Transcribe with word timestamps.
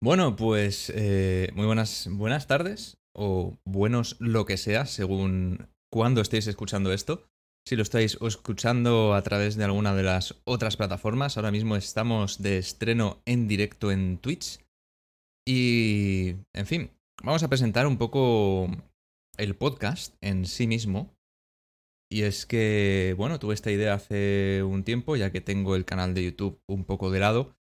Bueno, 0.00 0.36
pues 0.36 0.92
eh, 0.94 1.50
muy 1.54 1.66
buenas, 1.66 2.08
buenas 2.08 2.46
tardes 2.46 2.98
o 3.16 3.58
buenos 3.64 4.16
lo 4.20 4.46
que 4.46 4.56
sea, 4.56 4.86
según 4.86 5.68
cuándo 5.90 6.20
estéis 6.20 6.46
escuchando 6.46 6.92
esto. 6.92 7.26
Si 7.66 7.74
lo 7.74 7.82
estáis 7.82 8.16
escuchando 8.20 9.14
a 9.14 9.22
través 9.22 9.56
de 9.56 9.64
alguna 9.64 9.96
de 9.96 10.04
las 10.04 10.36
otras 10.44 10.76
plataformas, 10.76 11.36
ahora 11.36 11.50
mismo 11.50 11.74
estamos 11.74 12.40
de 12.40 12.58
estreno 12.58 13.20
en 13.26 13.48
directo 13.48 13.90
en 13.90 14.18
Twitch. 14.18 14.60
Y, 15.44 16.36
en 16.54 16.66
fin, 16.66 16.90
vamos 17.24 17.42
a 17.42 17.48
presentar 17.48 17.88
un 17.88 17.98
poco 17.98 18.70
el 19.36 19.56
podcast 19.56 20.14
en 20.20 20.46
sí 20.46 20.68
mismo. 20.68 21.12
Y 22.08 22.22
es 22.22 22.46
que, 22.46 23.16
bueno, 23.18 23.40
tuve 23.40 23.54
esta 23.54 23.72
idea 23.72 23.94
hace 23.94 24.62
un 24.62 24.84
tiempo, 24.84 25.16
ya 25.16 25.32
que 25.32 25.40
tengo 25.40 25.74
el 25.74 25.84
canal 25.84 26.14
de 26.14 26.24
YouTube 26.24 26.62
un 26.68 26.84
poco 26.84 27.10
de 27.10 27.18
lado. 27.18 27.57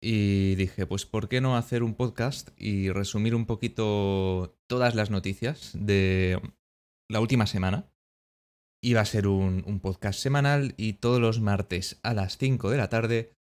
Y 0.00 0.54
dije, 0.54 0.86
pues 0.86 1.06
¿por 1.06 1.28
qué 1.28 1.40
no 1.40 1.56
hacer 1.56 1.82
un 1.82 1.94
podcast 1.94 2.50
y 2.56 2.90
resumir 2.90 3.34
un 3.34 3.46
poquito 3.46 4.56
todas 4.68 4.94
las 4.94 5.10
noticias 5.10 5.72
de 5.74 6.40
la 7.10 7.20
última 7.20 7.46
semana? 7.46 7.90
Iba 8.82 9.00
a 9.00 9.06
ser 9.06 9.26
un, 9.26 9.80
podcast 9.80 10.20
semanal 10.20 10.74
y 10.76 10.94
todos 10.94 11.20
los 11.20 11.40
martes 11.40 11.98
a 12.04 12.14
las 12.14 12.38
5 12.38 12.70
de 12.70 12.76
la 12.76 12.88
tarde 12.88 13.32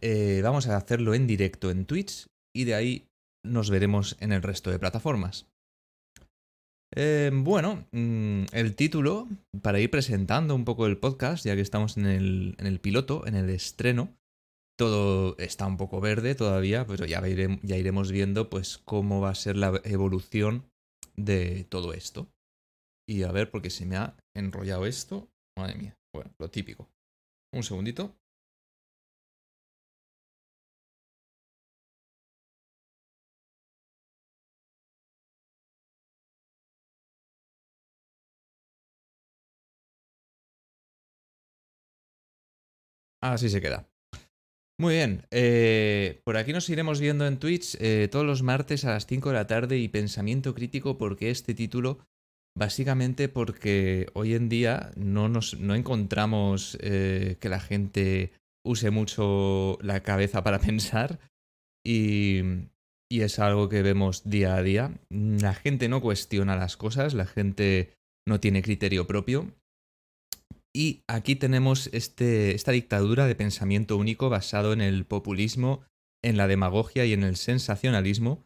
eh, 0.00 0.40
vamos 0.44 0.68
a 0.68 0.76
hacerlo 0.76 1.14
en 1.14 1.26
directo 1.26 1.70
en 1.70 1.86
Twitch 1.86 2.28
y 2.54 2.64
de 2.64 2.74
ahí 2.76 3.08
nos 3.44 3.70
veremos 3.70 4.16
en 4.20 4.30
el 4.30 4.42
resto 4.42 4.70
de 4.70 4.78
plataformas. 4.78 5.46
Eh, 6.94 7.32
bueno, 7.34 7.84
mm, 7.90 8.44
el 8.52 8.76
título, 8.76 9.28
para 9.60 9.80
ir 9.80 9.90
presentando 9.90 10.54
un 10.54 10.64
poco 10.64 10.86
el 10.86 10.98
podcast, 10.98 11.44
ya 11.44 11.56
que 11.56 11.62
estamos 11.62 11.96
en 11.96 12.06
el, 12.06 12.54
en 12.58 12.66
el 12.66 12.78
piloto, 12.78 13.26
en 13.26 13.34
el 13.34 13.50
estreno, 13.50 14.16
todo 14.76 15.36
está 15.38 15.66
un 15.66 15.76
poco 15.76 16.00
verde 16.00 16.34
todavía, 16.34 16.86
pero 16.86 17.06
ya, 17.06 17.26
iremos 17.26 18.12
viendo 18.12 18.50
pues 18.50 18.78
cómo 18.78 19.20
va 19.20 19.30
a 19.30 19.34
ser 19.34 19.56
la 19.56 19.80
evolución 19.84 20.70
de 21.16 21.64
todo 21.64 21.92
esto. 21.92 22.28
Y 23.08 23.22
a 23.22 23.32
ver, 23.32 23.50
porque 23.50 23.70
se 23.70 23.86
me 23.86 23.96
ha 23.96 24.16
enrollado 24.34 24.86
esto. 24.86 25.28
Madre 25.58 25.76
mía. 25.76 25.94
Bueno, 26.14 26.30
lo 26.38 26.50
típico. 26.50 26.88
Un 27.54 27.62
segundito. 27.62 28.14
Así 43.22 43.48
se 43.48 43.60
queda. 43.60 43.88
Muy 44.78 44.94
bien, 44.94 45.26
eh, 45.30 46.20
por 46.24 46.36
aquí 46.36 46.52
nos 46.52 46.68
iremos 46.68 47.00
viendo 47.00 47.26
en 47.26 47.38
Twitch 47.38 47.78
eh, 47.80 48.08
todos 48.10 48.26
los 48.26 48.42
martes 48.42 48.84
a 48.84 48.90
las 48.90 49.06
5 49.06 49.30
de 49.30 49.34
la 49.34 49.46
tarde 49.46 49.78
y 49.78 49.88
pensamiento 49.88 50.54
crítico 50.54 50.98
porque 50.98 51.30
este 51.30 51.54
título, 51.54 52.06
básicamente 52.54 53.30
porque 53.30 54.08
hoy 54.12 54.34
en 54.34 54.50
día 54.50 54.90
no, 54.94 55.30
nos, 55.30 55.58
no 55.58 55.74
encontramos 55.74 56.76
eh, 56.82 57.38
que 57.40 57.48
la 57.48 57.60
gente 57.60 58.32
use 58.66 58.90
mucho 58.90 59.78
la 59.80 60.02
cabeza 60.02 60.42
para 60.44 60.58
pensar 60.60 61.20
y, 61.82 62.40
y 63.10 63.22
es 63.22 63.38
algo 63.38 63.70
que 63.70 63.80
vemos 63.80 64.28
día 64.28 64.56
a 64.56 64.62
día. 64.62 65.00
La 65.08 65.54
gente 65.54 65.88
no 65.88 66.02
cuestiona 66.02 66.54
las 66.54 66.76
cosas, 66.76 67.14
la 67.14 67.24
gente 67.24 67.94
no 68.28 68.40
tiene 68.40 68.60
criterio 68.60 69.06
propio 69.06 69.54
y 70.76 71.04
aquí 71.06 71.36
tenemos 71.36 71.88
este, 71.94 72.54
esta 72.54 72.70
dictadura 72.70 73.26
de 73.26 73.34
pensamiento 73.34 73.96
único 73.96 74.28
basado 74.28 74.74
en 74.74 74.82
el 74.82 75.06
populismo, 75.06 75.80
en 76.22 76.36
la 76.36 76.48
demagogia 76.48 77.06
y 77.06 77.14
en 77.14 77.22
el 77.22 77.36
sensacionalismo. 77.36 78.44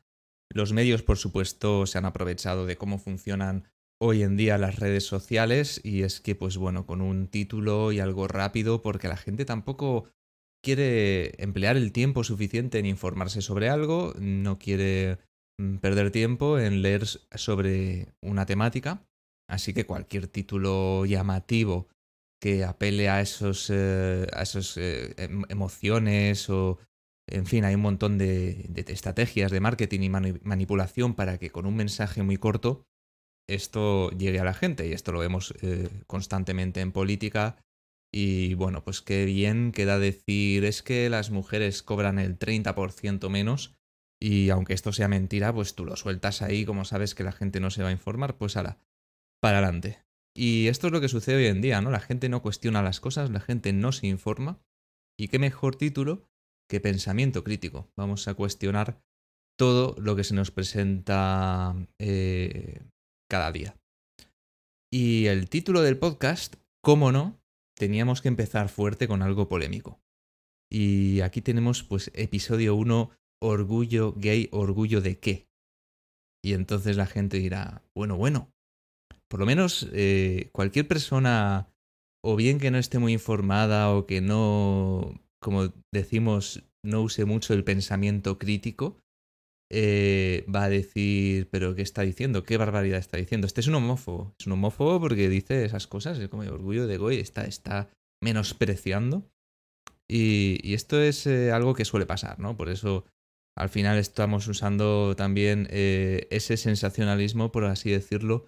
Los 0.49 0.73
medios, 0.73 1.03
por 1.03 1.19
supuesto, 1.19 1.87
se 1.87 1.99
han 1.99 2.05
aprovechado 2.05 2.67
de 2.67 2.77
cómo 2.77 3.01
funcionan 3.01 3.65
hoy 4.01 4.23
en 4.23 4.37
día 4.37 4.59
las 4.59 4.79
redes 4.79 5.05
sociales 5.05 5.81
y 5.83 6.03
es 6.03 6.21
que, 6.21 6.37
pues 6.37 6.57
bueno, 6.57 6.87
con 6.87 7.01
un 7.01 7.27
título 7.27 7.91
y 7.91 7.99
algo 7.99 8.29
rápido, 8.29 8.81
porque 8.81 9.09
la 9.09 9.17
gente 9.17 9.45
tampoco 9.45 10.09
quiere 10.63 11.35
emplear 11.43 11.77
el 11.77 11.91
tiempo 11.91 12.23
suficiente 12.23 12.79
en 12.79 12.87
informarse 12.87 13.43
sobre 13.43 13.69
algo, 13.69 14.15
no 14.21 14.57
quiere 14.61 15.19
mm, 15.59 15.79
perder 15.79 16.13
tiempo 16.13 16.61
en 16.61 16.81
leer 16.81 17.07
sobre 17.07 18.15
una 18.23 18.47
temática, 18.47 19.05
así 19.49 19.75
que 19.75 19.85
cualquier 19.85 20.29
título 20.29 21.07
llamativo 21.07 21.89
que 22.41 22.65
apele 22.65 23.09
a 23.09 23.21
esos, 23.21 23.71
eh, 23.71 24.27
a 24.33 24.43
esos 24.43 24.77
eh, 24.79 25.15
em, 25.19 25.43
emociones 25.49 26.49
o, 26.49 26.79
en 27.29 27.47
fin, 27.47 27.65
hay 27.65 27.75
un 27.75 27.83
montón 27.83 28.19
de, 28.19 28.71
estrategias 28.89 29.53
de 29.53 29.61
marketing 29.61 30.01
y 30.01 30.09
manipulación 30.09 31.15
para 31.15 31.39
que 31.39 31.51
con 31.51 31.67
un 31.67 31.77
mensaje 31.77 32.23
muy 32.23 32.39
corto 32.39 32.87
esto 33.49 34.11
llegue 34.11 34.41
a 34.41 34.45
la 34.45 34.55
gente 34.55 34.87
y 34.87 34.93
esto 34.93 35.13
lo 35.13 35.21
vemos 35.21 35.55
eh, 35.61 35.89
constantemente 36.07 36.81
en 36.81 36.93
política 36.93 37.57
y 38.13 38.55
bueno, 38.55 38.83
pues 38.85 39.03
qué 39.03 39.25
bien 39.25 39.73
queda 39.73 39.99
decir 39.99 40.65
es 40.65 40.83
que 40.83 41.11
las 41.11 41.31
mujeres 41.31 41.83
cobran 41.83 42.19
el 42.19 42.39
30% 42.39 43.29
menos 43.29 43.75
y 44.21 44.51
aunque 44.51 44.75
esto 44.75 44.93
sea 44.93 45.09
mentira, 45.09 45.53
pues 45.53 45.75
tú 45.75 45.85
lo 45.85 45.97
sueltas 45.97 46.43
ahí 46.43 46.65
como 46.65 46.85
sabes 46.85 47.15
que 47.15 47.25
la 47.25 47.33
gente 47.33 47.61
no 47.61 47.71
se 47.71 47.83
va 47.83 47.89
a 47.89 47.93
informar, 47.93 48.37
pues 48.37 48.57
ala, 48.57 48.79
para 49.41 49.59
adelante. 49.59 50.10
Y 50.37 50.69
esto 50.69 50.87
es 50.87 50.93
lo 50.93 51.01
que 51.01 51.09
sucede 51.09 51.37
hoy 51.37 51.47
en 51.47 51.61
día, 51.61 51.81
¿no? 51.81 51.91
La 51.91 52.01
gente 52.01 52.29
no 52.29 52.43
cuestiona 52.43 52.83
las 52.83 53.01
cosas, 53.01 53.31
la 53.31 53.41
gente 53.41 53.73
no 53.73 53.93
se 53.93 54.07
informa. 54.07 54.61
Y 55.19 55.29
qué 55.29 55.39
mejor 55.39 55.77
título 55.77 56.29
que 56.69 56.81
pensamiento 56.81 57.43
crítico. 57.45 57.91
Vamos 57.97 58.29
a 58.29 58.35
cuestionar 58.35 59.03
todo 59.59 59.95
lo 60.01 60.17
que 60.17 60.25
se 60.25 60.35
nos 60.35 60.51
presenta 60.51 61.75
eh, 61.99 62.83
cada 63.29 63.53
día. 63.53 63.77
Y 64.93 65.27
el 65.27 65.51
título 65.51 65.83
del 65.83 65.99
podcast, 65.99 66.57
cómo 66.83 67.13
no, 67.13 67.41
teníamos 67.77 68.23
que 68.23 68.29
empezar 68.29 68.69
fuerte 68.69 69.09
con 69.09 69.23
algo 69.23 69.49
polémico. 69.49 70.01
Y 70.73 71.21
aquí 71.21 71.43
tenemos 71.43 71.83
pues 71.83 72.11
episodio 72.15 72.75
1, 72.77 73.11
orgullo 73.43 74.15
gay, 74.17 74.49
orgullo 74.53 75.01
de 75.01 75.19
qué. 75.19 75.49
Y 76.43 76.55
entonces 76.55 76.97
la 76.97 77.07
gente 77.07 77.37
dirá, 77.37 77.83
bueno, 77.95 78.17
bueno, 78.17 78.53
por 79.31 79.39
lo 79.39 79.47
menos 79.47 79.89
eh, 79.93 80.51
cualquier 80.53 80.89
persona, 80.89 81.73
o 82.23 82.35
bien 82.35 82.59
que 82.59 82.73
no 82.73 82.79
esté 82.79 82.99
muy 82.99 83.13
informada 83.13 83.95
o 83.95 84.05
que 84.05 84.21
no, 84.21 85.23
como 85.41 85.73
decimos, 85.93 86.65
no 86.85 87.03
use 87.03 87.25
mucho 87.25 87.55
el 87.55 87.63
pensamiento 87.63 88.39
crítico, 88.39 88.99
eh, 89.73 90.45
va 90.53 90.65
a 90.65 90.69
decir, 90.69 91.49
pero 91.51 91.77
¿qué 91.77 91.83
está 91.83 92.03
diciendo? 92.03 92.43
¿Qué 92.43 92.57
barbaridad 92.57 92.99
está 92.99 93.19
diciendo? 93.19 93.47
Este 93.47 93.61
es 93.61 93.69
un 93.69 93.77
homófobo. 93.77 94.35
Es 94.41 94.49
un 94.49 94.55
homófobo 94.55 95.01
porque 95.01 95.29
dice 95.29 95.65
esas 95.65 95.87
cosas, 95.87 96.19
es 96.19 96.29
como 96.29 96.43
el 96.43 96.51
orgullo 96.51 96.89
de 96.89 96.97
Goy, 96.97 97.19
está, 97.19 97.45
está 97.45 97.89
menospreciando. 98.21 99.31
Y, 100.09 100.75
esto 100.75 101.01
es 101.01 101.29
eh, 101.29 101.53
algo 101.53 101.75
que 101.75 101.85
suele 101.85 102.05
pasar, 102.05 102.41
¿no? 102.41 102.57
Por 102.57 102.69
eso 102.69 103.05
al 103.57 103.69
final 103.69 103.97
estamos 103.97 104.49
usando 104.49 105.15
también 105.15 105.69
ese 105.71 106.57
sensacionalismo, 106.57 107.53
por 107.53 107.65
así 107.65 107.91
decirlo, 107.91 108.47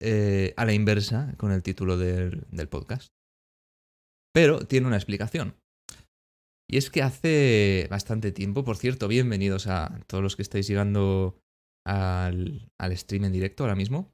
eh, 0.00 0.52
a 0.56 0.64
la 0.64 0.72
inversa 0.72 1.34
con 1.36 1.52
el 1.52 1.62
título 1.62 1.96
del, 1.96 2.46
podcast. 2.68 3.12
Pero 4.32 4.66
tiene 4.66 4.86
una 4.86 4.96
explicación. 4.96 5.56
Y 6.68 6.76
es 6.76 6.90
que 6.90 7.02
hace 7.02 7.86
bastante 7.90 8.32
tiempo, 8.32 8.64
por 8.64 8.76
cierto, 8.76 9.08
bienvenidos 9.08 9.66
a 9.68 10.00
todos 10.06 10.22
los 10.22 10.36
que 10.36 10.42
estáis 10.42 10.66
llegando 10.66 11.38
al, 11.86 12.70
al 12.78 12.96
stream 12.96 13.24
en 13.24 13.32
directo 13.32 13.62
ahora 13.62 13.76
mismo. 13.76 14.12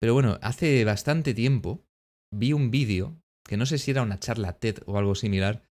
Pero 0.00 0.14
bueno, 0.14 0.38
hace 0.40 0.84
bastante 0.84 1.34
tiempo 1.34 1.84
vi 2.32 2.52
un 2.52 2.70
vídeo, 2.70 3.20
que 3.44 3.56
no 3.56 3.66
sé 3.66 3.78
si 3.78 3.90
era 3.90 4.02
una 4.02 4.18
charla 4.18 4.58
TED 4.58 4.78
o 4.86 4.98
algo 4.98 5.14
similar, 5.14 5.68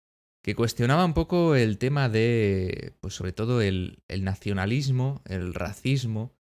que 0.44 0.56
cuestionaba 0.56 1.04
un 1.04 1.16
poco 1.16 1.56
el 1.56 1.80
tema 1.80 2.08
de, 2.08 2.94
pues 3.02 3.16
sobre 3.16 3.34
todo 3.34 3.62
el, 3.62 4.04
el 4.08 4.24
nacionalismo, 4.24 5.24
el 5.26 5.56
racismo 5.56 6.35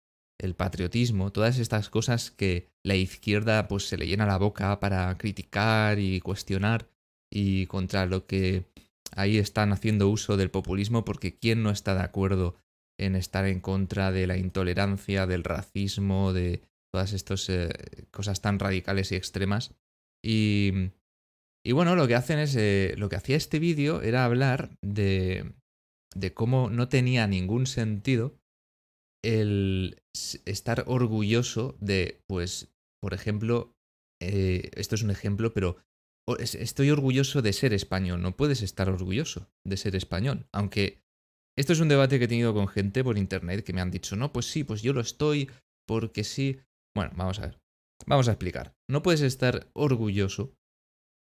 el 0.43 0.55
patriotismo, 0.55 1.33
todas 1.33 1.59
estas 1.59 1.89
cosas 1.89 2.31
que 2.31 2.69
la 2.85 2.97
izquierda 2.97 3.69
pues 3.69 3.89
se 3.89 3.97
le 3.97 4.07
llena 4.07 4.27
la 4.27 4.39
boca 4.39 4.79
para 4.81 5.17
criticar 5.17 5.99
y 5.99 6.21
cuestionar 6.21 6.89
y 7.31 7.67
contra 7.67 8.07
lo 8.07 8.27
que 8.27 8.65
ahí 9.15 9.39
están 9.39 9.73
haciendo 9.73 10.09
uso 10.09 10.37
del 10.37 10.51
populismo 10.51 11.05
porque 11.05 11.39
quién 11.39 11.63
no 11.63 11.71
está 11.71 11.95
de 11.95 12.03
acuerdo 12.03 12.57
en 12.99 13.17
estar 13.17 13.47
en 13.47 13.61
contra 13.61 14.13
de 14.13 14.27
la 14.27 14.37
intolerancia, 14.37 15.27
del 15.27 15.45
racismo, 15.45 16.33
de 16.33 16.63
todas 16.93 17.13
estas 17.13 17.49
eh, 17.49 17.71
cosas 18.11 18.43
tan 18.43 18.59
radicales 18.59 19.13
y 19.13 19.17
extremas. 19.17 19.75
Y, 20.23 20.91
y 21.65 21.73
bueno, 21.73 21.97
lo 21.97 22.07
que 22.07 22.15
hacen 22.15 22.39
es, 22.39 22.55
eh, 22.57 22.95
lo 22.99 23.09
que 23.09 23.17
hacía 23.17 23.37
este 23.37 23.59
vídeo 23.59 24.03
era 24.03 24.25
hablar 24.25 24.77
de, 24.83 25.53
de 26.15 26.35
cómo 26.35 26.71
no 26.71 26.89
tenía 26.89 27.27
ningún 27.27 27.67
sentido 27.67 28.35
el 29.25 30.03
estar 30.45 30.85
orgulloso 30.87 31.77
de, 31.81 32.21
pues, 32.29 32.75
por 33.01 33.15
ejemplo, 33.15 33.75
eh, 34.21 34.71
esto 34.75 34.95
es 34.95 35.03
un 35.03 35.11
ejemplo, 35.11 35.53
pero 35.53 35.77
estoy 36.39 36.91
orgulloso 36.91 37.43
de 37.43 37.53
ser 37.53 37.73
español. 37.73 38.23
No 38.23 38.37
puedes 38.37 38.63
estar 38.63 38.89
orgulloso 38.89 39.51
de 39.67 39.77
ser 39.77 39.97
español, 39.97 40.47
aunque 40.53 41.03
Esto 41.59 41.75
es 41.75 41.81
un 41.81 41.89
debate 41.89 42.19
que 42.19 42.25
he 42.25 42.29
tenido 42.29 42.55
con 42.55 42.67
gente 42.67 43.05
por 43.05 43.19
internet 43.19 43.65
que 43.65 43.73
me 43.73 43.81
han 43.81 43.91
dicho, 43.91 44.17
no, 44.17 44.33
pues 44.33 44.47
sí, 44.47 44.65
pues 44.65 44.83
yo 44.83 44.93
lo 44.93 45.01
estoy, 45.01 45.51
porque 45.87 46.25
sí. 46.25 46.61
Bueno, 46.97 47.13
vamos 47.15 47.39
a 47.39 47.47
ver. 47.47 47.61
Vamos 48.07 48.29
a 48.29 48.33
explicar. 48.33 48.75
No 48.91 49.03
puedes 49.03 49.21
estar 49.21 49.69
orgulloso 49.75 50.55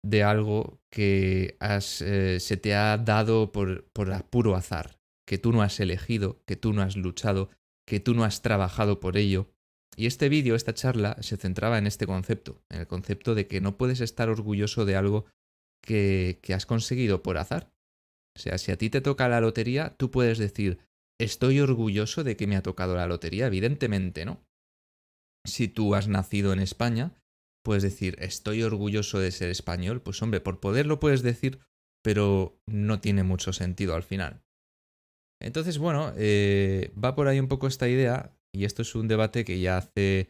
de 0.04 0.22
algo 0.22 0.80
que 0.90 1.56
has, 1.60 2.00
eh, 2.00 2.40
se 2.40 2.56
te 2.56 2.74
ha 2.74 2.96
dado 2.96 3.52
por, 3.52 3.90
por 3.92 4.24
puro 4.30 4.54
azar, 4.54 5.00
que 5.28 5.38
tú 5.38 5.52
no 5.52 5.62
has 5.62 5.78
elegido, 5.80 6.40
que 6.46 6.56
tú 6.56 6.72
no 6.72 6.82
has 6.82 6.96
luchado, 6.96 7.50
que 7.90 7.98
tú 7.98 8.14
no 8.14 8.22
has 8.22 8.40
trabajado 8.40 9.00
por 9.00 9.16
ello. 9.16 9.50
Y 9.96 10.06
este 10.06 10.28
vídeo, 10.28 10.54
esta 10.54 10.74
charla, 10.74 11.16
se 11.22 11.36
centraba 11.36 11.76
en 11.76 11.88
este 11.88 12.06
concepto, 12.06 12.62
en 12.70 12.78
el 12.78 12.86
concepto 12.86 13.34
de 13.34 13.48
que 13.48 13.60
no 13.60 13.76
puedes 13.76 14.00
estar 14.00 14.28
orgulloso 14.28 14.84
de 14.84 14.94
algo 14.94 15.26
que, 15.84 16.38
que 16.40 16.54
has 16.54 16.66
conseguido 16.66 17.24
por 17.24 17.36
azar. 17.36 17.72
O 18.36 18.40
sea, 18.40 18.58
si 18.58 18.70
a 18.70 18.76
ti 18.76 18.90
te 18.90 19.00
toca 19.00 19.28
la 19.28 19.40
lotería, 19.40 19.96
tú 19.98 20.12
puedes 20.12 20.38
decir, 20.38 20.78
estoy 21.20 21.58
orgulloso 21.58 22.22
de 22.22 22.36
que 22.36 22.46
me 22.46 22.54
ha 22.54 22.62
tocado 22.62 22.94
la 22.94 23.08
lotería, 23.08 23.48
evidentemente, 23.48 24.24
¿no? 24.24 24.40
Si 25.44 25.66
tú 25.66 25.96
has 25.96 26.06
nacido 26.06 26.52
en 26.52 26.60
España, 26.60 27.20
puedes 27.64 27.82
decir, 27.82 28.14
estoy 28.20 28.62
orgulloso 28.62 29.18
de 29.18 29.32
ser 29.32 29.50
español. 29.50 30.00
Pues 30.00 30.22
hombre, 30.22 30.40
por 30.40 30.60
poder 30.60 30.86
lo 30.86 31.00
puedes 31.00 31.22
decir, 31.22 31.58
pero 32.04 32.56
no 32.68 33.00
tiene 33.00 33.24
mucho 33.24 33.52
sentido 33.52 33.96
al 33.96 34.04
final. 34.04 34.44
Entonces, 35.40 35.78
bueno, 35.78 36.12
eh, 36.16 36.92
va 37.02 37.14
por 37.14 37.28
ahí 37.28 37.40
un 37.40 37.48
poco 37.48 37.66
esta 37.66 37.88
idea, 37.88 38.32
y 38.52 38.64
esto 38.64 38.82
es 38.82 38.94
un 38.94 39.08
debate 39.08 39.44
que 39.44 39.60
ya 39.60 39.78
hace 39.78 40.28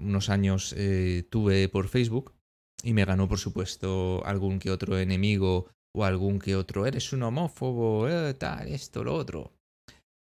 unos 0.00 0.30
años 0.30 0.74
eh, 0.76 1.24
tuve 1.30 1.68
por 1.68 1.88
Facebook, 1.88 2.34
y 2.82 2.92
me 2.92 3.04
ganó, 3.04 3.28
por 3.28 3.38
supuesto, 3.38 4.24
algún 4.24 4.58
que 4.58 4.70
otro 4.70 4.98
enemigo 4.98 5.68
o 5.94 6.04
algún 6.04 6.38
que 6.38 6.56
otro, 6.56 6.86
eres 6.86 7.12
un 7.12 7.22
homófobo, 7.22 8.08
eh, 8.08 8.34
tal, 8.34 8.68
esto, 8.68 9.04
lo 9.04 9.14
otro. 9.14 9.52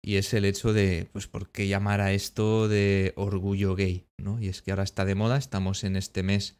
Y 0.02 0.16
es 0.16 0.32
el 0.34 0.44
hecho 0.44 0.72
de, 0.72 1.08
pues, 1.12 1.26
¿por 1.26 1.50
qué 1.50 1.68
llamar 1.68 2.00
a 2.00 2.12
esto 2.12 2.68
de 2.68 3.12
orgullo 3.16 3.76
gay? 3.76 4.06
¿no? 4.18 4.40
Y 4.40 4.48
es 4.48 4.62
que 4.62 4.72
ahora 4.72 4.82
está 4.82 5.04
de 5.04 5.14
moda, 5.14 5.36
estamos 5.36 5.84
en 5.84 5.96
este 5.96 6.22
mes, 6.22 6.58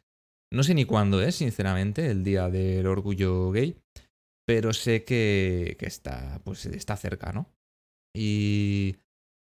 no 0.53 0.63
sé 0.63 0.73
ni 0.73 0.85
cuándo 0.85 1.21
es, 1.21 1.35
sinceramente, 1.35 2.09
el 2.09 2.23
día 2.23 2.49
del 2.49 2.85
orgullo 2.85 3.51
gay, 3.51 3.77
pero 4.45 4.73
sé 4.73 5.03
que, 5.03 5.75
que 5.79 5.85
está, 5.85 6.41
pues, 6.43 6.65
está 6.65 6.97
cerca, 6.97 7.31
¿no? 7.31 7.49
Y, 8.15 8.97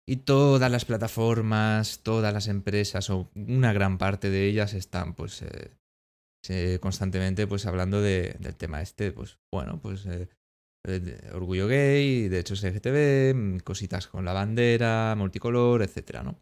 y 0.07 0.16
todas 0.16 0.71
las 0.71 0.85
plataformas, 0.85 2.00
todas 2.02 2.33
las 2.33 2.49
empresas, 2.49 3.11
o 3.11 3.30
una 3.35 3.73
gran 3.73 3.99
parte 3.99 4.30
de 4.30 4.47
ellas 4.47 4.75
están, 4.75 5.14
pues, 5.14 5.42
eh, 6.49 6.78
constantemente, 6.80 7.47
pues, 7.47 7.66
hablando 7.66 8.00
de, 8.00 8.37
del 8.40 8.57
tema 8.57 8.83
este, 8.83 9.12
pues, 9.12 9.38
bueno, 9.52 9.80
pues... 9.80 10.07
Eh, 10.07 10.28
orgullo 11.35 11.66
gay, 11.66 12.28
derechos 12.28 12.62
LGTB, 12.62 13.62
cositas 13.62 14.07
con 14.07 14.25
la 14.25 14.33
bandera, 14.33 15.14
multicolor, 15.18 15.83
etcétera, 15.83 16.23
¿no? 16.23 16.38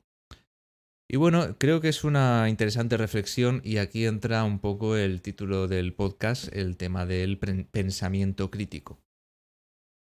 Y 1.09 1.17
bueno, 1.17 1.57
creo 1.59 1.81
que 1.81 1.89
es 1.89 2.03
una 2.03 2.49
interesante 2.49 2.97
reflexión 2.97 3.61
y 3.65 3.77
aquí 3.77 4.07
entra 4.07 4.43
un 4.45 4.59
poco 4.59 4.97
el 4.97 5.23
título 5.23 5.69
del 5.69 5.95
podcast, 5.95 6.53
el 6.53 6.77
tema 6.77 7.07
del 7.07 7.39
pensamiento 7.39 8.51
crítico. 8.51 9.01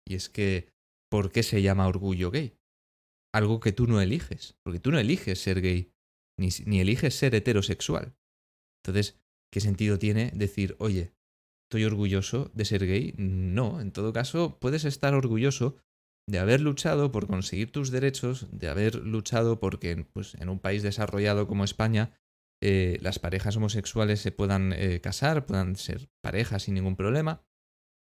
Y 0.08 0.16
es 0.16 0.30
que, 0.30 0.70
¿por 1.10 1.32
qué 1.32 1.44
se 1.44 1.62
llama 1.62 1.88
orgullo 1.88 2.32
gay? 2.32 2.58
Algo 3.34 3.60
que 3.60 3.72
tú 3.72 3.86
no 3.86 4.02
eliges, 4.02 4.58
porque 4.64 4.80
tú 4.80 4.92
no 4.92 4.98
eliges 4.98 5.40
ser 5.40 5.62
gay, 5.62 5.92
ni, 6.40 6.50
ni 6.66 6.80
eliges 6.80 7.14
ser 7.14 7.36
heterosexual. 7.36 8.16
Entonces, 8.84 9.20
¿qué 9.52 9.62
sentido 9.62 10.00
tiene 10.00 10.32
decir, 10.34 10.76
oye, 10.80 11.16
¿Estoy 11.66 11.84
orgulloso 11.86 12.52
de 12.54 12.64
ser 12.64 12.86
gay? 12.86 13.16
No, 13.18 13.82
en 13.82 13.92
todo 13.92 14.14
caso, 14.14 14.60
puedes 14.60 14.86
estar 14.86 15.16
orgulloso 15.16 15.78
de 16.28 16.40
haber 16.40 16.62
luchado 16.62 17.12
por 17.12 17.28
conseguir 17.28 17.72
tus 17.72 17.92
derechos, 17.92 18.48
de 18.52 18.68
haber 18.68 18.96
luchado 18.96 19.60
porque 19.60 20.06
pues, 20.14 20.36
en 20.36 20.50
un 20.50 20.60
país 20.60 20.84
desarrollado 20.84 21.48
como 21.48 21.64
España 21.64 22.12
eh, 22.64 22.98
las 23.02 23.20
parejas 23.20 23.58
homosexuales 23.58 24.22
se 24.22 24.32
puedan 24.32 24.74
eh, 24.74 25.02
casar, 25.02 25.46
puedan 25.46 25.76
ser 25.76 26.10
parejas 26.24 26.64
sin 26.64 26.76
ningún 26.76 26.96
problema. 26.96 27.44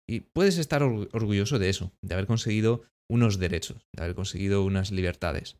Y 0.09 0.21
puedes 0.21 0.57
estar 0.57 0.83
orgulloso 0.83 1.59
de 1.59 1.69
eso, 1.69 1.91
de 2.01 2.13
haber 2.13 2.27
conseguido 2.27 2.83
unos 3.09 3.39
derechos, 3.39 3.87
de 3.93 4.03
haber 4.03 4.15
conseguido 4.15 4.63
unas 4.63 4.91
libertades. 4.91 5.57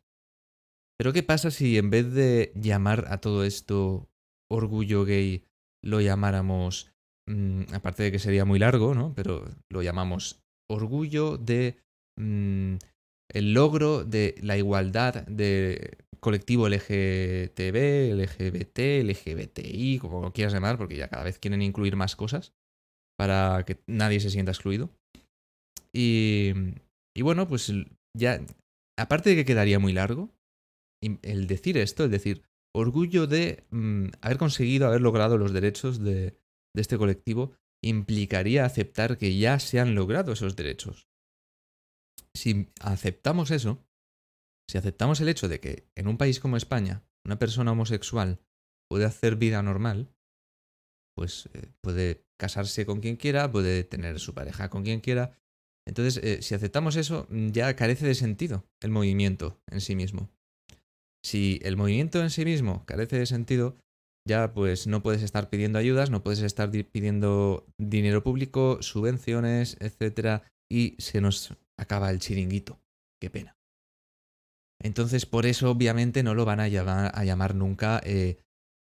Pero 0.98 1.12
¿qué 1.12 1.22
pasa 1.22 1.50
si 1.50 1.76
en 1.76 1.90
vez 1.90 2.12
de 2.12 2.52
llamar 2.54 3.06
a 3.08 3.20
todo 3.20 3.44
esto 3.44 4.10
orgullo 4.50 5.04
gay, 5.04 5.44
lo 5.82 6.00
llamáramos 6.00 6.90
Mm, 7.28 7.74
aparte 7.74 8.04
de 8.04 8.12
que 8.12 8.18
sería 8.18 8.46
muy 8.46 8.58
largo, 8.58 8.94
¿no? 8.94 9.12
Pero 9.14 9.44
lo 9.68 9.82
llamamos 9.82 10.42
orgullo 10.70 11.36
de 11.36 11.76
mm, 12.18 12.76
el 13.30 13.54
logro 13.54 14.04
de 14.04 14.34
la 14.42 14.56
igualdad 14.56 15.26
de 15.26 15.98
colectivo 16.20 16.68
LGTB, 16.68 18.14
LGBT, 18.14 18.78
LGBTI, 19.04 19.98
como 20.00 20.32
quieras 20.32 20.52
llamar, 20.52 20.78
porque 20.78 20.96
ya 20.96 21.08
cada 21.08 21.24
vez 21.24 21.38
quieren 21.38 21.62
incluir 21.62 21.96
más 21.96 22.16
cosas 22.16 22.52
para 23.18 23.64
que 23.64 23.78
nadie 23.86 24.20
se 24.20 24.30
sienta 24.30 24.52
excluido. 24.52 24.90
Y, 25.94 26.52
bueno, 27.20 27.48
pues 27.48 27.72
ya, 28.16 28.40
aparte 28.98 29.30
de 29.30 29.36
que 29.36 29.44
quedaría 29.44 29.78
muy 29.78 29.92
largo, 29.92 30.30
el 31.02 31.46
decir 31.46 31.78
esto, 31.78 32.04
el 32.04 32.10
decir 32.10 32.42
orgullo 32.74 33.26
de 33.26 33.64
mm, 33.70 34.08
haber 34.20 34.38
conseguido, 34.38 34.86
haber 34.86 35.00
logrado 35.00 35.38
los 35.38 35.52
derechos 35.52 36.02
de, 36.02 36.36
de 36.74 36.82
este 36.82 36.98
colectivo 36.98 37.52
implicaría 37.82 38.64
aceptar 38.64 39.18
que 39.18 39.36
ya 39.36 39.58
se 39.58 39.80
han 39.80 39.94
logrado 39.94 40.32
esos 40.32 40.56
derechos. 40.56 41.07
Si 42.34 42.70
aceptamos 42.80 43.50
eso, 43.50 43.84
si 44.68 44.78
aceptamos 44.78 45.20
el 45.20 45.28
hecho 45.28 45.48
de 45.48 45.60
que 45.60 45.88
en 45.94 46.08
un 46.08 46.18
país 46.18 46.40
como 46.40 46.56
España 46.56 47.02
una 47.24 47.38
persona 47.38 47.72
homosexual 47.72 48.40
puede 48.88 49.04
hacer 49.04 49.36
vida 49.36 49.62
normal, 49.62 50.14
pues 51.14 51.48
eh, 51.52 51.72
puede 51.82 52.24
casarse 52.38 52.86
con 52.86 53.00
quien 53.00 53.16
quiera, 53.16 53.50
puede 53.50 53.84
tener 53.84 54.20
su 54.20 54.34
pareja 54.34 54.70
con 54.70 54.84
quien 54.84 55.00
quiera. 55.00 55.36
Entonces, 55.86 56.22
eh, 56.22 56.42
si 56.42 56.54
aceptamos 56.54 56.96
eso, 56.96 57.26
ya 57.30 57.74
carece 57.76 58.06
de 58.06 58.14
sentido 58.14 58.64
el 58.80 58.90
movimiento 58.90 59.60
en 59.70 59.80
sí 59.80 59.96
mismo. 59.96 60.30
Si 61.24 61.58
el 61.62 61.76
movimiento 61.76 62.22
en 62.22 62.30
sí 62.30 62.44
mismo 62.44 62.84
carece 62.86 63.18
de 63.18 63.26
sentido, 63.26 63.76
ya 64.26 64.52
pues 64.52 64.86
no 64.86 65.02
puedes 65.02 65.22
estar 65.22 65.50
pidiendo 65.50 65.78
ayudas, 65.78 66.10
no 66.10 66.22
puedes 66.22 66.40
estar 66.42 66.70
pidiendo 66.70 67.66
dinero 67.78 68.22
público, 68.22 68.80
subvenciones, 68.82 69.76
etcétera, 69.80 70.42
y 70.70 70.94
se 70.98 71.20
nos 71.20 71.56
acaba 71.78 72.10
el 72.10 72.18
chiringuito. 72.18 72.78
Qué 73.20 73.30
pena. 73.30 73.56
Entonces, 74.80 75.26
por 75.26 75.46
eso, 75.46 75.70
obviamente, 75.70 76.22
no 76.22 76.34
lo 76.34 76.44
van 76.44 76.60
a 76.60 76.68
llamar, 76.68 77.12
a 77.14 77.24
llamar 77.24 77.54
nunca 77.54 78.00
eh, 78.04 78.38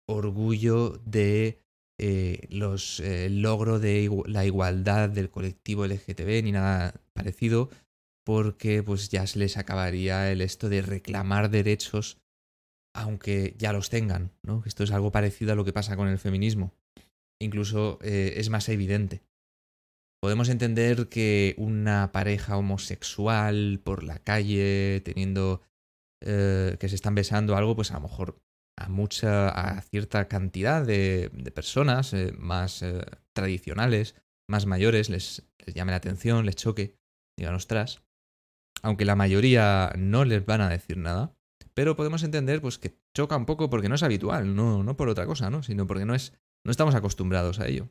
orgullo 0.09 1.01
de 1.05 1.59
eh, 2.01 2.47
los 2.51 3.01
eh, 3.01 3.29
logro 3.29 3.79
de 3.79 4.09
la 4.27 4.47
igualdad 4.47 5.11
del 5.11 5.31
colectivo 5.31 5.85
LGTB 5.87 6.43
ni 6.45 6.53
nada 6.53 6.95
parecido, 7.13 7.69
porque 8.25 8.83
pues 8.83 9.11
ya 9.11 9.27
se 9.27 9.39
les 9.39 9.57
acabaría 9.57 10.31
el 10.31 10.41
esto 10.41 10.69
de 10.69 10.83
reclamar 10.83 11.51
derechos 11.51 12.19
aunque 12.95 13.55
ya 13.57 13.73
los 13.73 13.89
tengan, 13.89 14.33
¿no? 14.43 14.63
Esto 14.67 14.85
es 14.85 14.91
algo 14.91 15.11
parecido 15.11 15.53
a 15.53 15.57
lo 15.57 15.65
que 15.65 15.73
pasa 15.73 15.97
con 15.97 16.09
el 16.09 16.19
feminismo. 16.19 16.75
Incluso 17.41 17.99
es 18.03 18.51
más 18.51 18.69
evidente. 18.69 19.23
Podemos 20.23 20.49
entender 20.49 21.09
que 21.09 21.57
una 21.59 22.12
pareja 22.12 22.57
homosexual 22.57 23.81
por 23.83 24.05
la 24.05 24.21
calle, 24.21 25.02
teniendo 25.05 25.62
eh, 26.21 26.76
que 26.79 26.88
se 26.88 26.95
están 26.95 27.17
besando 27.17 27.57
algo, 27.57 27.75
pues 27.75 27.91
a 27.91 27.95
lo 27.95 28.02
mejor 28.02 28.41
a 28.79 28.88
mucha, 28.88 29.49
a 29.49 29.81
cierta 29.81 30.29
cantidad 30.29 30.87
de, 30.87 31.29
personas 31.52 32.14
eh, 32.14 32.33
más 32.38 32.85
tradicionales, 33.35 34.14
más 34.49 34.64
mayores, 34.67 35.11
les, 35.11 35.45
les, 35.59 35.75
llame 35.75 35.91
la 35.91 35.97
atención, 35.97 36.47
les 36.47 36.55
choque, 36.55 36.95
digan 37.37 37.57
ostras. 37.57 38.02
Aunque 38.83 39.05
la 39.05 39.17
mayoría 39.17 39.93
no 39.99 40.25
les 40.25 40.47
van 40.47 40.61
a 40.61 40.69
decir 40.69 40.99
nada, 40.99 41.35
pero 41.75 41.97
podemos 41.97 42.23
entender 42.23 42.61
pues, 42.61 42.79
que 42.79 42.97
choca 43.12 43.37
un 43.37 43.47
poco 43.47 43.71
porque 43.71 43.88
no 43.88 43.97
es 43.97 44.02
habitual, 44.05 44.55
no, 44.55 44.85
no 44.85 44.97
por 44.97 45.09
otra 45.09 45.26
cosa, 45.26 45.50
¿no? 45.50 45.64
sino 45.64 45.87
porque 45.87 46.05
no, 46.05 46.14
es, 46.14 46.33
no 46.64 46.71
estamos 46.71 46.95
acostumbrados 46.95 47.59
a 47.59 47.67
ello. 47.67 47.88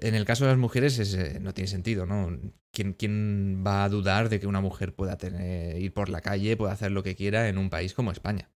En 0.00 0.14
el 0.14 0.24
caso 0.24 0.44
de 0.44 0.50
las 0.50 0.58
mujeres 0.58 0.98
eh, 1.14 1.38
no 1.40 1.52
tiene 1.52 1.68
sentido, 1.68 2.06
¿no? 2.06 2.38
¿Quién, 2.72 2.94
¿Quién, 2.94 3.62
va 3.66 3.84
a 3.84 3.88
dudar 3.88 4.28
de 4.28 4.40
que 4.40 4.46
una 4.46 4.60
mujer 4.60 4.94
pueda 4.94 5.18
ir 5.78 5.92
por 5.92 6.08
la 6.08 6.22
calle, 6.22 6.56
pueda 6.56 6.72
hacer 6.72 6.90
lo 6.90 7.02
que 7.02 7.14
quiera 7.14 7.48
en 7.48 7.58
un 7.58 7.68
país 7.68 7.92
como 7.92 8.10
España? 8.10 8.50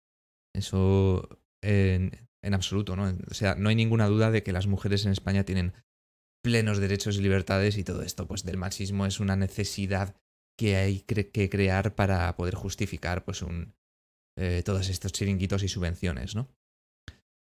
Eso 0.54 1.28
en, 1.62 2.30
en 2.42 2.54
absoluto, 2.54 2.96
¿no? 2.96 3.18
O 3.30 3.34
sea, 3.34 3.56
no 3.56 3.70
hay 3.70 3.76
ninguna 3.76 4.08
duda 4.08 4.32
de 4.32 4.44
que 4.44 4.54
las 4.54 4.68
mujeres 4.68 5.06
en 5.06 5.12
España 5.12 5.44
tienen 5.44 5.74
plenos 6.42 6.78
derechos 6.78 7.18
y 7.18 7.22
libertades 7.22 7.76
y 7.78 7.84
todo 7.84 8.04
esto, 8.04 8.28
pues 8.28 8.44
del 8.44 8.58
machismo 8.58 9.08
es 9.08 9.20
una 9.20 9.36
necesidad 9.36 10.16
que 10.58 10.76
hay 10.76 11.00
que 11.02 11.50
crear 11.50 11.96
para 11.96 12.36
poder 12.38 12.54
justificar 12.54 13.26
pues 13.26 13.42
un, 13.42 13.74
eh, 14.38 14.62
todos 14.64 14.90
estos 14.90 15.12
chiringuitos 15.12 15.64
y 15.64 15.68
subvenciones, 15.68 16.36
¿no? 16.36 16.50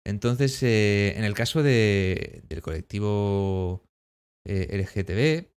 Entonces, 0.07 0.63
eh, 0.63 1.15
en 1.17 1.25
el 1.25 1.35
caso 1.35 1.63
de, 1.63 2.43
del 2.49 2.61
colectivo 2.61 3.89
eh, 4.47 4.77
LGTB, 4.77 5.51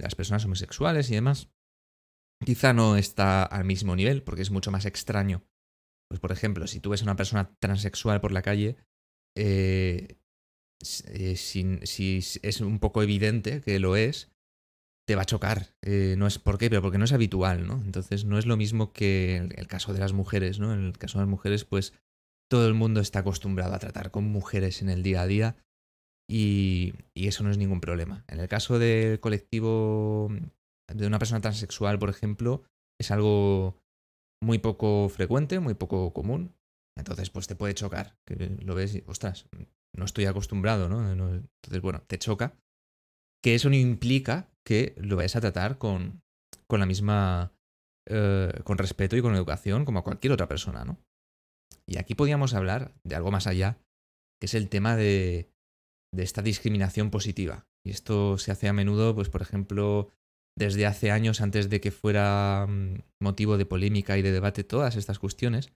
las 0.00 0.14
personas 0.14 0.44
homosexuales 0.44 1.10
y 1.10 1.14
demás, 1.14 1.50
quizá 2.44 2.72
no 2.72 2.96
está 2.96 3.44
al 3.44 3.64
mismo 3.64 3.94
nivel, 3.96 4.22
porque 4.22 4.42
es 4.42 4.50
mucho 4.50 4.70
más 4.70 4.86
extraño. 4.86 5.44
Pues 6.08 6.20
por 6.20 6.32
ejemplo, 6.32 6.66
si 6.66 6.80
tú 6.80 6.90
ves 6.90 7.02
a 7.02 7.04
una 7.04 7.16
persona 7.16 7.56
transexual 7.58 8.20
por 8.20 8.32
la 8.32 8.42
calle, 8.42 8.76
eh, 9.34 10.18
eh, 11.06 11.36
si, 11.36 12.18
es 12.42 12.60
un 12.60 12.80
poco 12.80 13.02
evidente 13.02 13.60
que 13.60 13.78
lo 13.78 13.96
es, 13.96 14.30
te 15.06 15.16
va 15.16 15.22
a 15.22 15.26
chocar. 15.26 15.74
Eh, 15.82 16.14
no 16.18 16.26
es 16.26 16.38
por 16.38 16.58
qué, 16.58 16.68
pero 16.68 16.82
porque 16.82 16.98
no 16.98 17.04
es 17.04 17.12
habitual, 17.12 17.66
¿no? 17.66 17.80
Entonces 17.84 18.24
no 18.24 18.38
es 18.38 18.46
lo 18.46 18.56
mismo 18.56 18.92
que 18.92 19.36
el, 19.36 19.54
el 19.56 19.66
caso 19.68 19.92
de 19.92 20.00
las 20.00 20.12
mujeres, 20.12 20.58
¿no? 20.58 20.72
En 20.72 20.84
el 20.84 20.98
caso 20.98 21.18
de 21.18 21.22
las 21.22 21.30
mujeres, 21.30 21.64
pues 21.64 21.94
todo 22.52 22.68
el 22.68 22.74
mundo 22.74 23.00
está 23.00 23.20
acostumbrado 23.20 23.72
a 23.72 23.78
tratar 23.78 24.10
con 24.10 24.24
mujeres 24.24 24.82
en 24.82 24.90
el 24.90 25.02
día 25.02 25.22
a 25.22 25.26
día 25.26 25.56
y, 26.30 26.92
eso 27.14 27.42
no 27.42 27.50
es 27.50 27.56
ningún 27.56 27.80
problema. 27.80 28.26
En 28.28 28.40
el 28.40 28.48
caso 28.48 28.78
del 28.78 29.20
colectivo 29.20 30.28
de 30.92 31.06
una 31.06 31.18
persona 31.18 31.40
transexual, 31.40 31.98
por 31.98 32.10
ejemplo, 32.10 32.62
es 33.00 33.10
algo 33.10 33.78
muy 34.44 34.58
poco 34.58 35.08
frecuente, 35.08 35.60
muy 35.60 35.72
poco 35.72 36.12
común. 36.12 36.54
Entonces, 36.94 37.30
pues 37.30 37.46
te 37.46 37.54
puede 37.54 37.72
chocar, 37.72 38.18
lo 38.58 38.74
ves 38.74 38.96
y, 38.96 39.04
ostras, 39.06 39.48
no 39.96 40.04
estoy 40.04 40.26
acostumbrado, 40.26 40.90
¿no? 40.90 41.10
Entonces, 41.10 41.80
bueno, 41.80 42.02
te 42.06 42.18
choca. 42.18 42.54
Que 43.42 43.54
eso 43.54 43.70
no 43.70 43.76
implica 43.76 44.50
que 44.62 44.94
lo 44.98 45.16
vayas 45.16 45.36
a 45.36 45.40
tratar 45.40 45.78
con, 45.78 46.20
con 46.66 46.80
la 46.80 46.86
misma, 46.86 47.54
eh, 48.10 48.52
con 48.64 48.76
respeto 48.76 49.16
y 49.16 49.22
con 49.22 49.34
educación 49.34 49.86
como 49.86 50.00
a 50.00 50.04
cualquier 50.04 50.34
otra 50.34 50.48
persona, 50.48 50.84
¿no? 50.84 50.98
Y 51.86 51.98
aquí 51.98 52.14
podríamos 52.14 52.54
hablar 52.54 52.94
de 53.04 53.14
algo 53.14 53.30
más 53.30 53.46
allá, 53.46 53.78
que 54.40 54.46
es 54.46 54.54
el 54.54 54.68
tema 54.68 54.96
de, 54.96 55.50
de 56.14 56.22
esta 56.22 56.42
discriminación 56.42 57.10
positiva. 57.10 57.66
Y 57.84 57.90
esto 57.90 58.38
se 58.38 58.52
hace 58.52 58.68
a 58.68 58.72
menudo, 58.72 59.14
pues 59.14 59.28
por 59.28 59.42
ejemplo, 59.42 60.08
desde 60.56 60.86
hace 60.86 61.10
años, 61.10 61.40
antes 61.40 61.70
de 61.70 61.80
que 61.80 61.90
fuera 61.90 62.66
mm, 62.68 62.98
motivo 63.20 63.56
de 63.56 63.66
polémica 63.66 64.18
y 64.18 64.22
de 64.22 64.32
debate 64.32 64.64
todas 64.64 64.96
estas 64.96 65.18
cuestiones, 65.18 65.72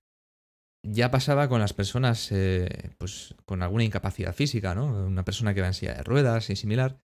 ya 0.84 1.10
pasaba 1.10 1.48
con 1.48 1.60
las 1.60 1.72
personas 1.72 2.30
eh, 2.30 2.92
pues, 2.98 3.34
con 3.44 3.62
alguna 3.62 3.84
incapacidad 3.84 4.34
física, 4.34 4.74
¿no? 4.74 5.06
Una 5.06 5.24
persona 5.24 5.54
que 5.54 5.62
va 5.62 5.68
en 5.68 5.74
de 5.74 6.02
ruedas 6.04 6.50
y 6.50 6.56
similar, 6.56 7.00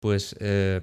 pues 0.00 0.34
eh, 0.40 0.80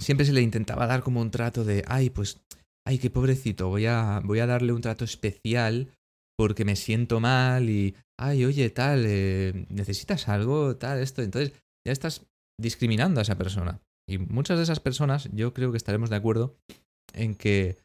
siempre 0.00 0.24
se 0.24 0.32
le 0.32 0.40
intentaba 0.40 0.86
dar 0.86 1.02
como 1.02 1.20
un 1.20 1.30
trato 1.30 1.64
de, 1.64 1.84
ay, 1.86 2.10
pues, 2.10 2.40
ay, 2.86 2.98
qué 2.98 3.10
pobrecito, 3.10 3.68
voy 3.68 3.86
a, 3.86 4.20
voy 4.24 4.38
a 4.38 4.46
darle 4.46 4.72
un 4.72 4.80
trato 4.80 5.04
especial 5.04 5.92
porque 6.36 6.64
me 6.64 6.76
siento 6.76 7.20
mal 7.20 7.70
y, 7.70 7.94
ay, 8.18 8.44
oye, 8.44 8.70
tal, 8.70 9.04
eh, 9.06 9.66
necesitas 9.68 10.28
algo, 10.28 10.76
tal, 10.76 10.98
esto. 10.98 11.22
Entonces 11.22 11.52
ya 11.86 11.92
estás 11.92 12.26
discriminando 12.60 13.20
a 13.20 13.22
esa 13.22 13.38
persona. 13.38 13.80
Y 14.08 14.18
muchas 14.18 14.58
de 14.58 14.64
esas 14.64 14.80
personas, 14.80 15.28
yo 15.32 15.54
creo 15.54 15.70
que 15.70 15.76
estaremos 15.76 16.10
de 16.10 16.16
acuerdo 16.16 16.56
en 17.12 17.34
que, 17.34 17.78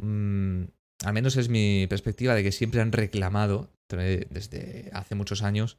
mm, 0.00 0.64
al 1.04 1.12
menos 1.12 1.36
es 1.36 1.48
mi 1.48 1.86
perspectiva, 1.88 2.34
de 2.34 2.42
que 2.42 2.52
siempre 2.52 2.80
han 2.80 2.92
reclamado, 2.92 3.70
desde 3.88 4.88
hace 4.94 5.14
muchos 5.14 5.42
años, 5.42 5.76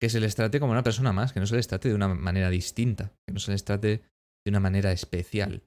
que 0.00 0.08
se 0.08 0.20
les 0.20 0.34
trate 0.34 0.60
como 0.60 0.72
una 0.72 0.84
persona 0.84 1.12
más, 1.12 1.32
que 1.32 1.40
no 1.40 1.46
se 1.46 1.56
les 1.56 1.66
trate 1.66 1.88
de 1.88 1.94
una 1.94 2.08
manera 2.08 2.50
distinta, 2.50 3.12
que 3.26 3.32
no 3.32 3.40
se 3.40 3.50
les 3.50 3.64
trate 3.64 4.02
de 4.44 4.50
una 4.50 4.60
manera 4.60 4.92
especial. 4.92 5.64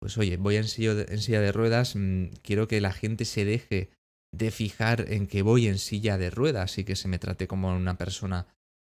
Pues 0.00 0.16
oye, 0.16 0.36
voy 0.36 0.56
en 0.56 0.64
silla 0.64 0.94
de, 0.94 1.18
silla 1.18 1.40
de 1.40 1.52
ruedas, 1.52 1.96
mm, 1.96 2.26
quiero 2.42 2.68
que 2.68 2.80
la 2.80 2.92
gente 2.92 3.24
se 3.24 3.44
deje 3.44 3.90
de 4.32 4.50
fijar 4.50 5.06
en 5.08 5.26
que 5.26 5.42
voy 5.42 5.66
en 5.66 5.78
silla 5.78 6.18
de 6.18 6.30
ruedas 6.30 6.78
y 6.78 6.84
que 6.84 6.96
se 6.96 7.08
me 7.08 7.18
trate 7.18 7.48
como 7.48 7.74
una 7.74 7.98
persona 7.98 8.46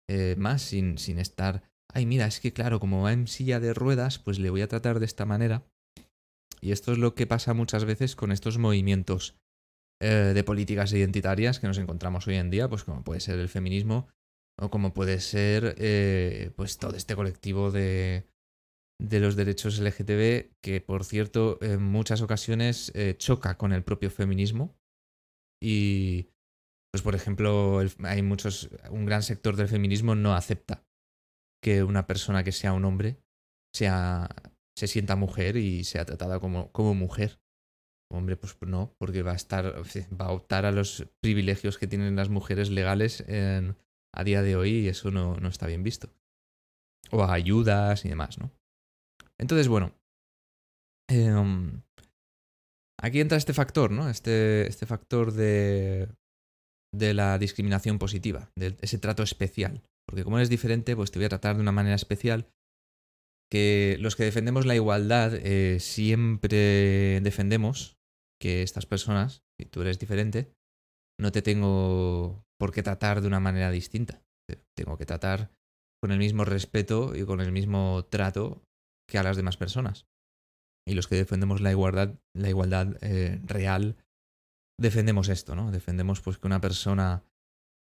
eh, 0.09 0.35
más 0.39 0.63
sin, 0.63 0.99
sin 0.99 1.19
estar, 1.19 1.63
ay 1.93 2.07
mira, 2.07 2.27
es 2.27 2.41
que 2.41 2.53
claro, 2.53 2.81
como 2.81 3.03
va 3.03 3.13
en 3.13 3.27
silla 3.27 3.61
de 3.61 3.75
ruedas, 3.75 4.19
pues 4.19 4.39
le 4.39 4.51
voy 4.51 4.63
a 4.63 4.69
tratar 4.69 4.99
de 4.99 5.07
esta 5.07 5.27
manera. 5.27 5.65
Y 6.61 6.73
esto 6.73 6.93
es 6.93 6.99
lo 6.99 7.15
que 7.15 7.27
pasa 7.27 7.55
muchas 7.55 7.85
veces 7.85 8.17
con 8.17 8.33
estos 8.33 8.59
movimientos 8.59 9.37
eh, 10.01 10.33
de 10.35 10.45
políticas 10.45 10.93
identitarias 10.93 11.61
que 11.61 11.67
nos 11.67 11.79
encontramos 11.79 12.27
hoy 12.27 12.37
en 12.37 12.51
día, 12.51 12.69
pues 12.69 12.85
como 12.85 13.05
puede 13.05 13.21
ser 13.21 13.39
el 13.39 13.49
feminismo 13.49 14.09
o 14.59 14.71
como 14.71 14.95
puede 14.95 15.21
ser 15.21 15.75
eh, 15.79 16.51
pues 16.57 16.79
todo 16.79 16.97
este 16.97 17.15
colectivo 17.15 17.71
de, 17.71 18.27
de 18.99 19.21
los 19.21 19.37
derechos 19.37 19.79
LGTB 19.79 20.55
que 20.63 20.81
por 20.81 21.05
cierto 21.05 21.59
en 21.61 21.83
muchas 21.83 22.23
ocasiones 22.23 22.91
choca 23.19 23.59
con 23.59 23.75
el 23.75 23.85
propio 23.85 24.11
feminismo 24.11 24.76
y, 25.69 26.31
pues 26.93 27.03
por 27.03 27.17
ejemplo, 27.17 27.81
hay 28.05 28.23
muchos, 28.23 28.71
un 28.89 29.05
gran 29.05 29.25
sector 29.25 29.57
del 29.57 29.67
feminismo 29.67 30.15
no 30.15 30.37
acepta 30.37 30.87
que 31.61 31.83
una 31.83 32.07
persona 32.07 32.45
que 32.45 32.53
sea 32.53 32.73
un 32.73 32.85
hombre 32.85 33.19
sea, 33.75 34.29
se 34.79 34.87
sienta 34.87 35.17
mujer 35.17 35.57
y 35.57 35.83
sea 35.83 36.05
tratada 36.05 36.39
como, 36.39 36.71
como 36.71 36.95
mujer. 36.95 37.41
Hombre, 38.13 38.37
pues 38.37 38.57
no, 38.61 38.95
porque 38.97 39.25
va 39.25 39.33
a 39.33 39.35
estar, 39.35 39.83
va 40.21 40.27
a 40.27 40.33
optar 40.33 40.67
a 40.67 40.71
los 40.71 41.09
privilegios 41.21 41.79
que 41.79 41.89
tienen 41.89 42.15
las 42.15 42.29
mujeres 42.29 42.71
legales 42.71 43.25
en, 43.27 43.77
a 44.15 44.23
día 44.23 44.43
de 44.43 44.55
hoy 44.55 44.71
y 44.71 44.89
eso 44.89 45.11
no, 45.11 45.35
no 45.35 45.49
está 45.49 45.67
bien 45.67 45.83
visto. 45.83 46.15
O 47.11 47.25
a 47.25 47.33
ayudas 47.33 48.05
y 48.05 48.09
demás, 48.09 48.39
¿no? 48.39 48.53
Entonces, 49.37 49.67
bueno, 49.67 49.93
eh, 51.11 51.35
Aquí 53.01 53.21
entra 53.21 53.39
este 53.39 53.53
factor, 53.53 53.91
¿no? 53.91 54.09
Este, 54.09 54.67
este 54.69 54.87
factor 54.87 55.33
de, 55.33 56.09
la 56.93 57.39
discriminación 57.39 57.99
positiva, 57.99 58.51
de 58.57 58.77
ese 58.81 58.99
trato 58.99 59.23
especial. 59.23 59.83
Porque 60.09 60.25
como 60.25 60.39
eres 60.39 60.49
diferente, 60.49 60.97
pues 60.97 61.11
te 61.11 61.19
voy 61.19 61.27
a 61.27 61.31
tratar 61.31 61.57
de 61.57 61.63
una 61.63 61.73
manera 61.73 61.97
especial. 61.97 62.49
Que 63.51 63.97
los 64.01 64.17
que 64.17 64.25
defendemos 64.25 64.67
la 64.67 64.75
igualdad 64.75 65.35
eh, 65.35 65.79
siempre 65.79 67.21
defendemos 67.23 67.97
que 68.41 68.63
estas 68.63 68.87
personas, 68.87 69.43
si 69.59 69.67
tú 69.67 69.83
eres 69.83 69.99
diferente, 69.99 70.53
no 71.21 71.33
te 71.33 71.43
tengo 71.43 72.45
por 72.59 72.73
qué 72.73 72.83
tratar 72.83 73.21
de 73.21 73.29
una 73.29 73.41
manera 73.41 73.71
distinta. 73.71 74.23
Tengo 74.77 74.97
que 74.97 75.07
tratar 75.07 75.51
con 76.03 76.13
el 76.13 76.19
mismo 76.19 76.45
respeto 76.45 77.15
y 77.15 77.25
con 77.25 77.41
el 77.41 77.53
mismo 77.53 78.05
trato 78.11 78.63
que 79.09 79.19
a 79.19 79.23
las 79.23 79.37
demás 79.37 79.57
personas 79.57 80.07
y 80.87 80.95
los 80.95 81.09
que 81.09 81.17
defendemos 81.17 81.61
la 81.61 81.73
igualdad, 81.73 82.15
la 82.33 82.49
igualdad 82.49 82.97
eh, 83.03 83.41
real, 83.45 83.97
defendemos 84.79 85.29
esto, 85.29 85.57
¿no? 85.57 85.71
Defendemos 85.73 86.21
pues 86.21 86.39
que 86.39 86.47
una 86.47 86.61
persona 86.61 87.25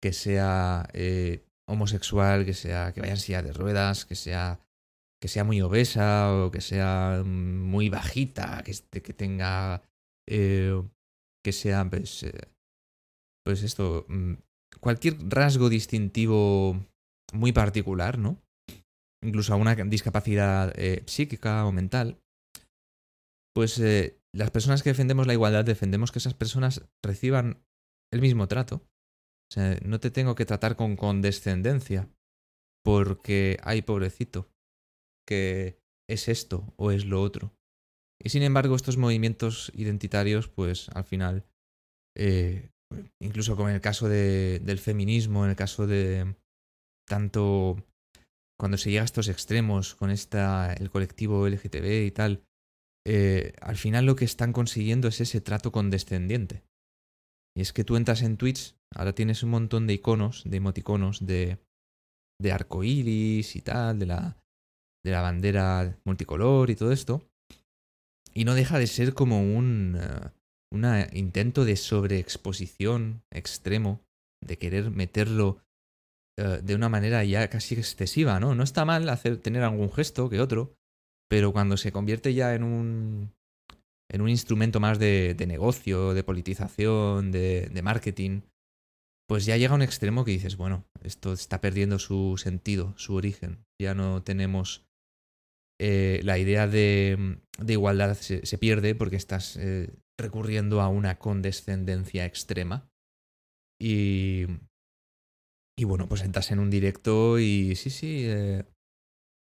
que 0.02 0.12
sea 0.12 0.88
eh, 0.94 1.44
homosexual, 1.66 2.46
que 2.46 2.54
sea 2.54 2.92
que 2.92 3.00
vaya 3.00 3.12
en 3.12 3.18
silla 3.18 3.42
de 3.42 3.52
ruedas, 3.52 4.06
que 4.06 4.14
sea 4.14 4.60
que 5.20 5.28
sea 5.28 5.42
muy 5.42 5.60
obesa 5.60 6.32
o 6.32 6.50
que 6.52 6.60
sea 6.60 7.22
muy 7.24 7.88
bajita, 7.88 8.62
que, 8.64 8.72
que 9.02 9.12
tenga 9.12 9.82
eh, 10.28 10.80
que 11.44 11.52
sea 11.52 11.84
pues, 11.90 12.24
pues 13.44 13.64
esto 13.64 14.06
mm, 14.08 14.34
cualquier 14.80 15.16
rasgo 15.28 15.68
distintivo 15.68 16.86
muy 17.32 17.52
particular, 17.52 18.16
¿no? 18.16 18.40
Incluso 19.20 19.52
alguna 19.52 19.74
discapacidad 19.74 20.72
psíquica 21.06 21.66
o 21.66 21.72
mental, 21.72 22.20
pues 23.54 23.78
eh, 23.78 24.20
las 24.34 24.50
personas 24.50 24.82
que 24.82 24.90
defendemos 24.90 25.26
la 25.26 25.32
igualdad 25.32 25.64
defendemos 25.64 26.12
que 26.12 26.18
esas 26.18 26.34
personas 26.34 26.88
reciban 27.04 27.64
el 28.12 28.20
mismo 28.20 28.48
trato. 28.48 28.76
O 29.50 29.54
sea, 29.54 29.78
no 29.84 29.98
te 30.00 30.10
tengo 30.10 30.34
que 30.34 30.44
tratar 30.44 30.76
con 30.76 30.96
condescendencia 30.96 32.08
porque, 32.84 33.58
ay, 33.62 33.82
pobrecito, 33.82 34.50
que 35.26 35.80
es 36.08 36.28
esto 36.28 36.72
o 36.76 36.90
es 36.90 37.04
lo 37.04 37.22
otro. 37.22 37.54
Y 38.22 38.30
sin 38.30 38.42
embargo, 38.42 38.74
estos 38.74 38.96
movimientos 38.96 39.70
identitarios, 39.74 40.48
pues 40.48 40.88
al 40.90 41.04
final, 41.04 41.46
eh, 42.16 42.70
incluso 43.22 43.56
como 43.56 43.68
en 43.68 43.76
el 43.76 43.80
caso 43.80 44.08
del 44.08 44.78
feminismo, 44.78 45.44
en 45.44 45.50
el 45.50 45.56
caso 45.56 45.86
de 45.86 46.36
tanto 47.06 47.76
cuando 48.58 48.76
se 48.76 48.90
llega 48.90 49.02
a 49.02 49.04
estos 49.04 49.28
extremos 49.28 49.94
con 49.94 50.10
esta, 50.10 50.72
el 50.74 50.90
colectivo 50.90 51.46
LGTB 51.46 52.06
y 52.06 52.10
tal, 52.10 52.44
eh, 53.06 53.54
al 53.60 53.76
final 53.76 54.06
lo 54.06 54.16
que 54.16 54.24
están 54.24 54.52
consiguiendo 54.52 55.08
es 55.08 55.20
ese 55.20 55.40
trato 55.40 55.72
condescendiente. 55.72 56.62
Y 57.56 57.60
es 57.60 57.72
que 57.72 57.84
tú 57.84 57.96
entras 57.96 58.22
en 58.22 58.36
Twitch, 58.36 58.76
ahora 58.94 59.14
tienes 59.14 59.42
un 59.42 59.50
montón 59.50 59.86
de 59.86 59.94
iconos, 59.94 60.44
de 60.44 60.56
emoticonos, 60.58 61.26
de, 61.26 61.58
de 62.40 62.52
arcoíris 62.52 63.56
y 63.56 63.60
tal, 63.62 63.98
de 63.98 64.06
la, 64.06 64.36
de 65.04 65.10
la 65.10 65.22
bandera 65.22 65.98
multicolor 66.04 66.70
y 66.70 66.76
todo 66.76 66.92
esto. 66.92 67.28
Y 68.32 68.44
no 68.44 68.54
deja 68.54 68.78
de 68.78 68.86
ser 68.86 69.14
como 69.14 69.42
un 69.42 69.96
uh, 69.96 71.16
intento 71.16 71.64
de 71.64 71.76
sobreexposición 71.76 73.22
extremo, 73.32 74.04
de 74.40 74.58
querer 74.58 74.90
meterlo 74.92 75.60
uh, 76.38 76.62
de 76.62 76.74
una 76.76 76.88
manera 76.88 77.24
ya 77.24 77.48
casi 77.50 77.74
excesiva, 77.74 78.38
¿no? 78.38 78.54
No 78.54 78.62
está 78.62 78.84
mal 78.84 79.20
tener 79.40 79.64
algún 79.64 79.90
gesto 79.90 80.28
que 80.28 80.40
otro, 80.40 80.77
pero 81.28 81.52
cuando 81.52 81.76
se 81.76 81.92
convierte 81.92 82.34
ya 82.34 82.54
en 82.54 82.62
un, 82.62 83.32
en 84.10 84.20
un 84.20 84.28
instrumento 84.28 84.80
más 84.80 84.98
de, 84.98 85.34
de 85.34 85.46
negocio, 85.46 86.14
de 86.14 86.24
politización, 86.24 87.30
de, 87.30 87.68
de, 87.68 87.82
marketing, 87.82 88.42
pues 89.28 89.44
ya 89.44 89.56
llega 89.56 89.72
a 89.72 89.76
un 89.76 89.82
extremo 89.82 90.24
que 90.24 90.32
dices, 90.32 90.56
bueno, 90.56 90.86
esto 91.02 91.32
está 91.32 91.60
perdiendo 91.60 91.98
su 91.98 92.38
sentido, 92.38 92.94
su 92.96 93.14
origen. 93.14 93.64
Ya 93.80 93.94
no 93.94 94.22
tenemos 94.22 94.88
eh, 95.80 96.20
la 96.24 96.38
idea 96.38 96.66
de, 96.66 97.38
igualdad 97.66 98.14
se, 98.16 98.58
pierde 98.58 98.94
porque 98.94 99.16
estás 99.16 99.56
eh, 99.56 99.94
recurriendo 100.18 100.80
a 100.80 100.88
una 100.88 101.18
condescendencia 101.18 102.24
extrema. 102.24 102.90
Y, 103.80 104.46
y 105.78 105.84
bueno, 105.84 106.08
pues 106.08 106.22
entras 106.22 106.50
en 106.50 106.58
un 106.58 106.70
directo 106.70 107.38
y 107.38 107.76
sí, 107.76 107.90
sí, 107.90 108.24
eh, 108.26 108.64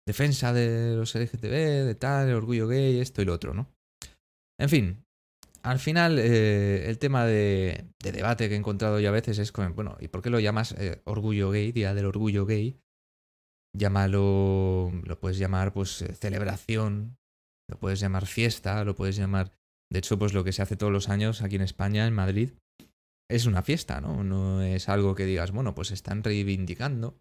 defensa 0.05 0.53
de 0.53 0.95
los 0.95 1.15
LGTB, 1.15 1.85
de 1.85 1.95
tal, 1.95 2.29
el 2.29 2.35
orgullo 2.35 2.67
gay, 2.67 2.99
esto 2.99 3.21
y 3.21 3.25
lo 3.25 3.33
otro, 3.33 3.53
¿no? 3.53 3.69
En 4.59 4.69
fin, 4.69 5.05
al 5.61 5.79
final 5.79 6.19
el 6.19 6.97
tema 6.99 7.25
de, 7.25 7.85
debate 7.99 8.49
que 8.49 8.55
he 8.55 8.57
encontrado 8.57 8.99
yo 8.99 9.09
a 9.09 9.13
veces 9.13 9.39
es 9.39 9.51
bueno, 9.51 9.97
¿y 9.99 10.09
por 10.09 10.21
qué 10.21 10.29
lo 10.29 10.39
llamas 10.39 10.75
orgullo 11.05 11.51
gay, 11.51 11.71
día 11.71 11.93
del 11.93 12.05
orgullo 12.05 12.45
gay? 12.45 12.79
llámalo, 13.75 14.91
lo 15.03 15.19
puedes 15.19 15.37
llamar 15.37 15.73
pues 15.73 16.01
eh, 16.01 16.13
celebración, 16.13 17.17
lo 17.69 17.79
puedes 17.79 17.99
llamar 17.99 18.25
fiesta, 18.25 18.83
lo 18.83 18.95
puedes 18.95 19.15
llamar, 19.15 19.51
de 19.91 19.99
hecho 19.99 20.17
pues 20.17 20.33
lo 20.33 20.43
que 20.43 20.53
se 20.53 20.61
hace 20.61 20.77
todos 20.77 20.93
los 20.93 21.09
años 21.09 21.41
aquí 21.41 21.55
en 21.55 21.61
España, 21.61 22.07
en 22.07 22.13
Madrid, 22.13 22.51
es 23.29 23.45
una 23.45 23.63
fiesta, 23.63 23.99
¿no? 23.99 24.23
No 24.23 24.61
es 24.61 24.89
algo 24.89 25.15
que 25.15 25.25
digas, 25.25 25.51
bueno, 25.51 25.73
pues 25.73 25.91
están 25.91 26.23
reivindicando. 26.23 27.17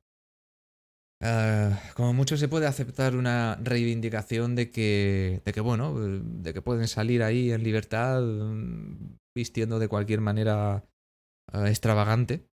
Ah, 1.23 1.81
como 1.95 2.13
mucho 2.13 2.37
se 2.37 2.49
puede 2.49 2.67
aceptar 2.67 3.15
una 3.15 3.57
reivindicación 3.63 4.57
de 4.57 4.71
que, 4.71 5.41
de 5.45 5.53
que, 5.53 5.61
bueno, 5.61 5.95
de 5.99 6.53
que 6.53 6.63
pueden 6.63 6.89
salir 6.89 7.23
ahí 7.23 7.53
en 7.53 7.63
libertad 7.63 8.21
mm, 8.21 9.19
vistiendo 9.35 9.79
de 9.79 9.89
cualquier 9.89 10.21
manera 10.21 10.85
ah, 11.53 11.69
extravagante 11.69 12.49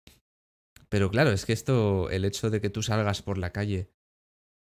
pero 0.88 1.11
claro, 1.11 1.31
es 1.31 1.44
que 1.44 1.52
esto, 1.52 2.11
el 2.11 2.24
hecho 2.24 2.50
de 2.50 2.61
que 2.61 2.70
tú 2.70 2.83
salgas 2.83 3.22
por 3.22 3.38
la 3.38 3.52
calle 3.52 3.90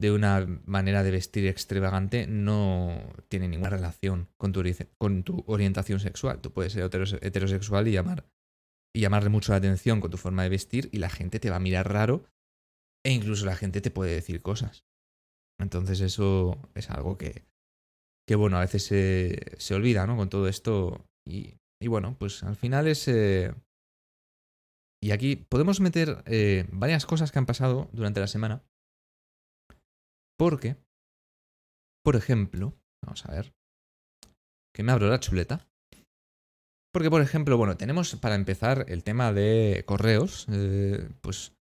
de 0.01 0.11
una 0.11 0.47
manera 0.67 1.03
de 1.03 1.11
vestir 1.11 1.47
extravagante 1.47 2.27
no 2.27 3.13
tiene 3.29 3.49
ninguna 3.49 3.71
relación 3.71 4.29
con 4.37 4.53
tu, 4.53 4.63
con 4.99 5.23
tu 5.23 5.45
orientación 5.47 6.01
sexual. 6.01 6.41
Tú 6.41 6.53
puedes 6.53 6.73
ser 6.73 6.91
heterosexual 7.23 7.89
y 7.89 7.93
llamar 7.93 8.27
y 8.95 9.01
llamarle 9.01 9.31
mucho 9.31 9.53
la 9.53 9.59
atención 9.59 10.01
con 10.01 10.11
tu 10.11 10.19
forma 10.19 10.43
de 10.43 10.51
vestir 10.51 10.89
y 10.93 10.99
la 10.99 11.09
gente 11.09 11.41
te 11.41 11.51
va 11.51 11.57
a 11.57 11.61
mirar 11.61 11.91
raro 11.91 12.25
e 13.05 13.13
incluso 13.13 13.47
la 13.47 13.57
gente 13.57 13.81
te 13.81 13.91
puede 13.91 14.15
decir 14.15 14.43
cosas. 14.43 14.85
Entonces 15.61 16.01
eso 16.01 16.59
es 16.75 16.91
algo 16.91 17.19
que, 17.19 17.45
que 18.27 18.37
bueno, 18.37 18.57
a 18.57 18.61
veces 18.61 18.85
se, 18.85 19.57
se 19.59 19.75
olvida, 19.75 20.07
¿no? 20.07 20.17
Con 20.17 20.29
todo 20.29 20.49
esto 20.49 21.05
y, 21.27 21.55
y 21.81 21.89
bueno, 21.89 22.17
pues 22.19 22.43
al 22.43 22.57
final 22.57 22.87
es, 22.89 23.07
eh, 23.09 23.55
y 25.03 25.11
aquí 25.11 25.35
podemos 25.35 25.81
meter 25.81 26.23
eh, 26.27 26.65
varias 26.71 27.07
cosas 27.07 27.33
que 27.33 27.39
han 27.41 27.47
pasado 27.47 27.91
durante 27.93 28.21
la 28.21 28.29
semana. 28.29 28.63
Porque, 30.39 30.77
por 32.05 32.15
ejemplo, 32.15 32.75
vamos 33.05 33.27
a 33.27 33.33
ver, 33.33 33.53
que 34.73 34.85
me 34.85 34.93
abro 34.93 35.09
la 35.09 35.19
chuleta. 35.19 35.69
Porque, 36.93 37.11
por 37.11 37.21
ejemplo, 37.21 37.57
bueno, 37.57 37.77
tenemos 37.77 38.15
para 38.17 38.37
empezar 38.37 38.87
el 38.89 39.03
tema 39.03 39.33
de 39.33 39.83
correos. 39.87 40.47
Eh, 40.51 41.09
pues 41.21 41.53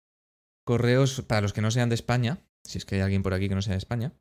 correos, 0.64 1.22
para 1.22 1.40
los 1.40 1.52
que 1.52 1.62
no 1.62 1.70
sean 1.70 1.88
de 1.88 1.94
España, 1.94 2.38
si 2.64 2.78
es 2.78 2.84
que 2.84 2.96
hay 2.96 3.00
alguien 3.02 3.22
por 3.22 3.34
aquí 3.34 3.48
que 3.48 3.54
no 3.54 3.62
sea 3.62 3.72
de 3.72 3.78
España, 3.78 4.12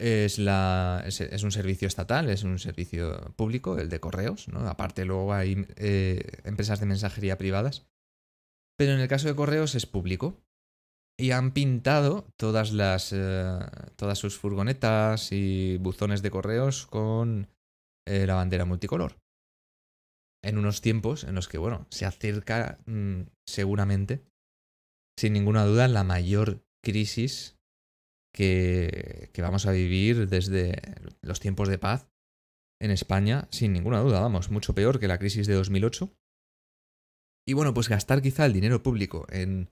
es, 0.00 0.38
la, 0.38 1.02
es, 1.06 1.42
un 1.42 1.50
servicio 1.50 1.88
estatal, 1.88 2.30
es 2.30 2.44
un 2.44 2.58
servicio 2.58 3.34
público, 3.36 3.78
el 3.78 3.88
de 3.88 4.00
correos, 4.00 4.48
¿no? 4.48 4.60
Aparte 4.68 5.04
luego 5.04 5.32
hay 5.32 5.66
eh, 5.76 6.22
empresas 6.44 6.78
de 6.78 6.86
mensajería 6.86 7.36
privadas 7.36 7.88
pero 8.78 8.92
en 8.92 9.00
el 9.00 9.08
caso 9.08 9.26
de 9.28 9.34
correos 9.34 9.74
es 9.74 9.86
público. 9.86 10.40
Y 11.20 11.32
han 11.32 11.50
pintado 11.50 12.28
todas 12.36 12.72
las. 12.72 13.12
Eh, 13.12 13.58
todas 13.96 14.18
sus 14.18 14.38
furgonetas 14.38 15.32
y 15.32 15.76
buzones 15.78 16.22
de 16.22 16.30
correos 16.30 16.86
con 16.86 17.48
eh, 18.06 18.24
la 18.24 18.36
bandera 18.36 18.64
multicolor. 18.64 19.18
En 20.44 20.58
unos 20.58 20.80
tiempos 20.80 21.24
en 21.24 21.34
los 21.34 21.48
que, 21.48 21.58
bueno, 21.58 21.88
se 21.90 22.06
acerca 22.06 22.78
mm, 22.86 23.22
seguramente, 23.44 24.22
sin 25.18 25.32
ninguna 25.32 25.64
duda, 25.64 25.88
la 25.88 26.04
mayor 26.04 26.64
crisis 26.82 27.58
que, 28.34 29.30
que 29.32 29.42
vamos 29.42 29.66
a 29.66 29.72
vivir 29.72 30.28
desde 30.28 30.80
los 31.22 31.40
tiempos 31.40 31.68
de 31.68 31.78
paz 31.78 32.08
en 32.80 32.90
España, 32.90 33.48
sin 33.50 33.72
ninguna 33.72 34.00
duda, 34.00 34.20
vamos, 34.20 34.50
mucho 34.50 34.74
peor 34.74 35.00
que 35.00 35.08
la 35.08 35.18
crisis 35.18 35.46
de 35.46 35.54
2008 35.54 36.14
y 37.48 37.54
bueno, 37.54 37.72
pues 37.72 37.88
gastar 37.88 38.20
quizá 38.20 38.44
el 38.44 38.52
dinero 38.52 38.82
público 38.82 39.26
en 39.30 39.70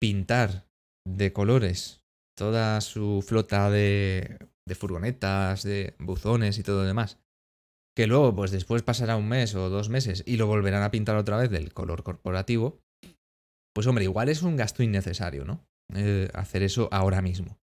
pintar 0.00 0.68
de 1.04 1.32
colores 1.32 2.04
toda 2.38 2.80
su 2.80 3.24
flota 3.26 3.70
de, 3.70 4.38
de 4.68 4.74
furgonetas, 4.76 5.64
de 5.64 5.96
buzones 5.98 6.58
y 6.58 6.62
todo 6.62 6.82
lo 6.82 6.86
demás. 6.86 7.18
Que 7.96 8.06
luego, 8.06 8.36
pues 8.36 8.52
después 8.52 8.84
pasará 8.84 9.16
un 9.16 9.28
mes 9.28 9.56
o 9.56 9.68
dos 9.68 9.88
meses 9.88 10.22
y 10.26 10.36
lo 10.36 10.46
volverán 10.46 10.84
a 10.84 10.92
pintar 10.92 11.16
otra 11.16 11.38
vez 11.38 11.50
del 11.50 11.74
color 11.74 12.04
corporativo. 12.04 12.80
Pues 13.74 13.86
hombre, 13.86 14.04
igual 14.04 14.28
es 14.28 14.42
un 14.42 14.56
gasto 14.56 14.82
innecesario, 14.82 15.44
¿no? 15.44 15.64
Eh, 15.94 16.28
hacer 16.34 16.62
eso 16.62 16.88
ahora 16.92 17.22
mismo. 17.22 17.58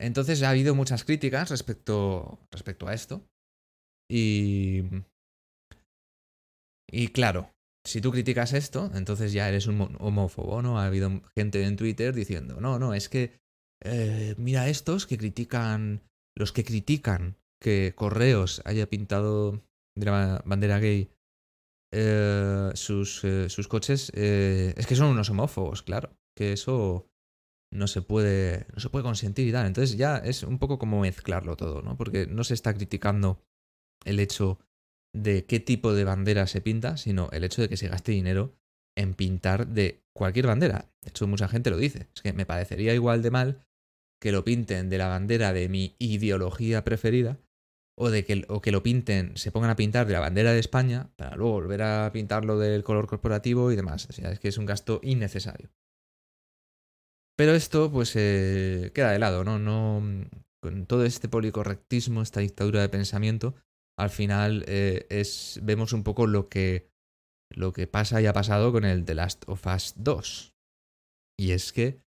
Entonces 0.00 0.42
ha 0.42 0.50
habido 0.50 0.74
muchas 0.74 1.04
críticas 1.04 1.50
respecto, 1.50 2.38
respecto 2.50 2.88
a 2.88 2.94
esto. 2.94 3.26
Y. 4.10 4.82
Y 6.90 7.08
claro, 7.08 7.50
si 7.86 8.00
tú 8.00 8.12
criticas 8.12 8.52
esto, 8.52 8.90
entonces 8.94 9.32
ya 9.32 9.48
eres 9.48 9.66
un 9.66 9.96
homófobo, 9.98 10.62
¿no? 10.62 10.78
Ha 10.78 10.86
habido 10.86 11.22
gente 11.36 11.64
en 11.64 11.76
Twitter 11.76 12.14
diciendo, 12.14 12.60
no, 12.60 12.78
no, 12.78 12.94
es 12.94 13.08
que 13.08 13.40
eh, 13.82 14.34
mira 14.38 14.68
estos 14.68 15.06
que 15.06 15.18
critican, 15.18 16.02
los 16.36 16.52
que 16.52 16.64
critican 16.64 17.36
que 17.60 17.94
Correos 17.96 18.62
haya 18.64 18.88
pintado 18.88 19.62
de 19.96 20.06
la 20.06 20.42
bandera 20.44 20.78
gay 20.78 21.10
eh, 21.94 22.70
sus, 22.74 23.22
eh, 23.24 23.48
sus, 23.48 23.68
coches, 23.68 24.10
es 24.14 24.86
que 24.86 24.96
son 24.96 25.08
unos 25.08 25.30
homófobos, 25.30 25.82
claro, 25.82 26.16
que 26.36 26.52
eso 26.52 27.08
no 27.72 27.86
se 27.86 28.02
puede, 28.02 28.66
no 28.74 28.80
se 28.80 28.90
puede 28.90 29.04
consentir 29.04 29.46
y 29.48 29.52
tal. 29.52 29.66
Entonces 29.66 29.96
ya 29.96 30.18
es 30.18 30.42
un 30.42 30.58
poco 30.58 30.78
como 30.78 31.00
mezclarlo 31.00 31.56
todo, 31.56 31.82
¿no? 31.82 31.96
Porque 31.96 32.26
no 32.26 32.44
se 32.44 32.54
está 32.54 32.74
criticando 32.74 33.44
el 34.04 34.20
hecho 34.20 34.58
de 35.14 35.46
qué 35.46 35.60
tipo 35.60 35.94
de 35.94 36.04
bandera 36.04 36.46
se 36.46 36.60
pinta, 36.60 36.96
sino 36.96 37.30
el 37.32 37.44
hecho 37.44 37.62
de 37.62 37.68
que 37.68 37.76
se 37.76 37.88
gaste 37.88 38.12
dinero 38.12 38.56
en 38.96 39.14
pintar 39.14 39.68
de 39.68 40.04
cualquier 40.12 40.46
bandera. 40.46 40.90
De 41.02 41.10
hecho, 41.10 41.26
mucha 41.26 41.48
gente 41.48 41.70
lo 41.70 41.76
dice. 41.76 42.08
Es 42.14 42.22
que 42.22 42.32
me 42.32 42.46
parecería 42.46 42.94
igual 42.94 43.22
de 43.22 43.30
mal 43.30 43.66
que 44.20 44.32
lo 44.32 44.44
pinten 44.44 44.88
de 44.88 44.98
la 44.98 45.08
bandera 45.08 45.52
de 45.52 45.68
mi 45.68 45.96
ideología 45.98 46.84
preferida 46.84 47.38
o 47.96 48.10
de 48.10 48.24
que, 48.24 48.44
o 48.48 48.60
que 48.60 48.72
lo 48.72 48.82
pinten, 48.82 49.36
se 49.36 49.52
pongan 49.52 49.70
a 49.70 49.76
pintar 49.76 50.06
de 50.06 50.12
la 50.12 50.20
bandera 50.20 50.52
de 50.52 50.58
España 50.58 51.10
para 51.16 51.36
luego 51.36 51.52
volver 51.52 51.82
a 51.82 52.10
pintarlo 52.12 52.58
del 52.58 52.82
color 52.82 53.06
corporativo 53.06 53.70
y 53.70 53.76
demás. 53.76 54.06
O 54.08 54.12
sea, 54.12 54.32
es 54.32 54.40
que 54.40 54.48
es 54.48 54.58
un 54.58 54.66
gasto 54.66 55.00
innecesario. 55.02 55.70
Pero 57.36 57.52
esto, 57.52 57.90
pues, 57.90 58.14
eh, 58.16 58.90
queda 58.94 59.12
de 59.12 59.18
lado, 59.18 59.44
¿no? 59.44 59.58
No. 59.58 60.02
Con 60.60 60.86
todo 60.86 61.04
este 61.04 61.28
policorrectismo, 61.28 62.22
esta 62.22 62.40
dictadura 62.40 62.80
de 62.80 62.88
pensamiento, 62.88 63.54
al 63.98 64.10
final 64.10 64.64
eh, 64.66 65.06
es, 65.10 65.60
vemos 65.62 65.92
un 65.92 66.04
poco 66.04 66.26
lo 66.26 66.48
que, 66.48 66.90
lo 67.50 67.72
que 67.72 67.86
pasa 67.86 68.20
y 68.22 68.26
ha 68.26 68.32
pasado 68.32 68.72
con 68.72 68.84
el 68.84 69.04
The 69.04 69.14
Last 69.14 69.44
of 69.46 69.66
Us 69.66 69.94
2. 69.96 70.54
Y 71.38 71.50
es 71.50 71.72
que 71.72 72.03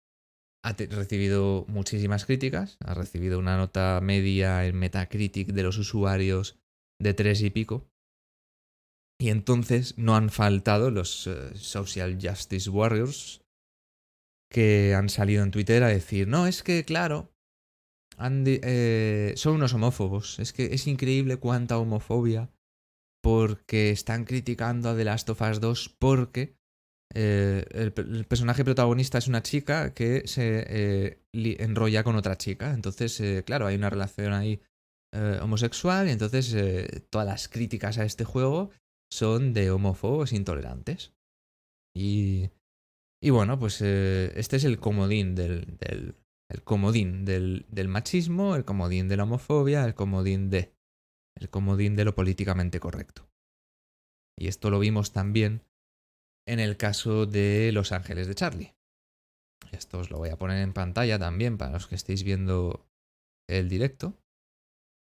ha 0.62 0.72
recibido 0.72 1.64
muchísimas 1.68 2.24
críticas, 2.24 2.78
ha 2.84 2.94
recibido 2.94 3.38
una 3.38 3.56
nota 3.56 4.00
media 4.00 4.64
en 4.64 4.76
Metacritic 4.76 5.52
de 5.52 5.62
los 5.62 5.76
usuarios 5.78 6.58
de 7.00 7.14
tres 7.14 7.42
y 7.42 7.50
pico. 7.50 7.88
Y 9.20 9.30
entonces 9.30 9.98
no 9.98 10.16
han 10.16 10.30
faltado 10.30 10.90
los 10.90 11.26
eh, 11.26 11.54
Social 11.54 12.18
Justice 12.20 12.70
Warriors 12.70 13.42
que 14.50 14.94
han 14.94 15.08
salido 15.08 15.42
en 15.42 15.50
Twitter 15.50 15.82
a 15.82 15.88
decir, 15.88 16.28
no, 16.28 16.46
es 16.46 16.62
que 16.62 16.84
claro, 16.84 17.32
eh, 18.18 19.32
son 19.36 19.54
unos 19.54 19.74
homófobos. 19.74 20.38
Es 20.38 20.52
que 20.52 20.74
es 20.74 20.86
increíble 20.86 21.36
cuánta 21.36 21.78
homofobia. 21.78 22.50
Porque 23.22 23.90
están 23.90 24.24
criticando 24.24 24.90
a 24.90 24.96
The 24.96 25.04
Last 25.04 25.30
of 25.30 25.40
Us 25.42 25.60
2 25.60 25.96
porque 26.00 26.56
eh, 27.14 27.64
el, 27.72 27.92
personaje 28.24 28.64
protagonista 28.64 29.18
es 29.18 29.28
una 29.28 29.42
chica 29.42 29.94
que 29.94 30.26
se 30.26 30.64
eh, 30.68 31.18
enrolla 31.32 32.04
con 32.04 32.16
otra 32.16 32.36
chica. 32.36 32.72
Entonces, 32.72 33.42
claro, 33.44 33.66
hay 33.66 33.76
una 33.76 33.90
relación 33.90 34.32
ahí 34.32 34.60
homosexual 35.42 36.08
y 36.08 36.12
entonces 36.12 36.56
todas 37.10 37.26
las 37.26 37.48
críticas 37.48 37.98
a 37.98 38.04
este 38.06 38.24
juego 38.24 38.70
son 39.12 39.52
de 39.52 39.70
homófobos 39.70 40.32
intolerantes. 40.32 41.12
Y, 41.94 42.48
y 43.22 43.28
bueno, 43.28 43.58
pues 43.58 43.82
este 43.82 44.56
es 44.56 44.64
el 44.64 44.78
comodín 44.78 45.34
del, 45.34 45.76
el 46.52 46.62
comodín 46.64 47.24
del, 47.24 47.88
machismo, 47.88 48.56
el 48.56 48.66
comodín 48.66 49.08
de 49.08 49.16
la 49.16 49.22
homofobia, 49.22 49.84
el 49.86 49.94
comodín 49.94 50.50
de. 50.50 50.74
El 51.34 51.48
comodín 51.48 51.96
de 51.96 52.04
lo 52.04 52.14
políticamente 52.14 52.78
correcto. 52.78 53.26
Y 54.38 54.48
esto 54.48 54.68
lo 54.68 54.78
vimos 54.78 55.12
también 55.12 55.62
en 56.46 56.60
el 56.60 56.76
caso 56.76 57.26
de 57.26 57.70
Los 57.72 57.92
Ángeles 57.92 58.26
de 58.26 58.34
Charlie. 58.34 58.74
Esto 59.70 59.98
os 59.98 60.10
lo 60.10 60.18
voy 60.18 60.30
a 60.30 60.36
poner 60.36 60.62
en 60.62 60.72
pantalla 60.72 61.18
también 61.18 61.56
para 61.56 61.72
los 61.72 61.86
que 61.86 61.94
estéis 61.94 62.24
viendo 62.24 62.86
el 63.48 63.68
directo. 63.68 64.18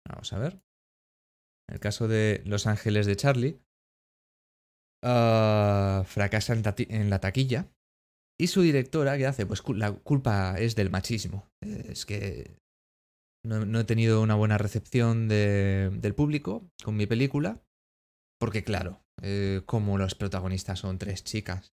Vamos 0.07 0.31
a 0.33 0.39
ver. 0.39 0.61
En 1.69 1.75
el 1.75 1.79
caso 1.79 2.07
de 2.07 2.41
Los 2.45 2.67
Ángeles 2.67 3.05
de 3.05 3.15
Charlie, 3.15 3.59
ah, 5.03 6.03
fracasa 6.05 6.53
en, 6.53 7.09
la 7.09 7.19
taquilla. 7.19 7.71
Y 8.39 8.47
su 8.47 8.61
directora, 8.61 9.17
¿qué 9.17 9.27
hace? 9.27 9.45
Pues 9.45 9.61
la 9.75 9.91
culpa 9.91 10.57
es 10.57 10.75
del 10.75 10.89
machismo. 10.89 11.47
Es 11.61 12.05
que 12.05 12.57
no, 13.45 13.79
he 13.79 13.83
tenido 13.83 14.21
una 14.21 14.35
buena 14.35 14.57
recepción 14.57 15.27
del 15.27 16.15
público 16.15 16.69
con 16.83 16.95
mi 16.95 17.05
película. 17.05 17.61
Porque 18.39 18.63
claro, 18.63 19.01
eh, 19.21 19.61
como 19.65 19.97
los 19.97 20.15
protagonistas 20.15 20.79
son 20.79 20.97
tres 20.97 21.23
chicas. 21.23 21.73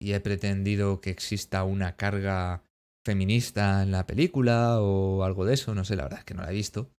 Y 0.00 0.12
he 0.12 0.20
pretendido 0.20 1.00
que 1.00 1.10
exista 1.10 1.64
una 1.64 1.96
carga 1.96 2.62
feminista 3.04 3.82
en 3.82 3.90
la 3.90 4.06
película 4.06 4.80
o 4.80 5.24
algo 5.24 5.44
de 5.44 5.54
eso, 5.54 5.74
no 5.74 5.84
sé, 5.84 5.96
la 5.96 6.04
verdad 6.04 6.20
es 6.20 6.24
que 6.24 6.34
no 6.34 6.42
la 6.42 6.50
he 6.50 6.54
visto, 6.54 6.90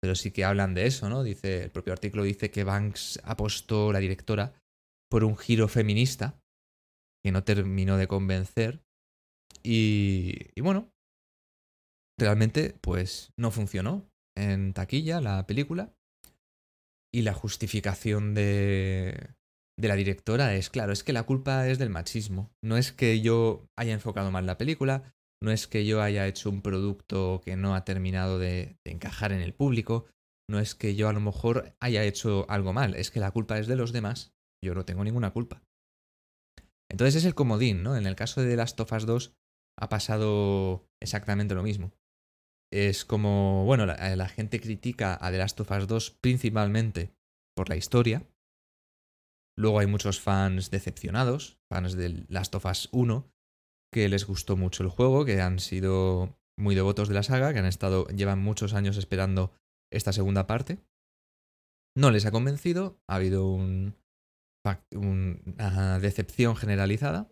pero 0.00 0.14
sí 0.14 0.30
que 0.30 0.44
hablan 0.44 0.74
de 0.74 0.86
eso, 0.86 1.08
¿no? 1.08 1.22
Dice, 1.22 1.64
el 1.64 1.70
propio 1.70 1.92
artículo 1.92 2.24
dice 2.24 2.50
que 2.50 2.64
Banks 2.64 3.20
apostó, 3.22 3.92
la 3.92 4.00
directora, 4.00 4.54
por 5.10 5.24
un 5.24 5.36
giro 5.36 5.68
feminista 5.68 6.40
que 7.22 7.32
no 7.32 7.44
terminó 7.44 7.96
de 7.96 8.08
convencer. 8.08 8.82
Y, 9.62 10.48
y 10.54 10.60
bueno, 10.62 10.90
realmente 12.18 12.74
pues 12.80 13.32
no 13.36 13.50
funcionó 13.50 14.08
en 14.36 14.72
taquilla 14.72 15.20
la 15.20 15.46
película 15.46 15.92
y 17.14 17.22
la 17.22 17.34
justificación 17.34 18.34
de, 18.34 19.34
de 19.78 19.88
la 19.88 19.96
directora 19.96 20.54
es, 20.54 20.70
claro, 20.70 20.92
es 20.92 21.02
que 21.04 21.12
la 21.12 21.24
culpa 21.24 21.68
es 21.68 21.78
del 21.78 21.90
machismo. 21.90 22.52
No 22.62 22.76
es 22.76 22.92
que 22.92 23.20
yo 23.20 23.68
haya 23.76 23.92
enfocado 23.92 24.30
mal 24.30 24.46
la 24.46 24.58
película, 24.58 25.14
no 25.42 25.50
es 25.50 25.66
que 25.66 25.84
yo 25.84 26.00
haya 26.00 26.26
hecho 26.26 26.50
un 26.50 26.62
producto 26.62 27.40
que 27.44 27.56
no 27.56 27.74
ha 27.74 27.84
terminado 27.84 28.38
de, 28.38 28.78
encajar 28.84 29.32
en 29.32 29.40
el 29.40 29.54
público, 29.54 30.06
no 30.48 30.60
es 30.60 30.74
que 30.74 30.94
yo 30.94 31.08
a 31.08 31.12
lo 31.12 31.20
mejor 31.20 31.74
haya 31.80 32.04
hecho 32.04 32.46
algo 32.48 32.72
mal, 32.72 32.94
es 32.94 33.10
que 33.10 33.20
la 33.20 33.32
culpa 33.32 33.58
es 33.58 33.66
de 33.66 33.76
los 33.76 33.92
demás. 33.92 34.32
Yo 34.64 34.74
no 34.74 34.84
tengo 34.84 35.02
ninguna 35.02 35.32
culpa. 35.32 35.64
Entonces 36.88 37.16
es 37.16 37.24
el 37.24 37.34
comodín, 37.34 37.82
¿no? 37.82 37.96
En 37.96 38.06
el 38.06 38.14
caso 38.14 38.42
de 38.42 38.54
Last 38.54 38.78
of 38.78 38.92
Us 38.92 39.06
2 39.06 39.34
ha 39.80 39.88
pasado 39.88 40.86
exactamente 41.00 41.54
lo 41.54 41.62
mismo. 41.62 41.92
Es 42.72 43.04
como, 43.04 43.64
bueno, 43.64 43.86
la, 43.86 44.16
la 44.16 44.28
gente 44.28 44.60
critica 44.60 45.18
a 45.20 45.30
The 45.30 45.38
Last 45.38 45.60
of 45.60 45.70
Us 45.70 45.86
2 45.86 46.10
principalmente 46.20 47.12
por 47.54 47.68
la 47.68 47.76
historia, 47.76 48.26
Luego 49.56 49.78
hay 49.78 49.86
muchos 49.86 50.20
fans 50.20 50.70
decepcionados, 50.70 51.58
fans 51.70 51.94
de 51.94 52.24
Last 52.28 52.54
of 52.54 52.64
Us 52.64 52.88
1, 52.92 53.30
que 53.92 54.08
les 54.08 54.26
gustó 54.26 54.56
mucho 54.56 54.82
el 54.82 54.88
juego, 54.88 55.24
que 55.24 55.40
han 55.40 55.58
sido 55.58 56.38
muy 56.58 56.74
devotos 56.74 57.08
de 57.08 57.14
la 57.14 57.22
saga, 57.22 57.52
que 57.52 57.58
han 57.58 57.66
estado, 57.66 58.06
llevan 58.08 58.38
muchos 58.38 58.72
años 58.72 58.96
esperando 58.96 59.52
esta 59.92 60.12
segunda 60.12 60.46
parte. 60.46 60.78
No 61.96 62.10
les 62.10 62.24
ha 62.24 62.30
convencido, 62.30 62.98
ha 63.08 63.16
habido 63.16 63.46
un, 63.50 63.94
una 64.94 65.98
decepción 65.98 66.56
generalizada. 66.56 67.30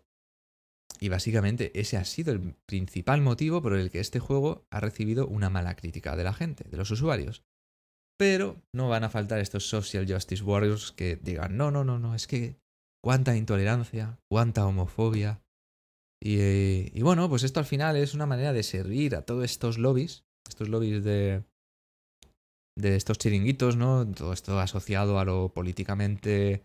Y 0.99 1.09
básicamente 1.09 1.71
ese 1.79 1.97
ha 1.97 2.05
sido 2.05 2.31
el 2.31 2.55
principal 2.67 3.21
motivo 3.21 3.61
por 3.61 3.73
el 3.73 3.89
que 3.89 3.99
este 3.99 4.19
juego 4.19 4.65
ha 4.71 4.79
recibido 4.79 5.27
una 5.27 5.49
mala 5.49 5.75
crítica 5.75 6.15
de 6.15 6.23
la 6.23 6.33
gente, 6.33 6.65
de 6.69 6.77
los 6.77 6.91
usuarios. 6.91 7.43
Pero 8.19 8.61
no 8.73 8.87
van 8.87 9.03
a 9.03 9.09
faltar 9.09 9.39
estos 9.39 9.67
social 9.67 10.05
justice 10.07 10.43
warriors 10.43 10.91
que 10.91 11.15
digan, 11.15 11.57
no, 11.57 11.71
no, 11.71 11.83
no, 11.83 11.97
no, 11.97 12.13
es 12.13 12.27
que 12.27 12.59
cuánta 13.03 13.35
intolerancia, 13.35 14.19
cuánta 14.29 14.67
homofobia. 14.67 15.41
Y, 16.23 17.01
bueno, 17.01 17.27
pues 17.29 17.41
esto 17.41 17.59
al 17.59 17.65
final 17.65 17.95
es 17.95 18.13
una 18.13 18.27
manera 18.27 18.53
de 18.53 18.61
servir 18.61 19.15
a 19.15 19.23
todos 19.23 19.43
estos 19.43 19.79
lobbies, 19.79 20.23
estos 20.47 20.69
lobbies 20.69 21.03
de, 21.03 21.43
de 22.77 22.95
estos 22.95 23.17
chiringuitos, 23.17 23.75
¿no? 23.75 24.07
Todo 24.07 24.33
esto 24.33 24.59
asociado 24.59 25.17
a 25.17 25.25
lo 25.25 25.49
políticamente 25.49 26.63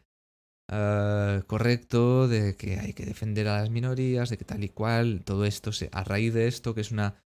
eh, 0.70 1.42
correcto, 1.46 2.28
de 2.28 2.56
que 2.56 2.78
hay 2.78 2.92
que 2.92 3.06
defender 3.06 3.48
a 3.48 3.60
las 3.60 3.70
minorías, 3.70 4.30
de 4.30 4.38
que 4.38 4.44
tal 4.44 4.64
y 4.64 4.68
cual, 4.68 5.22
todo 5.24 5.44
esto, 5.44 5.72
se, 5.72 5.88
a 5.92 6.04
raíz 6.04 6.34
de 6.34 6.48
esto, 6.48 6.74
que 6.74 6.80
es 6.80 6.90
una 6.90 7.22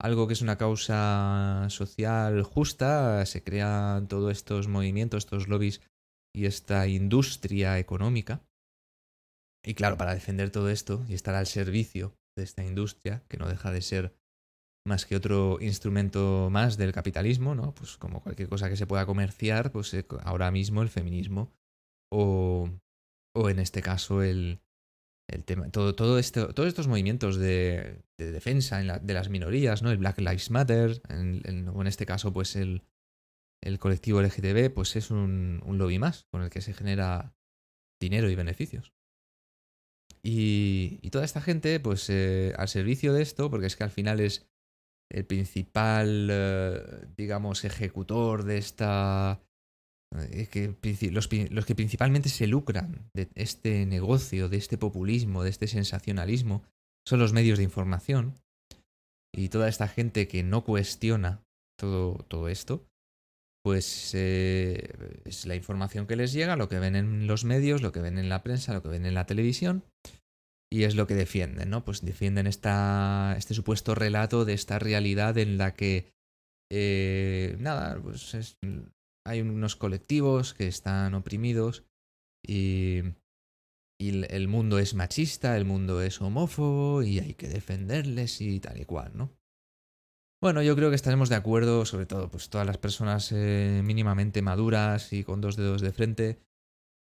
algo 0.00 0.26
que 0.26 0.32
es 0.32 0.40
una 0.40 0.56
causa 0.56 1.66
social 1.68 2.42
justa, 2.42 3.24
se 3.26 3.44
crean 3.44 4.08
todos 4.08 4.32
estos 4.32 4.66
movimientos, 4.66 5.24
estos 5.24 5.46
lobbies 5.46 5.82
y 6.34 6.46
esta 6.46 6.86
industria 6.86 7.78
económica. 7.78 8.40
Y 9.62 9.74
claro, 9.74 9.98
para 9.98 10.14
defender 10.14 10.50
todo 10.50 10.70
esto 10.70 11.04
y 11.06 11.12
estar 11.12 11.34
al 11.34 11.46
servicio 11.46 12.14
de 12.34 12.44
esta 12.44 12.64
industria, 12.64 13.22
que 13.28 13.36
no 13.36 13.46
deja 13.46 13.70
de 13.70 13.82
ser 13.82 14.14
más 14.86 15.04
que 15.04 15.16
otro 15.16 15.58
instrumento 15.60 16.48
más 16.50 16.78
del 16.78 16.92
capitalismo, 16.92 17.54
¿no? 17.54 17.74
Pues 17.74 17.98
como 17.98 18.22
cualquier 18.22 18.48
cosa 18.48 18.70
que 18.70 18.76
se 18.76 18.86
pueda 18.86 19.04
comerciar, 19.04 19.70
pues 19.70 19.92
eh, 19.92 20.06
ahora 20.22 20.50
mismo 20.50 20.80
el 20.80 20.88
feminismo 20.88 21.52
o, 22.12 22.68
o 23.34 23.50
en 23.50 23.58
este 23.58 23.82
caso 23.82 24.22
el, 24.22 24.60
el 25.28 25.44
tema, 25.44 25.70
todo, 25.70 25.94
todo 25.94 26.18
esto, 26.18 26.52
todos 26.54 26.68
estos 26.68 26.88
movimientos 26.88 27.36
de, 27.36 28.02
defensa 28.18 28.78
de 28.78 29.14
las 29.14 29.28
minorías, 29.28 29.82
¿no? 29.82 29.90
El 29.90 29.98
Black 29.98 30.18
Lives 30.18 30.50
Matter, 30.50 31.00
en, 31.08 31.42
en 31.44 31.86
este 31.86 32.06
caso, 32.06 32.32
pues 32.32 32.56
el, 32.56 32.82
el 33.62 33.78
colectivo 33.78 34.20
LGTB, 34.20 34.72
pues 34.72 34.96
es 34.96 35.10
un, 35.10 35.62
un, 35.64 35.78
lobby 35.78 35.98
más 35.98 36.24
con 36.30 36.42
el 36.42 36.50
que 36.50 36.60
se 36.60 36.74
genera 36.74 37.34
dinero 38.00 38.30
y 38.30 38.34
beneficios. 38.34 38.92
Y, 40.22 40.98
y 41.02 41.10
toda 41.10 41.24
esta 41.24 41.40
gente, 41.40 41.80
pues 41.80 42.08
eh, 42.10 42.52
al 42.56 42.68
servicio 42.68 43.12
de 43.12 43.22
esto, 43.22 43.50
porque 43.50 43.66
es 43.66 43.76
que 43.76 43.84
al 43.84 43.90
final 43.90 44.20
es 44.20 44.50
el 45.10 45.24
principal, 45.24 46.28
eh, 46.30 47.06
digamos, 47.16 47.64
ejecutor 47.64 48.44
de 48.44 48.58
esta 48.58 49.40
que 50.50 50.74
los, 51.10 51.28
que 51.28 51.74
principalmente 51.74 52.28
se 52.28 52.46
lucran 52.46 53.10
de 53.14 53.28
este 53.34 53.86
negocio, 53.86 54.48
de 54.48 54.56
este 54.56 54.76
populismo, 54.76 55.42
de 55.42 55.50
este 55.50 55.68
sensacionalismo, 55.68 56.64
son 57.06 57.20
los 57.20 57.32
medios 57.32 57.58
de 57.58 57.64
información. 57.64 58.34
Y 59.32 59.48
toda 59.48 59.68
esta 59.68 59.86
gente 59.86 60.26
que 60.26 60.42
no 60.42 60.64
cuestiona 60.64 61.42
todo, 61.78 62.24
todo 62.28 62.48
esto, 62.48 62.84
pues 63.62 64.12
eh, 64.14 65.20
es 65.24 65.46
la 65.46 65.54
información 65.54 66.06
que 66.06 66.16
les 66.16 66.32
llega, 66.32 66.56
lo 66.56 66.68
que 66.68 66.78
ven 66.78 66.96
en 66.96 67.26
los 67.26 67.44
medios, 67.44 67.82
lo 67.82 67.92
que 67.92 68.00
ven 68.00 68.18
en 68.18 68.28
la 68.28 68.42
prensa, 68.42 68.72
lo 68.72 68.82
que 68.82 68.88
ven 68.88 69.06
en 69.06 69.14
la 69.14 69.26
televisión, 69.26 69.84
y 70.72 70.84
es 70.84 70.94
lo 70.94 71.06
que 71.06 71.14
defienden, 71.14 71.70
¿no? 71.70 71.84
Pues 71.84 72.04
defienden 72.04 72.46
esta, 72.46 73.34
este 73.36 73.54
supuesto 73.54 73.94
relato 73.94 74.44
de 74.44 74.54
esta 74.54 74.78
realidad 74.78 75.36
en 75.36 75.58
la 75.58 75.74
que, 75.74 76.12
eh, 76.72 77.56
nada, 77.58 78.00
pues 78.00 78.34
es, 78.34 78.56
hay 79.26 79.40
unos 79.40 79.76
colectivos 79.76 80.54
que 80.54 80.66
están 80.66 81.14
oprimidos 81.14 81.84
y, 82.46 83.02
el 83.98 84.48
mundo 84.48 84.78
es 84.78 84.94
machista, 84.94 85.58
el 85.58 85.66
mundo 85.66 86.00
es 86.00 86.22
homófobo 86.22 87.02
y 87.02 87.18
hay 87.18 87.34
que 87.34 87.48
defenderles 87.48 88.40
y 88.40 88.58
tal 88.58 88.80
y 88.80 88.86
cual, 88.86 89.12
¿no? 89.14 89.30
Bueno, 90.42 90.62
yo 90.62 90.74
creo 90.74 90.88
que 90.88 90.96
estaremos 90.96 91.28
de 91.28 91.34
acuerdo, 91.34 91.84
sobre 91.84 92.06
todo 92.06 92.30
pues 92.30 92.48
todas 92.48 92.66
las 92.66 92.78
personas 92.78 93.30
eh, 93.30 93.82
mínimamente 93.84 94.40
maduras 94.40 95.12
y 95.12 95.22
con 95.22 95.42
dos 95.42 95.56
dedos 95.56 95.82
de 95.82 95.92
frente 95.92 96.40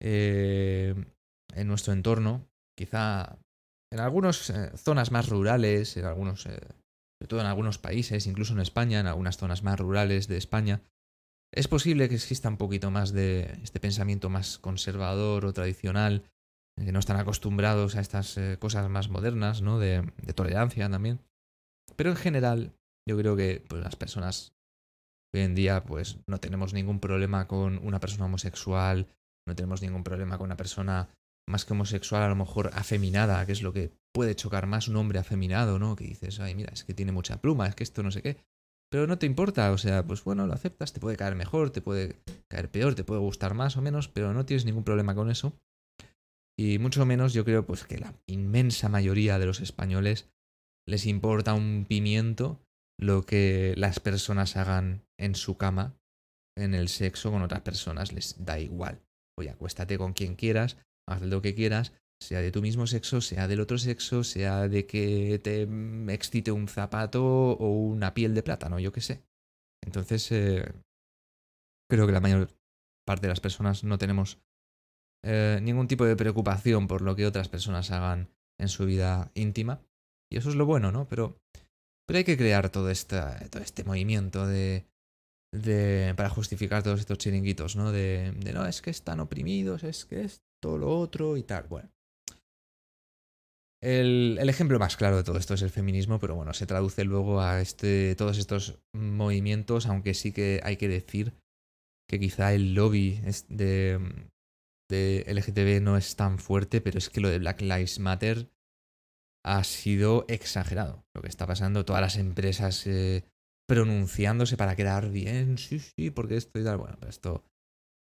eh, 0.02 0.94
en 1.54 1.68
nuestro 1.68 1.94
entorno, 1.94 2.50
quizá 2.78 3.40
en 3.90 4.02
algunas 4.02 4.50
eh, 4.50 4.72
zonas 4.76 5.12
más 5.12 5.30
rurales, 5.30 5.96
en 5.96 6.04
algunos, 6.04 6.42
sobre 6.42 7.28
todo 7.30 7.40
en 7.40 7.46
algunos 7.46 7.78
países, 7.78 8.28
incluso 8.28 8.52
en 8.52 8.60
España, 8.60 9.00
en 9.00 9.08
algunas 9.08 9.38
zonas 9.38 9.64
más 9.64 9.80
rurales 9.80 10.28
de 10.28 10.36
España, 10.36 10.82
es 11.56 11.68
posible 11.68 12.10
que 12.10 12.16
exista 12.16 12.50
un 12.50 12.58
poquito 12.58 12.90
más 12.90 13.14
de 13.14 13.60
este 13.62 13.80
pensamiento 13.80 14.30
más 14.30 14.58
conservador 14.58 15.46
o 15.46 15.54
tradicional, 15.54 16.24
que 16.76 16.92
no 16.92 17.00
están 17.00 17.18
acostumbrados 17.18 17.96
a 17.96 18.02
estas 18.02 18.38
eh, 18.38 18.58
cosas 18.60 18.90
más 18.90 19.10
modernas, 19.10 19.62
¿no? 19.62 19.78
De, 19.78 20.04
tolerancia 20.34 20.90
también. 20.90 21.20
Pero 21.96 22.10
en 22.10 22.16
general, 22.16 22.74
yo 23.08 23.16
creo 23.18 23.36
que 23.36 23.64
pues, 23.68 23.84
las 23.84 23.96
personas 23.96 24.56
hoy 25.36 25.42
en 25.42 25.54
día, 25.54 25.84
pues 25.84 26.18
no 26.26 26.40
tenemos 26.40 26.74
ningún 26.74 27.00
problema 27.00 27.48
con 27.48 27.78
una 27.86 28.00
persona 28.00 28.26
homosexual, 28.26 29.08
no 29.48 29.56
tenemos 29.56 29.84
ningún 29.84 30.04
problema 30.04 30.38
con 30.38 30.46
una 30.46 30.58
persona 30.58 31.10
más 31.48 31.66
que 31.66 31.74
homosexual, 31.74 32.24
a 32.24 32.30
lo 32.30 32.36
mejor 32.36 32.72
afeminada, 32.74 33.46
que 33.46 33.52
es 33.52 33.62
lo 33.62 33.74
que 33.74 33.92
puede 34.12 34.36
chocar 34.36 34.66
más 34.66 34.88
un 34.88 34.96
hombre 34.96 35.20
afeminado, 35.20 35.78
¿no? 35.78 35.96
Que 35.96 36.06
dices, 36.06 36.40
ay, 36.40 36.56
mira, 36.56 36.74
es 36.74 36.84
que 36.84 36.96
tiene 36.96 37.12
mucha 37.12 37.42
pluma, 37.42 37.68
es 37.68 37.76
que 37.76 37.84
esto 37.84 38.02
no 38.02 38.10
sé 38.10 38.24
qué 38.24 38.38
pero 38.94 39.08
no 39.08 39.18
te 39.18 39.26
importa, 39.26 39.72
o 39.72 39.78
sea, 39.80 40.06
pues 40.06 40.24
bueno, 40.24 40.46
lo 40.46 40.54
aceptas, 40.54 40.94
te 40.94 41.00
puede 41.00 41.18
caer 41.18 41.34
mejor, 41.34 41.72
te 41.72 41.82
puede 41.82 42.22
caer 42.48 42.70
peor, 42.70 42.94
te 42.94 43.04
puede 43.04 43.22
gustar 43.22 43.56
más 43.56 43.76
o 43.76 43.82
menos, 43.82 44.08
pero 44.08 44.36
no 44.36 44.46
tienes 44.46 44.66
ningún 44.66 44.84
problema 44.84 45.16
con 45.16 45.32
eso. 45.32 45.60
Y 46.60 46.78
mucho 46.78 47.04
menos 47.04 47.34
yo 47.34 47.44
creo 47.44 47.66
pues 47.66 47.86
que 47.86 47.98
la 47.98 48.14
inmensa 48.28 48.90
mayoría 48.90 49.40
de 49.40 49.48
los 49.48 49.62
españoles 49.62 50.30
les 50.88 51.08
importa 51.08 51.56
un 51.56 51.88
pimiento 51.90 52.62
lo 53.00 53.26
que 53.26 53.74
las 53.78 54.00
personas 54.00 54.58
hagan 54.58 55.02
en 55.18 55.34
su 55.34 55.58
cama, 55.58 55.98
en 56.56 56.76
el 56.76 56.88
sexo 56.88 57.32
con 57.32 57.42
otras 57.42 57.62
personas, 57.62 58.14
les 58.14 58.46
da 58.46 58.60
igual. 58.60 59.02
Oye, 59.40 59.50
acuéstate 59.50 59.98
con 59.98 60.14
quien 60.14 60.36
quieras, 60.36 60.78
haz 61.10 61.24
lo 61.24 61.42
que 61.42 61.56
quieras, 61.56 61.94
sea 62.22 62.42
de 62.42 62.52
tu 62.52 62.62
mismo 62.62 62.88
sexo, 62.88 63.22
sea 63.22 63.48
del 63.48 63.60
otro 63.60 63.78
sexo, 63.78 64.24
sea 64.24 64.68
de 64.68 64.86
que 64.86 65.40
te 65.44 65.68
excite 66.14 66.52
un 66.52 66.68
zapato 66.68 67.24
o 67.24 67.70
una 67.70 68.14
piel 68.14 68.34
de 68.34 68.44
plátano, 68.44 68.80
yo 68.80 68.92
qué 68.92 69.02
sé. 69.02 69.24
Entonces, 69.86 70.32
eh, 70.32 70.64
creo 71.90 72.08
que 72.08 72.14
la 72.14 72.22
mayor 72.22 72.50
parte 73.06 73.28
de 73.28 73.30
las 73.30 73.42
personas 73.42 73.84
no 73.84 73.98
tenemos 73.98 74.40
eh, 75.24 75.60
ningún 75.62 75.88
tipo 75.88 76.06
de 76.06 76.16
preocupación 76.16 76.88
por 76.88 77.02
lo 77.02 77.16
que 77.16 77.26
otras 77.26 77.50
personas 77.50 77.92
hagan 77.92 78.30
en 78.60 78.70
su 78.70 78.86
vida 78.86 79.32
íntima. 79.36 79.82
Y 80.32 80.38
eso 80.38 80.50
es 80.50 80.56
lo 80.56 80.66
bueno, 80.66 80.92
¿no? 80.92 81.08
Pero, 81.08 81.38
pero 82.08 82.18
hay 82.18 82.24
que 82.24 82.38
crear 82.38 82.70
todo, 82.70 82.90
esta, 82.90 83.40
todo 83.50 83.62
este 83.62 83.84
movimiento 83.84 84.48
de, 84.48 84.86
de, 85.54 86.14
para 86.16 86.30
justificar 86.30 86.84
todos 86.84 87.00
estos 87.00 87.18
chiringuitos, 87.18 87.76
¿no? 87.76 87.92
De, 87.92 88.32
de 88.32 88.54
no, 88.54 88.66
es 88.66 88.82
que 88.82 88.90
están 88.90 89.20
oprimidos, 89.20 89.84
es 89.84 90.06
que 90.06 90.24
es 90.24 90.42
todo 90.62 90.78
lo 90.78 90.98
otro 90.98 91.38
y 91.38 91.44
tal. 91.44 91.68
Bueno. 91.68 91.90
El, 93.84 94.40
ejemplo 94.48 94.80
más 94.80 94.96
claro 94.96 95.18
de 95.18 95.26
todo 95.26 95.38
esto 95.38 95.56
es 95.56 95.62
el 95.62 95.70
feminismo, 95.70 96.18
pero 96.18 96.36
bueno, 96.36 96.54
se 96.54 96.66
traduce 96.66 97.04
luego 97.04 97.42
a 97.42 97.60
este, 97.60 98.16
todos 98.16 98.38
estos 98.38 98.80
movimientos, 98.94 99.88
aunque 99.88 100.14
sí 100.14 100.32
que 100.32 100.62
hay 100.64 100.78
que 100.78 100.88
decir 100.88 101.34
que 102.10 102.18
quizá 102.18 102.54
el 102.54 102.76
lobby 102.76 103.20
de, 103.50 104.00
de 104.90 105.26
LGTB 105.28 105.84
no 105.84 105.98
es 105.98 106.16
tan 106.16 106.40
fuerte, 106.40 106.80
pero 106.80 106.98
es 106.98 107.10
que 107.10 107.20
lo 107.20 107.28
de 107.28 107.40
Black 107.40 107.60
Lives 107.60 108.00
Matter 108.00 108.50
ha 109.46 109.66
sido 109.66 110.24
exagerado. 110.30 111.04
Lo 111.14 111.22
que 111.22 111.28
está 111.28 111.46
pasando, 111.46 111.84
todas 111.84 112.02
las 112.02 112.16
empresas 112.16 112.88
eh, 112.88 113.26
pronunciándose 113.68 114.56
para 114.56 114.78
quedar 114.78 115.10
bien, 115.10 115.58
sí, 115.58 115.80
sí, 115.80 116.10
porque 116.10 116.38
esto 116.38 116.58
y 116.58 116.64
tal. 116.64 116.78
Bueno, 116.78 116.98
esto 117.06 117.44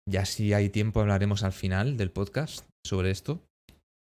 ya 0.09 0.25
si 0.25 0.51
hay 0.53 0.69
tiempo 0.69 0.99
hablaremos 0.99 1.43
al 1.43 1.53
final 1.53 1.95
del 1.95 2.09
podcast 2.09 2.67
sobre 2.83 3.11
esto, 3.11 3.47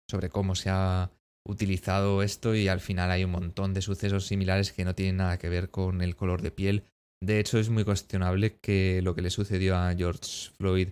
sobre 0.07 0.29
cómo 0.29 0.53
se 0.53 0.69
ha 0.69 1.09
utilizado 1.47 2.23
esto 2.23 2.55
y 2.55 2.67
al 2.67 2.79
final 2.79 3.11
hay 3.11 3.23
un 3.23 3.31
montón 3.31 3.73
de 3.73 3.81
sucesos 3.81 4.25
similares 4.25 4.71
que 4.73 4.85
no 4.85 4.95
tienen 4.95 5.17
nada 5.17 5.37
que 5.37 5.49
ver 5.49 5.69
con 5.69 6.01
el 6.01 6.15
color 6.15 6.41
de 6.41 6.51
piel. 6.51 6.83
De 7.23 7.39
hecho, 7.39 7.59
es 7.59 7.69
muy 7.69 7.83
cuestionable 7.83 8.57
que 8.61 9.01
lo 9.01 9.15
que 9.15 9.21
le 9.21 9.29
sucedió 9.29 9.77
a 9.77 9.93
George 9.95 10.51
Floyd 10.57 10.89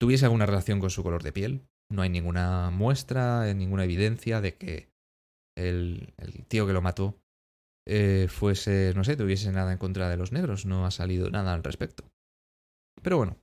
tuviese 0.00 0.24
alguna 0.24 0.46
relación 0.46 0.80
con 0.80 0.90
su 0.90 1.02
color 1.02 1.22
de 1.22 1.32
piel. 1.32 1.62
No 1.92 2.02
hay 2.02 2.08
ninguna 2.08 2.70
muestra, 2.70 3.52
ninguna 3.52 3.84
evidencia 3.84 4.40
de 4.40 4.54
que 4.54 4.88
el, 5.58 6.12
tío 6.48 6.66
que 6.66 6.72
lo 6.72 6.82
mató 6.82 7.18
eh, 7.86 8.28
fuese, 8.30 8.92
no 8.94 9.04
sé, 9.04 9.16
tuviese 9.16 9.50
nada 9.52 9.72
en 9.72 9.78
contra 9.78 10.08
de 10.08 10.16
los 10.16 10.32
negros. 10.32 10.64
No 10.66 10.86
ha 10.86 10.90
salido 10.90 11.30
nada 11.30 11.52
al 11.52 11.64
respecto. 11.64 12.04
Pero 13.02 13.16
bueno, 13.16 13.36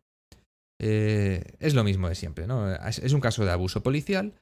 eh, 0.80 1.44
es 1.60 1.74
lo 1.74 1.84
mismo 1.84 2.08
de 2.10 2.16
siempre, 2.16 2.48
¿no? 2.48 2.74
Es, 2.74 3.14
un 3.14 3.22
caso 3.22 3.44
de 3.44 3.52
abuso 3.52 3.82
policial, 3.82 4.34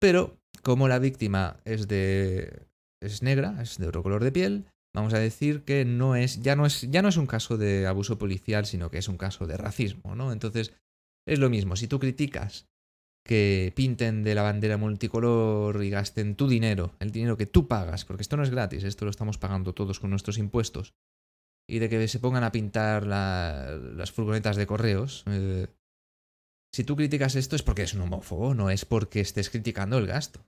pero 0.00 0.38
como 0.62 0.88
la 0.88 0.98
víctima 0.98 1.60
es 1.64 1.88
de. 1.88 2.66
es 3.00 3.22
negra, 3.22 3.60
es 3.60 3.78
de 3.78 3.88
otro 3.88 4.02
color 4.02 4.24
de 4.24 4.32
piel, 4.32 4.66
vamos 4.94 5.14
a 5.14 5.18
decir 5.18 5.62
que 5.64 5.84
no 5.84 6.16
es. 6.16 6.42
ya 6.42 6.56
no 6.56 6.66
es. 6.66 6.82
ya 6.90 7.02
no 7.02 7.08
es 7.08 7.16
un 7.16 7.26
caso 7.26 7.56
de 7.56 7.86
abuso 7.86 8.18
policial, 8.18 8.66
sino 8.66 8.90
que 8.90 8.98
es 8.98 9.08
un 9.08 9.18
caso 9.18 9.46
de 9.46 9.56
racismo, 9.56 10.14
¿no? 10.14 10.32
Entonces, 10.32 10.72
es 11.26 11.38
lo 11.38 11.50
mismo. 11.50 11.76
Si 11.76 11.88
tú 11.88 11.98
criticas 11.98 12.68
que 13.26 13.72
pinten 13.74 14.22
de 14.22 14.34
la 14.34 14.42
bandera 14.42 14.76
multicolor 14.76 15.82
y 15.82 15.90
gasten 15.90 16.36
tu 16.36 16.46
dinero, 16.46 16.94
el 17.00 17.10
dinero 17.10 17.36
que 17.36 17.46
tú 17.46 17.66
pagas, 17.66 18.04
porque 18.04 18.22
esto 18.22 18.36
no 18.36 18.44
es 18.44 18.50
gratis, 18.50 18.84
esto 18.84 19.04
lo 19.04 19.10
estamos 19.10 19.36
pagando 19.36 19.74
todos 19.74 19.98
con 19.98 20.10
nuestros 20.10 20.38
impuestos, 20.38 20.94
y 21.68 21.80
de 21.80 21.88
que 21.88 22.06
se 22.06 22.20
pongan 22.20 22.44
a 22.44 22.52
pintar 22.52 23.04
las 23.04 24.12
furgonetas 24.12 24.56
de 24.56 24.66
correos, 24.66 25.24
eh, 25.26 25.66
si 26.74 26.84
tú 26.84 26.96
criticas 26.96 27.36
esto 27.36 27.56
es 27.56 27.62
porque 27.62 27.82
es 27.82 27.94
un 27.94 28.02
homófobo, 28.02 28.54
no 28.54 28.70
es 28.70 28.84
porque 28.84 29.20
estés 29.20 29.50
criticando 29.50 29.98
el 29.98 30.06
gasto. 30.06 30.44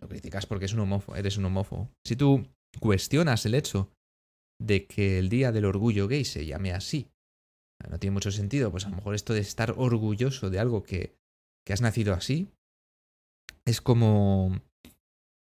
lo 0.00 0.08
criticas 0.08 0.46
porque 0.46 0.66
es 0.66 0.72
un 0.72 0.80
homófobo, 0.80 1.16
eres 1.16 1.36
un 1.36 1.44
homófobo. 1.44 1.90
Si 2.06 2.16
tú 2.16 2.46
cuestionas 2.80 3.44
el 3.46 3.54
hecho 3.54 3.90
de 4.60 4.86
que 4.86 5.18
el 5.18 5.28
Día 5.28 5.52
del 5.52 5.64
Orgullo 5.64 6.08
Gay 6.08 6.24
se 6.24 6.46
llame 6.46 6.72
así, 6.72 7.10
no 7.90 7.98
tiene 7.98 8.14
mucho 8.14 8.30
sentido, 8.30 8.70
pues 8.70 8.86
a 8.86 8.90
lo 8.90 8.96
mejor 8.96 9.14
esto 9.14 9.34
de 9.34 9.40
estar 9.40 9.74
orgulloso 9.76 10.50
de 10.50 10.60
algo 10.60 10.84
que 10.84 11.16
que 11.64 11.72
has 11.72 11.80
nacido 11.80 12.14
así, 12.14 12.48
es 13.64 13.80
como, 13.80 14.60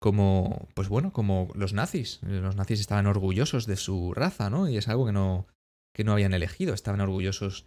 como, 0.00 0.68
pues 0.74 0.88
bueno, 0.88 1.12
como 1.12 1.50
los 1.54 1.72
nazis. 1.72 2.20
Los 2.22 2.56
nazis 2.56 2.80
estaban 2.80 3.06
orgullosos 3.06 3.66
de 3.66 3.76
su 3.76 4.14
raza, 4.14 4.50
¿no? 4.50 4.68
Y 4.68 4.76
es 4.76 4.88
algo 4.88 5.06
que 5.06 5.12
no, 5.12 5.46
que 5.94 6.04
no 6.04 6.12
habían 6.12 6.34
elegido. 6.34 6.74
Estaban 6.74 7.00
orgullosos 7.00 7.66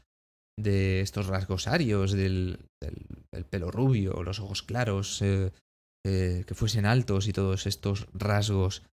de 0.62 1.02
estos 1.02 1.28
rasgos 1.28 1.68
arios, 1.68 2.12
del, 2.12 2.60
del, 2.82 3.46
pelo 3.46 3.72
rubio, 3.72 4.24
los 4.24 4.40
ojos 4.40 4.64
claros, 4.64 5.22
eh, 5.22 5.52
eh, 6.06 6.44
que 6.46 6.56
fuesen 6.56 6.86
altos 6.86 7.28
y 7.28 7.34
todos 7.34 7.66
estos 7.66 8.08
rasgos 8.14 8.84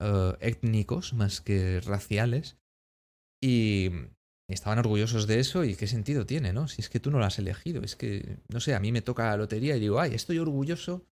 eh, 0.00 0.36
étnicos 0.40 1.12
más 1.14 1.40
que 1.40 1.80
raciales. 1.80 2.56
Y, 3.42 3.90
estaban 4.50 4.78
orgullosos 4.78 5.26
de 5.26 5.40
eso 5.40 5.62
y 5.64 5.76
qué 5.76 5.86
sentido 5.86 6.24
tiene, 6.24 6.54
¿no? 6.54 6.68
Si 6.68 6.80
es 6.80 6.88
que 6.88 7.00
tú 7.00 7.10
no 7.10 7.18
lo 7.18 7.26
has 7.26 7.38
elegido, 7.38 7.82
es 7.82 7.96
que, 7.96 8.38
no 8.48 8.60
sé, 8.60 8.74
a 8.74 8.80
mí 8.80 8.92
me 8.92 9.02
toca 9.02 9.26
la 9.26 9.36
lotería 9.36 9.76
y 9.76 9.80
digo, 9.80 10.00
ay, 10.00 10.14
estoy 10.14 10.38
orgulloso 10.38 11.04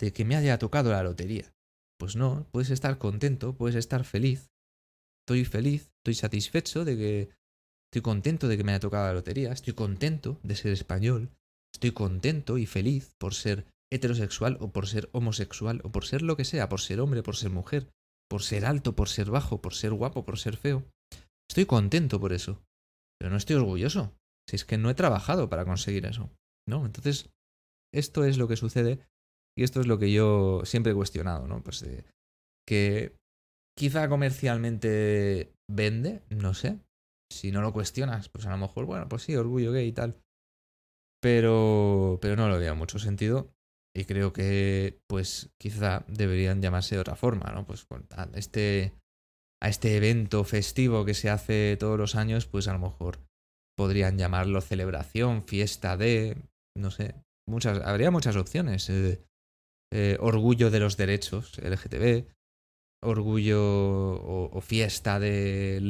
de 0.00 0.12
que 0.12 0.24
me 0.24 0.34
haya 0.34 0.58
tocado 0.58 0.90
la 0.90 1.04
lotería. 1.04 1.54
Pues 2.00 2.16
no, 2.16 2.48
puedes 2.50 2.70
estar 2.70 2.98
contento, 2.98 3.54
puedes 3.54 3.76
estar 3.76 4.04
feliz. 4.04 4.50
Estoy 5.22 5.44
feliz, 5.44 5.92
estoy 5.98 6.14
satisfecho 6.14 6.84
de 6.84 6.96
que... 6.96 7.39
Estoy 7.90 8.02
contento 8.02 8.46
de 8.46 8.56
que 8.56 8.62
me 8.62 8.72
haya 8.72 8.80
tocado 8.80 9.08
la 9.08 9.14
lotería, 9.14 9.52
estoy 9.52 9.74
contento 9.74 10.38
de 10.44 10.54
ser 10.54 10.72
español, 10.72 11.30
estoy 11.74 11.90
contento 11.90 12.56
y 12.56 12.66
feliz 12.66 13.14
por 13.18 13.34
ser 13.34 13.66
heterosexual 13.92 14.58
o 14.60 14.70
por 14.70 14.86
ser 14.86 15.08
homosexual 15.12 15.80
o 15.82 15.90
por 15.90 16.04
ser 16.04 16.22
lo 16.22 16.36
que 16.36 16.44
sea, 16.44 16.68
por 16.68 16.80
ser 16.80 17.00
hombre, 17.00 17.24
por 17.24 17.34
ser 17.34 17.50
mujer, 17.50 17.88
por 18.28 18.42
ser 18.42 18.64
alto, 18.64 18.94
por 18.94 19.08
ser 19.08 19.30
bajo, 19.30 19.60
por 19.60 19.74
ser 19.74 19.92
guapo, 19.92 20.24
por 20.24 20.38
ser 20.38 20.56
feo. 20.56 20.84
Estoy 21.50 21.66
contento 21.66 22.20
por 22.20 22.32
eso. 22.32 22.62
Pero 23.18 23.30
no 23.30 23.36
estoy 23.36 23.56
orgulloso. 23.56 24.14
Si 24.48 24.54
es 24.54 24.64
que 24.64 24.78
no 24.78 24.88
he 24.88 24.94
trabajado 24.94 25.50
para 25.50 25.64
conseguir 25.64 26.06
eso. 26.06 26.30
¿No? 26.68 26.86
Entonces, 26.86 27.28
esto 27.92 28.24
es 28.24 28.38
lo 28.38 28.46
que 28.46 28.56
sucede 28.56 29.00
y 29.58 29.64
esto 29.64 29.80
es 29.80 29.88
lo 29.88 29.98
que 29.98 30.12
yo 30.12 30.62
siempre 30.64 30.92
he 30.92 30.94
cuestionado, 30.94 31.48
¿no? 31.48 31.60
Pues 31.64 31.84
que 32.68 33.16
quizá 33.76 34.08
comercialmente 34.08 35.52
vende, 35.68 36.22
no 36.30 36.54
sé. 36.54 36.78
Si 37.30 37.52
no 37.52 37.62
lo 37.62 37.72
cuestionas, 37.72 38.28
pues 38.28 38.46
a 38.46 38.50
lo 38.50 38.58
mejor, 38.58 38.86
bueno, 38.86 39.08
pues 39.08 39.22
sí, 39.22 39.36
orgullo 39.36 39.72
gay 39.72 39.88
y 39.88 39.92
tal. 39.92 40.20
Pero, 41.22 42.18
pero 42.20 42.36
no 42.36 42.48
lo 42.48 42.58
veo 42.58 42.74
mucho 42.74 42.98
sentido. 42.98 43.52
Y 43.94 44.04
creo 44.04 44.32
que, 44.32 45.00
pues, 45.08 45.50
quizá 45.58 46.04
deberían 46.08 46.62
llamarse 46.62 46.94
de 46.94 47.00
otra 47.00 47.16
forma, 47.16 47.50
¿no? 47.52 47.66
Pues 47.66 47.86
este 48.34 48.94
a 49.62 49.68
este 49.68 49.96
evento 49.96 50.44
festivo 50.44 51.04
que 51.04 51.14
se 51.14 51.28
hace 51.28 51.76
todos 51.78 51.98
los 51.98 52.14
años, 52.14 52.46
pues 52.46 52.66
a 52.68 52.72
lo 52.72 52.78
mejor 52.78 53.18
podrían 53.76 54.18
llamarlo 54.18 54.60
celebración, 54.60 55.42
fiesta 55.42 55.96
de, 55.96 56.36
no 56.76 56.90
sé, 56.90 57.14
muchas, 57.46 57.80
habría 57.84 58.10
muchas 58.10 58.36
opciones. 58.36 58.88
Eh, 58.88 59.22
eh, 59.92 60.16
orgullo 60.20 60.70
de 60.70 60.80
los 60.80 60.96
derechos 60.96 61.58
LGTB, 61.58 62.26
orgullo 63.02 63.60
o, 63.60 64.60
fiesta 64.60 65.18
de 65.18 65.80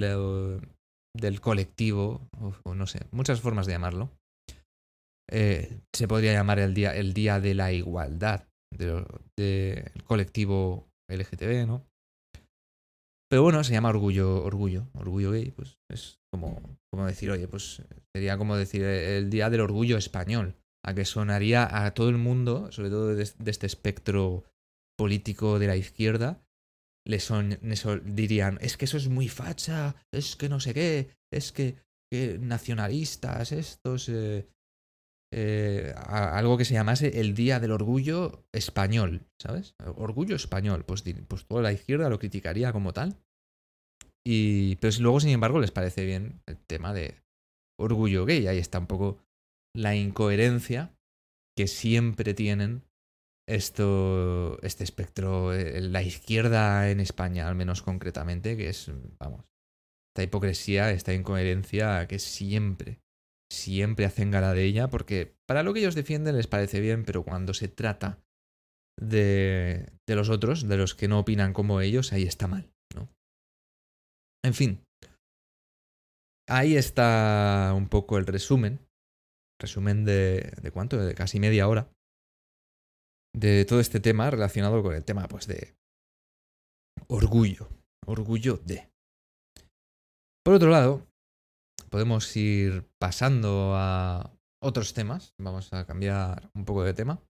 del 1.17 1.41
colectivo, 1.41 2.29
o, 2.65 2.75
no 2.75 2.87
sé, 2.87 3.07
muchas 3.11 3.41
formas 3.41 3.67
de 3.67 3.73
llamarlo. 3.73 4.11
Eh, 5.31 5.81
se 5.95 6.09
podría 6.09 6.33
llamar 6.33 6.59
el 6.59 6.75
día, 6.75 6.95
el 6.95 7.15
día 7.15 7.41
de 7.41 7.55
la 7.55 7.73
igualdad 7.73 8.49
del 8.77 9.05
de, 9.37 9.93
colectivo 10.05 10.89
LGTB, 11.09 11.67
¿no? 11.67 11.87
Pero 13.31 13.45
bueno, 13.45 13.63
se 13.63 13.73
llama 13.73 13.91
orgullo, 13.91 14.43
orgullo, 14.43 14.89
orgullo 14.95 15.31
gay, 15.31 15.53
pues 15.53 15.79
es 15.89 16.19
como, 16.33 16.61
como 16.93 17.07
decir, 17.07 17.31
oye, 17.31 17.47
pues 17.47 17.83
sería 18.15 18.37
como 18.37 18.57
decir 18.57 18.83
el 18.83 19.31
día 19.31 19.51
del 19.51 19.61
orgullo 19.61 19.97
español, 19.97 20.57
a 20.85 20.95
que 20.95 21.05
sonaría 21.05 21.85
a 21.85 21.95
todo 21.95 22.09
el 22.09 22.19
mundo, 22.19 22.73
sobre 22.73 22.91
todo 22.91 23.15
de, 23.15 23.23
este 23.23 23.67
espectro 23.67 24.45
político 24.99 25.61
de 25.61 25.69
la 25.69 25.77
izquierda, 25.77 26.43
le 27.07 27.21
son, 27.21 27.59
dirían, 28.05 28.59
es 28.61 28.77
que 28.77 28.85
eso 28.85 28.97
es 28.97 29.09
muy 29.09 29.29
facha, 29.29 29.95
es 30.13 30.37
que 30.37 30.49
no 30.49 30.61
sé 30.61 30.75
qué, 30.75 31.11
es 31.33 31.53
que, 31.53 31.77
nacionalistas, 32.41 33.53
estos, 33.53 34.09
eh, 34.09 34.49
eh, 35.33 35.95
algo 35.97 36.59
que 36.59 36.65
se 36.65 36.75
llamase 36.75 37.21
el 37.21 37.35
Día 37.35 37.61
del 37.61 37.71
Orgullo 37.71 38.45
Español, 38.53 39.27
¿sabes? 39.41 39.75
Orgullo 39.97 40.35
español, 40.35 40.85
pues, 40.85 41.05
pues 41.29 41.47
toda 41.47 41.63
la 41.63 41.73
izquierda 41.73 42.09
lo 42.09 42.19
criticaría 42.19 42.73
como 42.73 42.93
tal. 42.93 43.17
Y, 44.27 44.77
pero 44.77 44.95
luego, 45.01 45.21
sin 45.21 45.31
embargo, 45.31 45.61
les 45.61 45.71
parece 45.71 46.05
bien 46.05 46.43
el 46.47 46.59
tema 46.59 46.93
de 46.93 47.15
orgullo 47.79 48.27
gay. 48.27 48.47
Ahí 48.47 48.59
está 48.59 48.79
un 48.79 48.87
poco 48.87 49.19
la 49.75 49.95
incoherencia 49.95 50.93
que 51.57 51.67
siempre 51.67 52.35
tienen 52.35 52.83
esto, 53.55 54.59
este 54.63 54.85
espectro, 54.85 55.53
eh, 55.53 55.81
la 55.81 56.03
izquierda 56.03 56.91
en 56.91 57.01
España, 57.01 57.49
al 57.49 57.55
menos 57.55 57.83
concretamente, 57.83 58.57
que 58.57 58.69
es, 58.69 58.91
vamos, 59.19 59.45
esta 60.13 60.23
hipocresía, 60.23 60.91
esta 60.91 61.13
incoherencia 61.13 62.07
que 62.07 62.19
siempre, 62.19 63.01
siempre 63.51 64.05
hacen 64.05 64.31
gala 64.31 64.55
de 64.55 64.65
ella, 64.65 64.89
porque 64.89 65.35
para 65.47 65.63
lo 65.63 65.73
que 65.73 65.81
ellos 65.81 65.95
defienden 65.95 66.37
les 66.37 66.47
parece 66.47 66.81
bien, 66.81 67.05
pero 67.05 67.25
cuando 67.25 67.55
se 67.55 67.69
trata 67.69 68.19
de, 68.99 69.93
de 70.09 70.17
los 70.17 70.29
otros, 70.31 70.69
de 70.69 70.77
los 70.77 70.95
que 70.95 71.09
no 71.09 71.19
opinan 71.19 71.53
como 71.53 71.81
ellos, 71.81 72.13
ahí 72.13 72.25
está 72.25 72.47
mal, 72.47 72.71
¿no? 72.95 73.09
En 74.45 74.55
fin. 74.55 74.83
ahí 76.49 76.77
está 76.77 77.73
un 77.77 77.89
poco 77.89 78.19
el 78.19 78.27
resumen. 78.27 78.81
Resumen 79.61 80.05
de, 80.05 80.53
de 80.63 80.71
cuánto, 80.71 80.97
de 80.97 81.15
casi 81.15 81.39
media 81.39 81.69
hora. 81.69 81.91
De 83.35 83.65
todo 83.65 83.81
este 83.81 84.01
tema 84.01 84.31
relacionado 84.31 84.83
con 84.83 84.95
el 84.95 85.05
tema, 85.05 85.29
pues, 85.29 85.47
de 85.47 85.77
orgullo. 87.09 87.69
Orgullo 88.07 88.57
de. 88.65 88.91
Por 90.45 90.55
otro 90.55 90.71
lado, 90.71 91.07
podemos 91.91 92.35
ir 92.37 92.89
pasando 92.99 93.75
a 93.77 94.33
otros 94.63 94.95
temas. 94.95 95.35
Vamos 95.39 95.73
a 95.73 95.87
cambiar 95.87 96.51
un 96.55 96.65
poco 96.65 96.85
de 96.85 96.95
tema. 96.95 97.23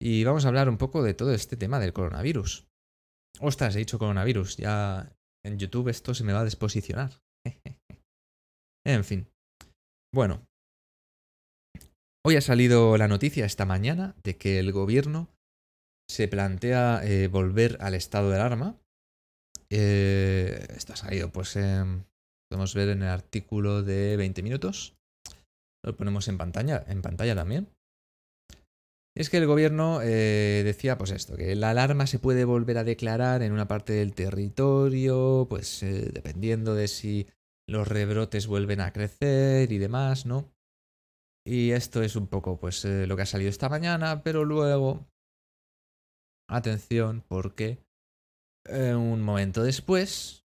Y 0.00 0.24
vamos 0.24 0.44
a 0.44 0.48
hablar 0.48 0.68
un 0.68 0.78
poco 0.78 1.02
de 1.02 1.14
todo 1.14 1.32
este 1.34 1.56
tema 1.56 1.80
del 1.80 1.92
coronavirus. 1.92 2.68
Ostras, 3.40 3.74
he 3.74 3.80
dicho 3.80 3.98
coronavirus. 3.98 4.56
Ya 4.56 5.12
en 5.44 5.58
YouTube 5.58 5.88
esto 5.88 6.14
se 6.14 6.24
me 6.24 6.32
va 6.32 6.40
a 6.40 6.44
desposicionar. 6.44 7.20
en 8.86 9.04
fin. 9.04 9.28
Bueno. 10.12 10.47
Hoy 12.24 12.36
ha 12.36 12.40
salido 12.40 12.96
la 12.98 13.08
noticia 13.08 13.46
esta 13.46 13.64
mañana 13.64 14.14
de 14.22 14.36
que 14.36 14.58
el 14.58 14.72
gobierno 14.72 15.28
se 16.10 16.28
plantea 16.28 17.00
eh, 17.04 17.28
volver 17.28 17.78
al 17.80 17.94
estado 17.94 18.30
de 18.30 18.36
alarma. 18.36 18.76
Eh, 19.70 20.66
esto 20.76 20.92
ha 20.92 20.96
salido, 20.96 21.30
pues, 21.30 21.58
podemos 22.50 22.74
ver 22.74 22.88
en 22.90 23.02
el 23.02 23.08
artículo 23.08 23.82
de 23.82 24.16
20 24.16 24.42
minutos. 24.42 24.94
Lo 25.84 25.96
ponemos 25.96 26.28
en 26.28 26.38
pantalla, 26.38 26.84
en 26.88 27.02
pantalla 27.02 27.34
también. 27.34 27.68
Es 29.18 29.30
que 29.30 29.38
el 29.38 29.46
gobierno 29.46 30.00
eh, 30.00 30.62
decía, 30.64 30.96
pues 30.96 31.10
esto, 31.10 31.36
que 31.36 31.56
la 31.56 31.70
alarma 31.70 32.06
se 32.06 32.20
puede 32.20 32.44
volver 32.44 32.78
a 32.78 32.84
declarar 32.84 33.42
en 33.42 33.50
una 33.52 33.66
parte 33.66 33.92
del 33.92 34.14
territorio, 34.14 35.48
pues 35.50 35.82
eh, 35.82 36.10
dependiendo 36.12 36.76
de 36.76 36.86
si 36.86 37.26
los 37.66 37.88
rebrotes 37.88 38.46
vuelven 38.46 38.80
a 38.80 38.92
crecer 38.92 39.72
y 39.72 39.78
demás, 39.78 40.24
¿no? 40.24 40.48
Y 41.48 41.72
esto 41.72 42.02
es 42.02 42.14
un 42.14 42.26
poco, 42.26 42.60
pues, 42.60 42.84
eh, 42.84 43.06
lo 43.06 43.16
que 43.16 43.22
ha 43.22 43.26
salido 43.26 43.48
esta 43.48 43.70
mañana, 43.70 44.22
pero 44.22 44.44
luego, 44.44 45.08
atención, 46.46 47.24
porque 47.26 47.78
un 48.68 49.22
momento 49.22 49.62
después, 49.62 50.44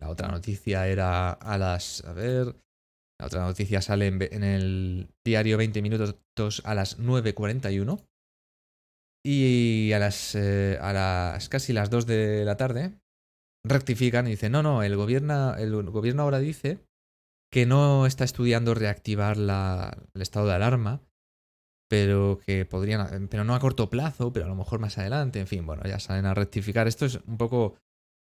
la 0.00 0.08
otra 0.08 0.28
noticia 0.28 0.88
era 0.88 1.32
a 1.32 1.58
las, 1.58 2.02
a 2.06 2.14
ver, 2.14 2.56
la 3.20 3.26
otra 3.26 3.42
noticia 3.42 3.82
sale 3.82 4.06
en, 4.06 4.42
el 4.42 5.10
diario 5.26 5.58
20 5.58 5.82
minutos 5.82 6.16
a 6.64 6.74
las 6.74 6.98
9.41. 6.98 8.02
Y 9.26 9.92
a 9.92 9.98
las, 9.98 10.34
eh, 10.36 10.78
a 10.80 10.94
las 10.94 11.50
casi 11.50 11.74
las 11.74 11.90
2 11.90 12.06
de 12.06 12.46
la 12.46 12.56
tarde 12.56 12.98
rectifican 13.62 14.26
y 14.26 14.30
dicen, 14.30 14.52
no, 14.52 14.62
no, 14.62 14.82
el 14.82 14.96
gobierno, 14.96 15.54
el 15.56 15.90
gobierno 15.90 16.22
ahora 16.22 16.38
dice 16.38 16.87
que 17.50 17.66
no 17.66 18.06
está 18.06 18.24
estudiando 18.24 18.74
reactivar 18.74 19.36
la, 19.36 19.96
el 20.14 20.22
estado 20.22 20.46
de 20.46 20.54
alarma, 20.54 21.02
pero 21.88 22.38
que 22.44 22.66
podrían, 22.66 23.28
pero 23.28 23.44
no 23.44 23.54
a 23.54 23.60
corto 23.60 23.88
plazo, 23.88 24.32
pero 24.32 24.44
a 24.44 24.48
lo 24.48 24.54
mejor 24.54 24.78
más 24.78 24.98
adelante, 24.98 25.40
en 25.40 25.46
fin, 25.46 25.64
bueno, 25.64 25.82
ya 25.84 25.98
salen 25.98 26.26
a 26.26 26.34
rectificar. 26.34 26.86
Esto 26.86 27.06
es 27.06 27.20
un 27.26 27.38
poco 27.38 27.76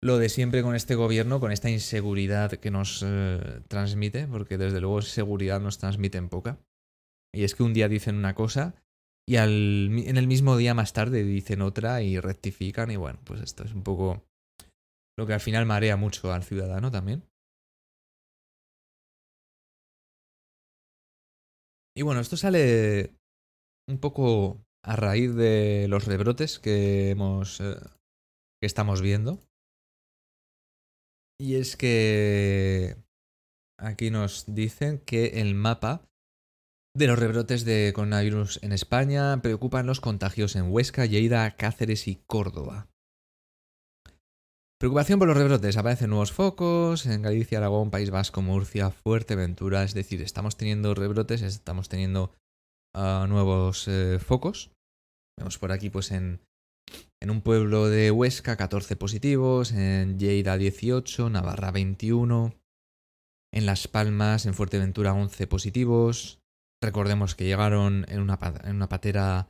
lo 0.01 0.18
de 0.18 0.30
siempre 0.30 0.62
con 0.62 0.76
este 0.76 0.95
gobierno, 0.95 1.39
con 1.39 1.51
esta 1.51 1.70
inseguridad 1.70 2.51
que 2.51 2.72
nos 2.72 3.03
eh, 3.05 3.62
transmite, 3.68 4.28
porque 4.28 4.57
desde 4.57 4.80
luego 4.80 5.01
seguridad 5.01 5.60
nos 5.60 5.78
transmite 5.78 6.18
en 6.18 6.30
poca. 6.30 6.60
Y 7.34 7.43
es 7.43 7.55
que 7.55 7.64
un 7.64 7.74
día 7.74 7.89
dicen 7.89 8.16
una 8.16 8.34
cosa 8.34 8.76
y 9.28 9.36
al, 9.36 9.91
en 10.07 10.18
el 10.18 10.26
mismo 10.26 10.57
día 10.57 10.74
más 10.74 10.93
tarde 10.93 11.24
dicen 11.24 11.62
otra 11.62 12.01
y 12.01 12.20
rectifican 12.20 12.89
y 12.89 12.95
bueno, 12.95 13.20
pues 13.24 13.41
esto 13.41 13.64
es 13.64 13.74
un 13.74 13.84
poco 13.84 14.26
lo 15.16 15.28
que 15.28 15.34
al 15.34 15.39
final 15.39 15.68
marea 15.68 15.97
mucho 15.97 16.34
al 16.34 16.43
ciudadano 16.43 16.89
también. 16.89 17.29
Y 21.96 22.02
bueno, 22.04 22.22
esto 22.22 22.38
sale 22.38 23.14
un 23.88 24.00
poco 24.00 24.62
a 24.84 24.96
raíz 24.96 25.34
de 25.36 25.88
los 25.90 26.06
rebrotes 26.06 26.60
que 26.60 27.10
hemos 27.10 27.60
eh, 27.60 27.76
que 28.62 28.66
estamos 28.66 29.02
viendo 29.02 29.44
y 31.42 31.56
es 31.56 31.78
que 31.78 32.98
aquí 33.80 34.12
nos 34.12 34.54
dicen 34.54 35.00
que 35.00 35.42
el 35.42 35.56
mapa 35.56 36.06
de 36.96 37.08
los 37.08 37.18
rebrotes 37.18 37.64
de 37.64 37.94
coronavirus 37.96 38.62
en 38.62 38.74
España 38.74 39.42
preocupan 39.42 39.86
los 39.86 40.02
contagios 40.02 40.58
en 40.58 40.70
Huesca, 40.72 41.06
Lleida, 41.06 41.56
Cáceres 41.56 42.08
y 42.08 42.18
Córdoba. 42.28 42.90
Preocupación 44.80 45.20
por 45.20 45.28
los 45.28 45.38
rebrotes. 45.38 45.78
Aparecen 45.78 46.10
nuevos 46.10 46.32
focos 46.32 47.06
en 47.06 47.22
Galicia, 47.22 47.58
Aragón, 47.58 47.92
País 47.92 48.12
Vasco, 48.12 48.42
Murcia, 48.42 48.92
Fuerteventura. 48.92 49.84
Es 49.84 49.94
decir, 49.94 50.22
estamos 50.22 50.56
teniendo 50.56 50.96
rebrotes, 50.96 51.42
estamos 51.42 51.90
teniendo 51.90 52.34
ah, 52.96 53.26
nuevos 53.28 53.88
eh, 53.88 54.20
focos. 54.20 54.72
Vemos 55.38 55.58
por 55.58 55.72
aquí, 55.72 55.90
pues 55.90 56.12
en 56.12 56.42
en 57.22 57.30
un 57.30 57.42
pueblo 57.42 57.90
de 57.90 58.12
Huesca, 58.12 58.56
14 58.56 58.96
positivos. 58.96 59.72
En 59.72 60.18
Lleida, 60.20 60.58
18. 60.58 61.30
Navarra, 61.30 61.72
21. 61.72 62.56
En 63.52 63.66
Las 63.66 63.88
Palmas, 63.88 64.46
en 64.46 64.54
Fuerteventura, 64.54 65.14
11 65.14 65.48
positivos. 65.48 66.40
Recordemos 66.82 67.36
que 67.36 67.46
llegaron 67.46 68.06
en 68.08 68.22
una, 68.22 68.40
en 68.64 68.76
una 68.76 68.88
patera, 68.88 69.50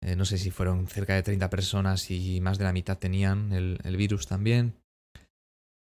eh, 0.00 0.14
no 0.14 0.24
sé 0.24 0.38
si 0.38 0.50
fueron 0.50 0.86
cerca 0.86 1.14
de 1.14 1.22
30 1.22 1.50
personas 1.50 2.10
y 2.10 2.40
más 2.40 2.58
de 2.58 2.64
la 2.64 2.72
mitad 2.72 2.98
tenían 2.98 3.52
el, 3.52 3.96
virus 3.96 4.26
también. 4.26 4.74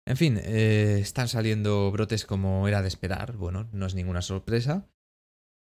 En 0.06 0.16
fin, 0.16 0.40
eh, 0.42 0.98
están 1.00 1.28
saliendo 1.28 1.90
brotes 1.92 2.26
como 2.26 2.66
era 2.66 2.82
de 2.82 2.88
esperar. 2.88 3.36
Bueno, 3.36 3.68
no 3.72 3.86
es 3.86 3.94
ninguna 3.94 4.20
sorpresa. 4.22 4.88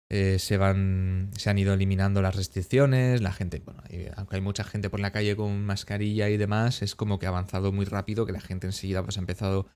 Eh, 0.09 0.39
se 0.39 0.57
van. 0.57 1.29
se 1.37 1.49
han 1.49 1.59
ido 1.59 1.73
eliminando 1.73 2.21
las 2.21 2.35
restricciones. 2.35 3.21
La 3.21 3.31
gente, 3.31 3.61
bueno, 3.63 3.83
aunque 4.15 4.35
hay 4.37 4.41
mucha 4.41 4.63
gente 4.63 4.89
por 4.89 4.99
la 4.99 5.11
calle 5.11 5.35
con 5.35 5.63
mascarilla 5.63 6.29
y 6.29 6.37
demás, 6.37 6.81
es 6.81 6.95
como 6.95 7.19
que 7.19 7.27
ha 7.27 7.29
avanzado 7.29 7.71
muy 7.71 7.85
rápido, 7.85 8.25
que 8.25 8.33
la 8.33 8.41
gente 8.41 8.67
enseguida 8.67 9.03
pues 9.03 9.17
ha 9.17 9.21
empezado 9.21 9.67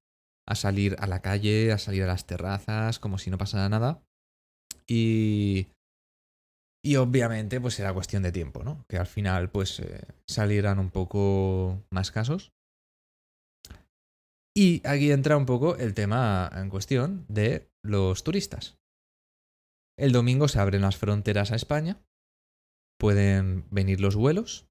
a 0.48 0.56
salir 0.56 0.96
a 1.00 1.08
la 1.08 1.22
calle, 1.22 1.72
a 1.72 1.78
salir 1.78 2.04
a 2.04 2.08
las 2.08 2.26
terrazas, 2.26 3.00
como 3.00 3.20
si 3.20 3.30
no 3.30 3.38
pasara 3.38 3.70
nada. 3.70 4.02
Y. 4.88 5.68
Y 6.86 6.98
obviamente, 6.98 7.60
pues 7.60 7.80
era 7.80 7.96
cuestión 7.96 8.22
de 8.22 8.32
tiempo, 8.32 8.64
¿no? 8.64 8.86
Que 8.88 8.98
al 8.98 9.08
final, 9.08 9.50
pues, 9.50 9.80
eh, 9.80 10.06
salieran 10.30 10.78
un 10.78 10.92
poco 10.92 11.84
más 11.90 12.12
casos. 12.12 12.54
Y 14.56 14.86
aquí 14.88 15.12
entra 15.12 15.36
un 15.36 15.48
poco 15.48 15.78
el 15.78 15.96
tema 15.96 16.48
en 16.54 16.70
cuestión 16.70 17.26
de 17.28 17.72
los 17.84 18.24
turistas. 18.24 18.78
El 19.98 20.12
domingo 20.12 20.48
se 20.48 20.60
abren 20.60 20.84
las 20.84 20.96
fronteras 20.96 21.52
a 21.52 21.56
España, 21.56 22.06
pueden 23.00 23.66
venir 23.72 24.00
los 24.00 24.16
vuelos 24.16 24.68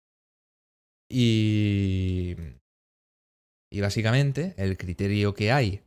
y, 1.11 2.37
y 3.73 3.81
básicamente 3.81 4.55
el 4.57 4.79
criterio 4.79 5.35
que 5.35 5.51
hay 5.51 5.83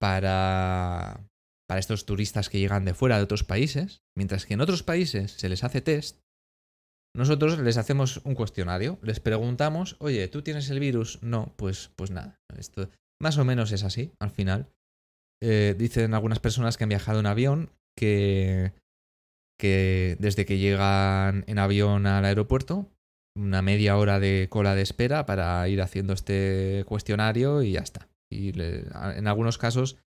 para, 0.00 1.28
para 1.68 1.80
estos 1.80 2.06
turistas 2.06 2.48
que 2.48 2.58
llegan 2.58 2.84
de 2.84 2.94
fuera 2.94 3.16
de 3.16 3.24
otros 3.24 3.44
países, 3.44 4.02
mientras 4.16 4.46
que 4.46 4.54
en 4.54 4.60
otros 4.60 4.82
países 4.82 5.32
se 5.32 5.48
les 5.48 5.64
hace 5.64 5.80
test, 5.80 6.20
nosotros 7.14 7.58
les 7.58 7.76
hacemos 7.76 8.22
un 8.24 8.34
cuestionario, 8.34 8.98
les 9.02 9.20
preguntamos, 9.20 9.96
oye, 9.98 10.28
¿tú 10.28 10.42
tienes 10.42 10.70
el 10.70 10.80
virus? 10.80 11.22
No, 11.22 11.52
pues, 11.56 11.90
pues 11.94 12.10
nada. 12.10 12.40
Esto 12.56 12.88
más 13.22 13.38
o 13.38 13.44
menos 13.44 13.70
es 13.72 13.84
así, 13.84 14.12
al 14.18 14.30
final. 14.30 14.68
Eh, 15.42 15.74
dicen 15.78 16.12
algunas 16.12 16.40
personas 16.40 16.76
que 16.76 16.84
han 16.84 16.88
viajado 16.88 17.20
en 17.20 17.26
avión 17.26 17.70
que, 17.96 18.72
que 19.58 20.16
desde 20.18 20.44
que 20.44 20.58
llegan 20.58 21.44
en 21.46 21.58
avión 21.58 22.06
al 22.06 22.24
aeropuerto, 22.24 22.90
una 23.36 23.62
media 23.62 23.96
hora 23.96 24.18
de 24.20 24.48
cola 24.50 24.74
de 24.74 24.82
espera 24.82 25.24
para 25.24 25.66
ir 25.68 25.80
haciendo 25.80 26.12
este 26.12 26.84
cuestionario 26.86 27.62
y 27.62 27.72
ya 27.72 27.80
está. 27.80 28.08
Y 28.30 28.58
en 28.60 29.26
algunos 29.26 29.56
casos, 29.58 29.98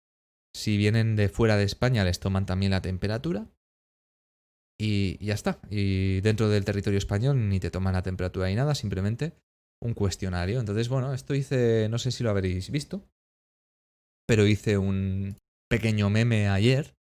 si 0.55 0.77
vienen 0.77 1.17
de 1.17 1.27
fuera 1.27 1.57
de 1.57 1.65
España, 1.65 2.05
les 2.05 2.21
toman 2.21 2.45
también 2.45 2.71
la 2.71 2.81
temperatura. 2.81 3.49
Y, 4.79 5.23
ya 5.23 5.33
está. 5.33 5.59
Y 5.69 6.21
dentro 6.21 6.47
del 6.47 6.63
territorio 6.63 6.97
español 6.97 7.49
ni 7.49 7.59
te 7.59 7.71
toman 7.71 7.93
la 7.93 8.03
temperatura 8.03 8.47
ni 8.47 8.55
nada, 8.55 8.73
simplemente 8.73 9.33
un 9.83 9.93
cuestionario. 9.93 10.61
Entonces, 10.61 10.87
bueno, 10.87 11.13
esto 11.13 11.35
hice, 11.35 11.89
no 11.89 11.97
sé 11.97 12.11
si 12.11 12.23
lo 12.23 12.29
habréis 12.29 12.71
visto, 12.71 13.03
pero 14.25 14.47
hice 14.47 14.77
un 14.77 15.37
pequeño 15.69 16.09
meme 16.09 16.47
ayer 16.47 16.95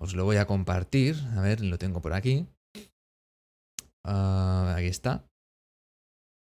os 0.00 0.14
lo 0.14 0.24
voy 0.24 0.36
a 0.36 0.46
compartir. 0.46 1.16
A 1.36 1.42
ver, 1.42 1.60
lo 1.60 1.78
tengo 1.78 2.00
por 2.00 2.14
aquí. 2.14 2.46
Ah, 4.04 4.74
aquí 4.76 4.86
está. 4.86 5.26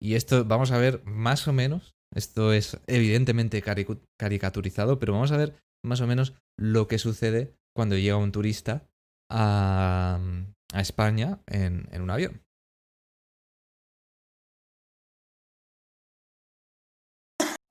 Y 0.02 0.14
esto, 0.14 0.44
vamos 0.44 0.70
a 0.72 0.78
ver 0.78 1.02
más 1.04 1.48
o 1.48 1.52
menos. 1.52 1.94
Esto 2.14 2.52
es 2.52 2.78
evidentemente 2.86 3.62
caricaturizado, 3.62 4.98
pero 4.98 5.12
vamos 5.12 5.32
a 5.32 5.36
ver 5.36 5.54
más 5.84 6.00
o 6.00 6.06
menos 6.06 6.34
lo 6.58 6.86
que 6.86 6.98
sucede 6.98 7.54
cuando 7.74 7.96
llega 7.96 8.16
un 8.16 8.32
turista 8.32 8.88
a, 9.30 10.18
a 10.72 10.80
España 10.80 11.40
en, 11.46 11.88
en 11.92 12.02
un 12.02 12.10
avión. 12.10 12.45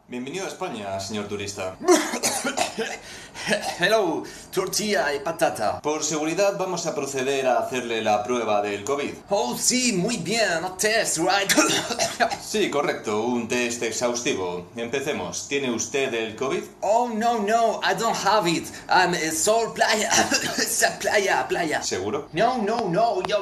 Bienvenido 0.08 0.46
a 0.46 0.50
España, 0.50 1.00
señor 1.00 1.28
turista. 1.28 1.76
Hello, 3.80 4.22
tortilla 4.54 5.12
y 5.16 5.20
patata. 5.20 5.82
Por 5.82 6.04
seguridad 6.04 6.60
vamos 6.60 6.86
a 6.86 6.94
proceder 6.94 7.48
a 7.48 7.58
hacerle 7.58 8.04
la 8.04 8.24
prueba 8.24 8.62
del 8.62 8.84
COVID. 8.84 9.14
Oh, 9.32 9.58
sí, 9.58 9.94
muy 9.94 10.18
bien, 10.18 10.64
a 10.64 10.78
test, 10.78 11.18
right? 11.18 11.52
Sí, 12.40 12.70
correcto, 12.70 13.24
un 13.24 13.48
test 13.48 13.82
exhaustivo. 13.82 14.68
Empecemos. 14.76 15.48
¿Tiene 15.48 15.72
usted 15.72 16.14
el 16.14 16.36
COVID? 16.36 16.62
Oh, 16.82 17.10
no, 17.10 17.40
no, 17.40 17.80
I 17.82 17.96
don't 17.98 18.16
have 18.16 18.48
it. 18.48 18.68
I'm 18.88 19.14
uh, 19.14 19.32
Sol 19.32 19.74
Playa. 19.74 20.12
playa, 21.00 21.48
playa. 21.48 21.82
¿Seguro? 21.82 22.30
No, 22.32 22.60
no, 22.60 22.90
no, 22.92 23.24
yo... 23.24 23.42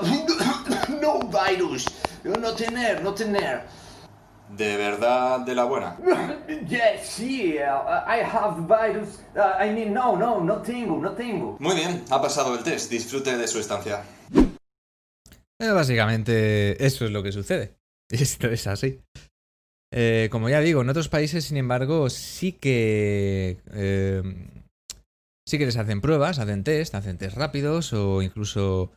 no 1.02 1.20
virus. 1.28 1.88
No 2.24 2.54
tener, 2.54 3.04
no 3.04 3.14
tener. 3.14 3.83
¿De 4.58 4.78
verdad 4.78 5.40
de 5.40 5.56
la 5.56 5.64
buena? 5.64 5.98
Yes, 6.68 7.08
sí, 7.08 7.56
uh, 7.58 8.08
I 8.08 8.22
have 8.22 8.62
virus. 8.68 9.20
Uh, 9.36 9.64
I 9.64 9.72
mean, 9.74 9.94
no, 9.94 10.16
no, 10.16 10.40
no 10.40 10.62
tengo, 10.62 10.98
no 10.98 11.12
tengo. 11.12 11.58
Muy 11.60 11.76
bien, 11.76 12.04
ha 12.10 12.22
pasado 12.22 12.56
el 12.56 12.64
test. 12.64 12.90
Disfrute 12.90 13.36
de 13.36 13.48
su 13.48 13.60
estancia. 13.60 14.04
Eh, 15.60 15.72
básicamente, 15.72 16.86
eso 16.86 17.06
es 17.06 17.12
lo 17.12 17.24
que 17.24 17.32
sucede. 17.32 17.76
Esto 18.10 18.48
es 18.48 18.68
así. 18.68 19.02
Eh, 19.92 20.30
como 20.32 20.50
ya 20.50 20.62
digo, 20.62 20.82
en 20.82 20.90
otros 20.90 21.10
países, 21.10 21.46
sin 21.46 21.58
embargo, 21.58 22.10
sí 22.10 22.54
que. 22.54 23.58
Eh, 23.74 24.24
sí 25.48 25.58
que 25.58 25.66
les 25.66 25.78
hacen 25.78 26.02
pruebas, 26.02 26.40
hacen 26.40 26.64
test, 26.64 26.96
hacen 26.96 27.18
test 27.18 27.38
rápidos 27.38 27.94
o 27.94 28.22
incluso 28.22 28.92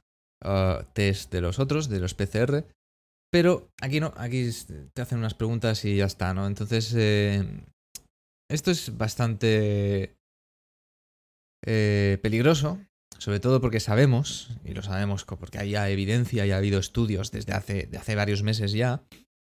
uh, 0.44 0.84
test 0.92 1.32
de 1.32 1.40
los 1.40 1.58
otros, 1.58 1.88
de 1.88 2.00
los 2.00 2.14
PCR. 2.14 2.64
Pero 3.36 3.70
aquí 3.82 4.00
no, 4.00 4.14
aquí 4.16 4.48
te 4.94 5.02
hacen 5.02 5.18
unas 5.18 5.34
preguntas 5.34 5.84
y 5.84 5.96
ya 5.96 6.06
está, 6.06 6.32
¿no? 6.32 6.46
Entonces, 6.46 6.94
eh, 6.96 7.44
esto 8.50 8.70
es 8.70 8.96
bastante 8.96 10.16
eh, 11.66 12.18
peligroso, 12.22 12.80
sobre 13.18 13.38
todo 13.38 13.60
porque 13.60 13.78
sabemos, 13.78 14.56
y 14.64 14.72
lo 14.72 14.80
sabemos 14.80 15.26
porque 15.26 15.58
hay 15.58 15.76
evidencia 15.76 16.46
y 16.46 16.50
ha 16.50 16.56
habido 16.56 16.78
estudios 16.78 17.30
desde 17.30 17.52
hace, 17.52 17.86
de 17.86 17.98
hace 17.98 18.14
varios 18.14 18.42
meses 18.42 18.72
ya, 18.72 19.04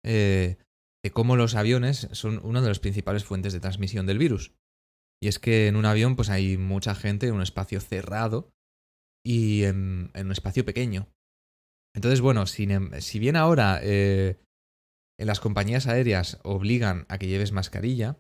eh, 0.04 0.56
de 1.04 1.10
cómo 1.12 1.36
los 1.36 1.54
aviones 1.54 2.08
son 2.10 2.40
una 2.42 2.60
de 2.60 2.66
las 2.66 2.80
principales 2.80 3.22
fuentes 3.22 3.52
de 3.52 3.60
transmisión 3.60 4.06
del 4.06 4.18
virus. 4.18 4.56
Y 5.22 5.28
es 5.28 5.38
que 5.38 5.68
en 5.68 5.76
un 5.76 5.86
avión 5.86 6.16
pues 6.16 6.30
hay 6.30 6.56
mucha 6.56 6.96
gente 6.96 7.28
en 7.28 7.34
un 7.34 7.42
espacio 7.42 7.80
cerrado 7.80 8.50
y 9.24 9.62
en 9.62 10.10
un 10.16 10.32
espacio 10.32 10.64
pequeño. 10.64 11.06
Entonces, 11.98 12.20
bueno, 12.20 12.44
em, 12.58 13.00
si, 13.00 13.18
bien 13.18 13.34
ahora 13.34 13.80
eh, 13.82 14.36
las 15.18 15.40
compañías 15.40 15.88
aéreas 15.88 16.38
obligan 16.44 17.06
a 17.08 17.18
que 17.18 17.26
lleves 17.26 17.50
mascarilla, 17.50 18.16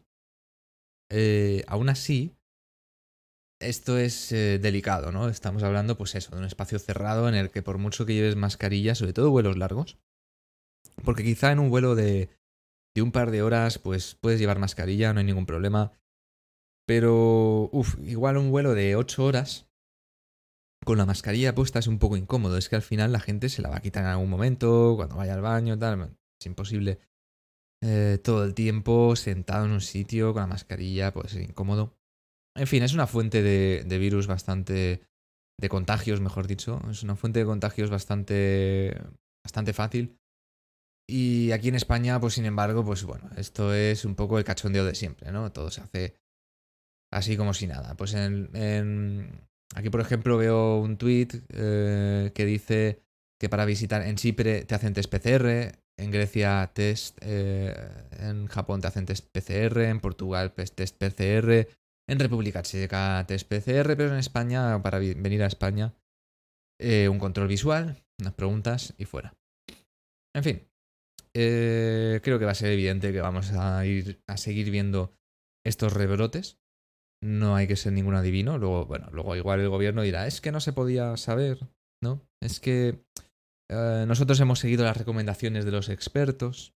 eh, 1.12 1.62
aún 1.68 1.88
así, 1.88 2.34
esto 3.60 3.96
es 3.96 4.32
eh, 4.32 4.58
delicado, 4.58 5.12
¿no? 5.12 5.28
Estamos 5.28 5.62
hablando, 5.62 5.96
pues 5.96 6.16
eso, 6.16 6.32
de 6.32 6.38
un 6.38 6.44
espacio 6.44 6.80
cerrado 6.80 7.28
en 7.28 7.36
el 7.36 7.52
que 7.52 7.62
por 7.62 7.78
mucho 7.78 8.04
que 8.04 8.14
lleves 8.14 8.34
mascarilla, 8.34 8.96
sobre 8.96 9.12
todo 9.12 9.30
vuelos 9.30 9.56
largos, 9.56 9.96
porque 11.04 11.22
quizá 11.22 11.52
en 11.52 11.60
un 11.60 11.70
vuelo 11.70 11.94
de, 11.94 12.30
un 13.00 13.12
par 13.12 13.30
de 13.30 13.42
horas, 13.42 13.78
pues 13.78 14.16
puedes 14.16 14.40
llevar 14.40 14.58
mascarilla, 14.58 15.12
no 15.12 15.20
hay 15.20 15.26
ningún 15.26 15.46
problema. 15.46 15.92
Pero, 16.84 17.70
uff, 17.70 17.96
igual 18.00 18.38
un 18.38 18.50
vuelo 18.50 18.74
de 18.74 18.96
ocho 18.96 19.24
horas, 19.24 19.67
con 20.84 20.98
la 20.98 21.06
mascarilla 21.06 21.54
puesta 21.54 21.78
es 21.78 21.86
un 21.86 21.98
poco 21.98 22.16
incómodo. 22.16 22.56
Es 22.56 22.68
que 22.68 22.76
al 22.76 22.82
final 22.82 23.12
la 23.12 23.20
gente 23.20 23.48
se 23.48 23.62
la 23.62 23.70
va 23.70 23.76
a 23.76 23.80
quitar 23.82 24.04
en 24.04 24.10
algún 24.10 24.30
momento, 24.30 24.94
cuando 24.96 25.16
vaya 25.16 25.34
al 25.34 25.42
baño, 25.42 25.78
tal. 25.78 26.16
Es 26.40 26.46
imposible 26.46 26.98
eh, 27.82 28.18
todo 28.22 28.44
el 28.44 28.54
tiempo 28.54 29.14
sentado 29.16 29.66
en 29.66 29.72
un 29.72 29.80
sitio 29.80 30.32
con 30.32 30.42
la 30.42 30.46
mascarilla, 30.46 31.12
pues 31.12 31.34
es 31.34 31.48
incómodo. 31.48 31.96
En 32.56 32.66
fin, 32.66 32.82
es 32.82 32.92
una 32.94 33.06
fuente 33.06 33.42
de, 33.42 33.84
de 33.86 33.98
virus 33.98 34.26
bastante. 34.26 35.02
de 35.60 35.68
contagios, 35.68 36.20
mejor 36.20 36.46
dicho. 36.46 36.80
Es 36.90 37.02
una 37.02 37.16
fuente 37.16 37.40
de 37.40 37.46
contagios 37.46 37.90
bastante. 37.90 38.96
bastante 39.44 39.72
fácil. 39.72 40.18
Y 41.10 41.52
aquí 41.52 41.68
en 41.68 41.74
España, 41.74 42.20
pues 42.20 42.34
sin 42.34 42.44
embargo, 42.44 42.84
pues 42.84 43.04
bueno, 43.04 43.30
esto 43.36 43.72
es 43.74 44.04
un 44.04 44.14
poco 44.14 44.38
el 44.38 44.44
cachondeo 44.44 44.84
de 44.84 44.94
siempre, 44.94 45.32
¿no? 45.32 45.50
Todo 45.52 45.70
se 45.70 45.80
hace 45.80 46.14
así 47.10 47.36
como 47.36 47.54
si 47.54 47.66
nada. 47.66 47.96
Pues 47.96 48.14
en, 48.14 48.54
en 48.54 49.47
Aquí, 49.74 49.90
por 49.90 50.00
ejemplo, 50.00 50.36
veo 50.38 50.78
un 50.78 50.96
tweet 50.96 51.28
eh, 51.50 52.32
que 52.34 52.44
dice 52.44 53.02
que 53.38 53.48
para 53.48 53.64
visitar 53.64 54.02
en 54.02 54.16
Chipre 54.16 54.64
te 54.64 54.74
hacen 54.74 54.94
test 54.94 55.10
PCR, 55.10 55.78
en 55.96 56.10
Grecia 56.10 56.70
test, 56.74 57.18
eh, 57.22 57.74
en 58.18 58.46
Japón 58.46 58.80
te 58.80 58.86
hacen 58.86 59.06
test 59.06 59.28
PCR, 59.30 59.84
en 59.84 60.00
Portugal 60.00 60.52
pues, 60.52 60.74
test 60.74 60.96
PCR, 60.96 61.68
en 62.08 62.18
República 62.18 62.62
Checa 62.62 63.24
test 63.28 63.46
PCR, 63.48 63.96
pero 63.96 64.12
en 64.12 64.18
España, 64.18 64.80
para 64.82 64.98
venir 64.98 65.42
a 65.42 65.46
España, 65.46 65.94
eh, 66.80 67.08
un 67.08 67.18
control 67.18 67.48
visual, 67.48 68.02
unas 68.20 68.34
preguntas 68.34 68.94
y 68.96 69.04
fuera. 69.04 69.36
En 70.34 70.44
fin, 70.44 70.68
creo 71.32 72.38
que 72.38 72.44
va 72.44 72.52
a 72.52 72.54
ser 72.54 72.72
evidente 72.72 73.12
que 73.12 73.20
vamos 73.20 73.52
a 73.52 73.84
ir 73.86 74.22
a 74.26 74.36
seguir 74.36 74.70
viendo 74.70 75.12
estos 75.64 75.92
rebrotes 75.92 76.58
no 77.22 77.56
hay 77.56 77.66
que 77.66 77.76
ser 77.76 77.92
ningún 77.92 78.14
adivino. 78.14 78.58
Luego, 78.58 78.86
bueno, 78.86 79.08
luego 79.12 79.36
igual 79.36 79.60
el 79.60 79.68
gobierno 79.68 80.02
dirá, 80.02 80.26
es 80.26 80.40
que 80.40 80.52
no 80.52 80.60
se 80.60 80.72
podía 80.72 81.16
saber, 81.16 81.58
¿no? 82.02 82.28
Es 82.42 82.60
que 82.60 83.04
eh, 83.70 84.04
nosotros 84.06 84.38
hemos 84.40 84.60
seguido 84.60 84.84
las 84.84 84.96
recomendaciones 84.96 85.64
de 85.64 85.72
los 85.72 85.88
expertos. 85.88 86.74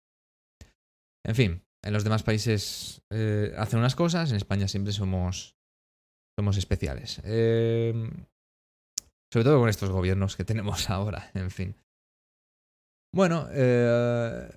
En 1.26 1.34
fin, 1.34 1.62
en 1.84 1.92
los 1.92 2.04
demás 2.04 2.22
países 2.22 3.02
eh, 3.10 3.52
hacen 3.56 3.78
unas 3.80 3.96
cosas, 3.96 4.30
en 4.30 4.36
España 4.36 4.68
siempre 4.68 4.92
somos, 4.92 5.56
somos 6.38 6.56
especiales. 6.56 7.20
Em, 7.24 8.10
sobre 9.32 9.44
todo 9.44 9.60
con 9.60 9.68
estos 9.68 9.90
gobiernos 9.90 10.36
que 10.36 10.44
tenemos 10.44 10.88
ahora, 10.90 11.30
en 11.34 11.50
fin. 11.50 11.74
Bueno, 13.14 13.48
eh, 13.50 14.48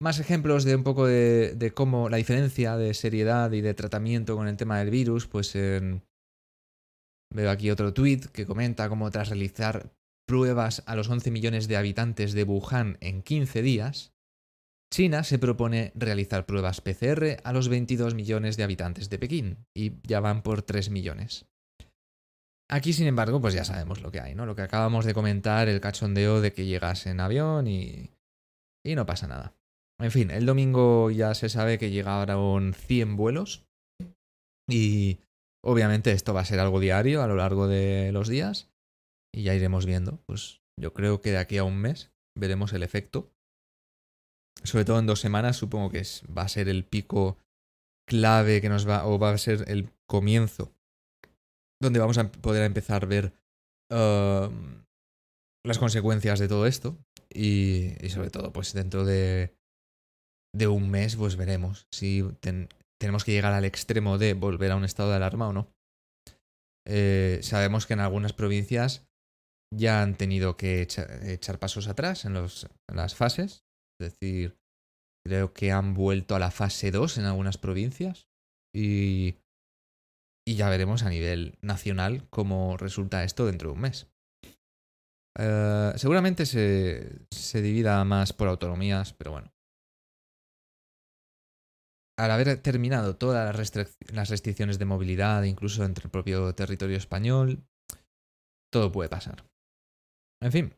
más 0.00 0.20
ejemplos 0.20 0.64
de 0.64 0.76
un 0.76 0.84
poco 0.84 1.06
de, 1.06 1.72
cómo 1.74 2.08
la 2.08 2.18
diferencia 2.18 2.76
de 2.76 2.94
seriedad 2.94 3.50
y 3.52 3.60
de 3.60 3.74
tratamiento 3.74 4.36
con 4.36 4.48
el 4.48 4.56
tema 4.56 4.78
del 4.78 4.90
virus, 4.90 5.26
pues 5.26 5.54
veo 5.54 7.50
aquí 7.50 7.70
otro 7.70 7.92
tweet 7.92 8.20
que 8.32 8.46
comenta 8.46 8.88
cómo 8.88 9.10
tras 9.10 9.28
realizar 9.28 9.92
pruebas 10.26 10.82
a 10.86 10.94
los 10.94 11.08
11 11.08 11.30
millones 11.30 11.68
de 11.68 11.76
habitantes 11.76 12.32
de 12.32 12.44
Wuhan 12.44 12.98
en 13.00 13.22
15 13.22 13.62
días, 13.62 14.12
China 14.92 15.24
se 15.24 15.38
propone 15.38 15.92
realizar 15.94 16.46
pruebas 16.46 16.80
PCR 16.80 17.38
a 17.44 17.52
los 17.52 17.68
22 17.68 18.14
millones 18.14 18.56
de 18.56 18.62
habitantes 18.62 19.10
de 19.10 19.18
Pekín 19.18 19.66
y 19.74 20.00
ya 20.06 20.20
van 20.20 20.42
por 20.42 20.62
3 20.62 20.90
millones. 20.90 21.46
Aquí, 22.70 22.92
sin 22.92 23.06
embargo, 23.06 23.40
pues 23.40 23.54
ya 23.54 23.64
sabemos 23.64 24.02
lo 24.02 24.10
que 24.10 24.20
hay, 24.20 24.34
¿no? 24.34 24.44
Lo 24.44 24.54
que 24.54 24.62
acabamos 24.62 25.06
de 25.06 25.14
comentar, 25.14 25.68
el 25.68 25.80
cachondeo 25.80 26.42
de 26.42 26.52
que 26.52 26.66
llegas 26.66 27.06
en 27.06 27.20
avión 27.20 27.66
y, 27.66 28.10
y 28.84 28.94
no 28.94 29.06
pasa 29.06 29.26
nada. 29.26 29.57
En 30.00 30.12
fin, 30.12 30.30
el 30.30 30.46
domingo 30.46 31.10
ya 31.10 31.34
se 31.34 31.48
sabe 31.48 31.78
que 31.78 31.90
llegaron 31.90 32.72
100 32.72 33.16
vuelos 33.16 33.66
y 34.70 35.18
obviamente 35.64 36.12
esto 36.12 36.34
va 36.34 36.42
a 36.42 36.44
ser 36.44 36.60
algo 36.60 36.78
diario 36.78 37.22
a 37.22 37.26
lo 37.26 37.34
largo 37.34 37.66
de 37.66 38.12
los 38.12 38.28
días 38.28 38.70
y 39.34 39.42
ya 39.42 39.54
iremos 39.54 39.86
viendo. 39.86 40.20
Pues 40.26 40.60
yo 40.80 40.92
creo 40.92 41.20
que 41.20 41.32
de 41.32 41.38
aquí 41.38 41.58
a 41.58 41.64
un 41.64 41.78
mes 41.78 42.12
veremos 42.36 42.72
el 42.72 42.84
efecto. 42.84 43.32
Sobre 44.62 44.84
todo 44.84 44.98
en 44.98 45.06
dos 45.06 45.20
semanas 45.20 45.56
supongo 45.56 45.90
que 45.90 46.02
va 46.36 46.42
a 46.42 46.48
ser 46.48 46.68
el 46.68 46.84
pico 46.84 47.38
clave 48.08 48.60
que 48.60 48.68
nos 48.68 48.88
va 48.88 49.06
o 49.06 49.18
va 49.18 49.30
a 49.30 49.38
ser 49.38 49.64
el 49.68 49.90
comienzo 50.06 50.72
donde 51.80 52.00
vamos 52.00 52.18
a 52.18 52.30
poder 52.30 52.64
empezar 52.64 53.04
a 53.04 53.06
ver 53.06 53.32
um, 53.90 54.82
las 55.64 55.78
consecuencias 55.78 56.38
de 56.38 56.48
todo 56.48 56.66
esto 56.66 56.96
y 57.30 57.92
sobre 58.08 58.30
todo 58.30 58.52
pues 58.52 58.72
dentro 58.72 59.04
de 59.04 59.54
de 60.58 60.66
un 60.66 60.90
mes, 60.90 61.16
pues 61.16 61.36
veremos 61.36 61.86
si 61.92 62.24
tenemos 63.00 63.24
que 63.24 63.32
llegar 63.32 63.52
al 63.52 63.64
extremo 63.64 64.18
de 64.18 64.34
volver 64.34 64.72
a 64.72 64.76
un 64.76 64.84
estado 64.84 65.10
de 65.10 65.16
alarma 65.16 65.48
o 65.48 65.52
no. 65.52 65.72
Eh, 66.86 67.38
sabemos 67.42 67.86
que 67.86 67.92
en 67.94 68.00
algunas 68.00 68.32
provincias 68.32 69.06
ya 69.72 70.02
han 70.02 70.16
tenido 70.16 70.56
que 70.56 70.82
echar, 70.82 71.58
pasos 71.58 71.86
atrás 71.86 72.24
en, 72.24 72.34
los, 72.34 72.68
las 72.92 73.14
fases. 73.14 73.64
Es 74.00 74.12
decir, 74.12 74.58
creo 75.24 75.52
que 75.52 75.70
han 75.70 75.94
vuelto 75.94 76.34
a 76.34 76.38
la 76.38 76.50
fase 76.50 76.90
2 76.90 77.18
en 77.18 77.24
algunas 77.24 77.58
provincias. 77.58 78.26
Y, 78.74 79.36
y 80.46 80.56
ya 80.56 80.68
veremos 80.68 81.04
a 81.04 81.10
nivel 81.10 81.56
nacional 81.62 82.26
cómo 82.30 82.76
resulta 82.76 83.24
esto 83.24 83.46
dentro 83.46 83.70
de 83.70 83.74
un 83.74 83.80
mes. 83.80 84.08
Eh, 85.38 85.92
seguramente 85.96 86.46
se, 86.46 87.26
se 87.30 87.62
divida 87.62 88.02
más 88.04 88.32
por 88.32 88.48
autonomías, 88.48 89.12
pero 89.12 89.32
bueno 89.32 89.52
al 92.18 92.32
haber 92.32 92.60
terminado 92.60 93.16
todas 93.16 93.46
las, 93.46 94.28
restricciones 94.28 94.78
de 94.78 94.84
movilidad, 94.84 95.44
incluso 95.44 95.84
entre 95.84 96.06
el 96.06 96.10
propio 96.10 96.52
territorio 96.54 96.96
español, 96.96 97.64
todo 98.72 98.90
puede 98.90 99.08
pasar. 99.08 99.46
En 100.42 100.52
fin. 100.52 100.74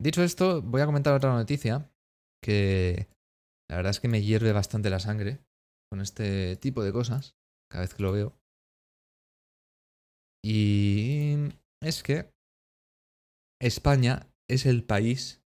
Dicho 0.00 0.22
esto, 0.22 0.62
voy 0.62 0.80
a 0.80 0.86
comentar 0.86 1.12
otra 1.12 1.32
noticia 1.32 1.90
que 2.42 3.08
la 3.68 3.76
verdad 3.76 3.90
es 3.90 4.00
que 4.00 4.08
me 4.08 4.22
hierve 4.22 4.52
bastante 4.52 4.90
la 4.90 5.00
sangre. 5.00 5.40
con 5.90 6.02
este 6.02 6.56
tipo 6.56 6.84
de 6.84 6.92
cosas 6.92 7.34
cada 7.70 7.82
vez 7.82 7.94
que 7.94 8.02
lo 8.02 8.12
veo. 8.12 8.38
Y 10.44 11.48
es 11.82 12.02
que 12.02 12.30
España 13.60 14.30
es 14.48 14.66
el 14.66 14.84
país 14.84 15.42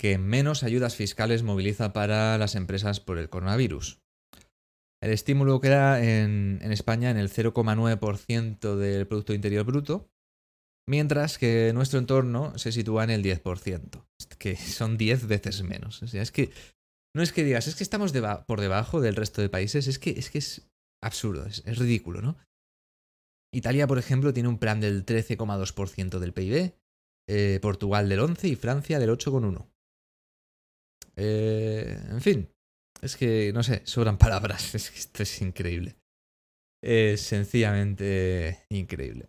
que 0.00 0.16
menos 0.16 0.62
ayudas 0.62 0.96
fiscales 0.96 1.42
moviliza 1.42 1.92
para 1.92 2.38
las 2.38 2.54
empresas 2.54 3.00
por 3.00 3.18
el 3.18 3.28
coronavirus. 3.28 4.00
El 5.02 5.10
estímulo 5.10 5.60
queda 5.60 6.02
en, 6.02 6.58
España 6.72 7.10
en 7.10 7.18
el 7.18 7.28
0,9% 7.28 8.76
del 8.76 9.06
Producto 9.06 9.34
Interior 9.34 9.66
Bruto, 9.66 10.10
mientras 10.88 11.36
que 11.36 11.72
nuestro 11.74 11.98
entorno 11.98 12.56
se 12.56 12.72
sitúa 12.72 13.04
en 13.04 13.10
el 13.10 13.22
10%, 13.22 14.06
que 14.38 14.56
son 14.56 14.96
10 14.96 15.26
veces 15.26 15.62
menos. 15.64 16.02
O 16.02 16.06
sea, 16.06 16.22
es 16.22 16.32
que 16.32 16.50
no 17.14 17.22
es 17.22 17.30
que 17.34 17.44
digas, 17.44 17.66
es 17.66 17.76
que 17.76 17.84
estamos 17.84 18.14
por 18.46 18.62
debajo 18.62 19.02
del 19.02 19.16
resto 19.16 19.42
de 19.42 19.50
países, 19.50 19.86
es 19.86 19.98
que 19.98 20.12
es, 20.12 20.30
que 20.30 20.38
es 20.38 20.70
absurdo, 21.04 21.44
es, 21.44 21.78
ridículo, 21.78 22.22
¿no? 22.22 22.38
Italia, 23.52 23.86
por 23.86 23.98
ejemplo, 23.98 24.32
tiene 24.32 24.48
un 24.48 24.58
plan 24.58 24.80
del 24.80 25.04
13,2% 25.04 26.18
del 26.18 26.32
PIB, 26.32 26.72
eh, 27.28 27.58
Portugal 27.60 28.08
del 28.08 28.20
11% 28.20 28.44
y 28.44 28.56
Francia 28.56 28.98
del 28.98 29.10
8,1%. 29.10 29.69
Eh, 31.16 31.98
en 32.10 32.20
fin, 32.20 32.48
es 33.02 33.16
que, 33.16 33.52
no 33.52 33.62
sé, 33.62 33.82
sobran 33.84 34.18
palabras, 34.18 34.74
es 34.74 34.90
que 34.90 34.98
esto 34.98 35.22
es 35.22 35.40
increíble. 35.42 35.96
Es 36.82 37.22
sencillamente 37.22 38.64
increíble. 38.70 39.28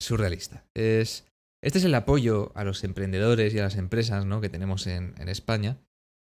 Surrealista. 0.00 0.64
Es, 0.74 1.26
este 1.62 1.78
es 1.78 1.84
el 1.84 1.94
apoyo 1.94 2.52
a 2.54 2.64
los 2.64 2.84
emprendedores 2.84 3.54
y 3.54 3.58
a 3.58 3.64
las 3.64 3.76
empresas 3.76 4.24
¿no? 4.24 4.40
que 4.40 4.48
tenemos 4.48 4.86
en, 4.86 5.14
en 5.18 5.28
España. 5.28 5.78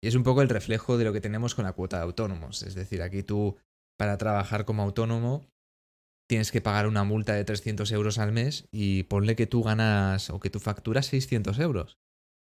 Y 0.03 0.07
es 0.07 0.15
un 0.15 0.23
poco 0.23 0.41
el 0.41 0.49
reflejo 0.49 0.97
de 0.97 1.05
lo 1.05 1.13
que 1.13 1.21
tenemos 1.21 1.53
con 1.53 1.65
la 1.65 1.73
cuota 1.73 1.97
de 1.97 2.03
autónomos. 2.03 2.63
Es 2.63 2.73
decir, 2.73 3.03
aquí 3.03 3.21
tú, 3.21 3.57
para 3.99 4.17
trabajar 4.17 4.65
como 4.65 4.81
autónomo, 4.81 5.45
tienes 6.31 6.51
que 6.51 6.61
pagar 6.61 6.87
una 6.87 7.03
multa 7.03 7.33
de 7.33 7.43
300 7.43 7.91
euros 7.91 8.17
al 8.17 8.31
mes 8.31 8.65
y 8.71 9.03
ponle 9.03 9.35
que 9.35 9.47
tú 9.47 9.63
ganas 9.63 10.29
o 10.29 10.39
que 10.39 10.49
tú 10.49 10.61
facturas 10.61 11.07
600 11.07 11.59
euros 11.59 11.99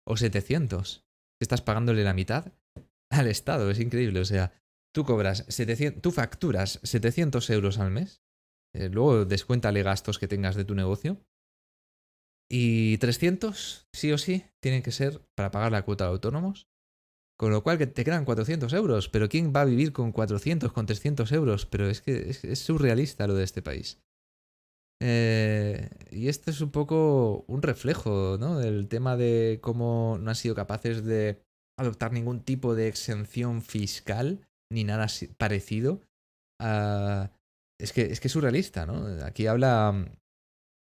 o 0.08 0.16
700. 0.16 1.04
Estás 1.44 1.62
pagándole 1.62 2.04
la 2.04 2.14
mitad 2.14 2.54
al 3.12 3.28
Estado, 3.28 3.70
es 3.70 3.80
increíble. 3.80 4.20
O 4.20 4.26
sea, 4.26 4.52
tú 4.94 5.06
cobras 5.06 5.46
700, 5.48 6.02
tú 6.02 6.12
facturas 6.12 6.80
700 6.84 7.50
euros 7.52 7.78
al 7.78 7.92
mes, 7.92 8.24
eh, 8.76 8.90
luego 8.90 9.26
descuéntale 9.26 9.84
gastos 9.84 10.18
que 10.18 10.28
tengas 10.28 10.56
de 10.56 10.66
tu 10.66 10.74
negocio 10.74 11.24
y 12.52 12.98
300, 12.98 13.88
sí 13.94 14.12
o 14.12 14.18
sí, 14.18 14.46
tienen 14.62 14.82
que 14.82 14.92
ser 14.92 15.22
para 15.36 15.52
pagar 15.52 15.72
la 15.72 15.86
cuota 15.86 16.06
de 16.06 16.12
autónomos 16.12 16.68
con 17.38 17.52
lo 17.52 17.64
cual 17.64 17.78
que 17.78 17.88
te 17.88 18.04
quedan 18.04 18.26
400 18.26 18.72
euros. 18.74 19.10
Pero 19.10 19.30
¿quién 19.30 19.54
va 19.56 19.62
a 19.62 19.66
vivir 19.66 19.92
con 19.92 20.12
400, 20.12 20.72
con 20.72 20.86
300 20.86 21.32
euros? 21.32 21.66
Pero 21.66 21.90
es 21.90 22.02
que 22.02 22.30
es, 22.30 22.60
surrealista 22.60 23.28
lo 23.28 23.36
de 23.36 23.44
este 23.44 23.62
país. 23.62 24.03
Eh, 25.02 25.90
y 26.12 26.28
esto 26.30 26.52
es 26.52 26.62
un 26.62 26.72
poco 26.72 27.44
un 27.48 27.62
reflejo, 27.62 28.38
¿no? 28.40 28.58
Del 28.58 28.88
tema 28.88 29.18
de 29.18 29.60
cómo 29.62 30.18
no 30.20 30.30
han 30.30 30.36
sido 30.36 30.56
capaces 30.56 31.04
de 31.04 31.42
adoptar 31.78 32.12
ningún 32.14 32.42
tipo 32.42 32.76
de 32.76 32.88
exención 32.88 33.62
fiscal 33.62 34.48
ni 34.72 34.84
nada 34.84 35.08
parecido. 35.38 36.02
es, 36.60 37.92
que, 37.94 38.04
es 38.04 38.20
que 38.20 38.28
es 38.28 38.32
surrealista, 38.32 38.86
¿no? 38.86 39.26
Aquí 39.26 39.48
habla, 39.48 40.08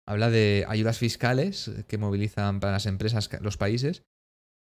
habla 0.08 0.30
de 0.30 0.66
ayudas 0.68 0.98
fiscales 0.98 1.72
que 1.88 1.98
movilizan 1.98 2.60
para 2.60 2.74
las 2.74 2.86
empresas 2.86 3.30
los 3.42 3.58
países 3.58 4.04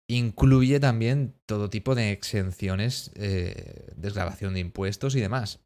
incluye 0.10 0.80
también 0.80 1.36
todo 1.46 1.70
tipo 1.70 1.96
de 1.96 2.12
exenciones, 2.12 3.12
eh, 3.16 3.94
desgrabación 3.96 4.56
de 4.56 4.60
impuestos 4.60 5.16
y 5.16 5.22
demás. 5.22 5.62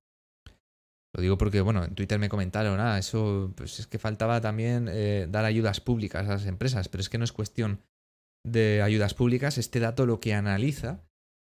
Lo 1.15 1.21
digo 1.21 1.37
porque, 1.37 1.61
bueno, 1.61 1.83
en 1.83 1.93
Twitter 1.95 2.17
me 2.19 2.29
comentaron, 2.29 2.79
ah, 2.79 2.97
eso, 2.97 3.53
pues 3.55 3.79
es 3.79 3.87
que 3.87 3.99
faltaba 3.99 4.41
también 4.41 4.89
eh, 4.89 5.27
dar 5.29 5.45
ayudas 5.45 5.79
públicas 5.79 6.27
a 6.27 6.33
las 6.33 6.45
empresas, 6.45 6.89
pero 6.89 7.01
es 7.01 7.09
que 7.09 7.17
no 7.17 7.23
es 7.23 7.31
cuestión 7.31 7.81
de 8.45 8.81
ayudas 8.81 9.13
públicas, 9.13 9.57
este 9.57 9.79
dato 9.79 10.05
lo 10.05 10.19
que 10.19 10.33
analiza 10.33 11.05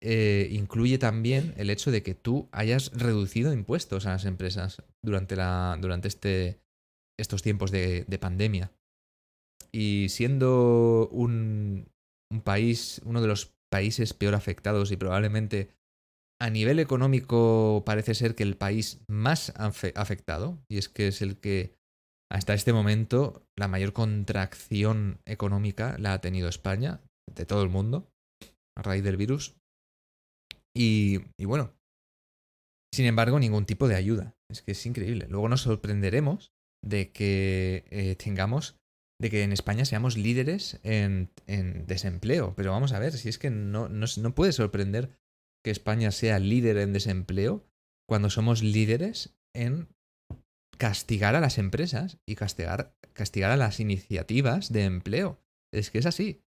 eh, 0.02 0.48
incluye 0.50 0.98
también 0.98 1.54
el 1.56 1.70
hecho 1.70 1.90
de 1.90 2.02
que 2.02 2.14
tú 2.14 2.48
hayas 2.52 2.90
reducido 2.92 3.52
impuestos 3.52 4.06
a 4.06 4.10
las 4.10 4.24
empresas 4.24 4.82
durante, 5.02 5.36
la, 5.36 5.78
durante 5.80 6.08
este, 6.08 6.60
estos 7.18 7.42
tiempos 7.42 7.70
de 7.70 8.18
pandemia. 8.20 8.72
Y 9.72 10.08
siendo 10.10 11.08
un, 11.10 11.88
un 12.30 12.40
país, 12.42 13.00
uno 13.04 13.20
de 13.20 13.28
los 13.28 13.54
países 13.70 14.14
peor 14.14 14.34
afectados 14.34 14.90
y 14.92 14.96
probablemente 14.96 15.70
a 16.40 16.50
nivel 16.50 16.78
económico 16.78 17.82
parece 17.86 18.14
ser 18.14 18.34
que 18.34 18.42
el 18.42 18.56
país 18.56 19.02
más 19.08 19.52
afectado, 19.56 20.58
y 20.68 20.78
es 20.78 20.88
que 20.88 21.08
es 21.08 21.22
el 21.22 21.38
que 21.38 21.74
hasta 22.30 22.54
este 22.54 22.72
momento 22.72 23.46
la 23.56 23.68
mayor 23.68 23.92
contracción 23.92 25.20
económica 25.26 25.96
la 25.98 26.14
ha 26.14 26.20
tenido 26.20 26.48
España, 26.48 27.00
de 27.32 27.46
todo 27.46 27.62
el 27.62 27.68
mundo, 27.68 28.10
a 28.76 28.82
raíz 28.82 29.04
del 29.04 29.16
virus. 29.16 29.56
Y, 30.76 31.18
bueno, 31.44 31.72
sin 32.92 33.06
embargo, 33.06 33.38
ningún 33.38 33.66
tipo 33.66 33.86
de 33.88 33.94
ayuda. 33.94 34.34
Es 34.50 34.62
que 34.62 34.72
es 34.72 34.86
increíble. 34.86 35.26
Luego 35.28 35.48
nos 35.48 35.62
sorprenderemos 35.62 36.52
de 36.84 37.12
que 37.12 37.84
eh, 37.90 38.16
tengamos 38.16 38.76
de 39.20 39.30
que 39.30 39.42
en 39.42 39.52
España 39.52 39.84
seamos 39.84 40.16
líderes 40.16 40.80
en, 40.82 41.30
desempleo. 41.86 42.54
Pero 42.56 42.72
vamos 42.72 42.92
a 42.92 42.98
ver, 42.98 43.12
si 43.12 43.28
es 43.28 43.38
que 43.38 43.50
no, 43.50 43.88
no, 43.88 44.34
puede 44.34 44.52
sorprender 44.52 45.16
que 45.64 45.70
España 45.70 46.12
sea 46.12 46.38
líder 46.38 46.76
en 46.76 46.92
desempleo 46.92 47.64
cuando 48.06 48.28
somos 48.28 48.62
líderes 48.62 49.34
en 49.54 49.88
castigar 50.76 51.34
a 51.34 51.40
las 51.40 51.58
empresas 51.58 52.18
y 52.26 52.34
castigar, 52.34 52.94
castigar 53.14 53.50
a 53.50 53.56
las 53.56 53.80
iniciativas 53.80 54.72
de 54.72 54.84
empleo. 54.84 55.40
Es 55.72 55.90
que 55.90 55.98
es 55.98 56.06
así. 56.06 56.42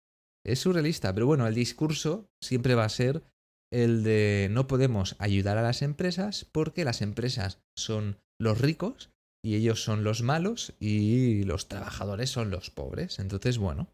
Es 0.44 0.60
surrealista. 0.60 1.12
Pero 1.12 1.26
bueno, 1.26 1.46
el 1.46 1.54
discurso 1.54 2.30
siempre 2.40 2.74
va 2.74 2.84
a 2.84 2.88
ser 2.88 3.22
el 3.70 4.02
de 4.02 4.48
no 4.50 4.66
podemos 4.66 5.16
ayudar 5.18 5.58
a 5.58 5.62
las 5.62 5.82
empresas 5.82 6.46
porque 6.50 6.84
las 6.84 7.02
empresas 7.02 7.60
son 7.76 8.18
los 8.40 8.60
ricos 8.60 9.10
y 9.44 9.56
ellos 9.56 9.82
son 9.82 10.04
los 10.04 10.22
malos 10.22 10.74
y 10.78 11.44
los 11.44 11.68
trabajadores 11.68 12.30
son 12.30 12.50
los 12.50 12.70
pobres. 12.70 13.18
Entonces, 13.18 13.58
bueno, 13.58 13.88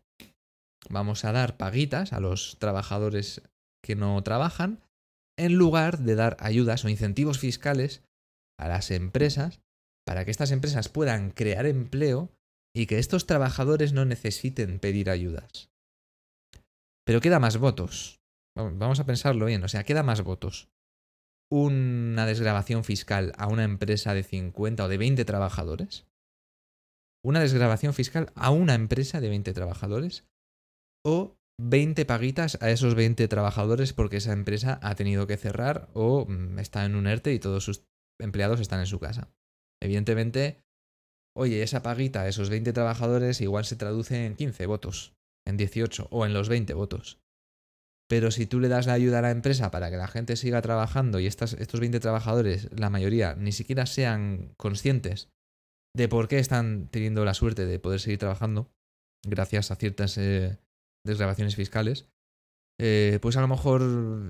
vamos 0.90 1.24
a 1.24 1.32
dar 1.32 1.56
paguitas 1.56 2.12
a 2.12 2.20
los 2.20 2.58
trabajadores 2.58 3.42
que 3.82 3.96
no 3.96 4.22
trabajan 4.22 4.80
en 5.38 5.54
lugar 5.54 6.00
de 6.00 6.14
dar 6.14 6.36
ayudas 6.40 6.84
o 6.84 6.88
incentivos 6.88 7.38
fiscales 7.38 8.02
a 8.58 8.68
las 8.68 8.90
empresas 8.90 9.60
para 10.06 10.24
que 10.24 10.30
estas 10.30 10.50
empresas 10.50 10.88
puedan 10.88 11.30
crear 11.30 11.64
empleo 11.66 12.30
y 12.74 12.86
que 12.86 12.98
estos 12.98 13.26
trabajadores 13.26 13.92
no 13.92 14.04
necesiten 14.04 14.78
pedir 14.78 15.08
ayudas. 15.08 15.70
Pero 17.06 17.20
queda 17.20 17.38
más 17.38 17.56
votos. 17.56 18.20
Vamos 18.54 19.00
a 19.00 19.06
pensarlo 19.06 19.46
bien, 19.46 19.64
o 19.64 19.68
sea, 19.68 19.84
queda 19.84 20.02
más 20.02 20.22
votos 20.22 20.68
una 21.50 22.26
desgrabación 22.26 22.84
fiscal 22.84 23.32
a 23.38 23.46
una 23.46 23.64
empresa 23.64 24.14
de 24.14 24.22
50 24.22 24.84
o 24.84 24.88
de 24.88 24.98
20 24.98 25.24
trabajadores, 25.24 26.06
una 27.24 27.40
desgrabación 27.40 27.94
fiscal 27.94 28.30
a 28.34 28.50
una 28.50 28.74
empresa 28.74 29.20
de 29.20 29.28
20 29.28 29.52
trabajadores 29.54 30.26
o 31.04 31.37
20 31.60 32.04
paguitas 32.06 32.56
a 32.62 32.70
esos 32.70 32.94
20 32.94 33.26
trabajadores 33.26 33.92
porque 33.92 34.18
esa 34.18 34.32
empresa 34.32 34.78
ha 34.82 34.94
tenido 34.94 35.26
que 35.26 35.36
cerrar 35.36 35.88
o 35.92 36.26
mm, 36.26 36.58
está 36.58 36.84
en 36.84 36.94
un 36.94 37.06
ERTE 37.06 37.34
y 37.34 37.40
todos 37.40 37.64
sus 37.64 37.84
empleados 38.20 38.60
están 38.60 38.80
en 38.80 38.86
su 38.86 39.00
casa. 39.00 39.32
Evidentemente, 39.82 40.62
oye, 41.36 41.62
esa 41.62 41.82
paguita 41.82 42.22
a 42.22 42.28
esos 42.28 42.50
20 42.50 42.72
trabajadores 42.72 43.40
igual 43.40 43.64
se 43.64 43.76
traduce 43.76 44.24
en 44.24 44.36
15 44.36 44.66
votos, 44.66 45.14
en 45.46 45.56
18 45.56 46.08
o 46.10 46.26
en 46.26 46.32
los 46.32 46.48
20 46.48 46.74
votos. 46.74 47.20
Pero 48.08 48.30
si 48.30 48.46
tú 48.46 48.60
le 48.60 48.68
das 48.68 48.86
la 48.86 48.94
ayuda 48.94 49.18
a 49.18 49.22
la 49.22 49.30
empresa 49.30 49.70
para 49.70 49.90
que 49.90 49.98
la 49.98 50.08
gente 50.08 50.36
siga 50.36 50.62
trabajando 50.62 51.20
y 51.20 51.26
estos 51.26 51.56
20 51.56 52.00
trabajadores, 52.00 52.68
la 52.72 52.88
mayoría, 52.88 53.34
ni 53.34 53.52
siquiera 53.52 53.84
sean 53.84 54.54
conscientes 54.56 55.28
de 55.94 56.08
por 56.08 56.28
qué 56.28 56.38
están 56.38 56.88
teniendo 56.88 57.24
la 57.24 57.34
suerte 57.34 57.66
de 57.66 57.78
poder 57.78 58.00
seguir 58.00 58.18
trabajando, 58.18 58.70
gracias 59.26 59.70
a 59.70 59.76
ciertas 59.76 60.16
eh, 60.16 60.58
desgrabaciones 61.08 61.56
fiscales, 61.56 62.08
eh, 62.80 63.18
pues 63.20 63.36
a 63.36 63.40
lo 63.40 63.48
mejor 63.48 63.82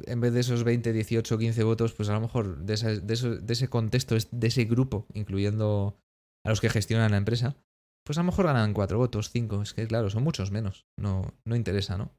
en 0.06 0.20
vez 0.20 0.32
de 0.32 0.40
esos 0.40 0.64
20, 0.64 0.92
18, 0.92 1.38
15 1.38 1.64
votos, 1.64 1.92
pues 1.92 2.08
a 2.08 2.14
lo 2.14 2.20
mejor 2.20 2.64
de, 2.64 2.74
ese, 2.74 3.00
de 3.00 3.52
ese 3.52 3.68
contexto, 3.68 4.16
de 4.30 4.46
ese 4.46 4.64
grupo, 4.64 5.06
incluyendo 5.12 6.00
a 6.46 6.48
los 6.48 6.60
que 6.60 6.70
gestionan 6.70 7.10
la 7.10 7.18
empresa, 7.18 7.56
pues 8.06 8.16
a 8.16 8.22
lo 8.22 8.26
mejor 8.26 8.46
ganan 8.46 8.72
4 8.72 8.96
votos, 8.96 9.28
5. 9.30 9.60
Es 9.60 9.74
que 9.74 9.86
claro, 9.86 10.08
son 10.08 10.22
muchos 10.22 10.50
menos. 10.50 10.86
No, 10.98 11.34
no 11.44 11.56
interesa, 11.56 11.98
¿no? 11.98 12.16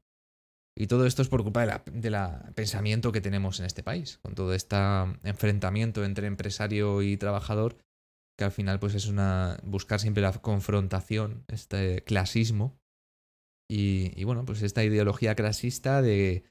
Y 0.78 0.86
todo 0.86 1.04
esto 1.04 1.20
es 1.20 1.28
por 1.28 1.42
culpa 1.42 1.66
del 1.66 2.12
de 2.12 2.52
pensamiento 2.54 3.12
que 3.12 3.20
tenemos 3.20 3.58
en 3.58 3.66
este 3.66 3.82
país, 3.82 4.18
con 4.18 4.34
todo 4.34 4.54
este 4.54 4.76
enfrentamiento 5.24 6.04
entre 6.04 6.28
empresario 6.28 7.02
y 7.02 7.16
trabajador, 7.16 7.76
que 8.38 8.44
al 8.44 8.52
final 8.52 8.78
pues 8.78 8.94
es 8.94 9.06
una 9.08 9.58
buscar 9.64 10.00
siempre 10.00 10.22
la 10.22 10.32
confrontación, 10.32 11.44
este 11.48 12.02
clasismo. 12.04 12.79
Y, 13.72 14.24
bueno, 14.24 14.44
pues 14.44 14.62
esta 14.62 14.82
ideología 14.82 15.36
clasista 15.36 16.02
de 16.02 16.44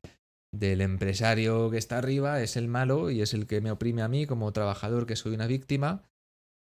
del 0.51 0.81
empresario 0.81 1.69
que 1.69 1.77
está 1.77 1.99
arriba 1.99 2.41
es 2.41 2.57
el 2.57 2.67
malo 2.67 3.11
y 3.11 3.21
es 3.21 3.35
el 3.35 3.45
que 3.45 3.61
me 3.61 3.69
oprime 3.69 4.01
a 4.01 4.07
mí 4.07 4.25
como 4.25 4.51
trabajador 4.51 5.05
que 5.05 5.15
soy 5.15 5.33
una 5.35 5.45
víctima. 5.45 6.01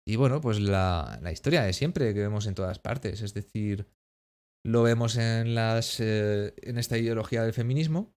Y 0.07 0.17
bueno, 0.17 0.41
pues 0.41 0.61
la, 0.61 1.19
la 1.21 1.33
historia 1.33 1.63
de 1.63 1.73
siempre 1.73 2.15
que 2.15 2.21
vemos 2.21 2.47
en 2.47 2.55
todas 2.55 2.79
partes. 2.79 3.23
Es 3.23 3.35
decir, 3.35 3.89
lo 4.65 4.83
vemos 4.85 5.17
en, 5.17 5.55
las, 5.57 5.99
eh, 6.01 6.55
en 6.63 6.79
esta 6.79 6.97
ideología 6.97 7.43
del 7.43 7.53
feminismo. 7.53 8.15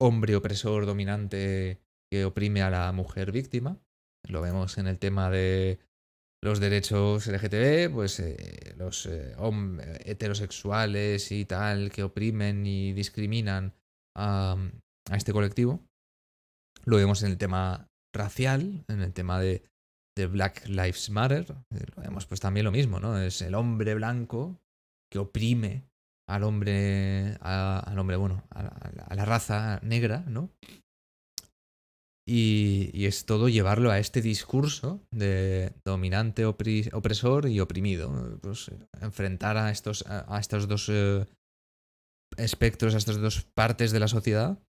Hombre 0.00 0.34
opresor 0.34 0.86
dominante 0.86 1.80
que 2.10 2.24
oprime 2.24 2.62
a 2.62 2.70
la 2.70 2.90
mujer 2.92 3.30
víctima. 3.30 3.80
Lo 4.28 4.42
vemos 4.42 4.76
en 4.76 4.88
el 4.88 4.98
tema 4.98 5.30
de 5.30 5.78
los 6.42 6.58
derechos 6.60 7.26
LGTB, 7.26 7.92
pues 7.92 8.18
eh, 8.20 8.74
los 8.76 9.06
eh, 9.06 9.34
heterosexuales 10.04 11.32
y 11.32 11.44
tal 11.44 11.90
que 11.90 12.02
oprimen 12.02 12.66
y 12.66 12.92
discriminan 12.92 13.74
a, 14.16 14.56
este 15.12 15.32
colectivo. 15.32 15.84
Lo 16.84 16.96
vemos 16.96 17.22
en 17.22 17.30
el 17.30 17.38
tema 17.38 17.88
racial, 18.14 18.84
en 18.88 19.02
el 19.02 19.12
tema 19.12 19.38
de, 19.38 19.64
de 20.16 20.26
Black 20.26 20.66
Lives 20.66 21.10
Matter. 21.10 21.56
Eh, 21.74 21.84
lo 21.94 22.02
vemos 22.02 22.26
pues 22.26 22.40
también 22.40 22.64
lo 22.64 22.72
mismo, 22.72 23.00
¿no? 23.00 23.18
Es 23.18 23.42
el 23.42 23.54
hombre 23.54 23.94
blanco 23.94 24.58
que 25.12 25.18
oprime 25.18 25.84
al 26.26 26.44
hombre, 26.44 27.36
al 27.40 27.98
hombre, 27.98 28.16
bueno, 28.16 28.44
a 28.50 28.62
la, 29.14 29.24
raza 29.24 29.80
negra, 29.82 30.24
¿no? 30.28 30.48
Y, 32.32 33.06
es 33.06 33.26
todo 33.26 33.48
llevarlo 33.48 33.90
a 33.90 33.98
este 33.98 34.22
discurso 34.22 35.00
de 35.10 35.72
dominante, 35.84 36.44
opresor 36.44 37.48
y 37.48 37.58
oprimido. 37.58 38.38
Pues 38.40 38.70
enfrentar 39.00 39.56
a 39.56 39.72
estos, 39.72 40.04
a, 40.06 40.38
estos 40.38 40.68
dos 40.68 40.88
eh, 40.90 41.26
espectros, 42.36 42.94
a 42.94 42.98
estas 42.98 43.20
dos 43.20 43.42
partes 43.42 43.90
de 43.90 43.98
la 43.98 44.06
sociedad 44.06 44.62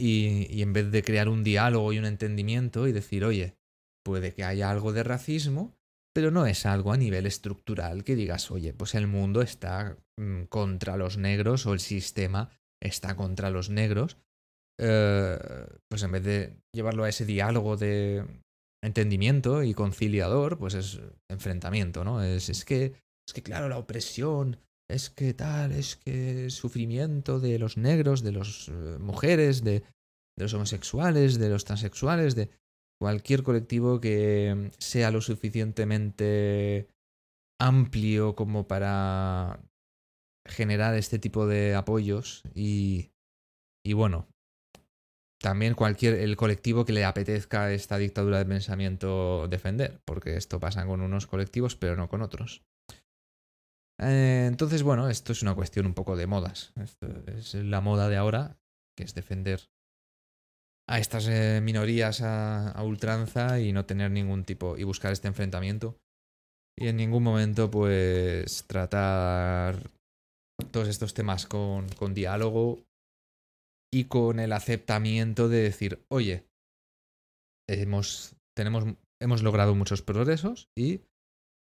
y, 0.00 0.62
en 0.62 0.72
vez 0.72 0.90
de 0.90 1.02
crear 1.02 1.28
un 1.28 1.44
diálogo 1.44 1.92
y 1.92 1.98
un 1.98 2.06
entendimiento 2.06 2.88
y 2.88 2.92
decir, 2.92 3.26
oye, 3.26 3.58
puede 4.02 4.32
que 4.32 4.44
haya 4.44 4.70
algo 4.70 4.94
de 4.94 5.02
racismo, 5.02 5.76
pero 6.14 6.30
no 6.30 6.46
es 6.46 6.64
algo 6.64 6.94
a 6.94 6.96
nivel 6.96 7.26
estructural 7.26 8.04
que 8.04 8.16
digas, 8.16 8.50
oye, 8.50 8.72
pues 8.72 8.94
el 8.94 9.06
mundo 9.06 9.42
está 9.42 9.98
mm, 10.16 10.44
contra 10.44 10.96
los 10.96 11.18
negros 11.18 11.66
o 11.66 11.74
el 11.74 11.80
sistema 11.80 12.48
está 12.80 13.16
contra 13.16 13.50
los 13.50 13.68
negros. 13.68 14.16
Eh, 14.80 15.38
pues 15.88 16.02
en 16.02 16.12
vez 16.12 16.24
de 16.24 16.56
llevarlo 16.74 17.04
a 17.04 17.08
ese 17.08 17.24
diálogo 17.24 17.76
de 17.76 18.24
entendimiento 18.82 19.62
y 19.62 19.72
conciliador, 19.72 20.58
pues 20.58 20.74
es 20.74 21.00
enfrentamiento, 21.30 22.04
¿no? 22.04 22.22
Es, 22.22 22.48
es 22.48 22.64
que, 22.64 22.92
es 23.26 23.34
que 23.34 23.42
claro, 23.42 23.68
la 23.68 23.78
opresión 23.78 24.58
es 24.90 25.10
que 25.10 25.32
tal, 25.32 25.72
es 25.72 25.96
que 25.96 26.50
sufrimiento 26.50 27.40
de 27.40 27.58
los 27.58 27.76
negros, 27.76 28.22
de 28.22 28.32
las 28.32 28.68
eh, 28.68 28.98
mujeres, 28.98 29.64
de, 29.64 29.80
de, 29.80 30.44
los 30.44 30.52
homosexuales, 30.54 31.38
de 31.38 31.48
los 31.48 31.64
transexuales, 31.64 32.34
de 32.34 32.50
cualquier 33.00 33.42
colectivo 33.42 34.00
que 34.00 34.70
sea 34.78 35.10
lo 35.10 35.20
suficientemente 35.20 36.88
amplio 37.60 38.34
como 38.34 38.66
para 38.66 39.60
generar 40.46 40.94
este 40.94 41.18
tipo 41.18 41.46
de 41.46 41.74
apoyos 41.74 42.42
y, 42.54 43.10
y 43.84 43.94
bueno, 43.94 44.28
también 45.44 45.74
cualquier 45.74 46.14
el 46.14 46.36
colectivo 46.36 46.86
que 46.86 46.94
le 46.94 47.04
apetezca 47.04 47.70
esta 47.70 47.98
dictadura 47.98 48.38
de 48.38 48.46
pensamiento 48.46 49.46
defender, 49.46 50.00
porque 50.06 50.38
esto 50.38 50.58
pasa 50.58 50.86
con 50.86 51.02
unos 51.02 51.26
colectivos 51.26 51.76
pero 51.76 51.96
no 51.96 52.08
con 52.08 52.22
otros. 52.22 52.62
Eh, 54.00 54.46
entonces, 54.48 54.82
bueno, 54.82 55.10
esto 55.10 55.32
es 55.32 55.42
una 55.42 55.54
cuestión 55.54 55.84
un 55.84 55.92
poco 55.92 56.16
de 56.16 56.26
modas. 56.26 56.72
Es 57.26 57.52
la 57.52 57.82
moda 57.82 58.08
de 58.08 58.16
ahora, 58.16 58.56
que 58.96 59.04
es 59.04 59.14
defender 59.14 59.68
a 60.88 60.98
estas 60.98 61.28
eh, 61.28 61.60
minorías 61.62 62.22
a, 62.22 62.82
ultranza 62.82 63.60
y 63.60 63.74
no 63.74 63.84
tener 63.84 64.10
ningún 64.12 64.44
tipo, 64.44 64.78
y 64.78 64.84
buscar 64.84 65.12
este 65.12 65.28
enfrentamiento. 65.28 65.98
Y 66.74 66.88
en 66.88 66.96
ningún 66.96 67.22
momento, 67.22 67.70
pues, 67.70 68.64
tratar 68.66 69.90
todos 70.70 70.88
estos 70.88 71.12
temas 71.12 71.44
con, 71.44 71.86
con 71.90 72.14
diálogo 72.14 72.86
y 73.94 74.06
con 74.06 74.40
el 74.40 74.52
aceptamiento 74.52 75.48
de 75.48 75.62
decir, 75.62 76.04
oye, 76.08 76.48
hemos, 77.68 78.34
tenemos, 78.52 78.84
hemos 79.20 79.44
logrado 79.44 79.76
muchos 79.76 80.02
progresos 80.02 80.68
y 80.74 81.02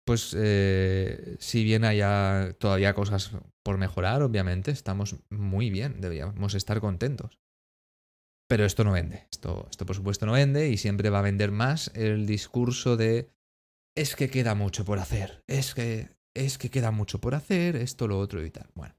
pues 0.04 0.36
eh, 0.36 1.36
si 1.38 1.64
bien 1.64 1.86
haya 1.86 2.56
todavía 2.58 2.96
cosas 2.96 3.38
por 3.64 3.78
mejorar, 3.78 4.24
obviamente, 4.24 4.72
estamos 4.72 5.18
muy 5.30 5.70
bien, 5.70 6.02
deberíamos 6.02 6.56
estar 6.56 6.82
contentos. 6.82 7.40
Pero 8.50 8.66
esto 8.66 8.84
no 8.84 8.94
vende, 8.94 9.28
esto, 9.32 9.68
esto 9.70 9.86
por 9.86 9.96
supuesto 9.96 10.26
no 10.26 10.32
vende 10.32 10.70
y 10.70 10.78
siempre 10.78 11.12
va 11.12 11.20
a 11.20 11.30
vender 11.30 11.52
más 11.52 11.92
el 11.94 12.26
discurso 12.26 12.98
de 12.98 13.30
es 13.96 14.16
que 14.16 14.32
queda 14.32 14.56
mucho 14.56 14.86
por 14.86 14.98
hacer, 14.98 15.44
es 15.46 15.76
que, 15.76 16.10
es 16.34 16.58
que 16.58 16.72
queda 16.72 16.90
mucho 16.90 17.22
por 17.22 17.36
hacer, 17.36 17.76
esto, 17.76 18.08
lo 18.08 18.18
otro 18.18 18.44
y 18.44 18.50
tal. 18.50 18.72
Bueno. 18.74 18.97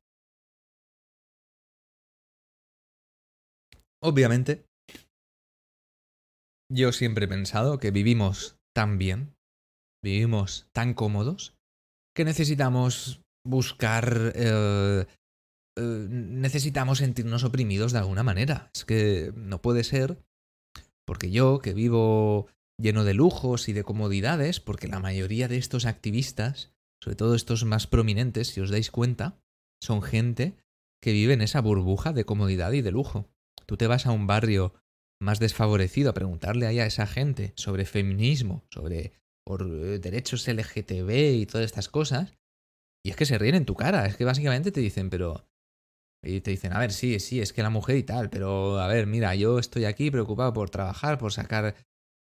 Obviamente, 4.02 4.64
yo 6.70 6.92
siempre 6.92 7.24
he 7.24 7.28
pensado 7.28 7.78
que 7.78 7.90
vivimos 7.90 8.56
tan 8.74 8.98
bien 8.98 9.38
vivimos 10.02 10.68
tan 10.72 10.94
cómodos 10.94 11.54
que 12.14 12.24
necesitamos 12.24 13.22
buscar... 13.46 14.32
Eh, 14.34 15.06
eh, 15.78 16.06
necesitamos 16.10 16.98
sentirnos 16.98 17.44
oprimidos 17.44 17.92
de 17.92 17.98
alguna 17.98 18.22
manera. 18.22 18.70
Es 18.74 18.84
que 18.84 19.32
no 19.36 19.60
puede 19.62 19.84
ser 19.84 20.18
porque 21.06 21.30
yo, 21.30 21.60
que 21.60 21.72
vivo 21.72 22.48
lleno 22.78 23.04
de 23.04 23.14
lujos 23.14 23.68
y 23.68 23.72
de 23.72 23.84
comodidades, 23.84 24.60
porque 24.60 24.88
la 24.88 25.00
mayoría 25.00 25.48
de 25.48 25.56
estos 25.56 25.86
activistas, 25.86 26.72
sobre 27.02 27.16
todo 27.16 27.34
estos 27.34 27.64
más 27.64 27.86
prominentes, 27.86 28.48
si 28.48 28.60
os 28.60 28.70
dais 28.70 28.90
cuenta, 28.90 29.40
son 29.82 30.02
gente 30.02 30.56
que 31.02 31.12
vive 31.12 31.32
en 31.32 31.40
esa 31.40 31.60
burbuja 31.60 32.12
de 32.12 32.24
comodidad 32.24 32.72
y 32.72 32.82
de 32.82 32.90
lujo. 32.90 33.30
Tú 33.68 33.76
te 33.76 33.86
vas 33.86 34.06
a 34.06 34.12
un 34.12 34.26
barrio 34.26 34.72
más 35.20 35.40
desfavorecido 35.40 36.10
a 36.10 36.14
preguntarle 36.14 36.66
ahí 36.66 36.78
a 36.80 36.86
esa 36.86 37.06
gente 37.06 37.52
sobre 37.54 37.84
feminismo, 37.84 38.64
sobre 38.70 39.12
eh, 39.46 39.98
derechos 40.00 40.48
LGTB 40.48 41.40
y 41.40 41.46
todas 41.46 41.66
estas 41.66 41.88
cosas. 41.88 42.32
Y 43.04 43.10
es 43.10 43.16
que 43.16 43.26
se 43.26 43.36
ríen 43.36 43.54
en 43.54 43.66
tu 43.66 43.74
cara, 43.74 44.06
es 44.06 44.16
que 44.16 44.24
básicamente 44.24 44.72
te 44.72 44.80
dicen, 44.80 45.10
pero... 45.10 45.46
Y 46.24 46.40
te 46.40 46.50
dicen, 46.50 46.72
a 46.72 46.80
ver, 46.80 46.92
sí, 46.92 47.20
sí, 47.20 47.40
es 47.40 47.52
que 47.52 47.62
la 47.62 47.70
mujer 47.70 47.96
y 47.96 48.02
tal, 48.02 48.28
pero 48.28 48.80
a 48.80 48.88
ver, 48.88 49.06
mira, 49.06 49.36
yo 49.36 49.60
estoy 49.60 49.84
aquí 49.84 50.10
preocupado 50.10 50.52
por 50.52 50.68
trabajar, 50.68 51.16
por 51.16 51.32
sacar 51.32 51.76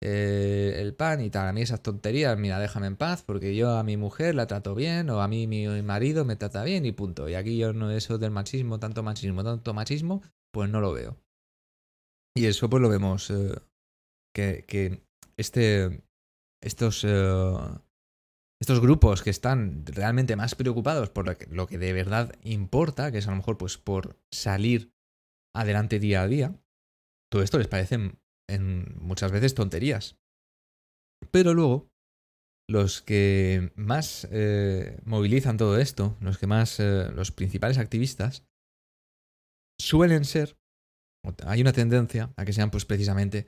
eh, 0.02 0.76
el 0.78 0.94
pan 0.94 1.20
y 1.22 1.30
tal. 1.30 1.48
A 1.48 1.54
mí 1.54 1.62
esas 1.62 1.84
tonterías, 1.84 2.38
mira, 2.38 2.60
déjame 2.60 2.88
en 2.88 2.96
paz, 2.96 3.24
porque 3.24 3.54
yo 3.54 3.78
a 3.78 3.84
mi 3.84 3.98
mujer 3.98 4.36
la 4.36 4.48
trato 4.48 4.76
bien, 4.76 5.10
o 5.10 5.22
a 5.22 5.28
mí 5.28 5.46
mi 5.46 5.68
marido 5.82 6.24
me 6.24 6.38
trata 6.38 6.64
bien 6.64 6.86
y 6.86 6.94
punto. 6.94 7.28
Y 7.28 7.34
aquí 7.34 7.58
yo 7.58 7.74
no 7.74 7.92
eso 7.92 8.18
del 8.18 8.32
machismo, 8.32 8.80
tanto 8.80 9.04
machismo, 9.04 9.44
tanto 9.44 9.74
machismo, 9.74 10.22
pues 10.52 10.70
no 10.70 10.80
lo 10.80 10.94
veo. 10.94 11.18
Y 12.36 12.46
eso 12.46 12.70
pues 12.70 12.82
lo 12.82 12.90
vemos 12.90 13.30
eh, 13.30 13.56
que, 14.34 14.66
que 14.66 15.04
este, 15.38 16.04
estos, 16.64 17.04
eh, 17.04 17.54
estos 18.62 18.80
grupos 18.80 19.22
que 19.22 19.30
están 19.30 19.86
realmente 19.86 20.36
más 20.36 20.56
preocupados 20.56 21.10
por 21.10 21.26
lo 21.52 21.68
que, 21.68 21.78
de 21.78 21.94
verdad 21.94 22.34
importa, 22.44 23.12
que 23.12 23.18
es 23.18 23.28
a 23.28 23.32
lo 23.32 23.38
mejor 23.38 23.58
pues 23.58 23.78
por 23.78 24.20
salir 24.32 24.94
adelante 25.54 26.00
día 26.00 26.22
a 26.22 26.28
día, 26.28 26.56
todo 27.30 27.44
esto 27.44 27.58
les 27.58 27.68
parece 27.68 28.14
en 28.50 28.96
muchas 29.00 29.32
veces 29.32 29.54
tonterías. 29.54 30.18
Pero 31.32 31.54
luego, 31.54 31.92
los 32.70 33.02
que 33.02 33.74
más 33.76 34.28
eh, 34.32 35.02
movilizan 35.04 35.58
todo 35.58 35.78
esto, 35.78 36.18
los 36.22 36.38
que 36.38 36.48
más, 36.48 36.80
los 36.80 37.32
principales 37.32 37.78
activistas, 37.78 38.46
suelen 39.80 40.24
ser, 40.24 40.61
hay 41.46 41.62
una 41.62 41.74
tendencia 41.74 42.34
a 42.36 42.46
que 42.46 42.54
sean 42.54 42.72
pues 42.72 42.86
precisamente 42.86 43.48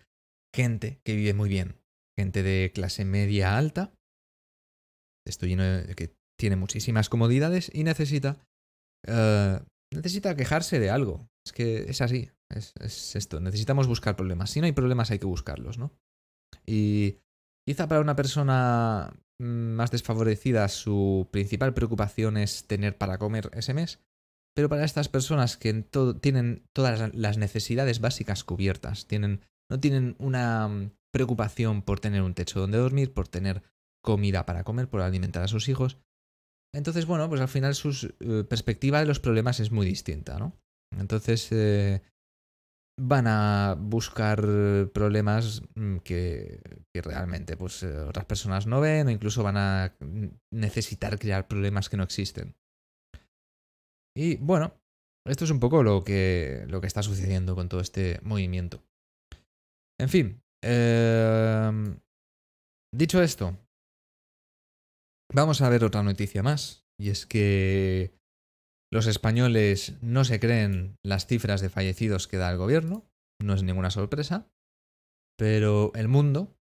gente 0.53 1.01
que 1.03 1.15
vive 1.15 1.33
muy 1.33 1.49
bien, 1.49 1.81
gente 2.17 2.43
de 2.43 2.71
clase 2.73 3.05
media 3.05 3.57
alta. 3.57 3.93
Estoy 5.25 5.49
lleno 5.49 5.63
de 5.63 5.95
que 5.95 6.15
tiene 6.39 6.55
muchísimas 6.55 7.09
comodidades 7.09 7.71
y 7.73 7.83
necesita. 7.83 8.45
Uh, 9.07 9.63
necesita 9.93 10.35
quejarse 10.35 10.79
de 10.79 10.89
algo. 10.89 11.29
Es 11.45 11.53
que 11.53 11.89
es 11.89 12.01
así. 12.01 12.29
Es, 12.49 12.73
es, 12.79 13.15
esto. 13.15 13.39
Necesitamos 13.39 13.87
buscar 13.87 14.15
problemas. 14.15 14.51
Si 14.51 14.59
no 14.59 14.65
hay 14.65 14.71
problemas, 14.71 15.11
hay 15.11 15.19
que 15.19 15.25
buscarlos, 15.25 15.77
¿no? 15.77 15.91
Y 16.65 17.19
quizá 17.67 17.87
para 17.87 18.01
una 18.01 18.15
persona 18.15 19.13
mm, 19.39 19.73
más 19.75 19.91
desfavorecida, 19.91 20.67
su 20.67 21.27
principal 21.31 21.73
preocupación 21.73 22.37
es 22.37 22.67
tener 22.67 22.97
para 22.97 23.17
comer 23.17 23.49
ese 23.53 23.73
mes. 23.73 23.99
Pero 24.55 24.69
para 24.69 24.85
estas 24.85 25.09
personas 25.09 25.57
que 25.57 25.73
tienen 26.21 26.67
todas 26.73 27.13
las 27.15 27.37
necesidades 27.37 27.99
básicas 27.99 28.43
cubiertas, 28.43 29.07
no 29.69 29.79
tienen 29.79 30.15
una 30.19 30.91
preocupación 31.11 31.81
por 31.81 31.99
tener 31.99 32.21
un 32.21 32.33
techo 32.33 32.59
donde 32.59 32.77
dormir, 32.77 33.13
por 33.13 33.27
tener 33.27 33.63
comida 34.03 34.45
para 34.45 34.63
comer, 34.63 34.89
por 34.89 35.01
alimentar 35.01 35.43
a 35.43 35.47
sus 35.47 35.69
hijos. 35.69 35.97
Entonces, 36.73 37.05
bueno, 37.05 37.29
pues 37.29 37.41
al 37.41 37.47
final 37.47 37.75
su 37.75 38.13
eh, 38.19 38.43
perspectiva 38.43 38.99
de 38.99 39.05
los 39.05 39.19
problemas 39.19 39.59
es 39.59 39.71
muy 39.71 39.85
distinta, 39.85 40.37
¿no? 40.39 40.57
Entonces, 40.97 41.47
eh, 41.51 42.01
van 42.99 43.25
a 43.27 43.75
buscar 43.79 44.41
problemas 44.93 45.61
mm, 45.75 45.97
que, 45.97 46.61
que 46.93 47.01
realmente 47.01 47.57
pues, 47.57 47.83
eh, 47.83 47.97
otras 47.99 48.25
personas 48.25 48.67
no 48.67 48.81
ven 48.81 49.07
o 49.07 49.11
incluso 49.11 49.43
van 49.43 49.57
a 49.57 49.95
necesitar 50.51 51.17
crear 51.17 51.47
problemas 51.47 51.89
que 51.89 51.97
no 51.97 52.03
existen. 52.03 52.55
Y 54.15 54.37
bueno, 54.37 54.73
esto 55.25 55.45
es 55.45 55.51
un 55.51 55.59
poco 55.59 55.83
lo 55.83 56.03
que, 56.03 56.65
lo 56.67 56.81
que 56.81 56.87
está 56.87 57.01
sucediendo 57.03 57.55
con 57.55 57.69
todo 57.69 57.81
este 57.81 58.19
movimiento. 58.23 58.83
En 59.99 60.09
fin, 60.09 60.43
em, 60.61 61.99
dicho 62.93 63.21
esto, 63.21 63.57
vamos 65.33 65.61
a 65.61 65.69
ver 65.69 65.83
otra 65.83 66.03
noticia 66.03 66.43
más. 66.43 66.85
Y 66.99 67.09
es 67.09 67.25
que 67.25 68.13
los 68.91 69.07
españoles 69.07 69.97
no 70.01 70.23
se 70.23 70.39
creen 70.39 70.97
las 71.03 71.25
cifras 71.25 71.61
de 71.61 71.69
fallecidos 71.69 72.27
que 72.27 72.37
da 72.37 72.51
el 72.51 72.57
gobierno, 72.57 73.09
no 73.41 73.55
es 73.55 73.63
ninguna 73.63 73.89
sorpresa, 73.89 74.47
pero 75.37 75.91
el 75.95 76.07
mundo 76.07 76.55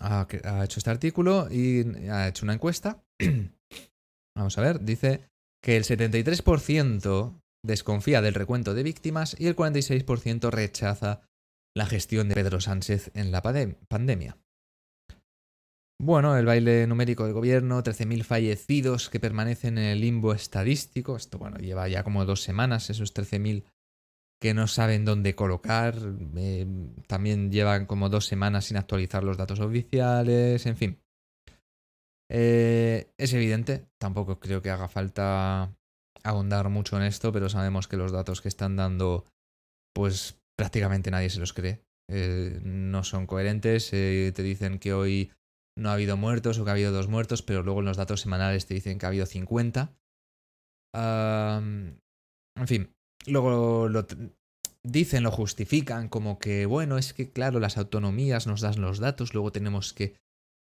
ha, 0.00 0.26
hecho 0.64 0.78
este 0.78 0.90
artículo 0.90 1.48
y 1.50 2.08
ha 2.08 2.28
hecho 2.28 2.46
una 2.46 2.54
encuesta. 2.54 3.04
Vamos 4.36 4.56
a 4.56 4.62
ver, 4.62 4.80
dice 4.80 5.31
que 5.62 5.76
el 5.76 5.84
73% 5.84 7.40
desconfía 7.64 8.20
del 8.20 8.34
recuento 8.34 8.74
de 8.74 8.82
víctimas 8.82 9.36
y 9.38 9.46
el 9.46 9.56
46% 9.56 10.50
rechaza 10.50 11.22
la 11.74 11.86
gestión 11.86 12.28
de 12.28 12.34
Pedro 12.34 12.60
Sánchez 12.60 13.10
en 13.14 13.30
la 13.30 13.42
pandemia. 13.42 14.38
Bueno, 16.00 16.36
el 16.36 16.46
baile 16.46 16.86
numérico 16.88 17.24
del 17.24 17.32
gobierno, 17.32 17.80
13.000 17.80 18.24
fallecidos 18.24 19.08
que 19.08 19.20
permanecen 19.20 19.78
en 19.78 19.84
el 19.84 20.00
limbo 20.00 20.34
estadístico. 20.34 21.14
Esto, 21.14 21.38
bueno, 21.38 21.58
lleva 21.58 21.86
ya 21.86 22.02
como 22.02 22.24
dos 22.24 22.42
semanas, 22.42 22.90
esos 22.90 23.14
13.000 23.14 23.64
que 24.40 24.52
no 24.52 24.66
saben 24.66 25.04
dónde 25.04 25.36
colocar. 25.36 25.94
Eh, 26.36 26.66
también 27.06 27.52
llevan 27.52 27.86
como 27.86 28.08
dos 28.08 28.26
semanas 28.26 28.64
sin 28.64 28.78
actualizar 28.78 29.22
los 29.22 29.36
datos 29.36 29.60
oficiales, 29.60 30.66
en 30.66 30.76
fin. 30.76 31.01
Eh, 32.30 33.10
es 33.18 33.32
evidente, 33.32 33.86
tampoco 34.00 34.40
creo 34.40 34.62
que 34.62 34.70
haga 34.70 34.88
falta 34.88 35.74
ahondar 36.24 36.68
mucho 36.68 36.96
en 36.96 37.02
esto, 37.02 37.32
pero 37.32 37.48
sabemos 37.48 37.88
que 37.88 37.96
los 37.96 38.12
datos 38.12 38.40
que 38.40 38.48
están 38.48 38.76
dando, 38.76 39.26
pues 39.94 40.40
prácticamente 40.56 41.10
nadie 41.10 41.30
se 41.30 41.40
los 41.40 41.52
cree. 41.52 41.82
Eh, 42.10 42.60
no 42.62 43.04
son 43.04 43.26
coherentes. 43.26 43.90
te 43.90 44.42
dicen 44.42 44.78
que 44.78 44.92
hoy 44.92 45.32
no 45.76 45.90
ha 45.90 45.94
habido 45.94 46.16
muertos 46.16 46.58
o 46.58 46.64
que 46.64 46.70
ha 46.70 46.74
habido 46.74 46.92
dos 46.92 47.08
muertos, 47.08 47.42
pero 47.42 47.62
luego 47.62 47.80
en 47.80 47.86
los 47.86 47.96
datos 47.96 48.20
semanales 48.20 48.66
te 48.66 48.74
dicen 48.74 48.98
que 48.98 49.06
ha 49.06 49.08
habido 49.08 49.26
50. 49.26 49.94
en 50.94 51.98
fin, 52.66 52.92
luego 53.26 53.88
dicen, 54.84 55.22
lo 55.22 55.30
justifican 55.30 56.08
como 56.08 56.38
que, 56.38 56.66
bueno, 56.66 56.98
es 56.98 57.12
que 57.12 57.30
claro, 57.30 57.60
las 57.60 57.78
autonomías 57.78 58.46
nos 58.46 58.60
dan 58.60 58.80
los 58.80 58.98
datos, 58.98 59.34
luego 59.34 59.52
tenemos 59.52 59.92
que... 59.92 60.14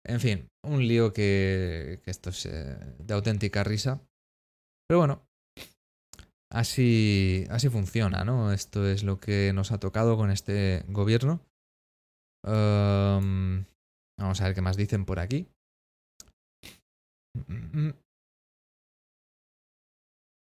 En 0.07 0.21
fin, 0.21 0.49
un 0.65 0.87
lío 0.87 1.13
que, 1.13 2.01
que 2.03 2.11
esto 2.11 2.31
es 2.31 2.47
eh, 2.47 2.79
de 2.99 3.15
auténtica 3.15 3.65
risa. 3.65 4.01
Pero 4.89 4.99
bueno, 4.99 5.23
así, 6.51 7.45
así 7.51 7.69
funciona, 7.69 8.25
¿no? 8.25 8.53
Esto 8.53 8.89
es 8.89 9.05
lo 9.05 9.21
que 9.21 9.53
nos 9.53 9.73
ha 9.73 9.79
tocado 9.79 10.17
con 10.17 10.31
este 10.31 10.85
gobierno. 10.89 11.45
Vamos 12.43 14.41
a 14.41 14.45
ver 14.45 14.55
qué 14.55 14.61
más 14.61 14.77
dicen 14.77 15.05
por 15.05 15.19
aquí. 15.21 15.49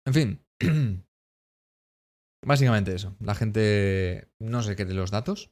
En 0.06 0.14
fin. 0.14 0.40
Básicamente 2.44 2.94
eso. 2.94 3.16
La 3.20 3.34
gente 3.34 4.28
no 4.40 4.62
se 4.62 4.76
cree 4.76 4.94
los 4.94 5.10
datos. 5.10 5.50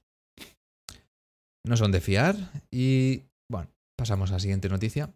No 1.64 1.76
son 1.76 1.92
de 1.92 2.00
fiar. 2.00 2.36
Y 2.70 3.24
bueno, 3.50 3.70
pasamos 4.00 4.30
a 4.30 4.34
la 4.34 4.40
siguiente 4.40 4.70
noticia. 4.70 5.12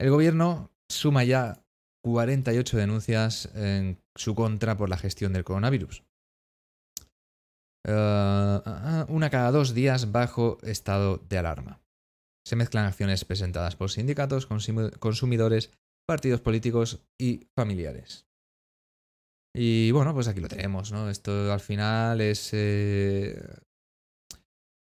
El 0.00 0.08
gobierno 0.08 0.70
suma 0.90 1.24
ya 1.24 1.62
48 2.02 2.78
denuncias 2.78 3.54
en 3.54 4.02
su 4.16 4.34
contra 4.34 4.78
por 4.78 4.88
la 4.88 4.96
gestión 4.96 5.34
del 5.34 5.44
coronavirus. 5.44 6.02
Eh, 7.86 9.04
una 9.08 9.28
cada 9.28 9.50
dos 9.50 9.74
días 9.74 10.10
bajo 10.10 10.56
estado 10.62 11.18
de 11.18 11.36
alarma. 11.36 11.82
Se 12.46 12.56
mezclan 12.56 12.86
acciones 12.86 13.26
presentadas 13.26 13.76
por 13.76 13.90
sindicatos, 13.90 14.46
consumidores, 14.46 15.70
partidos 16.08 16.40
políticos 16.40 17.04
y 17.20 17.46
familiares. 17.54 18.26
Y 19.54 19.90
bueno, 19.90 20.14
pues 20.14 20.28
aquí 20.28 20.40
lo 20.40 20.48
tenemos, 20.48 20.92
¿no? 20.92 21.10
Esto 21.10 21.52
al 21.52 21.60
final 21.60 22.22
es... 22.22 22.50
Eh, 22.54 23.38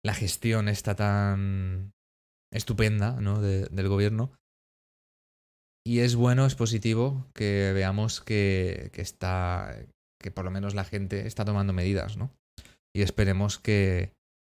la 0.06 0.14
gestión 0.14 0.68
está 0.68 0.94
tan 0.94 1.92
estupenda, 2.52 3.20
¿no? 3.20 3.40
del 3.40 3.88
gobierno. 3.88 4.32
Y 5.84 6.00
es 6.00 6.14
bueno, 6.16 6.46
es 6.46 6.54
positivo 6.54 7.26
que 7.34 7.72
veamos 7.74 8.20
que, 8.20 8.90
está... 8.94 9.76
que 10.20 10.30
por 10.30 10.44
lo 10.44 10.50
menos 10.50 10.74
la 10.74 10.84
gente 10.84 11.26
está 11.26 11.44
tomando 11.44 11.72
medidas, 11.72 12.16
¿no? 12.16 12.30
y 12.94 13.02
esperemos 13.02 13.58
que... 13.58 14.12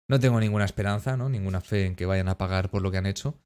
No 0.09 0.19
tengo 0.19 0.39
ninguna 0.39 0.65
esperanza, 0.65 1.17
¿no? 1.17 1.29
Ninguna 1.29 1.61
fe 1.61 1.85
en 1.85 1.95
que 1.95 2.07
vayan 2.07 2.29
a 2.29 2.37
pagar 2.37 2.71
por 2.71 2.81
lo 2.81 2.89
que 2.89 2.97
han 2.97 3.05
hecho. 3.05 3.37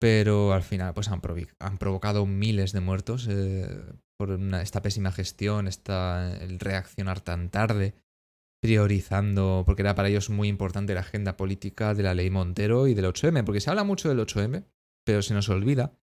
Pero 0.00 0.52
al 0.52 0.62
final, 0.62 0.94
pues 0.94 1.08
han, 1.08 1.20
han 1.58 1.78
provocado 1.78 2.26
miles 2.26 2.70
de 2.72 2.80
muertos 2.80 3.26
eh, 3.28 3.82
por 4.16 4.30
esta 4.30 4.82
pésima 4.82 5.10
gestión, 5.10 5.66
esta, 5.66 6.36
el 6.36 6.60
reaccionar 6.60 7.20
tan 7.20 7.50
tarde, 7.50 7.94
priorizando, 8.60 9.62
porque 9.64 9.82
era 9.82 9.94
para 9.94 10.08
ellos 10.08 10.30
muy 10.30 10.48
importante 10.48 10.94
la 10.94 11.00
agenda 11.00 11.36
política 11.36 11.94
de 11.94 12.02
la 12.02 12.14
ley 12.14 12.30
Montero 12.30 12.86
y 12.86 12.94
del 12.94 13.06
8M, 13.06 13.44
porque 13.44 13.60
se 13.60 13.70
habla 13.70 13.84
mucho 13.84 14.08
del 14.08 14.18
8M, 14.18 14.64
pero 15.04 15.22
se 15.22 15.34
nos 15.34 15.48
olvida 15.48 15.98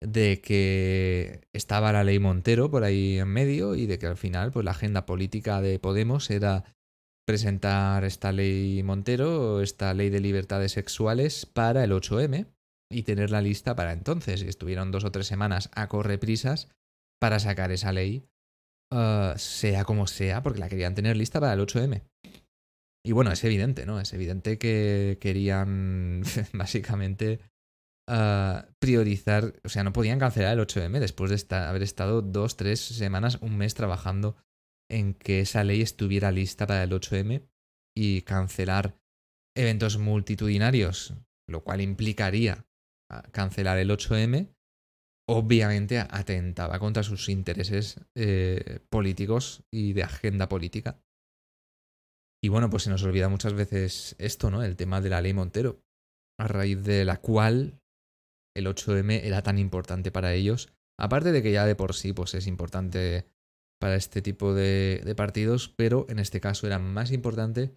de 0.00 0.40
que 0.40 1.48
estaba 1.52 1.92
la 1.92 2.04
ley 2.04 2.18
Montero 2.18 2.70
por 2.70 2.84
ahí 2.84 3.18
en 3.18 3.28
medio 3.28 3.74
y 3.74 3.86
de 3.86 3.98
que 3.98 4.06
al 4.06 4.16
final 4.16 4.52
pues 4.52 4.64
la 4.64 4.70
agenda 4.70 5.06
política 5.06 5.60
de 5.60 5.78
Podemos 5.78 6.30
era 6.30 6.64
presentar 7.26 8.04
esta 8.04 8.32
ley 8.32 8.82
Montero, 8.82 9.60
esta 9.60 9.92
ley 9.94 10.08
de 10.10 10.20
libertades 10.20 10.72
sexuales 10.72 11.46
para 11.46 11.84
el 11.84 11.92
8M 11.92 12.46
y 12.90 13.02
tenerla 13.02 13.42
lista 13.42 13.76
para 13.76 13.92
entonces. 13.92 14.42
Y 14.42 14.48
estuvieron 14.48 14.90
dos 14.90 15.04
o 15.04 15.12
tres 15.12 15.26
semanas 15.26 15.70
a 15.74 15.88
correprisas 15.88 16.68
para 17.20 17.38
sacar 17.38 17.72
esa 17.72 17.92
ley, 17.92 18.28
uh, 18.92 19.36
sea 19.36 19.84
como 19.84 20.06
sea, 20.06 20.42
porque 20.42 20.60
la 20.60 20.68
querían 20.68 20.94
tener 20.94 21.16
lista 21.16 21.40
para 21.40 21.52
el 21.52 21.60
8M. 21.60 22.02
Y 23.04 23.12
bueno, 23.12 23.32
es 23.32 23.42
evidente, 23.44 23.86
¿no? 23.86 24.00
Es 24.00 24.12
evidente 24.12 24.58
que 24.58 25.18
querían 25.20 26.22
básicamente 26.52 27.40
uh, 28.08 28.60
priorizar, 28.78 29.54
o 29.64 29.68
sea, 29.68 29.84
no 29.84 29.92
podían 29.92 30.18
cancelar 30.18 30.58
el 30.58 30.66
8M 30.66 30.98
después 30.98 31.30
de 31.30 31.56
haber 31.56 31.82
estado 31.82 32.22
dos, 32.22 32.56
tres 32.56 32.80
semanas, 32.80 33.38
un 33.40 33.56
mes 33.56 33.74
trabajando 33.74 34.36
en 34.90 35.14
que 35.14 35.40
esa 35.40 35.64
ley 35.64 35.82
estuviera 35.82 36.32
lista 36.32 36.66
para 36.66 36.82
el 36.82 36.90
8M 36.90 37.46
y 37.96 38.22
cancelar 38.22 38.98
eventos 39.56 39.98
multitudinarios, 39.98 41.14
lo 41.48 41.62
cual 41.64 41.80
implicaría 41.80 42.66
ah, 43.10 43.22
cancelar 43.32 43.78
el 43.78 43.90
8M, 43.90 44.54
obviamente 45.28 45.98
atentaba 45.98 46.78
contra 46.78 47.02
sus 47.02 47.28
intereses 47.28 48.00
eh, 48.14 48.80
políticos 48.88 49.62
y 49.70 49.92
de 49.92 50.02
agenda 50.02 50.48
política. 50.48 51.00
Y 52.42 52.48
bueno, 52.48 52.70
pues 52.70 52.84
se 52.84 52.90
nos 52.90 53.02
olvida 53.02 53.28
muchas 53.28 53.52
veces 53.52 54.16
esto, 54.18 54.50
¿no? 54.50 54.62
El 54.62 54.76
tema 54.76 55.00
de 55.00 55.10
la 55.10 55.20
ley 55.20 55.34
Montero, 55.34 55.82
a 56.38 56.48
raíz 56.48 56.82
de 56.82 57.04
la 57.04 57.20
cual 57.20 57.80
el 58.56 58.66
8M 58.66 59.24
era 59.24 59.42
tan 59.42 59.58
importante 59.58 60.10
para 60.10 60.32
ellos. 60.32 60.72
Aparte 60.98 61.32
de 61.32 61.42
que 61.42 61.52
ya 61.52 61.66
de 61.66 61.76
por 61.76 61.94
sí 61.94 62.12
pues 62.12 62.34
es 62.34 62.46
importante 62.46 63.28
para 63.80 63.96
este 63.96 64.22
tipo 64.22 64.54
de, 64.54 65.14
partidos, 65.16 65.68
pero 65.68 66.06
en 66.08 66.18
este 66.18 66.40
caso 66.40 66.66
era 66.66 66.78
más 66.78 67.12
importante 67.12 67.76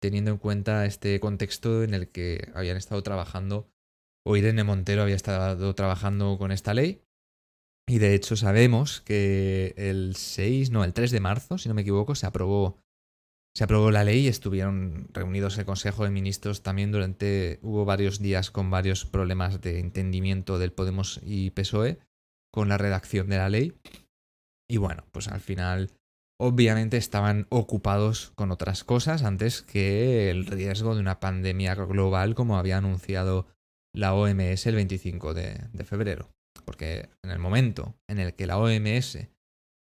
teniendo 0.00 0.32
en 0.32 0.38
cuenta 0.38 0.84
este 0.84 1.18
contexto 1.20 1.84
en 1.84 1.94
el 1.94 2.10
que 2.10 2.50
habían 2.54 2.76
estado 2.76 3.02
trabajando, 3.02 3.70
o 4.24 4.36
Irene 4.36 4.64
Montero 4.64 5.02
había 5.02 5.16
estado 5.16 5.74
trabajando 5.74 6.38
con 6.38 6.52
esta 6.52 6.74
ley. 6.74 7.02
Y 7.88 7.98
de 7.98 8.14
hecho 8.14 8.36
sabemos 8.36 9.00
que 9.00 9.74
el 9.76 10.14
6, 10.16 10.70
no, 10.70 10.84
el 10.84 10.94
3 10.94 11.10
de 11.10 11.20
marzo, 11.20 11.58
si 11.58 11.68
no 11.68 11.74
me 11.74 11.82
equivoco, 11.82 12.14
se 12.14 12.26
aprobó, 12.26 12.78
se 13.56 13.64
aprobó 13.64 13.90
la 13.90 14.04
ley 14.04 14.20
y 14.20 14.28
estuvieron 14.28 15.08
reunidos 15.12 15.58
el 15.58 15.64
Consejo 15.64 16.04
de 16.04 16.10
Ministros 16.10 16.62
también 16.62 16.92
durante, 16.92 17.58
hubo 17.62 17.84
varios 17.84 18.20
días 18.20 18.50
con 18.50 18.70
varios 18.70 19.04
problemas 19.04 19.60
de 19.60 19.80
entendimiento 19.80 20.58
del 20.58 20.72
Podemos 20.72 21.20
y 21.24 21.50
PSOE 21.50 21.98
con 22.52 22.68
la 22.68 22.78
redacción 22.78 23.28
de 23.28 23.38
la 23.38 23.48
ley. 23.48 23.74
Y 24.70 24.76
bueno, 24.76 25.04
pues 25.10 25.28
al 25.28 25.40
final 25.40 25.90
obviamente 26.40 26.96
estaban 26.96 27.46
ocupados 27.50 28.32
con 28.36 28.52
otras 28.52 28.84
cosas 28.84 29.22
antes 29.22 29.62
que 29.62 30.30
el 30.30 30.46
riesgo 30.46 30.94
de 30.94 31.00
una 31.00 31.20
pandemia 31.20 31.74
global 31.74 32.34
como 32.34 32.58
había 32.58 32.78
anunciado 32.78 33.46
la 33.94 34.14
OMS 34.14 34.66
el 34.66 34.74
25 34.74 35.34
de, 35.34 35.84
febrero. 35.84 36.30
Porque 36.64 37.10
en 37.22 37.30
el 37.30 37.38
momento 37.38 37.94
en 38.08 38.18
el 38.18 38.34
que 38.34 38.46
la 38.46 38.58
OMS 38.58 39.18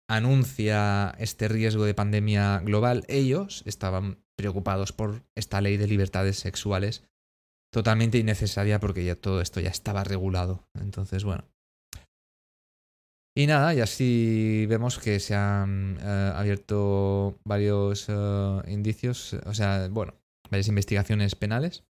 anuncia 0.09 1.14
este 1.18 1.48
riesgo 1.48 1.84
de 1.84 1.94
pandemia 1.94 2.59
global, 2.61 3.05
ellos 3.09 3.62
estaban 3.66 4.18
preocupados 4.36 4.92
por 4.92 5.22
esta 5.36 5.61
ley 5.61 5.76
de 5.76 5.86
libertades 5.86 6.38
sexuales 6.38 7.05
totalmente 7.72 8.18
innecesaria 8.18 8.80
porque 8.80 9.05
ya 9.05 9.14
todo 9.14 9.40
esto 9.40 9.61
ya 9.61 9.70
estaba 9.70 10.05
regulado. 10.05 10.64
Entonces, 10.80 11.24
bueno. 11.24 11.44
Y 13.36 13.46
nada, 13.46 13.74
y 13.74 13.80
así 13.80 14.66
vemos 14.68 14.98
que 14.98 15.20
se 15.20 15.36
han 15.36 15.98
eh, 16.01 16.32
abierto 16.34 17.38
varios 17.44 18.07
eh, 18.09 18.62
indicios, 18.66 19.34
o 19.46 19.55
sea, 19.55 19.88
bueno, 19.88 20.14
varias 20.51 20.66
investigaciones 20.66 21.36
penales. 21.36 21.84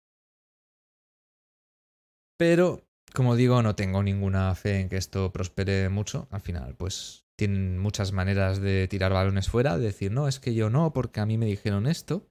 Pero, 2.37 2.87
como 3.13 3.35
digo, 3.35 3.61
no 3.63 3.75
tengo 3.75 4.03
ninguna 4.03 4.53
fe 4.55 4.79
en 4.79 4.89
que 4.89 4.97
esto 4.97 5.31
prospere 5.31 5.89
mucho. 5.89 6.27
Al 6.31 6.41
final, 6.41 6.75
pues 6.75 7.25
tienen 7.35 7.77
muchas 7.77 8.11
maneras 8.11 8.61
de 8.61 8.87
tirar 8.87 9.13
balones 9.13 9.49
fuera, 9.49 9.77
de 9.77 9.85
decir, 9.85 10.11
no, 10.11 10.27
es 10.27 10.39
que 10.39 10.53
yo 10.53 10.69
no, 10.69 10.93
porque 10.93 11.19
a 11.19 11.25
mí 11.25 11.37
me 11.37 11.45
dijeron 11.45 11.87
esto. 11.87 12.29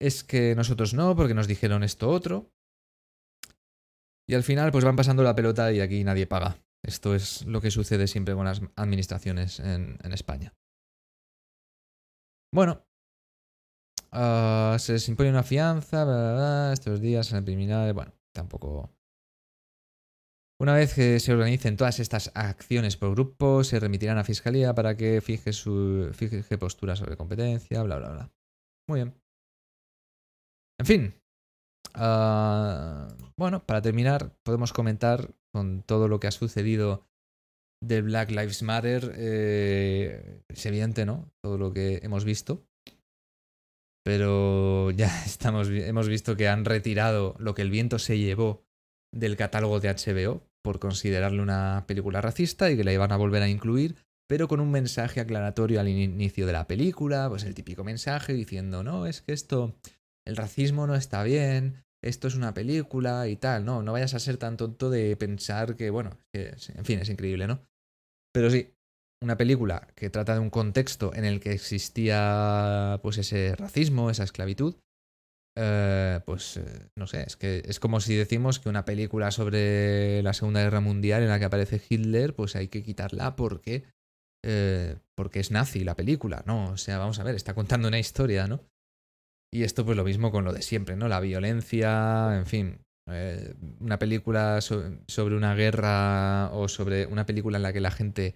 Es 0.00 0.24
que 0.24 0.54
nosotros 0.54 0.94
no, 0.94 1.14
porque 1.16 1.34
nos 1.34 1.46
dijeron 1.46 1.82
esto 1.82 2.10
otro. 2.10 2.50
Y 4.26 4.34
al 4.34 4.42
final, 4.42 4.72
pues 4.72 4.84
van 4.84 4.96
pasando 4.96 5.22
la 5.22 5.34
pelota 5.34 5.70
y 5.72 5.80
aquí 5.80 6.02
nadie 6.02 6.26
paga. 6.26 6.58
Esto 6.82 7.14
es 7.14 7.46
lo 7.46 7.60
que 7.60 7.70
sucede 7.70 8.06
siempre 8.06 8.34
con 8.34 8.44
las 8.44 8.60
administraciones 8.76 9.60
en, 9.60 9.98
España. 10.12 10.54
Bueno, 12.52 12.86
ah, 14.12 14.76
se 14.78 14.92
les 14.92 15.08
impone 15.08 15.30
una 15.30 15.42
fianza, 15.42 16.72
estos 16.72 17.00
días 17.00 17.30
en 17.30 17.38
el 17.38 17.44
preliminar, 17.44 17.92
bueno, 17.94 18.12
tampoco 18.34 18.90
una 20.60 20.74
vez 20.74 20.94
que 20.94 21.18
se 21.20 21.32
organicen 21.32 21.76
todas 21.76 21.98
estas 21.98 22.30
acciones 22.34 22.96
por 22.96 23.10
grupo, 23.10 23.64
se 23.64 23.80
remitirán 23.80 24.18
a 24.18 24.24
Fiscalía 24.24 24.74
para 24.74 24.96
que 24.96 25.20
fije, 25.20 25.52
su, 25.52 26.10
fije 26.12 26.58
postura 26.58 26.94
sobre 26.96 27.16
competencia, 27.16 27.82
bla, 27.82 27.98
bla, 27.98 28.10
bla. 28.10 28.32
Muy 28.88 29.00
bien. 29.00 29.14
En 30.78 30.86
fin. 30.86 31.14
Ah, 31.94 33.08
bueno, 33.36 33.64
para 33.66 33.82
terminar, 33.82 34.36
podemos 34.44 34.72
comentar 34.72 35.34
con 35.52 35.82
todo 35.82 36.08
lo 36.08 36.20
que 36.20 36.28
ha 36.28 36.32
sucedido 36.32 37.06
de 37.82 38.02
Black 38.02 38.30
Lives 38.30 38.62
Matter. 38.62 39.12
Eh, 39.16 40.40
es 40.48 40.66
evidente, 40.66 41.04
¿no? 41.04 41.30
Todo 41.42 41.58
lo 41.58 41.72
que 41.72 42.00
hemos 42.02 42.24
visto. 42.24 42.64
Pero 44.04 44.90
ya 44.90 45.08
estamos, 45.26 45.68
hemos 45.68 46.08
visto 46.08 46.36
que 46.36 46.48
han 46.48 46.64
retirado 46.64 47.34
lo 47.38 47.54
que 47.54 47.62
el 47.62 47.70
viento 47.70 47.98
se 47.98 48.18
llevó 48.18 48.64
del 49.12 49.36
catálogo 49.36 49.80
de 49.80 49.88
HBO 49.88 50.42
por 50.62 50.78
considerarle 50.78 51.42
una 51.42 51.84
película 51.86 52.20
racista 52.20 52.70
y 52.70 52.76
que 52.76 52.84
la 52.84 52.92
iban 52.92 53.12
a 53.12 53.16
volver 53.16 53.42
a 53.42 53.48
incluir, 53.48 53.96
pero 54.28 54.48
con 54.48 54.60
un 54.60 54.70
mensaje 54.70 55.20
aclaratorio 55.20 55.78
al 55.78 55.88
inicio 55.88 56.46
de 56.46 56.52
la 56.52 56.66
película, 56.66 57.28
pues 57.28 57.44
el 57.44 57.54
típico 57.54 57.84
mensaje 57.84 58.32
diciendo, 58.32 58.82
no, 58.82 59.06
es 59.06 59.20
que 59.20 59.32
esto, 59.32 59.76
el 60.26 60.36
racismo 60.36 60.86
no 60.86 60.94
está 60.94 61.22
bien, 61.22 61.84
esto 62.02 62.28
es 62.28 62.34
una 62.34 62.54
película 62.54 63.28
y 63.28 63.36
tal, 63.36 63.64
no, 63.64 63.82
no 63.82 63.92
vayas 63.92 64.14
a 64.14 64.18
ser 64.18 64.38
tan 64.38 64.56
tonto 64.56 64.90
de 64.90 65.16
pensar 65.16 65.76
que, 65.76 65.90
bueno, 65.90 66.18
que, 66.32 66.54
en 66.74 66.84
fin, 66.84 66.98
es 66.98 67.10
increíble, 67.10 67.46
¿no? 67.46 67.60
Pero 68.32 68.50
sí, 68.50 68.74
una 69.22 69.36
película 69.36 69.88
que 69.94 70.10
trata 70.10 70.34
de 70.34 70.40
un 70.40 70.50
contexto 70.50 71.14
en 71.14 71.24
el 71.24 71.40
que 71.40 71.52
existía 71.52 72.98
pues 73.02 73.18
ese 73.18 73.56
racismo, 73.56 74.10
esa 74.10 74.24
esclavitud, 74.24 74.76
eh, 75.56 76.20
pues 76.26 76.56
eh, 76.56 76.88
no 76.96 77.06
sé, 77.06 77.22
es 77.22 77.36
que 77.36 77.62
es 77.64 77.78
como 77.78 78.00
si 78.00 78.16
decimos 78.16 78.58
que 78.58 78.68
una 78.68 78.84
película 78.84 79.30
sobre 79.30 80.20
la 80.22 80.32
Segunda 80.32 80.62
Guerra 80.62 80.80
Mundial 80.80 81.22
en 81.22 81.28
la 81.28 81.38
que 81.38 81.44
aparece 81.44 81.80
Hitler, 81.88 82.34
pues 82.34 82.56
hay 82.56 82.68
que 82.68 82.82
quitarla 82.82 83.36
porque, 83.36 83.84
eh, 84.44 84.96
porque 85.14 85.40
es 85.40 85.52
nazi 85.52 85.84
la 85.84 85.94
película, 85.94 86.42
¿no? 86.44 86.72
O 86.72 86.76
sea, 86.76 86.98
vamos 86.98 87.20
a 87.20 87.24
ver, 87.24 87.36
está 87.36 87.54
contando 87.54 87.86
una 87.86 88.00
historia, 88.00 88.48
¿no? 88.48 88.64
Y 89.52 89.62
esto 89.62 89.84
pues 89.84 89.96
lo 89.96 90.02
mismo 90.02 90.32
con 90.32 90.44
lo 90.44 90.52
de 90.52 90.62
siempre, 90.62 90.96
¿no? 90.96 91.06
La 91.06 91.20
violencia, 91.20 92.36
en 92.36 92.46
fin, 92.46 92.80
una 93.78 93.98
película 94.00 94.60
sobre 94.60 95.36
una 95.36 95.54
guerra 95.54 96.50
o 96.52 96.66
sobre 96.66 97.06
una 97.06 97.26
película 97.26 97.58
en 97.58 97.62
la 97.62 97.72
que 97.72 97.80
la 97.80 97.92
gente 97.92 98.34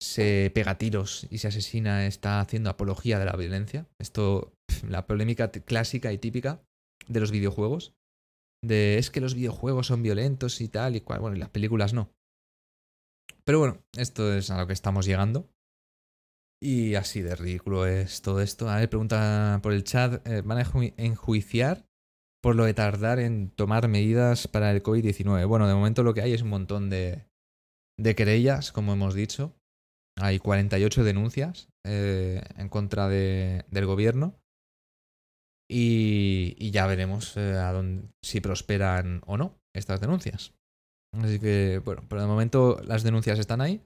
se 0.00 0.50
pega 0.54 0.78
tiros 0.78 1.26
y 1.30 1.38
se 1.38 1.48
asesina 1.48 2.06
está 2.06 2.40
haciendo 2.40 2.70
apología 2.70 3.18
de 3.18 3.24
la 3.24 3.36
violencia. 3.36 3.86
Esto, 4.00 4.52
la 4.88 5.06
polémica 5.06 5.50
clásica 5.50 6.12
y 6.12 6.18
típica 6.18 6.62
de 7.08 7.20
los 7.20 7.30
videojuegos. 7.30 7.94
De 8.64 8.98
es 8.98 9.10
que 9.10 9.20
los 9.20 9.34
videojuegos 9.34 9.86
son 9.86 10.02
violentos 10.02 10.60
y 10.60 10.68
tal 10.68 10.96
y 10.96 11.00
cual. 11.00 11.20
Bueno, 11.20 11.36
y 11.36 11.40
las 11.40 11.50
películas 11.50 11.94
no. 11.94 12.10
Pero 13.44 13.60
bueno, 13.60 13.78
esto 13.96 14.34
es 14.34 14.50
a 14.50 14.58
lo 14.58 14.66
que 14.66 14.72
estamos 14.72 15.06
llegando. 15.06 15.48
Y 16.60 16.96
así 16.96 17.22
de 17.22 17.36
ridículo 17.36 17.86
es 17.86 18.20
todo 18.22 18.40
esto. 18.40 18.68
A 18.68 18.76
ver, 18.76 18.88
pregunta 18.88 19.60
por 19.62 19.72
el 19.72 19.84
chat. 19.84 20.26
Eh, 20.26 20.42
¿Van 20.42 20.58
a 20.58 20.70
enjuiciar 20.96 21.86
por 22.42 22.56
lo 22.56 22.64
de 22.64 22.74
tardar 22.74 23.20
en 23.20 23.50
tomar 23.50 23.88
medidas 23.88 24.48
para 24.48 24.70
el 24.72 24.82
COVID-19? 24.82 25.46
Bueno, 25.46 25.68
de 25.68 25.74
momento 25.74 26.02
lo 26.02 26.14
que 26.14 26.22
hay 26.22 26.34
es 26.34 26.42
un 26.42 26.48
montón 26.48 26.90
de, 26.90 27.26
de 27.98 28.14
querellas, 28.14 28.72
como 28.72 28.92
hemos 28.92 29.14
dicho. 29.14 29.54
Hay 30.20 30.38
48 30.38 31.04
denuncias 31.04 31.68
eh, 31.84 32.42
en 32.56 32.68
contra 32.68 33.08
de, 33.08 33.64
del 33.70 33.86
gobierno. 33.86 34.34
Y, 35.70 36.70
ya 36.70 36.86
veremos 36.86 37.34
eh, 37.36 37.60
si 38.22 38.40
prosperan 38.40 39.20
o 39.26 39.36
no 39.36 39.60
estas 39.74 40.00
denuncias. 40.00 40.54
Así 41.12 41.38
que, 41.38 41.80
bueno, 41.84 42.06
por 42.08 42.18
el 42.18 42.26
momento 42.26 42.80
las 42.84 43.02
denuncias 43.02 43.38
están 43.38 43.60
ahí. 43.60 43.82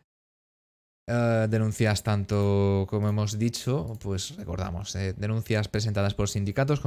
Eh, 1.08 1.46
denuncias 1.50 2.04
tanto, 2.04 2.86
como 2.88 3.08
hemos 3.08 3.38
dicho, 3.38 3.98
pues 4.00 4.36
recordamos, 4.36 4.92
denuncias 4.92 5.68
presentadas 5.68 6.14
por 6.14 6.28
sindicatos, 6.28 6.80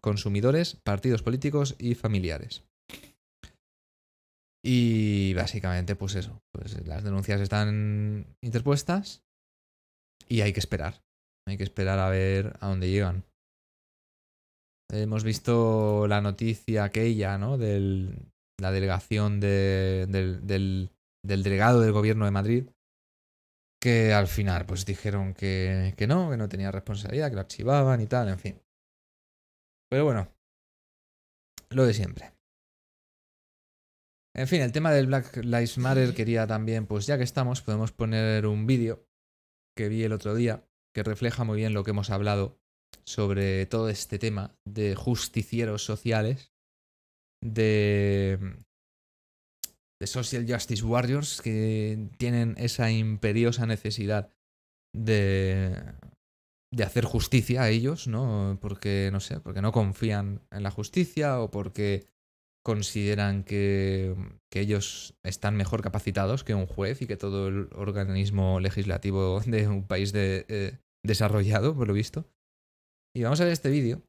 consumidores, 0.00 0.76
partidos 0.76 1.22
políticos 1.22 1.76
y 1.78 1.94
familiares. 1.94 2.64
Y 4.64 5.34
básicamente, 5.34 5.94
pues 5.94 6.14
eso, 6.16 6.42
pues 6.52 6.84
las 6.86 7.04
denuncias 7.04 7.40
están 7.40 8.26
interpuestas 8.42 9.22
y 10.28 10.40
hay 10.40 10.52
que 10.52 10.60
esperar. 10.60 11.02
Hay 11.46 11.56
que 11.56 11.64
esperar 11.64 11.98
a 11.98 12.10
ver 12.10 12.56
a 12.60 12.68
dónde 12.68 12.90
llegan. 12.90 13.24
Hemos 14.90 15.22
visto 15.22 16.06
la 16.08 16.20
noticia 16.20 16.84
aquella, 16.84 17.38
¿no? 17.38 17.58
De 17.58 18.10
la 18.60 18.72
delegación 18.72 19.38
del, 19.40 20.10
del, 20.10 20.90
delegado 21.22 21.80
del 21.80 21.92
gobierno 21.92 22.24
de 22.24 22.30
Madrid, 22.30 22.68
que 23.80 24.12
al 24.12 24.26
final 24.26 24.66
pues 24.66 24.84
dijeron 24.84 25.34
que, 25.34 25.94
que 25.96 26.06
no, 26.06 26.30
que 26.30 26.36
no 26.36 26.48
tenía 26.48 26.72
responsabilidad, 26.72 27.28
que 27.28 27.34
lo 27.36 27.42
archivaban 27.42 28.00
y 28.00 28.06
tal, 28.06 28.28
en 28.28 28.38
fin. 28.38 28.62
Pero 29.90 30.04
bueno, 30.04 30.28
lo 31.70 31.86
de 31.86 31.94
siempre. 31.94 32.37
En 34.38 34.46
fin, 34.46 34.60
el 34.60 34.70
tema 34.70 34.92
del 34.92 35.08
Black 35.08 35.38
Lives 35.38 35.78
Matter 35.78 36.14
quería 36.14 36.46
también, 36.46 36.86
pues 36.86 37.06
ya 37.06 37.18
que 37.18 37.24
estamos, 37.24 37.60
podemos 37.60 37.90
poner 37.90 38.46
un 38.46 38.68
vídeo 38.68 39.04
que 39.76 39.88
vi 39.88 40.04
el 40.04 40.12
otro 40.12 40.36
día 40.36 40.64
que 40.94 41.02
refleja 41.02 41.42
muy 41.42 41.56
bien 41.56 41.74
lo 41.74 41.82
que 41.82 41.90
hemos 41.90 42.10
hablado 42.10 42.56
sobre 43.04 43.66
todo 43.66 43.88
este 43.88 44.20
tema 44.20 44.54
de 44.64 44.94
justicieros 44.94 45.84
sociales, 45.84 46.52
de, 47.42 48.38
de 50.00 50.06
social 50.06 50.46
justice 50.48 50.84
warriors 50.84 51.42
que 51.42 52.08
tienen 52.16 52.54
esa 52.58 52.92
imperiosa 52.92 53.66
necesidad 53.66 54.32
de, 54.94 55.96
de 56.72 56.84
hacer 56.84 57.04
justicia 57.06 57.62
a 57.62 57.70
ellos, 57.70 58.06
¿no? 58.06 58.56
Porque, 58.60 59.10
no 59.12 59.18
sé, 59.18 59.40
porque 59.40 59.62
no 59.62 59.72
confían 59.72 60.46
en 60.52 60.62
la 60.62 60.70
justicia 60.70 61.40
o 61.40 61.50
porque 61.50 62.06
consideran 62.68 63.44
que, 63.44 64.14
ellos 64.52 65.14
están 65.24 65.56
mejor 65.56 65.80
capacitados 65.80 66.44
que 66.44 66.54
un 66.54 66.66
juez 66.66 67.00
y 67.00 67.06
que 67.06 67.16
todo 67.16 67.48
el 67.48 67.68
organismo 67.74 68.60
legislativo 68.60 69.40
de 69.46 69.66
un 69.68 69.86
país 69.86 70.12
eh, 70.14 70.76
desarrollado, 71.02 71.74
por 71.74 71.88
lo 71.88 71.94
visto. 71.94 72.26
Y 73.16 73.22
vamos 73.22 73.40
a 73.40 73.44
ver 73.44 73.54
este 73.54 73.70
vídeo, 73.70 74.02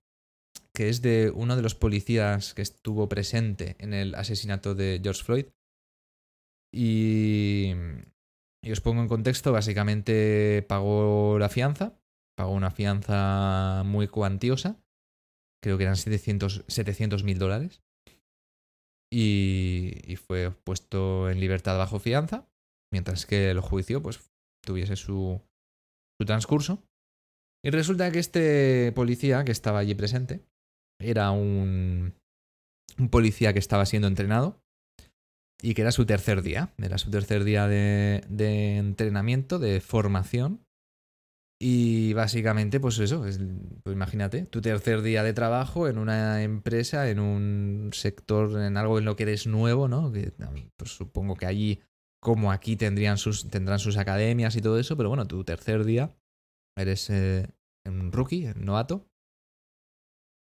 que 0.76 0.90
es 0.90 1.02
de 1.02 1.32
uno 1.34 1.56
de 1.56 1.62
los 1.62 1.74
policías 1.74 2.54
que 2.54 2.62
estuvo 2.62 3.08
presente 3.08 3.78
en 3.80 3.94
el 3.94 4.14
asesinato 4.14 4.76
de 4.76 5.00
George 5.02 5.24
Floyd. 5.24 5.46
Y, 6.74 7.72
y 8.62 8.72
os 8.72 8.82
pongo 8.82 9.02
en 9.02 9.08
contexto, 9.08 9.54
básicamente 9.54 10.66
pagó 10.68 11.40
la 11.40 11.48
fianza, 11.48 11.98
pagó 12.36 12.52
una 12.52 12.72
fianza 12.72 13.84
muy 13.86 14.10
cuantiosa, 14.10 14.82
creo 15.64 15.78
que 15.78 15.86
eran 15.86 15.96
700 15.96 17.24
mil 17.24 17.40
dólares 17.40 17.82
y, 19.12 20.16
fue 20.28 20.52
puesto 20.52 21.30
en 21.30 21.40
libertad 21.40 21.78
bajo 21.78 22.00
fianza, 22.00 22.48
mientras 22.92 23.26
que 23.26 23.50
el 23.50 23.60
juicio 23.60 24.02
pues 24.02 24.32
tuviese 24.66 24.96
su, 24.96 25.42
su 26.20 26.26
transcurso. 26.26 26.84
Y 27.64 27.72
resulta 27.72 28.12
que 28.12 28.20
este 28.20 28.92
policía 28.94 29.44
que 29.44 29.52
estaba 29.52 29.80
allí 29.80 29.96
presente 29.96 30.46
era 31.02 31.32
un, 31.32 32.14
un 32.98 33.10
policía 33.10 33.54
que 33.54 33.60
estaba 33.60 33.86
siendo 33.86 34.08
entrenado 34.08 34.62
y 35.62 35.74
que 35.74 35.82
era 35.82 35.92
su 35.92 36.06
tercer 36.06 36.42
día. 36.42 36.74
Era 36.78 36.98
su 36.98 37.10
tercer 37.12 37.44
día 37.44 37.68
de, 37.68 38.24
de 38.30 38.78
entrenamiento, 38.78 39.60
de 39.60 39.82
formación. 39.82 40.66
Y 41.62 42.14
básicamente, 42.14 42.80
pues 42.80 43.00
eso, 43.00 43.26
es, 43.26 43.38
pues 43.84 43.94
imagínate, 43.94 44.46
tu 44.46 44.62
tercer 44.62 45.02
día 45.02 45.24
de 45.24 45.34
trabajo 45.34 45.90
en 45.90 45.98
una 45.98 46.42
empresa, 46.42 47.10
en 47.10 47.20
un 47.20 47.90
sector, 47.92 48.62
en 48.62 48.78
algo 48.78 48.98
en 48.98 49.04
lo 49.04 49.18
que 49.18 49.24
eres 49.24 49.46
nuevo, 49.46 49.90
¿no? 49.90 50.10
Que 50.14 50.32
pues 50.78 50.92
supongo 50.92 51.36
que 51.36 51.46
allí, 51.46 51.82
como 52.22 52.54
aquí, 52.54 52.78
tendrían 52.78 53.18
sus, 53.18 53.50
tendrán 53.50 53.80
sus 53.80 53.98
academias 53.98 54.56
y 54.56 54.62
todo 54.62 54.80
eso, 54.80 54.96
pero 54.96 55.10
bueno, 55.10 55.28
tu 55.28 55.44
tercer 55.44 55.84
día 55.84 56.16
eres 56.78 57.10
eh, 57.10 57.50
un 57.86 58.14
rookie, 58.14 58.48
un 58.48 58.64
novato, 58.64 59.10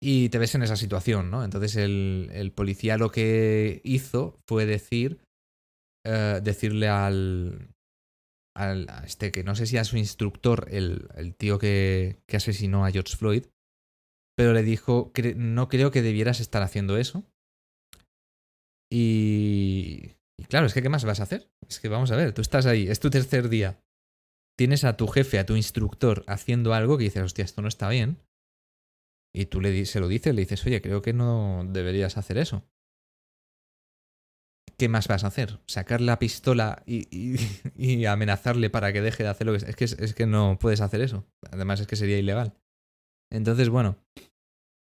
y 0.01 0.29
te 0.29 0.39
ves 0.39 0.55
en 0.55 0.63
esa 0.63 0.75
situación, 0.75 1.29
¿no? 1.29 1.43
Entonces 1.43 1.75
el, 1.75 2.29
el 2.33 2.51
policía 2.51 2.97
lo 2.97 3.11
que 3.11 3.81
hizo 3.83 4.39
fue 4.47 4.65
decir, 4.65 5.19
eh, 6.03 6.39
decirle 6.43 6.87
al, 6.89 7.74
al, 8.55 8.87
este 9.03 9.31
que 9.31 9.43
no 9.43 9.55
sé 9.55 9.65
si 9.65 9.77
a 9.77 9.83
su 9.83 9.97
instructor, 9.97 10.67
el, 10.71 11.07
el 11.15 11.35
tío 11.35 11.59
que, 11.59 12.21
que, 12.27 12.37
asesinó 12.37 12.85
a 12.85 12.91
George 12.91 13.15
Floyd, 13.15 13.45
pero 14.35 14.53
le 14.53 14.63
dijo, 14.63 15.11
no 15.35 15.67
creo 15.67 15.91
que 15.91 16.01
debieras 16.01 16.39
estar 16.39 16.61
haciendo 16.61 16.97
eso. 16.97 17.23
Y, 18.91 20.15
y 20.39 20.45
claro, 20.45 20.65
es 20.65 20.73
que 20.73 20.81
¿qué 20.81 20.89
más 20.89 21.05
vas 21.05 21.19
a 21.19 21.23
hacer? 21.23 21.49
Es 21.67 21.79
que 21.79 21.89
vamos 21.89 22.11
a 22.11 22.15
ver, 22.15 22.33
tú 22.33 22.41
estás 22.41 22.65
ahí, 22.65 22.87
es 22.87 22.99
tu 22.99 23.09
tercer 23.09 23.49
día, 23.49 23.79
tienes 24.57 24.83
a 24.83 24.97
tu 24.97 25.07
jefe, 25.07 25.39
a 25.39 25.45
tu 25.45 25.55
instructor 25.55 26.23
haciendo 26.27 26.73
algo 26.73 26.97
que 26.97 27.05
dices, 27.05 27.23
hostia, 27.23 27.45
esto 27.45 27.61
no 27.61 27.67
está 27.67 27.89
bien 27.89 28.19
y 29.35 29.47
tú 29.47 29.59
le, 29.59 29.85
se 29.85 29.99
lo 29.99 30.07
dices, 30.07 30.33
le 30.33 30.41
dices, 30.41 30.65
oye, 30.65 30.81
creo 30.81 31.01
que 31.01 31.11
no 31.11 31.65
deberías 31.67 32.17
hacer 32.17 32.37
eso. 32.37 32.63
¿Qué 34.77 34.89
más 34.89 35.07
vas 35.07 35.23
a 35.23 35.27
hacer? 35.27 35.59
¿Sacar 35.67 36.01
la 36.01 36.19
pistola 36.19 36.83
y, 36.85 38.05
amenazarle 38.05 38.69
para 38.69 38.91
que 38.91 39.01
deje 39.01 39.23
de 39.23 39.29
hacer 39.29 39.47
lo 39.47 39.53
que... 39.53 39.65
Es 39.65 39.75
que, 39.75 39.85
es 39.85 40.13
que 40.13 40.25
no 40.25 40.57
puedes 40.59 40.81
hacer 40.81 41.01
eso. 41.01 41.25
Además 41.51 41.79
es 41.79 41.87
que 41.87 41.95
sería 41.95 42.17
ilegal. 42.17 42.53
Entonces, 43.31 43.69
bueno, 43.69 43.97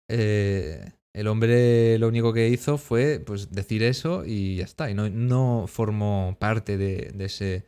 eh, 0.09 0.91
el 1.13 1.27
hombre 1.27 1.97
lo 1.99 2.07
único 2.07 2.33
que 2.33 2.49
hizo 2.49 2.77
fue 2.77 3.19
pues, 3.19 3.51
decir 3.51 3.81
eso 3.83 4.23
y 4.25 4.57
ya 4.57 4.65
está. 4.65 4.89
Y 4.89 4.93
no, 4.93 5.65
formó 5.67 6.35
parte 6.39 6.77
de, 6.77 7.11
de, 7.13 7.25
ese, 7.25 7.65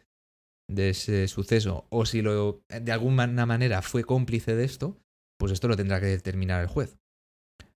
de 0.70 0.90
ese 0.90 1.28
suceso. 1.28 1.88
O 1.90 2.06
si 2.06 2.22
lo, 2.22 2.64
de 2.68 2.92
alguna 2.92 3.28
manera 3.46 3.82
fue 3.82 4.04
cómplice 4.04 4.56
de 4.56 4.66
esto, 4.66 4.98
pues 5.40 5.52
esto 5.52 5.68
lo 5.68 5.78
tendrá 5.78 6.00
que 6.00 6.08
determinar 6.08 6.62
el 6.62 6.68
juez. 6.68 6.98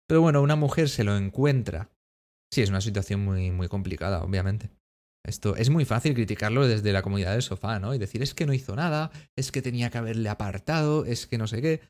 Pero 0.07 0.21
bueno, 0.21 0.41
una 0.41 0.55
mujer 0.55 0.89
se 0.89 1.03
lo 1.03 1.15
encuentra. 1.17 1.89
Sí, 2.53 2.61
es 2.61 2.69
una 2.69 2.81
situación 2.81 3.25
muy, 3.25 3.49
muy 3.49 3.67
complicada, 3.67 4.21
obviamente. 4.21 4.69
Esto 5.25 5.55
es 5.55 5.71
muy 5.71 5.85
fácil 5.85 6.13
criticarlo 6.13 6.67
desde 6.67 6.93
la 6.93 7.01
comunidad 7.01 7.31
del 7.31 7.41
sofá, 7.41 7.79
¿no? 7.79 7.95
Y 7.95 7.97
decir, 7.97 8.21
es 8.21 8.35
que 8.35 8.45
no 8.45 8.53
hizo 8.53 8.75
nada, 8.75 9.09
es 9.35 9.51
que 9.51 9.63
tenía 9.63 9.89
que 9.89 9.97
haberle 9.97 10.29
apartado, 10.29 11.03
es 11.03 11.25
que 11.25 11.39
no 11.39 11.47
sé 11.47 11.63
qué. 11.63 11.81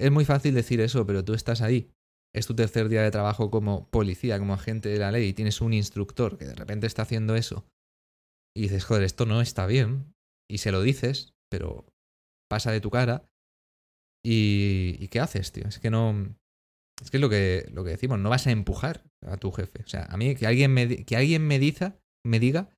Es 0.00 0.10
muy 0.10 0.24
fácil 0.24 0.54
decir 0.54 0.80
eso, 0.80 1.06
pero 1.06 1.24
tú 1.24 1.34
estás 1.34 1.62
ahí. 1.62 1.92
Es 2.34 2.48
tu 2.48 2.56
tercer 2.56 2.88
día 2.88 3.02
de 3.02 3.12
trabajo 3.12 3.48
como 3.52 3.88
policía, 3.90 4.40
como 4.40 4.54
agente 4.54 4.88
de 4.88 4.98
la 4.98 5.12
ley, 5.12 5.28
y 5.28 5.34
tienes 5.34 5.60
un 5.60 5.72
instructor 5.72 6.36
que 6.36 6.46
de 6.46 6.56
repente 6.56 6.88
está 6.88 7.02
haciendo 7.02 7.36
eso. 7.36 7.64
Y 8.56 8.62
dices, 8.62 8.84
joder, 8.84 9.04
esto 9.04 9.24
no 9.24 9.40
está 9.40 9.66
bien. 9.66 10.16
Y 10.50 10.58
se 10.58 10.72
lo 10.72 10.82
dices, 10.82 11.36
pero 11.48 11.86
pasa 12.48 12.72
de 12.72 12.80
tu 12.80 12.90
cara 12.90 13.28
¿Y, 14.24 14.96
¿Y, 14.98 15.08
qué 15.08 15.20
haces, 15.20 15.52
tío? 15.52 15.66
Es 15.68 15.78
que 15.78 15.90
no. 15.90 16.34
Es 17.02 17.10
que 17.10 17.16
es 17.16 17.20
lo 17.20 17.28
que, 17.28 17.68
lo 17.72 17.84
que 17.84 17.90
decimos, 17.90 18.18
no 18.18 18.30
vas 18.30 18.46
a 18.46 18.50
empujar 18.50 19.04
a 19.26 19.36
tu 19.36 19.52
jefe. 19.52 19.82
O 19.84 19.88
sea, 19.88 20.04
a 20.04 20.16
mí 20.16 20.34
que 20.34 20.46
alguien 20.46 20.72
me, 20.72 21.04
que 21.04 21.16
alguien 21.16 21.46
me, 21.46 21.58
me 22.24 22.40
diga 22.40 22.70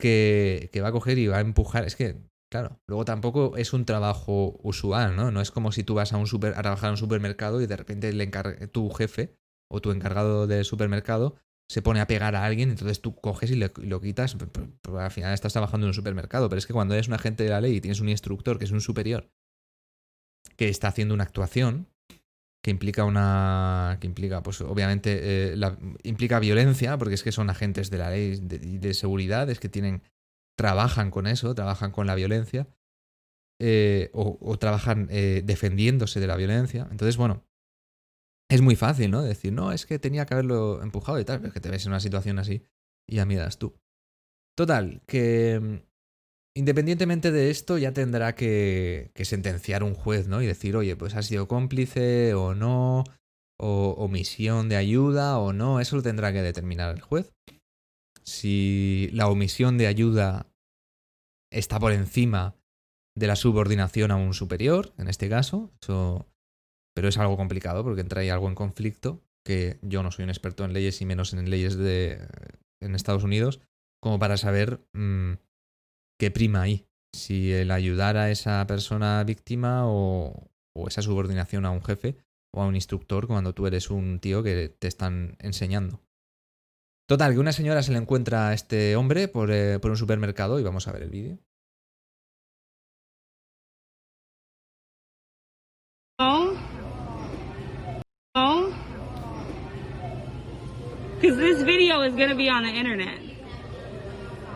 que, 0.00 0.70
que 0.72 0.80
va 0.80 0.88
a 0.88 0.92
coger 0.92 1.18
y 1.18 1.26
va 1.26 1.38
a 1.38 1.40
empujar. 1.40 1.84
Es 1.84 1.96
que, 1.96 2.16
claro, 2.50 2.80
luego 2.86 3.04
tampoco 3.04 3.56
es 3.56 3.72
un 3.72 3.84
trabajo 3.84 4.58
usual, 4.62 5.16
¿no? 5.16 5.30
No 5.30 5.40
es 5.40 5.50
como 5.50 5.72
si 5.72 5.82
tú 5.82 5.94
vas 5.94 6.12
a, 6.12 6.16
un 6.16 6.26
super, 6.26 6.54
a 6.56 6.62
trabajar 6.62 6.88
en 6.88 6.92
un 6.92 6.98
supermercado 6.98 7.60
y 7.60 7.66
de 7.66 7.76
repente 7.76 8.12
le 8.12 8.26
tu 8.68 8.90
jefe 8.90 9.36
o 9.70 9.80
tu 9.80 9.90
encargado 9.90 10.46
del 10.46 10.64
supermercado 10.64 11.36
se 11.70 11.82
pone 11.82 12.00
a 12.00 12.08
pegar 12.08 12.34
a 12.34 12.44
alguien, 12.44 12.70
entonces 12.70 13.00
tú 13.00 13.14
coges 13.14 13.52
y, 13.52 13.54
lo 13.54 14.00
quitas. 14.00 14.34
Pues, 14.34 14.50
pues, 14.50 14.66
pues, 14.82 14.96
al 14.96 15.10
final 15.12 15.32
estás 15.32 15.52
trabajando 15.52 15.86
en 15.86 15.90
un 15.90 15.94
supermercado. 15.94 16.48
Pero 16.48 16.58
es 16.58 16.66
que 16.66 16.72
cuando 16.72 16.94
eres 16.94 17.06
un 17.06 17.14
agente 17.14 17.44
de 17.44 17.50
la 17.50 17.60
ley 17.60 17.76
y 17.76 17.80
tienes 17.80 18.00
un 18.00 18.08
instructor 18.08 18.58
que 18.58 18.64
es 18.64 18.72
un 18.72 18.80
superior 18.80 19.30
que 20.56 20.68
está 20.68 20.88
haciendo 20.88 21.14
una 21.14 21.22
actuación 21.22 21.86
que 22.62 22.70
implica 22.70 23.04
una. 23.04 23.98
que 24.00 24.06
implica, 24.06 24.42
pues 24.42 24.60
obviamente, 24.60 25.52
eh, 25.52 25.56
la, 25.56 25.78
implica 26.02 26.38
violencia, 26.38 26.98
porque 26.98 27.14
es 27.14 27.22
que 27.22 27.32
son 27.32 27.50
agentes 27.50 27.90
de 27.90 27.98
la 27.98 28.10
ley 28.10 28.38
de, 28.40 28.58
de 28.58 28.94
seguridad, 28.94 29.48
es 29.50 29.60
que 29.60 29.68
tienen. 29.68 30.02
trabajan 30.56 31.10
con 31.10 31.26
eso, 31.26 31.54
trabajan 31.54 31.90
con 31.92 32.06
la 32.06 32.14
violencia. 32.14 32.68
Eh, 33.62 34.10
o, 34.14 34.58
trabajan 34.58 35.08
eh, 35.10 35.42
defendiéndose 35.44 36.18
de 36.18 36.26
la 36.26 36.36
violencia. 36.36 36.88
Entonces, 36.90 37.18
bueno, 37.18 37.44
es 38.48 38.62
muy 38.62 38.74
fácil, 38.74 39.10
¿no? 39.10 39.20
Decir, 39.20 39.52
no, 39.52 39.72
es 39.72 39.84
que 39.84 39.98
tenía 39.98 40.24
que 40.24 40.32
haberlo 40.32 40.82
empujado 40.82 41.20
y 41.20 41.26
tal, 41.26 41.40
pero 41.40 41.48
es 41.48 41.54
que 41.54 41.60
te 41.60 41.68
ves 41.68 41.84
en 41.84 41.92
una 41.92 42.00
situación 42.00 42.38
así 42.38 42.64
y 43.06 43.16
ya 43.16 43.26
miras 43.26 43.58
tú. 43.58 43.78
Total, 44.56 45.02
que 45.06 45.84
Independientemente 46.56 47.30
de 47.30 47.50
esto, 47.50 47.78
ya 47.78 47.92
tendrá 47.92 48.34
que, 48.34 49.12
sentenciar 49.22 49.84
un 49.84 49.94
juez, 49.94 50.26
¿no? 50.26 50.42
Y 50.42 50.46
decir, 50.46 50.76
oye, 50.76 50.96
pues 50.96 51.14
ha 51.14 51.22
sido 51.22 51.46
cómplice 51.46 52.34
o 52.34 52.54
no, 52.54 53.04
o 53.58 53.90
omisión 53.98 54.68
de 54.68 54.76
ayuda 54.76 55.38
o 55.38 55.52
no, 55.52 55.80
eso 55.80 55.96
lo 55.96 56.02
tendrá 56.02 56.32
que 56.32 56.42
determinar 56.42 56.94
el 56.94 57.02
juez. 57.02 57.32
Si 58.24 59.10
la 59.12 59.28
omisión 59.28 59.78
de 59.78 59.86
ayuda 59.86 60.46
está 61.52 61.78
por 61.78 61.92
encima 61.92 62.56
de 63.16 63.26
la 63.26 63.36
subordinación 63.36 64.10
a 64.10 64.16
un 64.16 64.34
superior, 64.34 64.92
en 64.98 65.08
este 65.08 65.28
caso, 65.28 65.70
eso, 65.82 66.26
pero 66.94 67.08
es 67.08 67.18
algo 67.18 67.36
complicado 67.36 67.84
porque 67.84 68.00
entra 68.00 68.22
ahí 68.22 68.28
algo 68.28 68.48
en 68.48 68.54
conflicto, 68.54 69.22
que 69.44 69.78
yo 69.82 70.02
no 70.02 70.10
soy 70.10 70.24
un 70.24 70.30
experto 70.30 70.64
en 70.64 70.72
leyes 70.72 71.00
y 71.00 71.06
menos 71.06 71.32
en 71.32 71.48
leyes 71.48 71.76
de 71.76 72.26
en 72.82 72.94
Estados 72.94 73.24
Unidos, 73.24 73.60
como 74.00 74.18
para 74.18 74.36
saber 74.36 74.80
mmm, 74.94 75.34
qué 76.20 76.30
prima 76.30 76.62
ahí. 76.62 76.86
Si 77.12 77.52
el 77.52 77.72
ayudar 77.72 78.16
a 78.16 78.30
esa 78.30 78.64
persona 78.66 79.24
víctima 79.24 79.82
o, 79.86 80.48
esa 80.86 81.02
subordinación 81.02 81.66
a 81.66 81.70
un 81.70 81.82
jefe 81.82 82.16
o 82.54 82.62
a 82.62 82.66
un 82.66 82.76
instructor 82.76 83.26
cuando 83.26 83.54
tú 83.54 83.66
eres 83.66 83.90
un 83.90 84.20
tío 84.20 84.42
que 84.42 84.68
te 84.68 84.86
están 84.86 85.36
enseñando. 85.40 86.00
Total, 87.08 87.32
que 87.32 87.40
una 87.40 87.52
señora 87.52 87.82
se 87.82 87.90
le 87.90 87.98
encuentra 87.98 88.48
a 88.48 88.54
este 88.54 88.94
hombre 88.94 89.26
por, 89.26 89.50
eh, 89.50 89.80
un 89.82 89.96
supermercado 89.96 90.60
y 90.60 90.62
vamos 90.62 90.86
a 90.86 90.92
ver 90.92 91.02
el 91.02 91.10
vídeo. 91.10 91.38
Oh. 96.20 96.54
Oh. 98.36 98.72
Because 101.20 101.36
this 101.38 101.64
video 101.64 102.02
is 102.02 102.14
going 102.14 102.36
be 102.36 102.48
on 102.48 102.62
the 102.62 102.70
internet. 102.70 103.29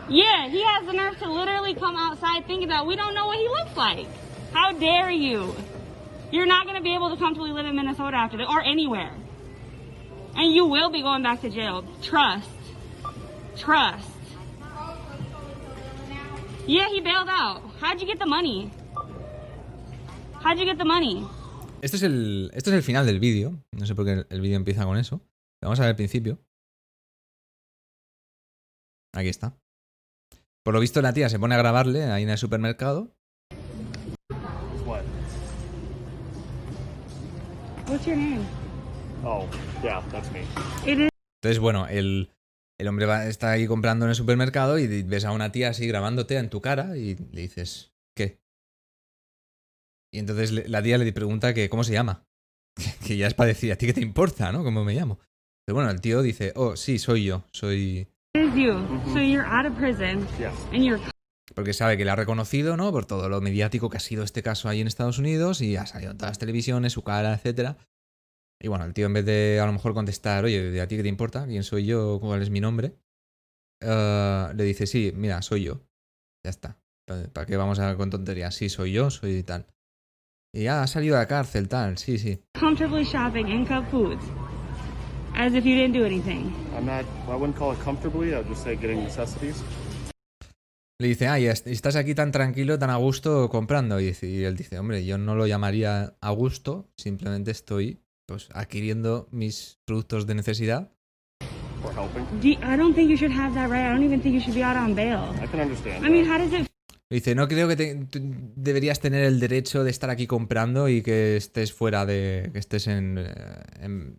Yeah, 0.07 0.49
he 0.49 0.63
has 0.63 0.85
the 0.85 0.93
nerve 0.93 1.17
to 1.19 1.31
literally 1.31 1.73
come 1.73 1.95
outside 1.95 2.45
thinking 2.45 2.67
that 2.69 2.85
we 2.85 2.95
don't 2.95 3.15
know 3.15 3.25
what 3.25 3.37
he 3.37 3.47
looks 3.47 3.75
like. 3.75 4.07
How 4.53 4.71
dare 4.71 5.09
you? 5.09 5.55
You're 6.31 6.45
not 6.45 6.65
going 6.65 6.77
to 6.77 6.83
be 6.83 6.93
able 6.93 7.09
to 7.09 7.17
comfortably 7.17 7.51
live 7.51 7.65
in 7.65 7.75
Minnesota 7.75 8.17
after 8.17 8.37
this, 8.37 8.47
or 8.47 8.61
anywhere. 8.61 9.11
And 10.35 10.53
you 10.53 10.65
will 10.65 10.89
be 10.89 11.01
going 11.01 11.23
back 11.23 11.41
to 11.41 11.49
jail. 11.49 11.83
Trust. 12.01 12.49
Trust. 13.57 14.07
Yeah, 16.67 16.89
he 16.89 17.01
bailed 17.01 17.29
out. 17.29 17.61
How'd 17.79 18.01
you 18.01 18.07
get 18.07 18.19
the 18.19 18.25
money? 18.25 18.71
How'd 20.41 20.59
you 20.59 20.65
get 20.65 20.77
the 20.77 20.85
money? 20.85 21.25
Esto 21.81 21.97
es 21.97 22.03
el, 22.03 22.51
esto 22.53 22.69
es 22.71 22.75
el 22.75 22.83
final 22.83 23.05
del 23.05 23.19
vídeo. 23.19 23.53
No 23.71 23.85
sé 23.85 23.95
por 23.95 24.05
qué 24.05 24.25
el 24.29 24.41
vídeo 24.41 24.55
empieza 24.55 24.85
con 24.85 24.97
eso. 24.97 25.21
Vamos 25.61 25.79
a 25.79 25.83
ver 25.83 25.91
el 25.91 25.95
principio. 25.95 26.37
Aquí 29.13 29.29
está. 29.29 29.55
Por 30.65 30.73
lo 30.73 30.79
visto 30.79 30.99
la 31.03 31.13
tía 31.13 31.29
se 31.29 31.37
pone 31.37 31.53
a 31.53 31.59
grabarle 31.59 32.05
ahí 32.05 32.23
en 32.23 32.29
el 32.31 32.39
supermercado. 32.39 33.15
What's 37.87 38.05
your 38.07 38.17
name? 38.17 38.41
Oh, 39.23 39.47
yeah, 39.83 40.01
that's 40.11 40.31
me. 40.31 40.41
It 40.91 40.99
is 40.99 41.09
Entonces, 41.43 41.59
bueno, 41.59 41.87
el, 41.87 42.31
el 42.79 42.87
hombre 42.87 43.05
va, 43.05 43.27
está 43.27 43.51
ahí 43.51 43.67
comprando 43.67 44.05
en 44.05 44.09
el 44.09 44.15
supermercado 44.15 44.79
y 44.79 45.03
ves 45.03 45.25
a 45.25 45.31
una 45.31 45.51
tía 45.51 45.69
así 45.69 45.87
grabándote 45.87 46.35
en 46.37 46.49
tu 46.49 46.61
cara 46.61 46.97
y 46.97 47.15
le 47.31 47.41
dices, 47.41 47.93
¿qué? 48.17 48.39
Y 50.11 50.17
entonces 50.17 50.51
le- 50.51 50.67
la 50.67 50.81
tía 50.81 50.97
le 50.97 51.13
pregunta 51.13 51.53
que 51.53 51.69
cómo 51.69 51.83
se 51.83 51.93
llama. 51.93 52.23
Que 53.05 53.17
ya 53.17 53.27
es 53.27 53.35
para 53.35 53.49
decir, 53.49 53.71
¿a 53.71 53.75
ti 53.77 53.85
qué 53.85 53.93
te 53.93 54.01
importa, 54.01 54.51
no? 54.51 54.63
¿Cómo 54.63 54.83
me 54.83 54.95
llamo? 54.95 55.19
Pero 55.67 55.75
bueno, 55.75 55.91
el 55.91 56.01
tío 56.01 56.23
dice, 56.23 56.53
oh, 56.55 56.75
sí, 56.75 56.97
soy 56.97 57.25
yo, 57.25 57.43
soy... 57.51 58.07
it 58.35 58.47
is 58.49 58.55
you. 58.55 58.73
So 59.13 59.19
you're 59.19 59.45
out 59.45 59.65
of 59.65 59.75
prison 59.77 60.27
Yes. 60.39 60.53
and 60.73 60.83
you're 60.83 60.99
Porque 61.53 61.73
sabe 61.73 61.95
que 61.95 62.03
le 62.03 62.11
ha 62.11 62.15
reconocido, 62.15 62.75
¿no? 62.75 62.91
Por 62.91 63.05
todo 63.05 63.29
lo 63.29 63.39
mediático 63.39 63.89
que 63.89 63.97
ha 63.97 64.01
sido 64.01 64.23
este 64.23 64.43
caso 64.43 64.67
ahí 64.67 64.81
en 64.81 64.87
Estados 64.87 65.19
Unidos 65.19 65.61
y 65.61 65.77
ha 65.77 65.85
salido 65.85 66.11
en 66.11 66.17
todas 66.17 66.31
las 66.31 66.39
televisiones, 66.39 66.91
su 66.93 67.03
cara, 67.03 67.33
etcétera. 67.33 67.77
Y 68.61 68.67
bueno, 68.67 68.85
el 68.85 68.93
tío 68.93 69.05
en 69.05 69.13
vez 69.13 69.25
de 69.25 69.59
a 69.61 69.65
lo 69.65 69.71
mejor 69.73 69.93
contestar, 69.93 70.43
oye, 70.43 70.81
¿a 70.81 70.87
ti 70.87 70.97
qué 70.97 71.03
te 71.03 71.09
importa? 71.09 71.45
¿Quién 71.45 71.63
soy 71.63 71.85
yo? 71.85 72.19
¿Cuál 72.19 72.41
es 72.41 72.49
mi 72.49 72.59
nombre? 72.59 72.95
eh, 73.81 74.47
le 74.55 74.63
dice, 74.63 74.87
sí, 74.87 75.13
mira, 75.15 75.41
soy 75.41 75.63
yo. 75.65 75.81
Ya 76.43 76.49
está. 76.49 76.77
¿Para 77.33 77.45
qué 77.45 77.55
vamos 77.57 77.79
a 77.79 77.95
con 77.95 78.09
tonterías? 78.09 78.55
Sí, 78.55 78.69
soy 78.69 78.91
yo, 78.93 79.09
soy 79.11 79.43
tal. 79.43 79.67
Y 80.53 80.63
ya 80.63 80.81
ha 80.81 80.87
salido 80.87 81.15
de 81.15 81.21
la 81.21 81.27
cárcel, 81.27 81.67
tal, 81.67 81.97
sí, 81.97 82.17
sí. 82.17 82.41
comfortably 82.59 83.03
shopping 83.03 83.45
in 83.47 83.65
Foods 83.91 84.23
as 85.35 85.53
if 85.53 85.65
you 85.65 85.75
didn't 85.75 85.93
do 85.93 86.05
anything. 86.05 86.51
I'm 86.77 86.85
not, 86.85 87.05
I 87.27 87.35
wouldn't 87.35 87.57
call 87.57 87.73
it 87.73 87.79
comfortably. 87.83 88.33
I 88.33 88.37
would 88.37 88.47
just 88.49 88.63
say 88.63 88.75
getting 88.75 89.03
necessities. 89.03 89.63
Le 90.99 91.07
dice, 91.09 91.27
ay, 91.27 91.47
est- 91.47 91.67
estás 91.67 91.95
aquí 91.97 92.15
tan 92.15 92.31
tranquilo, 92.31 92.79
tan 92.79 92.89
a 92.89 92.95
gusto 92.95 93.49
comprando. 93.49 93.99
Y, 93.99 94.05
dice- 94.05 94.27
y 94.29 94.43
él 94.45 94.55
dice, 94.55 94.79
hombre, 94.79 95.05
yo 95.05 95.17
no 95.17 95.35
lo 95.35 95.45
llamaría 95.45 96.15
a 96.21 96.29
gusto, 96.31 96.87
simplemente 96.97 97.51
estoy 97.51 97.99
pues 98.27 98.49
adquiriendo 98.53 99.27
mis 99.31 99.77
productos 99.85 100.25
de 100.25 100.35
necesidad. 100.35 100.91
Or 101.83 101.93
helping. 101.93 102.23
Do 102.41 102.47
you- 102.47 102.57
I 102.63 102.77
don't 102.77 102.95
think 102.95 103.09
you 103.09 103.17
should 103.17 103.33
have 103.37 103.53
that 103.55 103.69
right. 103.69 103.85
I 103.85 103.89
don't 103.89 104.03
even 104.03 104.21
think 104.21 104.33
you 104.35 104.41
should 104.41 104.55
be 104.55 104.63
out 104.63 104.77
on 104.77 104.95
bail. 104.95 105.19
I 105.43 105.47
can 105.47 105.59
understand. 105.59 106.05
I 106.05 106.09
mean, 106.09 106.25
that. 106.25 106.39
how 106.41 106.49
does 106.49 106.53
it 106.61 106.67
Le 107.11 107.17
dice, 107.17 107.35
no 107.35 107.47
creo 107.47 107.67
que 107.67 107.75
te- 107.75 108.07
deberías 108.55 108.99
tener 108.99 109.25
el 109.25 109.39
derecho 109.39 109.83
de 109.83 109.91
estar 109.91 110.09
aquí 110.09 110.25
comprando 110.25 110.89
y 110.89 111.03
que 111.03 111.35
estés 111.35 111.71
fuera 111.71 112.05
de. 112.05 112.49
que 112.51 112.57
estés 112.59 112.87
en. 112.87 113.17
eh, 113.19 113.33
en- 113.81 114.17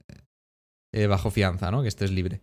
eh, 0.96 1.06
bajo 1.06 1.30
fianza, 1.30 1.70
¿no? 1.70 1.82
Que 1.82 1.88
estés 1.88 2.10
libre. 2.10 2.40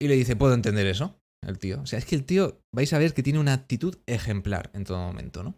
Y 0.00 0.08
le 0.08 0.16
dice, 0.16 0.34
puedo 0.34 0.52
entender 0.52 0.86
eso, 0.88 1.20
el 1.46 1.58
tío. 1.58 1.80
O 1.80 1.86
sea, 1.86 1.98
es 2.00 2.04
que 2.04 2.16
el 2.16 2.24
tío, 2.24 2.60
vais 2.74 2.92
a 2.92 2.98
ver 2.98 3.14
que 3.14 3.22
tiene 3.22 3.38
una 3.38 3.52
actitud 3.52 3.98
ejemplar 4.06 4.70
en 4.74 4.84
todo 4.84 4.98
momento, 4.98 5.44
¿no? 5.44 5.54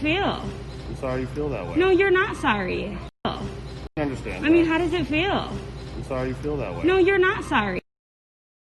feel? 0.00 0.22
I'm 0.22 0.96
sorry 1.00 1.22
you 1.22 1.28
feel 1.34 1.50
that 1.50 1.66
way. 1.66 1.76
No, 1.76 1.90
you're 1.90 2.12
not 2.12 2.36
sorry. 2.36 2.96
I 3.24 3.38
can 3.96 4.08
understand. 4.08 4.46
I 4.46 4.50
mean, 4.50 4.64
that. 4.66 4.72
how 4.72 4.78
does 4.78 4.92
it 4.92 5.06
feel? 5.06 5.50
I'm 5.96 6.04
sorry 6.06 6.28
you 6.28 6.34
feel 6.36 6.56
that 6.58 6.74
way. 6.74 6.84
No, 6.84 6.98
you're 6.98 7.18
not 7.18 7.42
sorry. 7.44 7.80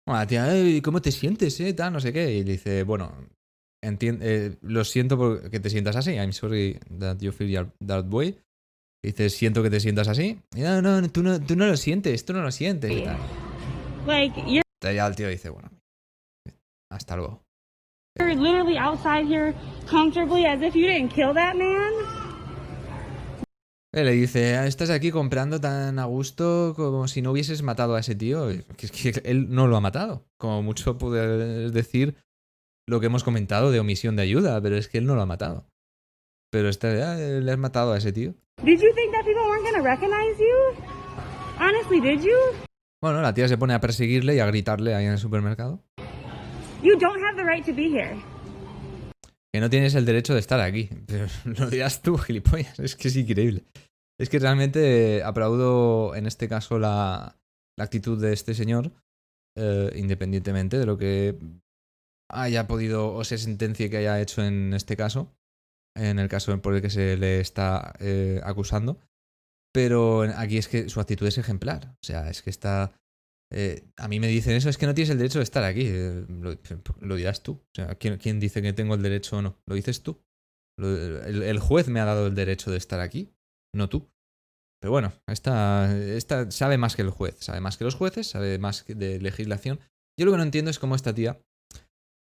Bueno, 0.05 0.21
la 0.21 0.27
tía, 0.27 0.53
"Ey, 0.53 0.83
¿cómo 0.83 1.01
te 1.01 1.13
sientes, 1.13 1.61
eh? 1.61 1.73
Tal, 1.75 1.93
no 1.93 2.01
sé 2.01 2.13
qué. 2.13 2.33
Y 2.33 2.45
le 2.45 2.53
dice, 2.53 2.83
bueno, 2.83 3.13
eh, 3.83 4.57
lo 4.63 4.85
siento 4.85 5.17
por 5.17 5.49
que 5.49 5.61
te 5.61 5.71
sientas 5.71 5.95
así. 5.97 6.13
I'm 6.13 6.33
sorry 6.33 6.81
that 6.99 7.19
you 7.21 7.31
feel 7.31 7.71
that 7.87 8.07
way. 8.11 8.37
Y 9.05 9.09
dice, 9.09 9.31
siento 9.31 9.63
que 9.63 9.71
te 9.71 9.81
sientas 9.81 10.07
así. 10.09 10.41
Y 10.55 10.61
no, 10.61 10.81
no, 10.81 11.09
tú 11.11 11.23
no, 11.23 11.41
tú 11.41 11.57
no 11.57 11.67
lo 11.67 11.77
sientes, 11.77 12.25
tú 12.25 12.33
no 12.33 12.43
lo 12.43 12.53
sientes. 12.53 12.91
Y 12.93 13.03
tal. 13.03 13.19
Like, 14.07 14.41
you're 14.47 14.63
ya 14.95 15.07
el 15.07 15.17
tío 15.17 15.29
dice, 15.29 15.49
bueno, 15.51 15.71
hasta 16.91 17.17
luego. 17.17 17.43
literally 18.19 18.77
outside 18.77 19.27
here 19.27 19.55
comfortably 19.89 20.45
as 20.45 20.61
if 20.61 20.75
you 20.75 20.87
didn't 20.87 21.13
kill 21.13 21.33
that 21.35 21.55
man. 21.55 21.93
Le 23.95 24.13
dice, 24.13 24.57
"Ah, 24.57 24.67
estás 24.67 24.89
aquí 24.89 25.11
comprando 25.11 25.61
tan 25.61 25.99
a 25.99 26.07
gusto 26.07 26.73
como 26.75 27.09
si 27.09 27.21
no 27.21 27.31
hubieses 27.33 27.63
matado 27.63 27.95
a 27.95 28.01
ese 28.01 28.15
tío. 28.15 28.49
Que 28.77 28.87
Es 28.87 28.91
que 28.93 29.13
él 29.25 29.55
no 29.55 29.67
lo 29.67 29.77
ha 29.77 29.81
matado. 29.81 30.25
Como 30.39 30.63
mucho 30.63 30.97
puedes 30.97 31.73
decir 31.73 32.17
lo 32.89 33.01
que 33.01 33.07
hemos 33.07 33.23
comentado 33.23 33.71
de 33.71 33.81
omisión 33.81 34.17
de 34.17 34.23
ayuda, 34.23 34.61
pero 34.63 34.77
es 34.77 34.89
que 34.89 34.99
él 34.99 35.07
no 35.07 35.15
lo 35.15 35.23
ha 35.23 35.27
matado. 35.27 35.67
Pero 36.51 36.69
este, 36.71 37.03
"Ah, 37.03 37.17
le 37.17 37.53
has 37.53 37.59
matado 37.59 37.93
a 37.93 37.99
ese 37.99 38.13
tío. 38.13 38.35
Did 38.65 38.81
you 38.81 38.93
think 38.95 39.11
that 39.13 39.25
people 39.25 39.43
weren't 39.43 39.65
gonna 39.65 39.83
recognize 39.83 40.39
you? 40.39 40.57
Honestly, 41.59 42.01
did 42.01 42.23
you? 42.23 42.39
Bueno, 43.03 43.21
la 43.21 43.35
tía 43.35 43.49
se 43.49 43.59
pone 43.59 43.75
a 43.75 43.81
perseguirle 43.81 44.37
y 44.37 44.39
a 44.39 44.47
gritarle 44.47 44.95
ahí 44.95 45.05
en 45.05 45.13
el 45.13 45.19
supermercado. 45.19 45.83
You 46.81 46.97
don't 46.97 47.21
have 47.25 47.35
the 47.35 47.43
right 47.43 47.67
to 47.67 47.75
be 47.75 47.89
here. 47.89 48.17
Que 49.53 49.61
no 49.61 49.69
tienes 49.69 49.97
el 49.97 50.05
derecho 50.05 50.35
de 50.35 50.39
estar 50.39 50.61
aquí. 50.61 50.91
Pero 51.09 51.27
lo 51.45 51.71
dirás 51.71 52.03
tú, 52.03 52.17
gilipollas. 52.17 52.79
Es 52.79 52.95
que 52.95 53.09
es 53.09 53.17
increíble. 53.17 53.65
Es 54.17 54.29
que 54.29 54.39
realmente 54.39 55.25
aplaudo 55.25 56.15
en 56.15 56.27
este 56.27 56.49
caso 56.49 56.79
la, 56.79 57.37
la 57.77 57.85
actitud 57.85 58.21
de 58.21 58.33
este 58.33 58.55
señor, 58.55 58.93
eh, 59.59 59.91
independientemente 59.97 60.79
de 60.79 60.87
lo 60.87 60.97
que 60.97 61.37
haya 62.31 62.69
podido 62.69 63.13
o 63.13 63.25
se 63.25 63.39
sentencie 63.39 63.91
que 63.91 63.97
haya 63.97 64.21
hecho 64.21 64.45
en 64.45 64.73
este 64.73 64.97
caso, 64.97 65.33
en 65.95 66.19
el 66.19 66.29
caso 66.29 66.61
por 66.63 66.75
el 66.75 66.83
que 66.83 66.91
se 66.91 67.17
le 67.17 67.41
está 67.41 67.95
eh, 68.01 68.41
acusando. 68.45 68.99
Pero 69.75 70.23
aquí 70.37 70.59
es 70.59 70.69
que 70.69 70.89
su 70.89 71.01
actitud 71.01 71.27
es 71.27 71.39
ejemplar. 71.39 71.97
O 72.03 72.05
sea, 72.05 72.29
es 72.29 72.43
que 72.43 72.51
está... 72.51 72.93
eh, 73.51 73.85
a 73.97 74.09
mí 74.09 74.21
me 74.21 74.29
dicen 74.29 74.55
eso, 74.55 74.69
es 74.69 74.77
que 74.77 74.87
no 74.87 74.95
tienes 74.95 75.11
el 75.11 75.19
derecho 75.19 75.39
de 75.39 75.45
estar 75.45 75.65
aquí. 75.65 75.85
eh, 75.87 76.27
lo, 77.01 77.17
dirás 77.17 77.43
tú. 77.43 77.53
O 77.53 77.75
sea, 77.75 77.95
¿quién, 77.95 78.19
quién 78.19 78.39
dice 78.39 78.61
que 78.61 78.73
tengo 78.73 78.95
el 78.95 79.03
derecho 79.03 79.39
o 79.39 79.43
no? 79.43 79.57
Lo 79.67 79.75
dices 79.75 80.03
tú. 80.03 80.23
El, 80.79 81.43
el 81.43 81.59
juez 81.59 81.89
me 81.89 82.01
ha 82.01 82.05
dado 82.05 82.27
el 82.27 82.35
derecho 82.35 82.71
de 82.71 82.79
estar 82.79 83.01
aquí, 83.01 83.31
no 83.75 83.89
tú. 83.89 84.11
Pero 84.81 84.91
bueno, 84.91 85.13
esta, 85.29 85.97
esta 85.97 86.51
sabe 86.51 86.77
más 86.77 86.97
que 86.97 87.03
el 87.03 87.11
juez, 87.11 87.37
sabe 87.39 87.61
más 87.61 87.77
que 87.77 87.85
los 87.85 87.95
jueces, 87.95 88.27
sabe 88.27 88.59
más 88.59 88.85
de 88.87 89.21
legislación. 89.21 89.79
Yo 90.19 90.27
lo 90.27 90.33
que 90.33 90.39
no 90.39 90.43
entiendo 90.43 90.71
es 90.71 90.79
cómo 90.79 90.97
esta 90.97 91.15
tía 91.15 91.41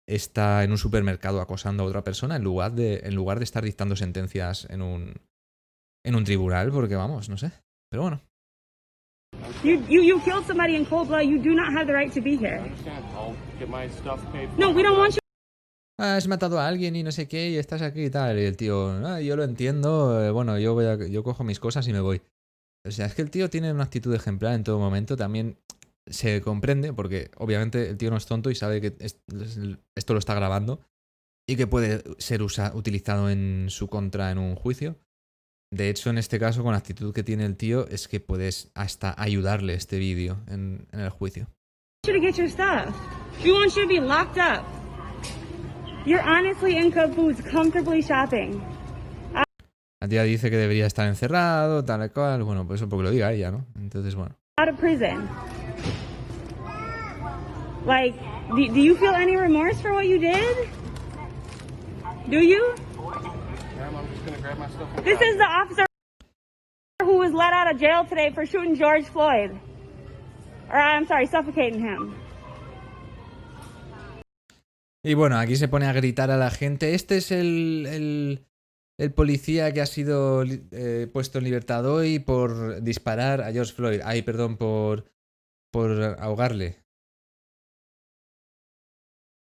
está 0.07 0.63
en 0.63 0.71
un 0.71 0.77
supermercado 0.77 1.41
acosando 1.41 1.83
a 1.83 1.85
otra 1.87 2.03
persona 2.03 2.35
en 2.35 2.43
lugar 2.43 2.73
de, 2.73 3.01
en 3.03 3.15
lugar 3.15 3.39
de 3.39 3.43
estar 3.45 3.63
dictando 3.63 3.95
sentencias 3.95 4.67
en 4.69 4.81
un, 4.81 5.13
en 6.05 6.15
un 6.15 6.23
tribunal, 6.23 6.71
porque 6.71 6.95
vamos, 6.95 7.29
no 7.29 7.37
sé. 7.37 7.51
Pero 7.89 8.03
bueno, 8.03 8.21
You, 9.63 9.81
you, 9.89 10.01
you 10.01 10.21
killed 10.23 10.45
somebody 10.47 10.75
in 10.75 10.85
cold 10.85 11.09
blood. 11.09 11.23
You 11.23 11.37
do 11.41 11.53
not 11.55 11.73
have 11.75 11.87
the 11.87 11.93
right 11.93 12.13
to 12.13 12.21
be 12.21 12.37
here. 12.37 12.61
No, 14.57 14.71
we 14.71 14.81
don't 14.83 14.97
want 14.97 15.13
you. 15.13 15.19
"Ah, 15.99 16.15
has 16.15 16.27
matado 16.27 16.59
a 16.59 16.67
alguien 16.67 16.95
y 16.95 17.03
no 17.03 17.11
sé 17.11 17.27
qué, 17.27 17.49
y 17.49 17.57
estás 17.57 17.81
aquí 17.81 18.05
y 18.05 18.09
tal. 18.09 18.37
Y 18.39 18.43
el 18.45 18.55
tío, 18.57 18.91
"Ah, 19.05 19.19
yo 19.21 19.35
lo 19.35 19.43
entiendo, 19.43 20.23
eh, 20.23 20.31
bueno, 20.31 20.57
yo, 20.57 20.73
voy 20.73 20.85
a, 20.85 20.95
yo 21.07 21.23
cojo 21.23 21.43
mis 21.43 21.59
cosas 21.59 21.87
y 21.87 21.93
me 21.93 21.99
voy. 21.99 22.21
O 22.87 22.91
sea, 22.91 23.07
es 23.07 23.15
que 23.15 23.21
el 23.23 23.29
tío 23.31 23.49
tiene 23.49 23.71
una 23.71 23.83
actitud 23.83 24.13
ejemplar 24.13 24.53
en 24.53 24.63
todo 24.63 24.79
momento. 24.79 25.17
También 25.17 25.57
se 26.07 26.41
comprende, 26.41 26.93
porque 26.93 27.31
obviamente 27.37 27.89
el 27.89 27.97
tío 27.97 28.11
no 28.11 28.17
es 28.17 28.25
tonto 28.25 28.49
y 28.51 28.55
sabe 28.55 28.81
que 28.81 28.95
es- 28.99 29.19
esto 29.95 30.13
lo 30.13 30.19
está 30.19 30.33
grabando 30.35 30.79
y 31.47 31.55
que 31.55 31.67
puede 31.67 32.03
ser 32.19 32.41
utilizado 32.41 33.29
en 33.29 33.67
su 33.69 33.87
contra 33.87 34.31
en 34.31 34.37
un 34.37 34.55
juicio. 34.55 34.97
De 35.73 35.89
hecho, 35.89 36.09
en 36.09 36.17
este 36.17 36.39
caso, 36.39 36.63
con 36.63 36.71
la 36.73 36.77
actitud 36.77 37.13
que 37.13 37.23
tiene 37.23 37.45
el 37.45 37.57
tío, 37.57 37.87
es 37.87 38.07
que 38.07 38.19
puedes 38.19 38.71
hasta 38.75 39.15
ayudarle 39.17 39.73
este 39.73 39.97
vídeo 39.97 40.37
en, 40.47 40.87
en 40.91 40.99
el 40.99 41.09
juicio. 41.09 41.47
you 42.07 42.13
to 42.13 42.21
get 42.21 42.35
your 42.35 42.47
stuff. 42.47 42.95
We 43.43 43.51
want 43.51 43.73
you 43.75 43.81
to 43.81 43.87
be 43.87 43.99
locked 43.99 44.37
up. 44.37 44.63
You're 46.05 46.21
honestly 46.23 46.77
in 46.77 46.91
Cub 46.91 47.15
Foods 47.15 47.41
comfortably 47.51 48.01
shopping. 48.01 48.61
La 50.01 50.07
tía 50.07 50.21
dice 50.23 50.51
que 50.51 50.57
debería 50.57 50.85
estar 50.85 51.07
encerrado, 51.07 51.83
tal 51.83 52.05
y 52.05 52.09
cual. 52.09 52.43
Bueno, 52.43 52.67
pues 52.67 52.79
eso 52.79 52.87
porque 52.87 53.03
lo 53.03 53.11
diga 53.11 53.33
ella, 53.33 53.49
¿no? 53.49 53.65
Entonces, 53.75 54.13
bueno. 54.13 54.35
Out 54.57 54.69
of 54.69 54.77
prison. 54.77 55.29
Like, 57.83 58.15
do, 58.55 58.67
do 58.69 58.79
you 58.79 58.95
feel 58.95 59.11
any 59.11 59.35
remorse 59.35 59.81
for 59.81 59.91
what 59.91 60.07
you 60.07 60.17
did? 60.17 60.69
Do 62.29 62.39
you? 62.39 62.73
Ma'am, 63.75 63.95
I'm 63.97 64.07
just 64.13 64.25
gonna 64.25 64.37
grab 64.39 64.57
my 64.57 64.69
stuff. 64.69 64.87
and 64.95 65.05
This 65.05 65.19
is 65.19 65.35
the 65.35 65.43
officer 65.43 65.85
who 67.01 67.17
was 67.17 67.33
let 67.33 67.51
out 67.51 67.69
of 67.69 67.81
jail 67.81 68.05
today 68.05 68.31
for 68.33 68.45
shooting 68.45 68.75
George 68.75 69.03
Floyd. 69.03 69.59
Or, 70.69 70.79
I'm 70.79 71.05
sorry, 71.05 71.27
suffocating 71.27 71.81
him. 71.81 72.15
Y 75.03 75.15
bueno, 75.15 75.37
aquí 75.37 75.57
se 75.57 75.67
pone 75.67 75.85
a 75.85 75.91
gritar 75.93 76.31
a 76.31 76.37
la 76.37 76.49
gente. 76.49 76.95
Este 76.95 77.17
es 77.17 77.31
el, 77.31 77.85
el, 77.87 78.45
el 78.97 79.13
policía 79.13 79.73
que 79.73 79.81
ha 79.81 79.85
sido 79.85 80.43
eh, 80.43 81.07
puesto 81.11 81.39
en 81.39 81.43
libertad 81.43 81.85
hoy 81.85 82.19
por 82.19 82.81
disparar 82.81 83.41
a 83.41 83.51
George 83.51 83.73
Floyd. 83.73 84.01
Ay, 84.03 84.21
perdón, 84.21 84.57
por, 84.57 85.11
por 85.71 86.01
ahogarle. 86.19 86.83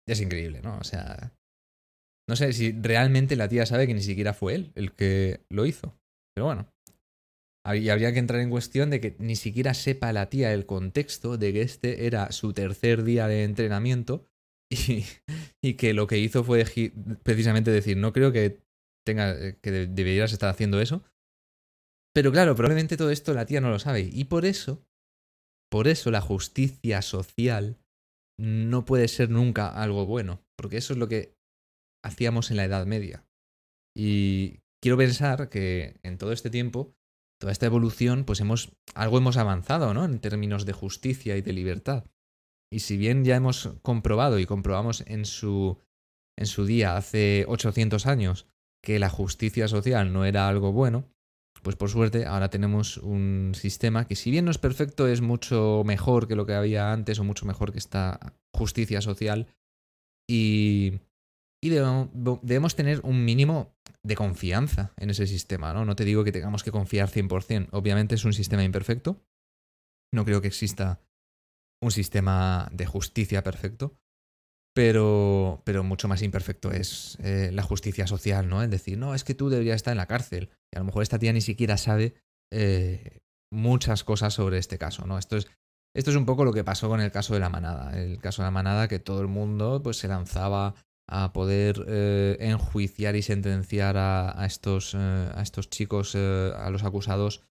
Es 0.08 0.20
increíble, 0.20 0.62
¿no? 0.62 0.78
O 0.78 0.84
sea, 0.84 1.34
no 2.28 2.36
sé 2.36 2.52
si 2.54 2.72
realmente 2.72 3.36
la 3.36 3.48
tía 3.48 3.66
sabe 3.66 3.88
que 3.88 3.94
ni 3.94 4.02
siquiera 4.02 4.34
fue 4.34 4.56
él 4.56 4.72
el 4.76 4.94
que 4.94 5.46
lo 5.50 5.66
hizo. 5.66 5.98
Pero 6.36 6.46
bueno. 6.46 6.68
Y 7.66 7.88
habría 7.88 8.12
que 8.12 8.20
entrar 8.20 8.42
en 8.42 8.50
cuestión 8.50 8.90
de 8.90 9.00
que 9.00 9.16
ni 9.20 9.38
siquiera 9.38 9.74
sepa 9.74 10.12
la 10.12 10.30
tía 10.30 10.54
el 10.54 10.66
contexto 10.66 11.38
de 11.38 11.54
que 11.54 11.62
este 11.62 12.08
era 12.08 12.32
su 12.34 12.52
tercer 12.52 13.04
día 13.04 13.28
de 13.28 13.46
entrenamiento 13.46 14.28
y, 14.70 15.06
y 15.62 15.76
que 15.76 15.94
lo 15.94 16.08
que 16.08 16.18
hizo 16.18 16.44
fue 16.44 16.66
precisamente 17.24 17.72
decir, 17.72 17.96
no 17.96 18.12
creo 18.12 18.34
que 18.34 18.63
tenga 19.06 19.32
eh, 19.32 19.58
que 19.62 19.72
de- 19.72 19.88
deberías 19.88 20.32
estar 20.34 20.50
haciendo 20.50 20.80
eso. 20.82 21.04
Pero 22.14 22.32
claro, 22.32 22.56
probablemente 22.56 22.98
todo 22.98 23.10
esto 23.10 23.34
la 23.34 23.46
tía 23.46 23.62
no 23.62 23.70
lo 23.70 23.80
sabe. 23.80 24.02
Y 24.12 24.26
por 24.26 24.46
eso, 24.46 24.86
por 25.72 25.88
eso 25.88 26.12
la 26.12 26.22
justicia 26.22 27.02
social 27.02 27.80
no 28.40 28.86
puede 28.86 29.08
ser 29.08 29.30
nunca 29.30 29.70
algo 29.70 30.06
bueno. 30.06 30.44
Porque 30.56 30.78
eso 30.78 30.94
es 30.94 31.00
lo 31.00 31.08
que 31.08 31.36
hacíamos 32.04 32.52
en 32.52 32.58
la 32.58 32.66
Edad 32.66 32.86
Media. 32.86 33.26
Y 33.96 34.60
quiero 34.82 34.98
pensar 34.98 35.50
que 35.50 36.00
en 36.04 36.18
todo 36.18 36.32
este 36.32 36.50
tiempo, 36.50 36.96
toda 37.40 37.52
esta 37.52 37.66
evolución, 37.66 38.26
pues 38.26 38.40
hemos, 38.42 38.76
algo 38.94 39.18
hemos 39.18 39.38
avanzado, 39.38 39.94
¿no? 39.94 40.06
En 40.06 40.20
términos 40.20 40.66
de 40.66 40.74
justicia 40.74 41.36
y 41.38 41.42
de 41.42 41.54
libertad. 41.54 42.06
Y 42.72 42.80
si 42.80 42.98
bien 42.98 43.24
ya 43.24 43.36
hemos 43.36 43.70
comprobado 43.82 44.40
y 44.40 44.46
comprobamos 44.46 45.02
en 45.08 45.26
su, 45.26 45.80
en 46.38 46.48
su 46.48 46.66
día, 46.66 46.98
hace 46.98 47.46
800 47.48 48.08
años, 48.08 48.48
que 48.84 49.00
la 49.00 49.10
justicia 49.10 49.68
social 49.68 50.12
no 50.12 50.26
era 50.26 50.48
algo 50.48 50.72
bueno, 50.72 51.10
Pues 51.64 51.78
por 51.78 51.90
suerte 51.90 52.26
ahora 52.26 52.50
tenemos 52.50 52.98
un 52.98 53.54
sistema 53.56 54.06
que 54.06 54.18
si 54.18 54.32
bien 54.32 54.44
no 54.44 54.52
es 54.52 54.58
perfecto 54.58 55.08
es 55.08 55.22
mucho 55.22 55.84
mejor 55.86 56.28
que 56.28 56.36
lo 56.36 56.46
que 56.46 56.56
había 56.56 56.92
antes 56.92 57.20
o 57.20 57.24
mucho 57.24 57.46
mejor 57.46 57.72
que 57.72 57.78
esta 57.78 58.36
justicia 58.54 59.00
social. 59.00 59.48
Y, 60.30 61.00
y 61.64 61.70
debemos, 61.70 62.76
tener 62.76 63.00
un 63.06 63.24
mínimo 63.24 63.74
de 64.04 64.18
confianza 64.18 64.94
en 64.98 65.10
ese 65.10 65.26
sistema, 65.26 65.74
¿no? 65.74 65.86
No 65.86 65.96
te 65.96 66.04
digo 66.04 66.26
que 66.26 66.34
tengamos 66.34 66.64
que 66.64 66.72
confiar 66.72 67.10
100%, 67.10 67.70
obviamente 67.72 68.16
es 68.16 68.26
un 68.26 68.34
sistema 68.34 68.66
imperfecto, 68.66 69.22
no 70.14 70.26
creo 70.26 70.42
que 70.42 70.50
exista 70.50 71.00
un 71.82 71.92
sistema 71.92 72.70
de 72.74 72.86
justicia 72.86 73.44
perfecto, 73.44 73.96
pero, 74.74 75.62
pero 75.66 75.84
mucho 75.84 76.08
más 76.08 76.22
imperfecto 76.24 76.72
es 76.72 77.18
eh, 77.22 77.52
la 77.54 77.62
justicia 77.62 78.08
social, 78.08 78.50
¿no? 78.50 78.64
Es 78.64 78.70
decir, 78.70 78.98
no, 78.98 79.14
es 79.14 79.24
que 79.24 79.36
tú 79.36 79.50
deberías 79.50 79.76
estar 79.76 79.92
en 79.92 79.98
la 79.98 80.08
cárcel. 80.08 80.50
Y 80.72 80.78
a 80.78 80.80
lo 80.80 80.86
mejor 80.86 81.04
esta 81.04 81.20
tía 81.20 81.32
ni 81.32 81.42
siquiera 81.42 81.78
sabe 81.78 82.16
eh, 82.52 83.22
muchas 83.52 84.04
cosas 84.04 84.34
sobre 84.34 84.58
este 84.58 84.80
caso, 84.80 85.06
¿no? 85.06 85.20
Esto 85.20 85.38
es, 85.38 85.48
esto 85.96 86.10
es 86.10 86.18
un 86.18 86.26
poco 86.26 86.44
lo 86.44 86.54
que 86.54 86.64
pasó 86.64 86.90
con 86.90 87.02
el 87.02 87.12
caso 87.12 87.36
de 87.36 87.40
la 87.40 87.50
manada. 87.50 87.96
El 88.00 88.20
caso 88.20 88.42
de 88.42 88.48
la 88.48 88.52
manada, 88.52 88.88
que 88.88 89.00
todo 89.00 89.22
el 89.22 89.28
mundo 89.28 89.82
pues, 89.84 89.98
se 89.98 90.08
lanzaba 90.08 90.74
a 91.08 91.34
poder 91.34 91.86
eh, 91.88 92.38
enjuiciar 92.40 93.16
y 93.16 93.22
sentenciar 93.22 93.98
a, 93.98 94.44
estos, 94.46 94.96
a 94.96 95.40
estos 95.42 95.70
chicos, 95.70 96.16
a 96.16 96.70
los 96.72 96.84
acusados, 96.84 97.44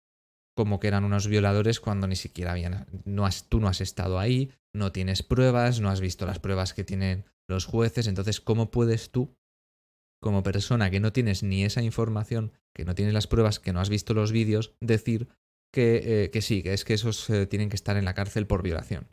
como 0.55 0.81
que 0.81 0.89
eran 0.89 1.05
unos 1.05 1.29
violadores 1.29 1.81
cuando 1.81 2.07
ni 2.07 2.17
siquiera 2.17 2.53
habían. 2.53 2.87
No 3.05 3.27
has, 3.27 3.49
tú 3.49 3.61
no 3.61 3.69
has 3.69 3.81
estado 3.81 4.19
ahí, 4.19 4.53
no 4.75 4.93
tienes 4.93 5.23
pruebas, 5.23 5.81
no 5.81 5.89
has 5.89 6.01
visto 6.01 6.27
las 6.27 6.39
pruebas 6.39 6.75
que 6.75 6.85
tienen 6.85 7.25
los 7.49 7.65
jueces. 7.65 8.07
Entonces, 8.07 8.41
¿cómo 8.41 8.71
puedes 8.71 9.11
tú, 9.11 9.35
como 10.21 10.43
persona 10.43 10.91
que 10.91 11.01
no 11.01 11.13
tienes 11.13 11.43
ni 11.43 11.65
esa 11.65 11.83
información, 11.83 12.53
que 12.75 12.85
no 12.85 12.95
tienes 12.95 13.15
las 13.15 13.27
pruebas, 13.27 13.59
que 13.59 13.73
no 13.73 13.81
has 13.81 13.89
visto 13.89 14.15
los 14.15 14.33
vídeos, 14.33 14.75
decir 14.81 15.29
que, 15.73 16.25
eh, 16.25 16.31
que 16.31 16.43
sí, 16.43 16.63
que 16.63 16.75
es 16.75 16.85
que 16.85 16.95
esos 16.95 17.29
eh, 17.31 17.47
tienen 17.47 17.71
que 17.71 17.77
estar 17.77 17.97
en 17.97 18.05
la 18.05 18.15
cárcel 18.15 18.47
por 18.47 18.63
violación? 18.63 19.09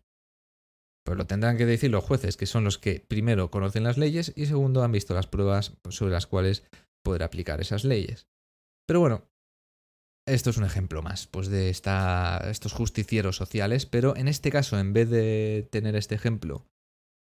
Pues 1.06 1.18
lo 1.18 1.26
tendrán 1.26 1.58
que 1.58 1.66
decir 1.66 1.90
los 1.90 2.04
jueces, 2.04 2.38
que 2.38 2.46
son 2.46 2.64
los 2.64 2.78
que 2.78 3.00
primero 3.00 3.50
conocen 3.50 3.84
las 3.84 3.98
leyes 3.98 4.34
y 4.36 4.46
segundo 4.46 4.84
han 4.84 4.92
visto 4.92 5.14
las 5.14 5.28
pruebas 5.28 5.78
sobre 5.90 6.12
las 6.12 6.28
cuales 6.28 6.64
poder 7.04 7.24
aplicar 7.24 7.62
esas 7.62 7.84
leyes. 7.86 8.28
Pero 8.86 9.00
bueno, 9.00 9.29
esto 10.30 10.50
es 10.50 10.58
un 10.58 10.64
ejemplo 10.64 11.02
más 11.02 11.28
pues 11.28 11.50
de 11.50 11.70
estos 11.70 12.74
justicieros 12.74 13.36
sociales, 13.36 13.86
pero 13.86 14.16
en 14.16 14.28
este 14.28 14.52
caso, 14.52 14.80
en 14.80 14.94
vez 14.94 15.10
de 15.10 15.68
tener 15.72 15.96
este 15.96 16.16
ejemplo 16.16 16.66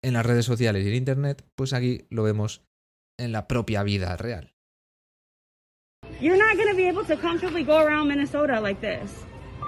en 0.03 0.15
las 0.15 0.25
redes 0.25 0.45
sociales 0.45 0.85
y 0.85 0.89
en 0.89 0.95
Internet, 0.95 1.45
pues 1.57 1.73
aquí 1.73 2.07
lo 2.11 2.23
vemos 2.23 2.63
en 3.19 3.33
la 3.33 3.49
propia 3.49 3.83
vida 3.83 4.17
real. 4.17 4.53
You're 6.21 6.39
not 6.39 6.57
going 6.57 6.71
to 6.71 6.77
be 6.77 6.89
able 6.89 7.05
to 7.05 7.17
comfortably 7.17 7.65
go 7.65 7.79
around 7.79 8.09
Minnesota 8.09 8.61
like 8.61 8.81
this. 8.81 9.11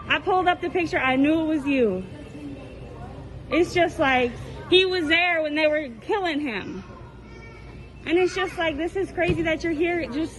I 0.08 0.18
pulled 0.20 0.48
up 0.48 0.60
the 0.60 0.70
picture, 0.70 0.98
I 0.98 1.16
knew 1.16 1.40
it 1.40 1.46
was 1.46 1.66
you. 1.66 2.04
It's 3.50 3.74
just 3.74 3.98
like 3.98 4.32
he 4.68 4.84
was 4.84 5.08
there 5.08 5.42
when 5.42 5.54
they 5.54 5.66
were 5.66 5.88
killing 6.00 6.40
him. 6.40 6.82
And 8.06 8.16
it's 8.16 8.34
just 8.34 8.56
like, 8.56 8.76
this 8.76 8.96
is 8.96 9.12
crazy 9.12 9.42
that 9.42 9.62
you're 9.62 9.72
here 9.72 10.06
just 10.06 10.38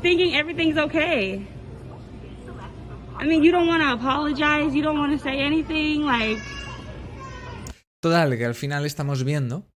thinking 0.00 0.34
everything's 0.34 0.78
okay. 0.78 1.46
I 3.16 3.26
mean, 3.26 3.42
you 3.42 3.52
don't 3.52 3.66
want 3.66 3.82
to 3.82 3.92
apologize, 3.92 4.74
you 4.74 4.82
don't 4.82 4.98
want 4.98 5.12
to 5.12 5.18
say 5.18 5.40
anything, 5.40 6.02
like. 6.04 6.40
Total, 8.02 8.36
que 8.36 8.44
al 8.44 8.54
final 8.54 8.84
estamos 8.84 9.24
viendo 9.24 9.66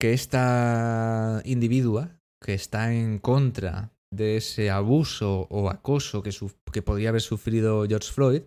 que 0.00 0.12
esta 0.12 1.40
individua 1.44 2.18
que 2.42 2.54
está 2.54 2.92
en 2.92 3.18
contra 3.18 3.92
de 4.12 4.36
ese 4.36 4.70
abuso 4.70 5.46
o 5.50 5.68
acoso 5.68 6.22
que, 6.22 6.30
que 6.72 6.82
podría 6.82 7.10
haber 7.10 7.22
sufrido 7.22 7.86
George 7.86 8.12
Floyd, 8.12 8.42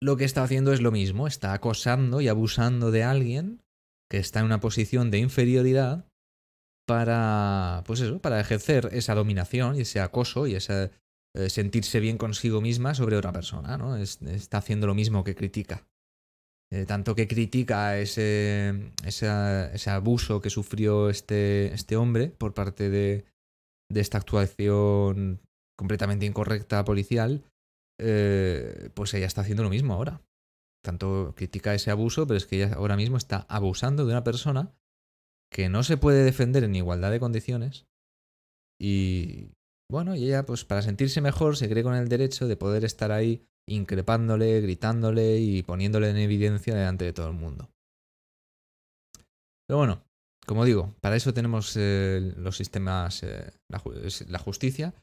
lo 0.00 0.16
que 0.16 0.24
está 0.24 0.42
haciendo 0.42 0.72
es 0.72 0.80
lo 0.80 0.90
mismo, 0.90 1.26
está 1.26 1.52
acosando 1.52 2.20
y 2.20 2.28
abusando 2.28 2.90
de 2.90 3.02
alguien 3.02 3.62
que 4.10 4.18
está 4.18 4.40
en 4.40 4.46
una 4.46 4.60
posición 4.60 5.10
de 5.10 5.18
inferioridad 5.18 6.06
para, 6.88 7.84
pues 7.84 8.00
eso, 8.00 8.18
para 8.18 8.40
ejercer 8.40 8.88
esa 8.92 9.14
dominación 9.14 9.76
y 9.76 9.82
ese 9.82 10.00
acoso 10.00 10.46
y 10.46 10.54
ese 10.54 10.90
eh, 11.36 11.50
sentirse 11.50 12.00
bien 12.00 12.16
consigo 12.16 12.62
misma 12.62 12.94
sobre 12.94 13.16
otra 13.16 13.30
persona, 13.30 13.76
¿no? 13.76 13.94
está 13.96 14.58
haciendo 14.58 14.86
lo 14.86 14.94
mismo 14.94 15.22
que 15.22 15.34
critica. 15.34 15.86
Eh, 16.72 16.86
tanto 16.86 17.14
que 17.14 17.28
critica 17.28 17.98
ese, 17.98 18.92
ese, 19.04 19.90
abuso 19.90 20.40
que 20.40 20.48
sufrió 20.48 21.10
este, 21.10 21.74
este 21.74 21.96
hombre 21.96 22.28
por 22.28 22.54
parte 22.54 22.88
de, 22.88 23.26
de, 23.90 24.00
esta 24.00 24.16
actuación 24.18 25.42
completamente 25.78 26.24
incorrecta 26.24 26.84
policial, 26.86 27.44
eh, 28.00 28.88
pues 28.94 29.12
ella 29.12 29.26
está 29.26 29.42
haciendo 29.42 29.62
lo 29.62 29.70
mismo 29.70 29.92
ahora. 29.92 30.22
Tanto 30.82 31.34
critica 31.36 31.74
ese 31.74 31.90
abuso, 31.90 32.26
pero 32.26 32.38
es 32.38 32.46
que 32.46 32.56
ella 32.56 32.74
ahora 32.76 32.96
mismo 32.96 33.18
está 33.18 33.44
abusando 33.50 34.06
de 34.06 34.12
una 34.12 34.24
persona 34.24 34.72
que 35.50 35.68
no 35.68 35.82
se 35.82 35.96
puede 35.96 36.24
defender 36.24 36.64
en 36.64 36.76
igualdad 36.76 37.10
de 37.10 37.20
condiciones 37.20 37.86
y 38.80 39.50
bueno, 39.90 40.14
y 40.14 40.24
ella 40.24 40.44
pues 40.44 40.64
para 40.64 40.82
sentirse 40.82 41.20
mejor 41.20 41.56
se 41.56 41.68
cree 41.68 41.82
con 41.82 41.94
el 41.94 42.08
derecho 42.08 42.46
de 42.46 42.56
poder 42.56 42.84
estar 42.84 43.10
ahí 43.10 43.42
increpándole, 43.66 44.60
gritándole 44.60 45.38
y 45.38 45.62
poniéndole 45.62 46.10
en 46.10 46.16
evidencia 46.16 46.74
delante 46.74 47.04
de 47.04 47.12
todo 47.12 47.28
el 47.28 47.34
mundo. 47.34 47.70
Pero 49.66 49.78
bueno, 49.78 50.02
como 50.46 50.64
digo, 50.64 50.94
para 51.00 51.16
eso 51.16 51.34
tenemos 51.34 51.74
eh, 51.76 52.32
los 52.36 52.56
sistemas, 52.56 53.22
eh, 53.22 53.50
la, 53.68 54.38
justicia 54.38 54.94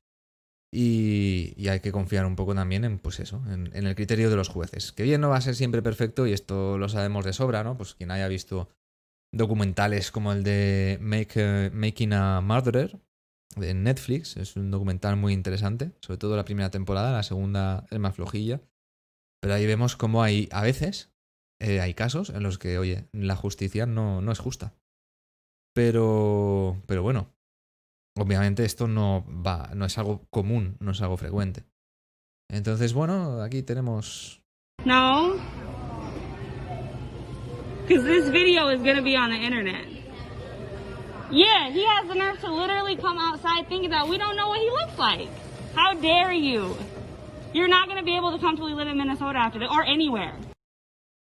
y, 0.73 1.67
hay 1.67 1.79
que 1.79 1.91
confiar 1.91 2.25
un 2.25 2.35
poco 2.35 2.55
también 2.55 2.83
en, 2.83 2.97
pues 2.97 3.19
eso, 3.19 3.43
en, 3.47 3.69
en, 3.75 3.85
el 3.85 3.95
criterio 3.95 4.29
de 4.29 4.35
los 4.35 4.49
jueces. 4.49 4.91
Que 4.91 5.03
bien 5.03 5.21
no 5.21 5.29
va 5.29 5.37
a 5.37 5.41
ser 5.41 5.55
siempre 5.55 5.83
perfecto 5.83 6.25
y 6.25 6.33
esto 6.33 6.79
lo 6.79 6.89
sabemos 6.89 7.25
de 7.25 7.33
sobra, 7.33 7.63
¿no? 7.63 7.77
Pues 7.77 7.93
quien 7.93 8.09
haya 8.09 8.27
visto 8.27 8.69
documentales 9.35 10.11
como 10.11 10.31
el 10.31 10.43
de 10.43 10.97
Make, 11.01 11.71
Making 11.73 12.13
a 12.13 12.41
Murderer 12.41 12.99
de 13.55 13.73
Netflix. 13.73 14.37
Es 14.37 14.55
un 14.55 14.71
documental 14.71 15.17
muy 15.17 15.33
interesante, 15.33 15.91
sobre 16.01 16.17
todo 16.17 16.35
la 16.35 16.45
primera 16.45 16.71
temporada, 16.71 17.11
la 17.11 17.23
segunda 17.23 17.85
es 17.91 17.99
más 17.99 18.15
flojilla. 18.15 18.61
Pero 19.41 19.53
ahí 19.53 19.65
vemos 19.65 19.95
cómo 19.95 20.23
hay, 20.23 20.49
a 20.51 20.61
veces, 20.63 21.11
eh, 21.61 21.81
hay 21.81 21.93
casos 21.93 22.29
en 22.29 22.43
los 22.43 22.57
que, 22.57 22.79
oye, 22.79 23.07
la 23.11 23.35
justicia 23.35 23.85
no, 23.85 24.21
no 24.21 24.31
es 24.31 24.39
justa. 24.39 24.73
Pero, 25.73 26.81
pero 26.87 27.03
bueno, 27.03 27.33
obviamente 28.17 28.63
esto 28.63 28.87
no, 28.87 29.25
va, 29.27 29.71
no 29.75 29.85
es 29.85 29.97
algo 29.97 30.25
común, 30.29 30.77
no 30.79 30.91
es 30.91 31.01
algo 31.01 31.17
frecuente. 31.17 31.65
Entonces, 32.49 32.93
bueno, 32.93 33.41
aquí 33.41 33.61
tenemos... 33.63 34.41
No, 34.85 35.35
Because 37.87 38.03
this 38.03 38.29
video 38.29 38.69
is 38.69 38.81
going 38.81 38.95
to 38.95 39.03
be 39.03 39.15
on 39.15 39.29
the 39.29 39.37
internet. 39.37 39.85
Yeah, 41.29 41.69
he 41.69 41.85
has 41.85 42.07
the 42.07 42.15
nerve 42.15 42.39
to 42.41 42.51
literally 42.51 42.95
come 42.95 43.19
outside 43.19 43.67
thinking 43.67 43.91
that 43.91 44.07
we 44.07 44.17
don't 44.17 44.35
know 44.35 44.49
what 44.49 44.59
he 44.59 44.69
looks 44.71 44.97
like. 44.97 45.29
How 45.75 45.93
dare 45.93 46.33
you? 46.33 46.75
You're 47.53 47.67
not 47.67 47.87
going 47.87 47.99
to 47.99 48.03
be 48.03 48.15
able 48.15 48.31
to 48.31 48.39
comfortably 48.39 48.73
live 48.73 48.87
in 48.87 48.97
Minnesota 48.97 49.37
after 49.37 49.59
this, 49.59 49.69
or 49.69 49.83
anywhere. 49.83 50.33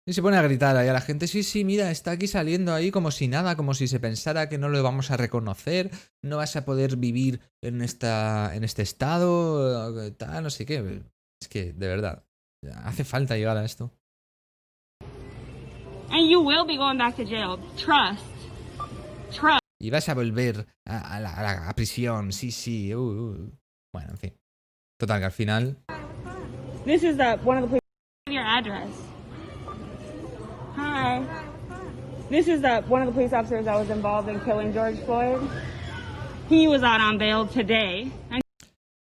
Y 0.08 0.14
se 0.14 0.22
pone 0.22 0.38
a 0.38 0.42
gritar 0.42 0.76
ahí 0.76 0.88
a 0.88 0.92
la 0.92 1.00
gente, 1.00 1.26
sí, 1.26 1.42
sí, 1.42 1.64
mira, 1.64 1.90
está 1.90 2.12
aquí 2.12 2.26
saliendo 2.26 2.72
ahí 2.72 2.90
como 2.90 3.10
si 3.10 3.28
nada, 3.28 3.56
como 3.56 3.74
si 3.74 3.88
se 3.88 4.00
pensara 4.00 4.48
que 4.48 4.56
no 4.56 4.68
lo 4.68 4.82
vamos 4.82 5.10
a 5.10 5.16
reconocer, 5.16 5.90
no 6.22 6.36
vas 6.36 6.56
a 6.56 6.64
poder 6.64 6.96
vivir 6.96 7.40
en, 7.60 7.82
esta, 7.82 8.54
en 8.54 8.64
este 8.64 8.82
estado, 8.82 10.12
tal, 10.12 10.44
no 10.44 10.50
sé 10.50 10.64
qué. 10.64 11.02
Es 11.40 11.48
que, 11.48 11.72
de 11.72 11.88
verdad, 11.88 12.24
hace 12.84 13.04
falta 13.04 13.36
llegar 13.36 13.56
a 13.56 13.64
esto. 13.64 13.90
And 16.10 16.28
you 16.28 16.40
will 16.40 16.64
be 16.64 16.76
going 16.76 16.98
back 16.98 17.16
to 17.16 17.24
jail. 17.24 17.58
Trust. 17.76 18.24
Trust. 19.32 19.60
Y 19.80 19.90
vas 19.90 20.08
a 20.08 20.14
volver 20.14 20.66
a, 20.86 21.16
a, 21.16 21.20
la, 21.20 21.32
a 21.34 21.66
la, 21.66 21.72
prisión. 21.74 22.32
Sí, 22.32 22.50
sí. 22.50 22.94
Uh, 22.94 23.00
uh. 23.00 23.50
Bueno, 23.92 24.10
en 24.12 24.16
fin. 24.16 24.32
Total, 24.98 25.18
que 25.18 25.24
al 25.26 25.32
final. 25.32 25.76
This 26.84 27.02
is 27.02 27.16
the, 27.16 27.38
one 27.44 27.62
of 27.62 27.70
the. 27.70 27.78
Your 28.30 28.44
address. 28.44 28.90
Hi. 30.76 31.22
This 32.30 32.48
is 32.48 32.60
the, 32.62 32.82
one 32.88 33.02
of 33.02 33.08
the 33.08 33.12
police 33.12 33.32
officers 33.32 33.66
that 33.66 33.76
was 33.76 33.90
involved 33.90 34.28
in 34.28 34.40
killing 34.40 34.72
George 34.72 34.98
Floyd. 35.04 35.40
He 36.48 36.68
was 36.68 36.82
out 36.82 37.00
on 37.00 37.18
bail 37.18 37.46
today. 37.46 38.10
And 38.30 38.42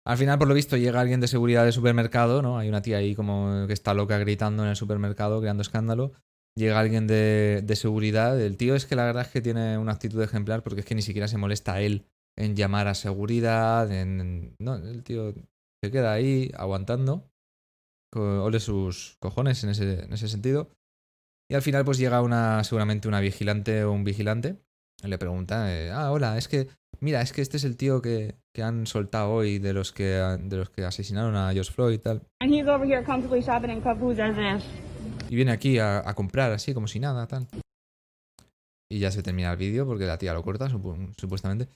al 0.05 0.17
final, 0.17 0.37
por 0.37 0.47
lo 0.47 0.53
visto, 0.53 0.75
llega 0.75 0.99
alguien 0.99 1.21
de 1.21 1.27
seguridad 1.27 1.63
del 1.63 1.71
supermercado, 1.71 2.41
¿no? 2.41 2.57
Hay 2.57 2.67
una 2.67 2.81
tía 2.81 2.97
ahí 2.97 3.15
como 3.15 3.67
que 3.67 3.73
está 3.73 3.93
loca 3.93 4.17
gritando 4.17 4.63
en 4.63 4.69
el 4.69 4.75
supermercado, 4.75 5.39
creando 5.39 5.61
escándalo 5.61 6.11
llega 6.55 6.79
alguien 6.79 7.07
de, 7.07 7.73
seguridad. 7.75 8.39
El 8.39 8.57
tío 8.57 8.75
es 8.75 8.85
que 8.85 8.95
la 8.95 9.05
verdad 9.05 9.23
es 9.23 9.29
que 9.29 9.41
tiene 9.41 9.77
una 9.77 9.93
actitud 9.93 10.21
ejemplar 10.21 10.63
porque 10.63 10.81
es 10.81 10.85
que 10.85 10.95
ni 10.95 11.01
siquiera 11.01 11.27
se 11.27 11.37
molesta 11.37 11.73
a 11.73 11.81
él 11.81 12.05
en 12.37 12.55
llamar 12.55 12.87
a 12.87 12.95
seguridad. 12.95 13.91
En, 13.91 14.55
no, 14.59 14.75
el 14.75 15.03
tío 15.03 15.33
se 15.83 15.91
queda 15.91 16.13
ahí 16.13 16.51
aguantando. 16.55 17.29
Ole 18.15 18.59
sus 18.59 19.17
cojones 19.19 19.63
en 19.63 19.71
ese, 19.71 20.03
en 20.03 20.13
ese 20.13 20.27
sentido. 20.27 20.69
Y 21.49 21.55
al 21.55 21.61
final, 21.61 21.83
pues 21.83 21.97
llega 21.97 22.21
una, 22.21 22.63
seguramente 22.63 23.07
una 23.07 23.19
vigilante 23.19 23.83
o 23.83 23.91
un 23.91 24.03
vigilante. 24.03 24.57
Le 25.03 25.17
pregunta, 25.17 25.75
eh, 25.75 25.91
ah, 25.91 26.11
hola, 26.11 26.37
es 26.37 26.47
que 26.47 26.67
mira, 27.01 27.21
es 27.21 27.33
que 27.33 27.41
este 27.41 27.57
es 27.57 27.63
el 27.63 27.75
tío 27.75 28.01
que, 28.01 28.35
que 28.53 28.63
han 28.63 28.87
soltado 28.87 29.31
hoy 29.31 29.59
de 29.59 29.73
los 29.73 29.91
que, 29.91 30.05
de 30.05 30.57
los 30.57 30.69
que 30.69 30.85
asesinaron 30.85 31.35
a 31.35 31.51
George 31.51 31.71
Floyd 31.71 31.95
y 31.95 31.99
tal. 31.99 32.21
And 32.39 32.53
he's 32.53 32.67
over 32.67 32.87
here 32.87 33.03
comfortably 33.03 33.41
shopping 33.41 33.69
in 33.69 33.81
Cub. 33.81 33.99
Y 35.33 35.35
viene 35.35 35.51
aquí 35.51 35.79
a, 35.79 36.13
comprar 36.13 36.51
así, 36.51 36.75
como 36.75 36.87
si 36.87 36.99
nada, 36.99 37.25
tal. 37.25 37.47
Y 38.87 38.99
ya 38.99 39.09
se 39.09 39.23
termina 39.23 39.49
el 39.49 39.57
vídeo 39.57 39.83
porque 39.83 40.05
la 40.05 40.19
tía 40.19 40.31
lo 40.31 40.43
corta, 40.43 40.69
supu- 40.69 41.11
supuestamente. 41.19 41.69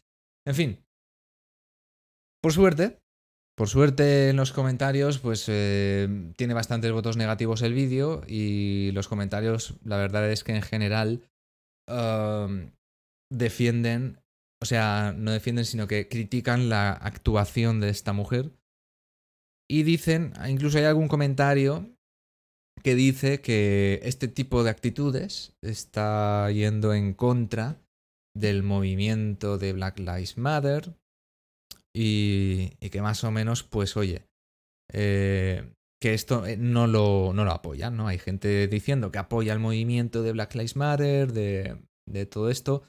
En 0.46 0.54
fin. 0.54 0.86
Por 2.40 2.54
suerte, 2.54 3.00
por 3.58 3.68
suerte 3.68 4.30
en 4.30 4.36
los 4.36 4.54
comentarios, 4.54 5.18
pues 5.18 5.46
eh, 5.48 6.08
tiene 6.38 6.54
bastantes 6.54 6.92
votos 6.92 7.18
negativos 7.18 7.64
el 7.64 7.74
vídeo 7.74 8.22
y 8.28 8.92
los 8.92 9.08
comentarios, 9.08 9.74
la 9.84 9.98
verdad 9.98 10.30
es 10.30 10.44
que 10.44 10.56
en 10.56 10.62
general 10.62 11.28
um, 11.90 12.70
defienden, 13.34 14.20
o 14.62 14.68
sea, 14.68 15.16
no 15.18 15.32
defienden, 15.32 15.66
sino 15.66 15.88
que 15.88 16.08
critican 16.08 16.70
la 16.70 16.92
actuación 16.92 17.80
de 17.80 17.90
esta 17.90 18.14
mujer. 18.14 18.52
Y 19.68 19.82
dicen, 19.82 20.34
incluso 20.48 20.78
hay 20.78 20.84
algún 20.84 21.08
comentario 21.08 21.97
que 22.88 22.96
dice 22.96 23.42
que 23.42 24.00
este 24.04 24.30
tipo 24.30 24.64
de 24.64 24.70
actitudes 24.70 25.58
está 25.62 26.50
yendo 26.52 26.94
en 26.94 27.14
contra 27.14 27.82
del 28.34 28.64
movimiento 28.64 29.58
de 29.58 29.74
Black 29.74 30.00
Lives 30.00 30.38
Matter 30.38 30.96
y, 31.94 32.70
que 32.90 33.02
más 33.02 33.26
o 33.26 33.32
menos, 33.32 33.64
pues 33.64 33.98
oye, 33.98 34.26
eh, 34.94 35.70
que 36.02 36.14
esto 36.14 36.46
eh, 36.46 36.56
no 36.56 36.88
lo, 36.88 37.34
no 37.34 37.44
lo 37.44 37.52
apoyan, 37.52 37.98
¿no? 37.98 38.08
Hay 38.08 38.20
gente 38.20 38.70
diciendo 38.70 39.12
que 39.12 39.20
apoya 39.20 39.52
el 39.52 39.60
movimiento 39.60 40.24
de 40.24 40.32
Black 40.32 40.56
Lives 40.56 40.78
Matter, 40.78 41.34
de, 41.34 41.78
de 42.08 42.26
todo 42.26 42.50
esto, 42.50 42.84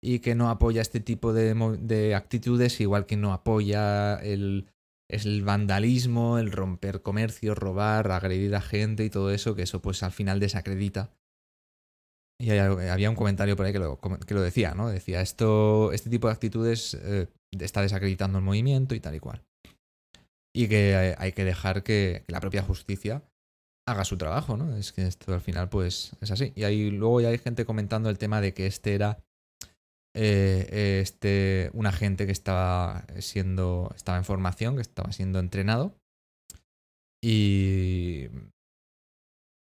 y 0.00 0.20
que 0.20 0.36
no 0.36 0.48
apoya 0.48 0.80
este 0.80 1.00
tipo 1.00 1.32
de, 1.32 1.54
de 1.80 2.14
actitudes, 2.14 2.80
igual 2.80 3.04
que 3.04 3.16
no 3.16 3.32
apoya 3.32 4.14
el, 4.14 4.68
es 5.12 5.26
el 5.26 5.42
vandalismo, 5.42 6.38
el 6.38 6.52
romper 6.52 7.02
comercio, 7.02 7.54
robar, 7.54 8.10
agredir 8.10 8.54
a 8.54 8.60
gente 8.60 9.04
y 9.04 9.10
todo 9.10 9.30
eso, 9.30 9.54
que 9.54 9.62
eso 9.62 9.80
pues 9.82 10.02
al 10.02 10.12
final 10.12 10.40
desacredita. 10.40 11.10
Y 12.40 12.50
había 12.50 13.10
un 13.10 13.16
comentario 13.16 13.54
por 13.54 13.66
ahí 13.66 13.72
que 13.72 13.78
lo, 13.78 13.98
que 13.98 14.34
lo 14.34 14.40
decía, 14.40 14.74
¿no? 14.74 14.88
Decía, 14.88 15.20
esto, 15.20 15.92
este 15.92 16.08
tipo 16.08 16.26
de 16.28 16.32
actitudes 16.32 16.94
eh, 16.94 17.28
está 17.58 17.82
desacreditando 17.82 18.38
el 18.38 18.44
movimiento 18.44 18.94
y 18.94 19.00
tal 19.00 19.14
y 19.14 19.20
cual. 19.20 19.42
Y 20.56 20.68
que 20.68 20.92
eh, 20.92 21.14
hay 21.18 21.32
que 21.32 21.44
dejar 21.44 21.82
que, 21.82 22.24
que 22.26 22.32
la 22.32 22.40
propia 22.40 22.62
justicia 22.62 23.22
haga 23.86 24.04
su 24.04 24.16
trabajo, 24.16 24.56
¿no? 24.56 24.74
Es 24.76 24.92
que 24.92 25.06
esto 25.06 25.34
al 25.34 25.42
final 25.42 25.68
pues 25.68 26.12
es 26.20 26.30
así. 26.30 26.52
Y 26.54 26.64
ahí 26.64 26.90
luego 26.90 27.20
ya 27.20 27.28
hay 27.28 27.38
gente 27.38 27.66
comentando 27.66 28.08
el 28.08 28.18
tema 28.18 28.40
de 28.40 28.54
que 28.54 28.66
este 28.66 28.94
era 28.94 29.22
eh, 30.14 31.00
este, 31.02 31.70
un 31.72 31.86
agente 31.86 32.26
que 32.26 32.32
estaba 32.32 33.06
siendo, 33.18 33.92
estaba 33.94 34.18
en 34.18 34.24
formación, 34.24 34.76
que 34.76 34.82
estaba 34.82 35.12
siendo 35.12 35.38
entrenado 35.38 35.94
y, 37.22 38.28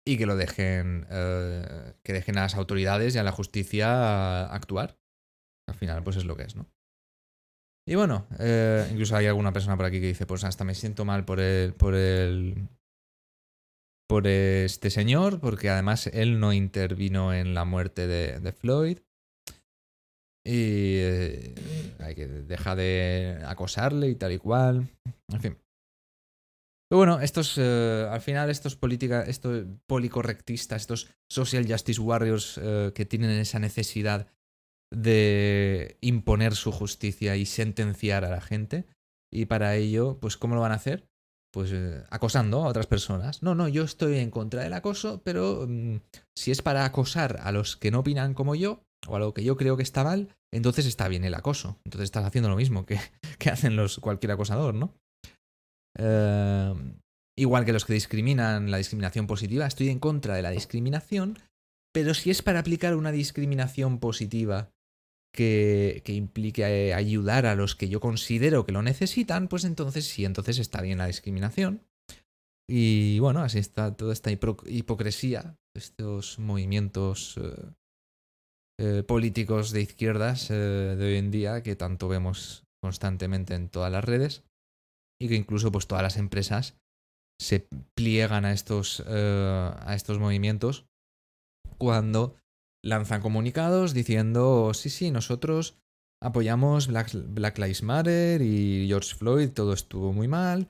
y 0.05 0.17
que 0.17 0.25
lo 0.25 0.35
dejen, 0.35 1.07
eh, 1.09 1.93
que 2.03 2.13
dejen 2.13 2.37
a 2.37 2.41
las 2.41 2.55
autoridades 2.55 3.15
y 3.15 3.17
a 3.17 3.23
la 3.23 3.31
justicia 3.31 4.45
actuar. 4.45 4.97
Al 5.67 5.75
final, 5.75 6.03
pues 6.03 6.17
es 6.17 6.25
lo 6.25 6.35
que 6.35 6.43
es, 6.43 6.55
¿no? 6.55 6.67
Y 7.87 7.95
bueno, 7.95 8.27
eh, 8.39 8.87
incluso 8.91 9.15
hay 9.15 9.27
alguna 9.27 9.53
persona 9.53 9.77
por 9.77 9.85
aquí 9.85 9.99
que 9.99 10.07
dice, 10.07 10.25
pues 10.25 10.43
hasta 10.43 10.63
me 10.63 10.73
siento 10.73 11.05
mal 11.05 11.23
por 11.23 11.39
el, 11.39 11.73
por 11.75 11.93
el, 11.93 12.67
por 14.07 14.25
este 14.25 14.89
señor, 14.89 15.39
porque 15.39 15.69
además 15.69 16.07
él 16.07 16.39
no 16.39 16.51
intervino 16.51 17.31
en 17.33 17.53
la 17.53 17.63
muerte 17.63 18.07
de, 18.07 18.39
de 18.39 18.51
Floyd. 18.51 18.99
Y 20.45 20.97
eh, 20.99 21.55
hay 21.99 22.13
que 22.13 22.27
dejar 22.27 22.77
de 22.77 23.41
acosarle 23.45 24.09
y 24.09 24.15
tal 24.15 24.31
y 24.31 24.37
cual. 24.37 24.87
En 25.29 25.41
fin. 25.41 25.57
Pero 26.87 26.99
bueno, 26.99 27.19
estos, 27.19 27.57
eh, 27.57 28.07
al 28.09 28.21
final, 28.21 28.51
estos 28.51 28.75
política, 28.75 29.23
estos 29.23 29.65
policorrectistas, 29.87 30.83
estos 30.83 31.09
social 31.27 31.65
justice 31.67 31.99
warriors 31.99 32.59
eh, 32.61 32.91
que 32.93 33.05
tienen 33.05 33.31
esa 33.31 33.57
necesidad 33.57 34.27
de 34.93 35.97
imponer 36.01 36.53
su 36.53 36.71
justicia 36.71 37.35
y 37.35 37.47
sentenciar 37.47 38.23
a 38.23 38.29
la 38.29 38.41
gente. 38.41 38.85
Y 39.33 39.45
para 39.45 39.75
ello, 39.75 40.19
pues, 40.19 40.37
¿cómo 40.37 40.53
lo 40.53 40.61
van 40.61 40.73
a 40.73 40.75
hacer? 40.75 41.09
Pues 41.55 41.71
eh, 41.71 42.03
acosando 42.09 42.65
a 42.65 42.67
otras 42.67 42.85
personas. 42.85 43.41
No, 43.41 43.55
no, 43.55 43.69
yo 43.69 43.83
estoy 43.83 44.17
en 44.17 44.29
contra 44.29 44.63
del 44.63 44.73
acoso, 44.73 45.21
pero 45.23 45.65
mm, 45.65 46.01
si 46.37 46.51
es 46.51 46.61
para 46.61 46.83
acosar 46.83 47.39
a 47.41 47.53
los 47.53 47.77
que 47.77 47.91
no 47.91 47.99
opinan 47.99 48.33
como 48.33 48.55
yo, 48.55 48.83
o 49.07 49.15
a 49.15 49.19
lo 49.19 49.33
que 49.33 49.41
yo 49.41 49.55
creo 49.55 49.77
que 49.77 49.83
está 49.83 50.03
mal, 50.03 50.35
entonces 50.53 50.85
está 50.85 51.07
bien 51.07 51.23
el 51.23 51.33
acoso. 51.33 51.79
Entonces 51.85 52.07
estás 52.07 52.25
haciendo 52.25 52.49
lo 52.49 52.57
mismo 52.57 52.85
que, 52.85 52.99
hacen 53.49 53.77
los, 53.77 53.99
cualquier 53.99 54.33
acosador, 54.33 54.75
¿no? 54.75 54.95
Eh, 55.97 56.73
igual 57.39 57.63
que 57.63 57.71
los 57.71 57.85
que 57.85 57.93
discriminan 57.93 58.69
la 58.69 58.75
discriminación 58.75 59.25
positiva, 59.25 59.65
estoy 59.65 59.87
en 59.87 59.99
contra 59.99 60.35
de 60.35 60.41
la 60.41 60.49
discriminación, 60.49 61.39
pero 61.93 62.15
si 62.15 62.31
es 62.31 62.41
para 62.41 62.59
aplicar 62.59 62.97
una 62.97 63.13
discriminación 63.13 63.99
positiva 63.99 64.71
que, 65.35 66.01
que 66.03 66.13
implique 66.13 66.63
eh, 66.63 66.93
ayudar 66.93 67.45
a 67.45 67.55
los 67.55 67.75
que 67.75 67.89
yo 67.89 67.99
considero 67.99 68.65
que 68.65 68.71
lo 68.71 68.81
necesitan, 68.81 69.47
pues 69.47 69.63
entonces 69.63 70.05
sí, 70.05 70.25
entonces 70.25 70.57
está 70.59 70.81
bien 70.81 70.97
la 70.97 71.07
discriminación. 71.07 71.81
Y 72.67 73.19
bueno, 73.19 73.41
así 73.41 73.59
está 73.59 73.95
toda 73.95 74.13
esta 74.13 74.31
hipocresía, 74.31 75.55
estos 75.75 76.39
movimientos 76.39 77.37
eh, 77.37 77.73
eh, 78.79 79.03
políticos 79.03 79.71
de 79.71 79.81
izquierdas 79.81 80.47
de 80.47 80.97
hoy 80.99 81.17
en 81.17 81.29
día 81.29 81.61
que 81.61 81.75
tanto 81.75 82.07
vemos 82.07 82.63
constantemente 82.81 83.53
en 83.53 83.69
todas 83.69 83.91
las 83.91 84.03
redes 84.03 84.43
y 85.21 85.27
que 85.27 85.35
incluso 85.35 85.71
pues 85.71 85.85
todas 85.85 86.01
las 86.01 86.17
empresas 86.17 86.75
se 87.39 87.67
pliegan 87.95 88.45
a 88.45 88.53
estos, 88.53 89.01
a 89.01 89.93
estos 89.93 90.19
movimientos 90.19 90.87
cuando 91.77 92.35
lanzan 92.85 93.21
comunicados 93.21 93.93
diciendo 93.93 94.73
sí, 94.73 94.89
sí, 94.89 95.11
nosotros 95.11 95.75
apoyamos 96.21 96.87
Black, 96.87 97.57
Lives 97.57 97.83
Matter 97.83 98.41
y 98.41 98.87
George 98.87 99.15
Floyd, 99.15 99.49
todo 99.49 99.73
estuvo 99.73 100.13
muy 100.13 100.27
mal. 100.27 100.67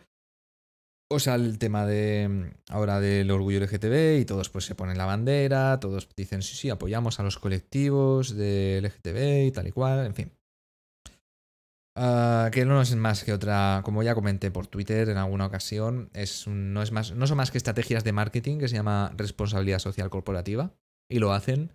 O 1.12 1.20
sea, 1.20 1.36
el 1.36 1.60
tema 1.60 1.86
de 1.86 2.54
ahora 2.70 3.00
del 3.00 3.30
orgullo 3.30 3.60
LGTB 3.60 4.20
y 4.20 4.26
todos 4.26 4.50
pues 4.50 4.66
se 4.66 4.74
ponen 4.74 4.98
la 4.98 5.06
bandera, 5.06 5.80
todos 5.80 6.10
dicen 6.16 6.42
sí, 6.42 6.56
sí, 6.56 6.70
apoyamos 6.70 7.20
a 7.20 7.24
los 7.24 7.38
colectivos 7.38 8.36
de 8.36 8.80
LGTB 8.82 9.48
y 9.48 9.52
tal 9.52 9.68
y 9.68 9.72
cual, 9.72 10.06
en 10.06 10.16
fin. 10.16 10.32
Ah, 11.98 12.50
que 12.52 12.66
no 12.66 12.82
es 12.82 12.94
más 12.96 13.24
que 13.24 13.32
otra, 13.32 13.82
como 13.86 14.04
ya 14.04 14.16
comenté 14.16 14.52
por 14.52 14.68
Twitter 14.68 15.08
en 15.10 15.18
alguna 15.18 15.46
ocasión, 15.46 16.10
es 16.14 16.48
no, 16.48 16.82
es 16.82 16.92
más, 16.92 17.14
no 17.14 17.28
son 17.28 17.38
más 17.38 17.52
que 17.52 17.58
estrategias 17.58 18.04
de 18.04 18.12
marketing 18.12 18.58
que 18.58 18.68
se 18.68 18.76
llama 18.76 19.14
responsabilidad 19.16 19.80
social 19.80 20.10
corporativa 20.10 20.74
y 21.10 21.20
lo 21.20 21.32
hacen 21.32 21.72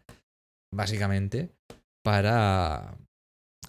básicamente 0.72 1.50
para, 2.04 2.96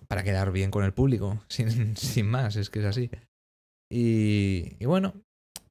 para 0.08 0.24
quedar 0.24 0.52
bien 0.52 0.72
con 0.72 0.84
el 0.84 0.94
público, 0.94 1.44
sin, 1.50 1.96
sin 1.98 2.28
más, 2.28 2.56
es 2.56 2.70
que 2.70 2.80
es 2.80 2.86
así. 2.86 3.10
Y, 3.92 4.78
y 4.80 4.86
bueno, 4.86 5.14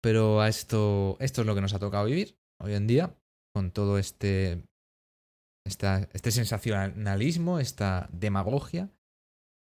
pero 0.02 0.40
a 0.40 0.48
esto, 0.48 1.16
esto 1.20 1.40
es 1.40 1.46
lo 1.46 1.54
que 1.54 1.60
nos 1.60 1.74
ha 1.74 1.78
tocado 1.78 2.06
vivir 2.06 2.36
hoy 2.60 2.74
en 2.74 2.86
día, 2.86 3.16
con 3.54 3.70
todo 3.70 3.98
este, 3.98 4.62
esta, 5.66 6.08
este 6.12 6.30
sensacionalismo, 6.30 7.58
esta 7.58 8.08
demagogia, 8.12 8.90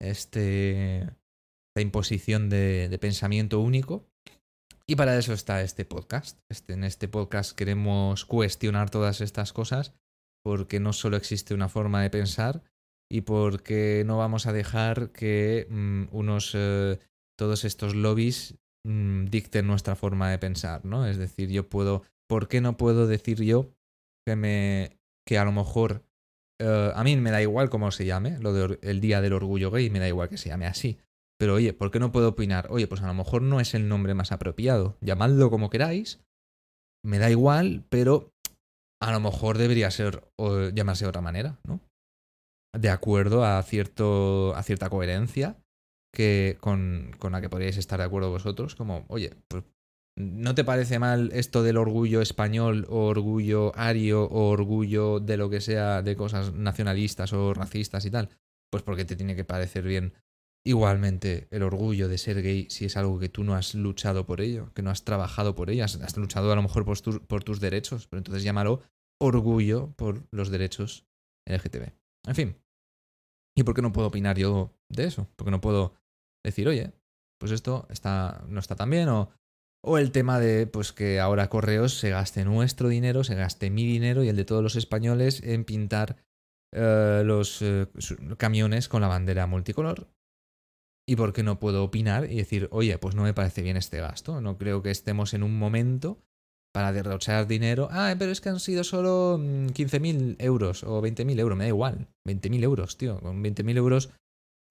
este, 0.00 1.00
esta 1.00 1.80
imposición 1.80 2.50
de, 2.50 2.88
de 2.88 2.98
pensamiento 2.98 3.60
único. 3.60 4.06
Y 4.86 4.96
para 4.96 5.16
eso 5.16 5.32
está 5.32 5.62
este 5.62 5.86
podcast. 5.86 6.38
Este, 6.50 6.74
en 6.74 6.84
este 6.84 7.08
podcast 7.08 7.56
queremos 7.56 8.26
cuestionar 8.26 8.90
todas 8.90 9.22
estas 9.22 9.54
cosas 9.54 9.94
porque 10.44 10.78
no 10.78 10.92
solo 10.92 11.16
existe 11.16 11.54
una 11.54 11.68
forma 11.68 12.02
de 12.02 12.10
pensar 12.10 12.62
y 13.10 13.22
porque 13.22 14.02
no 14.06 14.18
vamos 14.18 14.46
a 14.46 14.52
dejar 14.52 15.10
que 15.10 15.66
mm, 15.70 16.04
unos 16.12 16.52
eh, 16.54 16.98
todos 17.38 17.64
estos 17.64 17.94
lobbies 17.94 18.56
mm, 18.86 19.26
dicten 19.26 19.66
nuestra 19.66 19.96
forma 19.96 20.30
de 20.30 20.38
pensar, 20.38 20.84
¿no? 20.84 21.06
Es 21.06 21.16
decir, 21.16 21.50
yo 21.50 21.68
puedo, 21.68 22.02
¿por 22.28 22.48
qué 22.48 22.60
no 22.60 22.76
puedo 22.76 23.06
decir 23.06 23.42
yo 23.42 23.70
que 24.26 24.36
me 24.36 24.98
que 25.26 25.38
a 25.38 25.44
lo 25.44 25.52
mejor 25.52 26.04
eh, 26.60 26.92
a 26.94 27.02
mí 27.02 27.16
me 27.16 27.30
da 27.30 27.40
igual 27.42 27.70
cómo 27.70 27.90
se 27.90 28.04
llame, 28.04 28.38
lo 28.38 28.52
del 28.52 28.78
el 28.82 29.00
día 29.00 29.20
del 29.20 29.32
orgullo 29.32 29.70
gay, 29.70 29.90
me 29.90 29.98
da 29.98 30.08
igual 30.08 30.28
que 30.28 30.38
se 30.38 30.50
llame 30.50 30.66
así. 30.66 30.98
Pero 31.38 31.54
oye, 31.54 31.72
¿por 31.72 31.90
qué 31.90 31.98
no 31.98 32.12
puedo 32.12 32.28
opinar? 32.28 32.68
Oye, 32.70 32.86
pues 32.86 33.02
a 33.02 33.06
lo 33.06 33.14
mejor 33.14 33.42
no 33.42 33.60
es 33.60 33.74
el 33.74 33.88
nombre 33.88 34.14
más 34.14 34.32
apropiado. 34.32 34.96
Llamadlo 35.00 35.50
como 35.50 35.68
queráis. 35.68 36.20
Me 37.04 37.18
da 37.18 37.30
igual, 37.30 37.84
pero 37.88 38.33
a 39.04 39.12
lo 39.12 39.20
mejor 39.20 39.58
debería 39.58 39.90
ser 39.90 40.24
o 40.36 40.70
llamarse 40.70 41.04
de 41.04 41.10
otra 41.10 41.20
manera, 41.20 41.58
¿no? 41.64 41.80
De 42.74 42.88
acuerdo 42.88 43.44
a, 43.44 43.62
cierto, 43.62 44.56
a 44.56 44.62
cierta 44.62 44.88
coherencia 44.88 45.58
que 46.12 46.56
con, 46.60 47.12
con 47.18 47.32
la 47.32 47.42
que 47.42 47.50
podríais 47.50 47.76
estar 47.76 47.98
de 47.98 48.06
acuerdo 48.06 48.30
vosotros, 48.30 48.74
como, 48.74 49.04
oye, 49.08 49.34
pues, 49.48 49.64
¿no 50.16 50.54
te 50.54 50.64
parece 50.64 50.98
mal 50.98 51.30
esto 51.34 51.62
del 51.62 51.76
orgullo 51.76 52.22
español 52.22 52.86
o 52.88 53.04
orgullo 53.04 53.72
ario 53.76 54.24
o 54.24 54.48
orgullo 54.48 55.20
de 55.20 55.36
lo 55.36 55.50
que 55.50 55.60
sea 55.60 56.00
de 56.00 56.16
cosas 56.16 56.54
nacionalistas 56.54 57.34
o 57.34 57.52
racistas 57.52 58.06
y 58.06 58.10
tal? 58.10 58.30
Pues 58.70 58.82
porque 58.82 59.04
te 59.04 59.16
tiene 59.16 59.36
que 59.36 59.44
parecer 59.44 59.84
bien 59.84 60.14
Igualmente, 60.66 61.46
el 61.50 61.62
orgullo 61.62 62.08
de 62.08 62.16
ser 62.16 62.40
gay, 62.40 62.66
si 62.70 62.86
es 62.86 62.96
algo 62.96 63.18
que 63.18 63.28
tú 63.28 63.44
no 63.44 63.54
has 63.54 63.74
luchado 63.74 64.24
por 64.24 64.40
ello, 64.40 64.72
que 64.72 64.80
no 64.80 64.90
has 64.90 65.04
trabajado 65.04 65.54
por 65.54 65.68
ello, 65.68 65.84
has, 65.84 66.16
luchado 66.16 66.50
a 66.50 66.56
lo 66.56 66.62
mejor 66.62 66.86
por, 66.86 67.26
por 67.26 67.44
tus 67.44 67.60
derechos, 67.60 68.06
pero 68.08 68.18
entonces 68.18 68.42
llámalo 68.42 68.80
orgullo 69.20 69.92
por 69.96 70.26
los 70.30 70.50
derechos 70.50 71.06
LGTB. 71.46 71.92
En 72.26 72.34
fin. 72.34 72.56
¿Y 73.56 73.62
por 73.62 73.74
qué 73.74 73.82
no 73.82 73.92
puedo 73.92 74.08
opinar 74.08 74.36
yo 74.36 74.76
de 74.88 75.04
eso? 75.04 75.28
Porque 75.36 75.50
no 75.50 75.60
puedo 75.60 75.94
decir, 76.44 76.68
oye, 76.68 76.92
pues 77.38 77.52
esto 77.52 77.86
está, 77.90 78.44
no 78.48 78.60
está 78.60 78.74
tan 78.74 78.90
bien, 78.90 79.08
o, 79.08 79.28
el 79.98 80.12
tema 80.12 80.40
de 80.40 80.66
pues 80.66 80.92
que 80.92 81.20
ahora 81.20 81.50
Correos 81.50 81.98
se 81.98 82.08
gaste 82.08 82.44
nuestro 82.46 82.88
dinero, 82.88 83.22
se 83.22 83.34
gaste 83.34 83.68
mi 83.68 83.84
dinero 83.84 84.24
y 84.24 84.28
el 84.28 84.36
de 84.36 84.46
todos 84.46 84.62
los 84.62 84.76
españoles 84.76 85.42
en 85.42 85.66
pintar 85.66 86.16
eh, 86.72 87.22
los 87.22 87.60
eh, 87.60 87.86
camiones 88.38 88.88
con 88.88 89.02
la 89.02 89.08
bandera 89.08 89.46
multicolor. 89.46 90.08
¿Y 91.06 91.16
por 91.16 91.34
qué 91.34 91.42
no 91.42 91.60
puedo 91.60 91.84
opinar 91.84 92.30
y 92.32 92.36
decir, 92.36 92.68
oye, 92.72 92.96
pues 92.96 93.14
no 93.14 93.24
me 93.24 93.34
parece 93.34 93.60
bien 93.60 93.76
este 93.76 94.00
gasto? 94.00 94.40
No 94.40 94.56
creo 94.56 94.82
que 94.82 94.90
estemos 94.90 95.34
en 95.34 95.42
un 95.42 95.58
momento 95.58 96.22
para 96.74 96.92
derrochar 96.92 97.46
dinero. 97.46 97.88
Ah, 97.92 98.16
pero 98.18 98.32
es 98.32 98.40
que 98.40 98.48
han 98.48 98.58
sido 98.58 98.82
solo 98.82 99.38
mm, 99.38 99.68
15.000 99.68 100.36
euros 100.40 100.82
o 100.82 101.00
20.000 101.00 101.38
euros, 101.38 101.56
me 101.56 101.64
da 101.64 101.68
igual. 101.68 102.08
20.000 102.26 102.64
euros, 102.64 102.98
tío. 102.98 103.20
Con 103.20 103.44
20.000 103.44 103.76
euros 103.76 104.10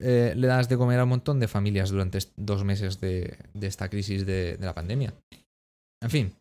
eh, 0.02 0.34
le 0.36 0.46
das 0.46 0.68
de 0.68 0.76
comer 0.76 1.00
a 1.00 1.04
un 1.04 1.08
montón 1.08 1.40
de 1.40 1.48
familias 1.48 1.88
durante 1.88 2.18
dos 2.36 2.62
meses 2.62 3.00
de, 3.00 3.38
esta 3.58 3.88
crisis 3.88 4.26
de, 4.26 4.58
la 4.60 4.74
pandemia. 4.74 5.14
En 6.02 6.10
fin. 6.10 6.34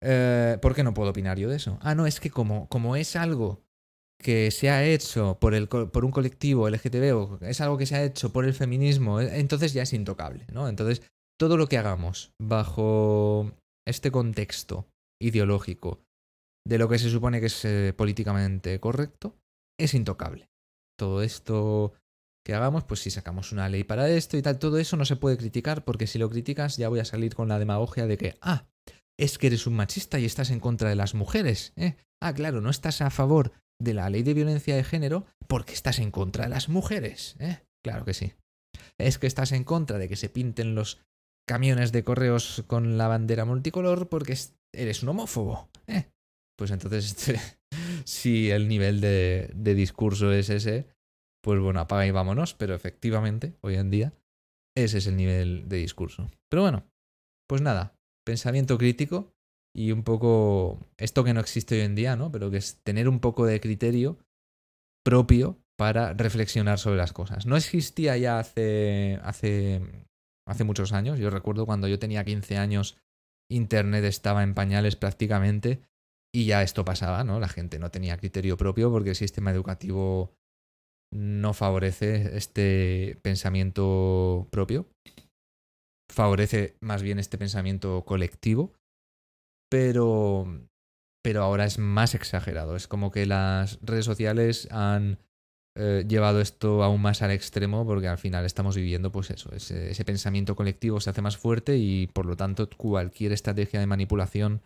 Eh, 0.00 0.58
¿Por 0.62 0.76
qué 0.76 0.84
no 0.84 0.94
puedo 0.94 1.10
opinar 1.10 1.36
yo 1.36 1.50
de 1.50 1.56
eso? 1.56 1.78
Ah, 1.82 1.96
no, 1.96 2.06
es 2.06 2.20
que 2.20 2.30
como, 2.30 2.68
como 2.68 2.94
es 2.94 3.16
algo 3.16 3.64
que 4.22 4.52
se 4.52 4.70
ha 4.70 4.84
hecho 4.84 5.38
por, 5.40 5.54
el, 5.54 5.66
por 5.66 6.04
un 6.04 6.12
colectivo 6.12 6.68
LGTB 6.68 7.16
o 7.16 7.38
es 7.40 7.60
algo 7.60 7.78
que 7.78 7.86
se 7.86 7.96
ha 7.96 8.04
hecho 8.04 8.32
por 8.32 8.44
el 8.44 8.54
feminismo, 8.54 9.20
eh, 9.20 9.40
entonces 9.40 9.72
ya 9.72 9.82
es 9.82 9.92
intocable, 9.92 10.46
¿no? 10.52 10.68
Entonces, 10.68 11.02
todo 11.36 11.56
lo 11.56 11.66
que 11.66 11.78
hagamos 11.78 12.32
bajo 12.40 13.50
este 13.90 14.10
contexto 14.10 14.88
ideológico 15.20 16.02
de 16.66 16.78
lo 16.78 16.88
que 16.88 16.98
se 16.98 17.10
supone 17.10 17.40
que 17.40 17.46
es 17.46 17.64
eh, 17.64 17.92
políticamente 17.96 18.78
correcto, 18.80 19.36
es 19.78 19.94
intocable. 19.94 20.50
Todo 20.98 21.22
esto 21.22 21.94
que 22.44 22.54
hagamos, 22.54 22.84
pues 22.84 23.00
si 23.00 23.10
sacamos 23.10 23.52
una 23.52 23.68
ley 23.68 23.84
para 23.84 24.08
esto 24.08 24.36
y 24.36 24.42
tal, 24.42 24.58
todo 24.58 24.78
eso 24.78 24.96
no 24.96 25.04
se 25.04 25.16
puede 25.16 25.36
criticar 25.36 25.84
porque 25.84 26.06
si 26.06 26.18
lo 26.18 26.30
criticas 26.30 26.76
ya 26.76 26.88
voy 26.88 27.00
a 27.00 27.04
salir 27.04 27.34
con 27.34 27.48
la 27.48 27.58
demagogia 27.58 28.06
de 28.06 28.16
que, 28.16 28.38
ah, 28.40 28.66
es 29.18 29.38
que 29.38 29.48
eres 29.48 29.66
un 29.66 29.74
machista 29.74 30.18
y 30.18 30.24
estás 30.24 30.50
en 30.50 30.60
contra 30.60 30.88
de 30.88 30.96
las 30.96 31.14
mujeres, 31.14 31.72
¿eh? 31.76 31.96
Ah, 32.22 32.34
claro, 32.34 32.60
no 32.60 32.70
estás 32.70 33.00
a 33.00 33.10
favor 33.10 33.52
de 33.80 33.94
la 33.94 34.08
ley 34.10 34.22
de 34.22 34.34
violencia 34.34 34.76
de 34.76 34.84
género 34.84 35.26
porque 35.46 35.72
estás 35.72 35.98
en 35.98 36.10
contra 36.10 36.44
de 36.44 36.50
las 36.50 36.68
mujeres, 36.68 37.36
¿eh? 37.38 37.60
Claro 37.82 38.04
que 38.04 38.14
sí. 38.14 38.34
Es 38.98 39.18
que 39.18 39.26
estás 39.26 39.52
en 39.52 39.64
contra 39.64 39.98
de 39.98 40.08
que 40.08 40.16
se 40.16 40.28
pinten 40.28 40.74
los 40.74 41.00
camiones 41.50 41.90
de 41.90 42.04
correos 42.04 42.62
con 42.68 42.96
la 42.96 43.08
bandera 43.08 43.44
multicolor 43.44 44.08
porque 44.08 44.34
es- 44.34 44.54
eres 44.72 45.02
un 45.02 45.08
homófobo, 45.08 45.68
¿eh? 45.88 46.06
Pues 46.56 46.70
entonces, 46.70 47.16
si 48.04 48.52
el 48.52 48.68
nivel 48.68 49.00
de, 49.00 49.50
de 49.56 49.74
discurso 49.74 50.30
es 50.32 50.48
ese, 50.48 50.86
pues 51.42 51.58
bueno, 51.58 51.80
apaga 51.80 52.06
y 52.06 52.12
vámonos, 52.12 52.54
pero 52.54 52.76
efectivamente, 52.76 53.56
hoy 53.62 53.74
en 53.74 53.90
día, 53.90 54.12
ese 54.76 54.98
es 54.98 55.08
el 55.08 55.16
nivel 55.16 55.68
de 55.68 55.78
discurso. 55.78 56.30
Pero 56.48 56.62
bueno, 56.62 56.84
pues 57.48 57.62
nada, 57.62 57.96
pensamiento 58.24 58.78
crítico 58.78 59.32
y 59.74 59.90
un 59.90 60.04
poco 60.04 60.78
esto 60.98 61.24
que 61.24 61.34
no 61.34 61.40
existe 61.40 61.74
hoy 61.74 61.80
en 61.82 61.96
día, 61.96 62.14
¿no? 62.14 62.30
Pero 62.30 62.48
que 62.52 62.58
es 62.58 62.78
tener 62.84 63.08
un 63.08 63.18
poco 63.18 63.44
de 63.44 63.60
criterio 63.60 64.18
propio 65.04 65.58
para 65.76 66.12
reflexionar 66.12 66.78
sobre 66.78 66.98
las 66.98 67.12
cosas. 67.12 67.46
No 67.46 67.56
existía 67.56 68.16
ya 68.18 68.38
hace, 68.38 69.18
hace, 69.24 69.80
hace 70.50 70.64
muchos 70.64 70.92
años. 70.92 71.18
Yo 71.18 71.30
recuerdo 71.30 71.64
cuando 71.64 71.88
yo 71.88 71.98
tenía 71.98 72.24
15 72.24 72.58
años, 72.58 72.98
Internet 73.50 74.04
estaba 74.04 74.42
en 74.42 74.54
pañales 74.54 74.96
prácticamente 74.96 75.80
y 76.34 76.46
ya 76.46 76.62
esto 76.62 76.84
pasaba, 76.84 77.24
¿no? 77.24 77.40
La 77.40 77.48
gente 77.48 77.78
no 77.78 77.90
tenía 77.90 78.16
criterio 78.16 78.56
propio 78.56 78.90
porque 78.90 79.10
el 79.10 79.16
sistema 79.16 79.50
educativo 79.50 80.34
no 81.12 81.54
favorece 81.54 82.36
este 82.36 83.18
pensamiento 83.22 84.48
propio. 84.50 84.86
Favorece 86.12 86.76
más 86.80 87.02
bien 87.02 87.18
este 87.18 87.38
pensamiento 87.38 88.04
colectivo. 88.04 88.74
Pero, 89.70 90.68
pero 91.22 91.42
ahora 91.42 91.64
es 91.64 91.78
más 91.78 92.14
exagerado. 92.14 92.74
Es 92.74 92.88
como 92.88 93.12
que 93.12 93.26
las 93.26 93.78
redes 93.82 94.04
sociales 94.04 94.68
han 94.72 95.18
eh, 95.76 96.04
llevado 96.08 96.40
esto 96.40 96.82
aún 96.82 97.00
más 97.00 97.22
al 97.22 97.30
extremo 97.30 97.86
porque 97.86 98.08
al 98.08 98.18
final 98.18 98.44
estamos 98.44 98.74
viviendo 98.74 99.12
pues 99.12 99.30
eso, 99.30 99.52
ese, 99.54 100.04
pensamiento 100.04 100.56
colectivo 100.56 101.00
se 101.00 101.10
hace 101.10 101.22
más 101.22 101.36
fuerte 101.36 101.78
y 101.78 102.08
por 102.08 102.26
lo 102.26 102.36
tanto 102.36 102.68
cualquier 102.76 103.30
estrategia 103.30 103.78
de 103.78 103.86
manipulación 103.86 104.62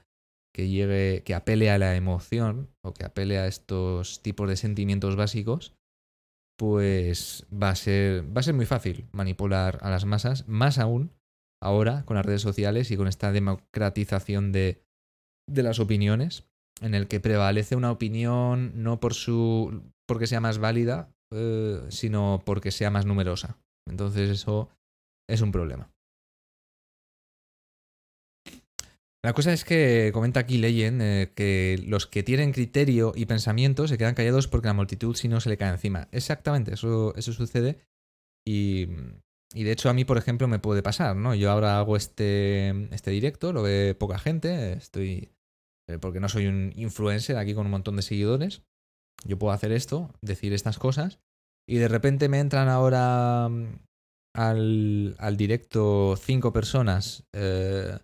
que 0.55 0.69
llegue, 0.69 1.23
que 1.25 1.35
apele 1.35 1.71
a 1.71 1.79
la 1.79 1.95
emoción 1.95 2.71
o 2.83 2.95
que 2.95 3.05
apele 3.05 3.39
a 3.39 3.47
estos 3.47 4.23
tipos 4.23 4.49
de 4.49 4.57
sentimientos 4.57 5.15
básicos, 5.15 5.75
pues 6.57 7.47
va 7.53 7.71
a 7.71 7.75
ser, 7.75 8.25
va 8.35 8.41
a 8.41 8.45
ser 8.45 8.55
muy 8.55 8.65
fácil 8.65 9.07
manipular 9.13 9.79
a 9.83 9.91
las 9.91 10.07
masas, 10.07 10.49
más 10.49 10.79
aún 10.79 11.11
ahora 11.63 12.05
con 12.07 12.17
las 12.17 12.25
redes 12.25 12.43
sociales 12.43 12.91
y 12.91 12.97
con 12.97 13.09
esta 13.09 13.31
democratización 13.31 14.53
de, 14.53 14.81
de 15.51 15.63
las 15.63 15.81
opiniones, 15.81 16.45
en 16.81 16.95
el 16.95 17.09
que 17.09 17.21
prevalece 17.21 17.77
una 17.77 17.91
opinión 17.91 18.83
no 18.83 19.01
por 19.01 19.13
su 19.13 19.83
porque 20.07 20.27
sea 20.27 20.41
más 20.41 20.59
válida, 20.59 21.13
eh, 21.33 21.81
sino 21.89 22.43
porque 22.45 22.71
sea 22.71 22.91
más 22.91 23.07
numerosa. 23.07 23.59
Entonces 23.89 24.31
eso 24.31 24.71
es 25.29 25.41
un 25.41 25.53
problema. 25.53 25.91
La 29.25 29.33
cosa 29.33 29.55
es 29.55 29.65
que 29.65 30.11
comenta 30.13 30.41
aquí 30.41 30.59
Leyen 30.59 31.01
eh, 31.01 31.33
que 31.35 31.83
los 31.87 32.07
que 32.07 32.23
tienen 32.23 32.53
criterio 32.53 33.15
y 33.17 33.25
pensamiento 33.25 33.89
se 33.89 33.97
quedan 33.97 34.15
callados 34.15 34.49
porque 34.49 34.69
la 34.69 34.75
multitud 34.75 35.17
si 35.17 35.29
no 35.29 35.41
se 35.41 35.49
le 35.49 35.57
cae 35.57 35.71
encima. 35.71 36.09
Exactamente, 36.13 36.75
eso, 36.75 37.15
eso 37.17 37.33
sucede. 37.33 37.79
Y, 38.47 38.89
y 39.55 39.65
de 39.65 39.73
hecho 39.73 39.89
a 39.89 39.95
mí, 39.95 40.05
por 40.05 40.19
ejemplo, 40.19 40.47
me 40.47 40.59
puede 40.59 40.83
pasar, 40.83 41.17
¿no? 41.17 41.35
Yo 41.35 41.51
ahora 41.51 41.79
hago 41.79 41.97
este, 41.97 42.69
este 42.95 43.13
directo, 43.13 43.55
lo 43.55 43.63
ve 43.63 43.97
poca 43.99 44.19
gente, 44.19 44.75
estoy... 44.75 45.31
eh, 45.89 45.99
porque 45.99 46.21
no 46.21 46.29
soy 46.29 46.47
un 46.47 46.73
influencer 46.77 47.39
aquí 47.39 47.55
con 47.55 47.65
un 47.65 47.73
montón 47.73 47.97
de 47.97 48.03
seguidores. 48.03 48.63
Yo 49.25 49.39
puedo 49.39 49.53
hacer 49.53 49.73
esto, 49.73 50.11
decir 50.23 50.53
estas 50.53 50.79
cosas, 50.79 51.21
y 51.69 51.77
de 51.77 51.89
repente 51.89 52.29
me 52.29 52.41
entran 52.41 52.69
ahora 52.69 53.49
mm, 53.49 53.79
al, 54.37 55.17
al 55.19 55.37
directo 55.37 56.17
cinco 56.17 56.53
personas 56.53 57.25
eh, 57.35 57.99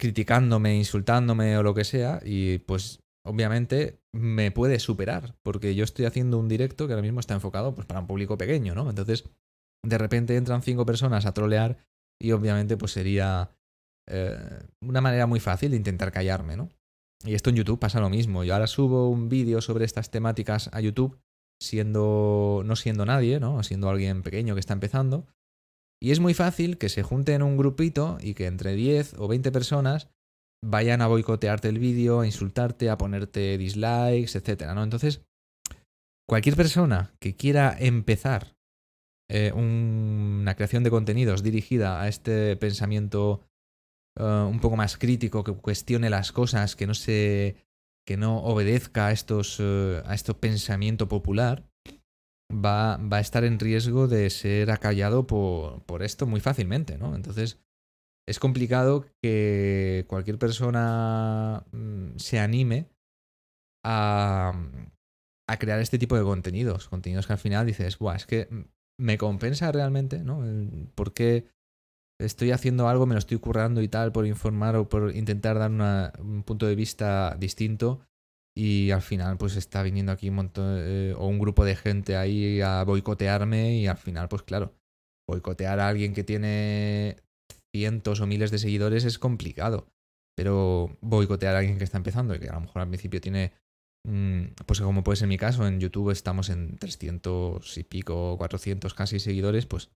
criticándome, 0.00 0.76
insultándome 0.76 1.56
o 1.56 1.62
lo 1.62 1.74
que 1.74 1.84
sea, 1.84 2.20
y 2.24 2.58
pues 2.58 3.00
obviamente 3.26 4.00
me 4.14 4.50
puede 4.50 4.78
superar, 4.78 5.36
porque 5.42 5.74
yo 5.74 5.84
estoy 5.84 6.04
haciendo 6.04 6.38
un 6.38 6.48
directo 6.48 6.86
que 6.86 6.92
ahora 6.92 7.02
mismo 7.02 7.20
está 7.20 7.34
enfocado 7.34 7.74
pues, 7.74 7.86
para 7.86 8.00
un 8.00 8.06
público 8.06 8.36
pequeño, 8.36 8.74
¿no? 8.74 8.88
Entonces, 8.88 9.24
de 9.84 9.98
repente 9.98 10.36
entran 10.36 10.62
cinco 10.62 10.86
personas 10.86 11.26
a 11.26 11.34
trolear 11.34 11.78
y 12.20 12.32
obviamente 12.32 12.76
pues 12.76 12.92
sería 12.92 13.50
eh, 14.08 14.62
una 14.82 15.00
manera 15.00 15.26
muy 15.26 15.40
fácil 15.40 15.70
de 15.72 15.76
intentar 15.76 16.12
callarme, 16.12 16.56
¿no? 16.56 16.68
Y 17.24 17.34
esto 17.34 17.50
en 17.50 17.56
YouTube 17.56 17.78
pasa 17.80 18.00
lo 18.00 18.10
mismo. 18.10 18.44
Yo 18.44 18.52
ahora 18.54 18.66
subo 18.66 19.08
un 19.08 19.28
vídeo 19.28 19.60
sobre 19.60 19.84
estas 19.84 20.10
temáticas 20.10 20.68
a 20.72 20.80
YouTube, 20.80 21.18
siendo. 21.60 22.62
no 22.64 22.76
siendo 22.76 23.06
nadie, 23.06 23.40
¿no? 23.40 23.62
Siendo 23.62 23.88
alguien 23.88 24.22
pequeño 24.22 24.54
que 24.54 24.60
está 24.60 24.74
empezando. 24.74 25.26
Y 26.02 26.10
es 26.10 26.20
muy 26.20 26.34
fácil 26.34 26.76
que 26.76 26.88
se 26.90 27.02
junten 27.02 27.42
un 27.42 27.56
grupito 27.56 28.18
y 28.20 28.34
que 28.34 28.46
entre 28.46 28.74
10 28.74 29.14
o 29.18 29.26
20 29.28 29.50
personas 29.52 30.10
vayan 30.62 31.00
a 31.00 31.06
boicotearte 31.06 31.68
el 31.68 31.78
vídeo, 31.78 32.20
a 32.20 32.26
insultarte, 32.26 32.90
a 32.90 32.98
ponerte 32.98 33.56
dislikes, 33.56 34.36
etcétera, 34.36 34.74
¿no? 34.74 34.82
Entonces, 34.82 35.22
cualquier 36.28 36.56
persona 36.56 37.14
que 37.20 37.36
quiera 37.36 37.74
empezar 37.78 38.54
eh, 39.30 39.52
un- 39.54 40.38
una 40.42 40.54
creación 40.54 40.84
de 40.84 40.90
contenidos 40.90 41.42
dirigida 41.42 42.02
a 42.02 42.08
este 42.08 42.56
pensamiento 42.56 43.40
eh, 44.18 44.22
un 44.48 44.60
poco 44.60 44.76
más 44.76 44.96
crítico, 44.98 45.44
que 45.44 45.52
cuestione 45.52 46.10
las 46.10 46.32
cosas, 46.32 46.76
que 46.76 46.86
no 46.86 46.94
se. 46.94 47.56
que 48.06 48.16
no 48.16 48.38
obedezca 48.38 49.08
a 49.08 49.12
estos. 49.12 49.58
eh, 49.60 50.02
a 50.06 50.14
este 50.14 50.34
pensamiento 50.34 51.08
popular, 51.08 51.64
va, 52.50 52.96
va 52.98 53.18
a 53.18 53.20
estar 53.20 53.44
en 53.44 53.58
riesgo 53.58 54.08
de 54.08 54.30
ser 54.30 54.70
acallado 54.70 55.26
por, 55.26 55.82
por 55.84 56.02
esto 56.02 56.26
muy 56.26 56.40
fácilmente, 56.40 56.98
¿no? 56.98 57.14
Entonces. 57.14 57.58
Es 58.26 58.38
complicado 58.38 59.04
que 59.20 60.06
cualquier 60.08 60.38
persona 60.38 61.62
mm, 61.72 62.16
se 62.16 62.38
anime 62.38 62.88
a, 63.84 64.54
a 65.46 65.58
crear 65.58 65.78
este 65.80 65.98
tipo 65.98 66.16
de 66.16 66.22
contenidos. 66.22 66.88
Contenidos 66.88 67.26
que 67.26 67.34
al 67.34 67.38
final 67.38 67.66
dices, 67.66 67.98
Buah, 67.98 68.16
es 68.16 68.26
que 68.26 68.48
me 68.98 69.18
compensa 69.18 69.70
realmente, 69.72 70.22
¿no? 70.24 70.42
¿Por 70.94 71.12
qué 71.12 71.46
estoy 72.20 72.52
haciendo 72.52 72.88
algo, 72.88 73.06
me 73.06 73.14
lo 73.14 73.18
estoy 73.18 73.38
currando 73.38 73.82
y 73.82 73.88
tal 73.88 74.12
por 74.12 74.26
informar 74.26 74.76
o 74.76 74.88
por 74.88 75.14
intentar 75.14 75.58
dar 75.58 75.70
un 76.20 76.42
punto 76.44 76.66
de 76.66 76.74
vista 76.74 77.36
distinto. 77.38 78.00
Y 78.56 78.92
al 78.92 79.02
final 79.02 79.36
pues 79.36 79.56
está 79.56 79.82
viniendo 79.82 80.12
aquí 80.12 80.28
un 80.28 80.36
montón 80.36 80.76
eh, 80.78 81.12
o 81.18 81.26
un 81.26 81.40
grupo 81.40 81.64
de 81.64 81.74
gente 81.74 82.16
ahí 82.16 82.60
a 82.60 82.84
boicotearme 82.84 83.74
y 83.78 83.88
al 83.88 83.96
final 83.96 84.28
pues 84.28 84.42
claro, 84.42 84.74
boicotear 85.28 85.80
a 85.80 85.88
alguien 85.88 86.14
que 86.14 86.22
tiene 86.22 87.16
cientos 87.74 88.20
o 88.20 88.26
miles 88.26 88.52
de 88.52 88.58
seguidores 88.58 89.04
es 89.04 89.18
complicado, 89.18 89.88
pero 90.36 90.96
boicotear 91.00 91.56
a 91.56 91.58
alguien 91.58 91.78
que 91.78 91.84
está 91.84 91.96
empezando 91.96 92.36
y 92.36 92.38
que 92.38 92.48
a 92.48 92.54
lo 92.54 92.60
mejor 92.60 92.82
al 92.82 92.88
principio 92.88 93.20
tiene 93.20 93.54
mm, 94.06 94.44
pues 94.64 94.80
como 94.80 95.02
puede 95.02 95.16
ser 95.16 95.26
mi 95.26 95.36
caso, 95.36 95.66
en 95.66 95.80
YouTube 95.80 96.10
estamos 96.10 96.48
en 96.48 96.76
300 96.78 97.76
y 97.76 97.82
pico, 97.82 98.38
400 98.38 98.94
casi 98.94 99.18
seguidores, 99.18 99.66
pues 99.66 99.90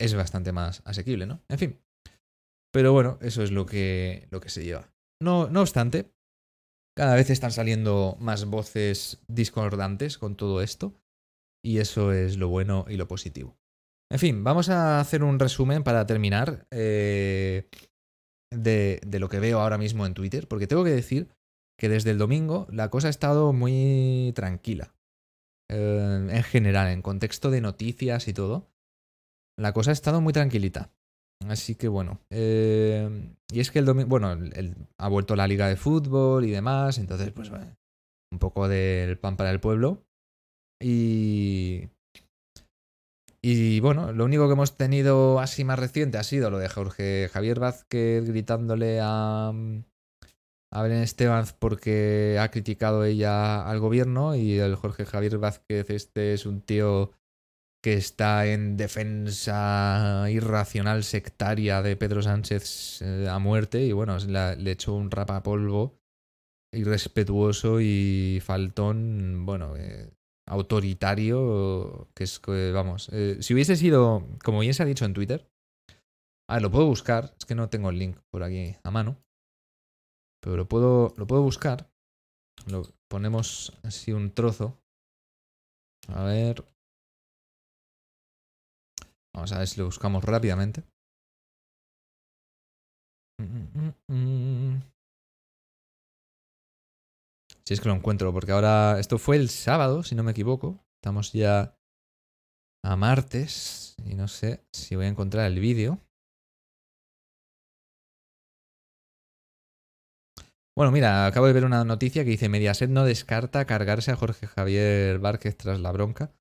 es 0.00 0.14
bastante 0.14 0.52
más 0.52 0.82
asequible, 0.84 1.26
¿no? 1.26 1.42
En 1.48 1.58
fin. 1.58 1.80
Pero 2.72 2.92
bueno, 2.92 3.18
eso 3.22 3.42
es 3.42 3.50
lo 3.50 3.66
que, 3.66 4.28
lo 4.30 4.40
que 4.40 4.50
se 4.50 4.64
lleva. 4.64 4.92
No, 5.22 5.48
no 5.48 5.62
obstante, 5.62 6.12
cada 6.96 7.14
vez 7.14 7.30
están 7.30 7.52
saliendo 7.52 8.16
más 8.20 8.46
voces 8.46 9.22
discordantes 9.28 10.18
con 10.18 10.36
todo 10.36 10.62
esto. 10.62 10.94
Y 11.64 11.78
eso 11.78 12.12
es 12.12 12.36
lo 12.36 12.48
bueno 12.48 12.84
y 12.88 12.96
lo 12.96 13.08
positivo. 13.08 13.58
En 14.12 14.18
fin, 14.18 14.44
vamos 14.44 14.68
a 14.68 15.00
hacer 15.00 15.24
un 15.24 15.38
resumen 15.38 15.82
para 15.82 16.06
terminar 16.06 16.66
eh, 16.70 17.68
de, 18.52 19.00
de, 19.04 19.18
lo 19.18 19.28
que 19.28 19.40
veo 19.40 19.60
ahora 19.60 19.78
mismo 19.78 20.06
en 20.06 20.14
Twitter. 20.14 20.46
Porque 20.46 20.68
tengo 20.68 20.84
que 20.84 20.90
decir 20.90 21.28
que 21.78 21.88
desde 21.88 22.12
el 22.12 22.18
domingo 22.18 22.66
la 22.70 22.88
cosa 22.88 23.08
ha 23.08 23.10
estado 23.10 23.52
muy 23.52 24.32
tranquila. 24.36 24.94
Eh, 25.68 26.28
en 26.30 26.42
general, 26.44 26.88
en 26.88 27.02
contexto 27.02 27.50
de 27.50 27.60
noticias 27.60 28.28
y 28.28 28.32
todo. 28.32 28.70
La 29.58 29.72
cosa 29.72 29.90
ha 29.90 29.92
estado 29.92 30.20
muy 30.20 30.32
tranquilita. 30.32 30.90
Así 31.48 31.74
que 31.74 31.88
bueno. 31.88 32.20
Eh, 32.30 33.34
y 33.52 33.60
es 33.60 33.70
que 33.70 33.78
el 33.78 33.84
domingo. 33.84 34.08
Bueno, 34.08 34.32
el, 34.32 34.74
ha 34.98 35.08
vuelto 35.08 35.36
la 35.36 35.46
liga 35.46 35.68
de 35.68 35.76
fútbol 35.76 36.44
y 36.44 36.50
demás. 36.50 36.98
Entonces, 36.98 37.30
pues 37.32 37.50
un 37.50 38.38
poco 38.38 38.68
del 38.68 39.18
pan 39.18 39.36
para 39.36 39.50
el 39.50 39.60
pueblo. 39.60 40.04
Y. 40.80 41.88
Y 43.42 43.78
bueno, 43.80 44.12
lo 44.12 44.24
único 44.24 44.46
que 44.48 44.54
hemos 44.54 44.76
tenido 44.76 45.38
así 45.38 45.62
más 45.62 45.78
reciente 45.78 46.18
ha 46.18 46.24
sido 46.24 46.50
lo 46.50 46.58
de 46.58 46.68
Jorge 46.68 47.30
Javier 47.32 47.60
Vázquez 47.60 48.24
gritándole 48.26 49.00
a. 49.02 49.52
A 50.72 50.82
Belén 50.82 51.02
Esteban 51.02 51.46
porque 51.60 52.38
ha 52.40 52.50
criticado 52.50 53.04
ella 53.04 53.62
al 53.66 53.78
gobierno 53.78 54.34
y 54.34 54.58
el 54.58 54.74
Jorge 54.74 55.06
Javier 55.06 55.38
Vázquez 55.38 55.88
este 55.90 56.34
es 56.34 56.44
un 56.44 56.60
tío 56.60 57.12
que 57.82 57.94
está 57.94 58.46
en 58.46 58.76
defensa 58.76 60.26
irracional 60.30 61.04
sectaria 61.04 61.82
de 61.82 61.96
Pedro 61.96 62.22
Sánchez 62.22 63.02
eh, 63.02 63.28
a 63.30 63.38
muerte. 63.38 63.84
Y 63.84 63.92
bueno, 63.92 64.16
le 64.18 64.70
echó 64.70 64.94
un 64.94 65.10
rapapolvo 65.10 65.98
irrespetuoso 66.72 67.80
y 67.80 68.40
faltón, 68.42 69.46
bueno, 69.46 69.76
eh, 69.76 70.10
autoritario, 70.48 72.08
que 72.14 72.24
es 72.24 72.40
vamos, 72.72 73.08
eh, 73.12 73.38
si 73.40 73.54
hubiese 73.54 73.76
sido, 73.76 74.26
como 74.44 74.60
bien 74.60 74.74
se 74.74 74.82
ha 74.82 74.86
dicho 74.86 75.04
en 75.04 75.14
Twitter, 75.14 75.48
a 76.48 76.54
ver, 76.54 76.62
lo 76.62 76.70
puedo 76.70 76.86
buscar, 76.86 77.34
es 77.38 77.44
que 77.44 77.54
no 77.54 77.68
tengo 77.68 77.90
el 77.90 77.98
link 77.98 78.18
por 78.30 78.42
aquí 78.42 78.76
a 78.84 78.90
mano, 78.90 79.16
pero 80.40 80.56
lo 80.56 80.68
puedo, 80.68 81.14
lo 81.16 81.26
puedo 81.26 81.42
buscar, 81.42 81.90
lo 82.66 82.84
ponemos 83.08 83.72
así 83.82 84.12
un 84.12 84.30
trozo, 84.30 84.78
a 86.08 86.24
ver, 86.24 86.64
Vamos 89.36 89.52
a 89.52 89.58
ver 89.58 89.68
si 89.68 89.78
lo 89.78 89.84
buscamos 89.84 90.24
rápidamente. 90.24 90.82
Si 97.66 97.74
es 97.74 97.80
que 97.82 97.88
lo 97.88 97.94
encuentro, 97.94 98.32
porque 98.32 98.52
ahora 98.52 98.98
esto 98.98 99.18
fue 99.18 99.36
el 99.36 99.50
sábado, 99.50 100.02
si 100.02 100.14
no 100.14 100.22
me 100.22 100.30
equivoco. 100.30 100.82
Estamos 101.02 101.34
ya 101.34 101.76
a 102.82 102.96
martes 102.96 103.94
y 104.06 104.14
no 104.14 104.26
sé 104.26 104.64
si 104.72 104.96
voy 104.96 105.04
a 105.04 105.08
encontrar 105.08 105.44
el 105.46 105.60
vídeo. 105.60 106.00
Bueno, 110.74 110.92
mira, 110.92 111.26
acabo 111.26 111.46
de 111.46 111.52
ver 111.52 111.66
una 111.66 111.84
noticia 111.84 112.24
que 112.24 112.30
dice 112.30 112.48
Mediaset 112.48 112.88
no 112.88 113.04
descarta 113.04 113.66
cargarse 113.66 114.12
a 114.12 114.16
Jorge 114.16 114.46
Javier 114.46 115.18
Várquez 115.18 115.58
tras 115.58 115.80
la 115.80 115.92
bronca. 115.92 116.32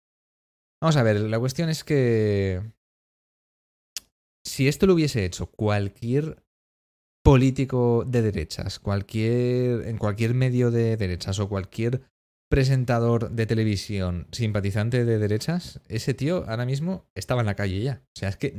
Vamos 0.81 0.95
a 0.95 1.03
ver, 1.03 1.19
la 1.19 1.39
cuestión 1.39 1.69
es 1.69 1.83
que 1.83 2.61
si 4.45 4.67
esto 4.67 4.85
lo 4.85 4.93
hubiese 4.93 5.25
hecho 5.25 5.47
cualquier 5.47 6.43
político 7.23 8.05
de 8.05 8.21
derechas, 8.21 8.79
cualquier, 8.79 9.87
en 9.87 9.97
cualquier 9.97 10.35
medio 10.35 10.69
de 10.69 10.95
derechas 10.95 11.39
o 11.39 11.49
cualquier 11.49 12.03
presentador 12.51 13.31
de 13.31 13.47
televisión 13.47 14.27
simpatizante 14.31 15.03
de 15.03 15.17
derechas, 15.17 15.81
ese 15.87 16.13
tío 16.13 16.47
ahora 16.47 16.65
mismo 16.65 17.07
estaba 17.15 17.41
en 17.41 17.47
la 17.47 17.55
calle 17.55 17.81
ya. 17.81 18.03
O 18.15 18.19
sea, 18.19 18.29
es 18.29 18.37
que 18.37 18.53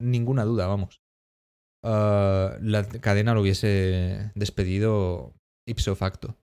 ninguna 0.00 0.44
duda, 0.44 0.66
vamos. 0.66 1.00
Uh, 1.82 2.58
la 2.60 2.86
cadena 3.00 3.32
lo 3.32 3.42
hubiese 3.42 4.32
despedido 4.34 5.34
ipso 5.66 5.94
facto. 5.94 6.36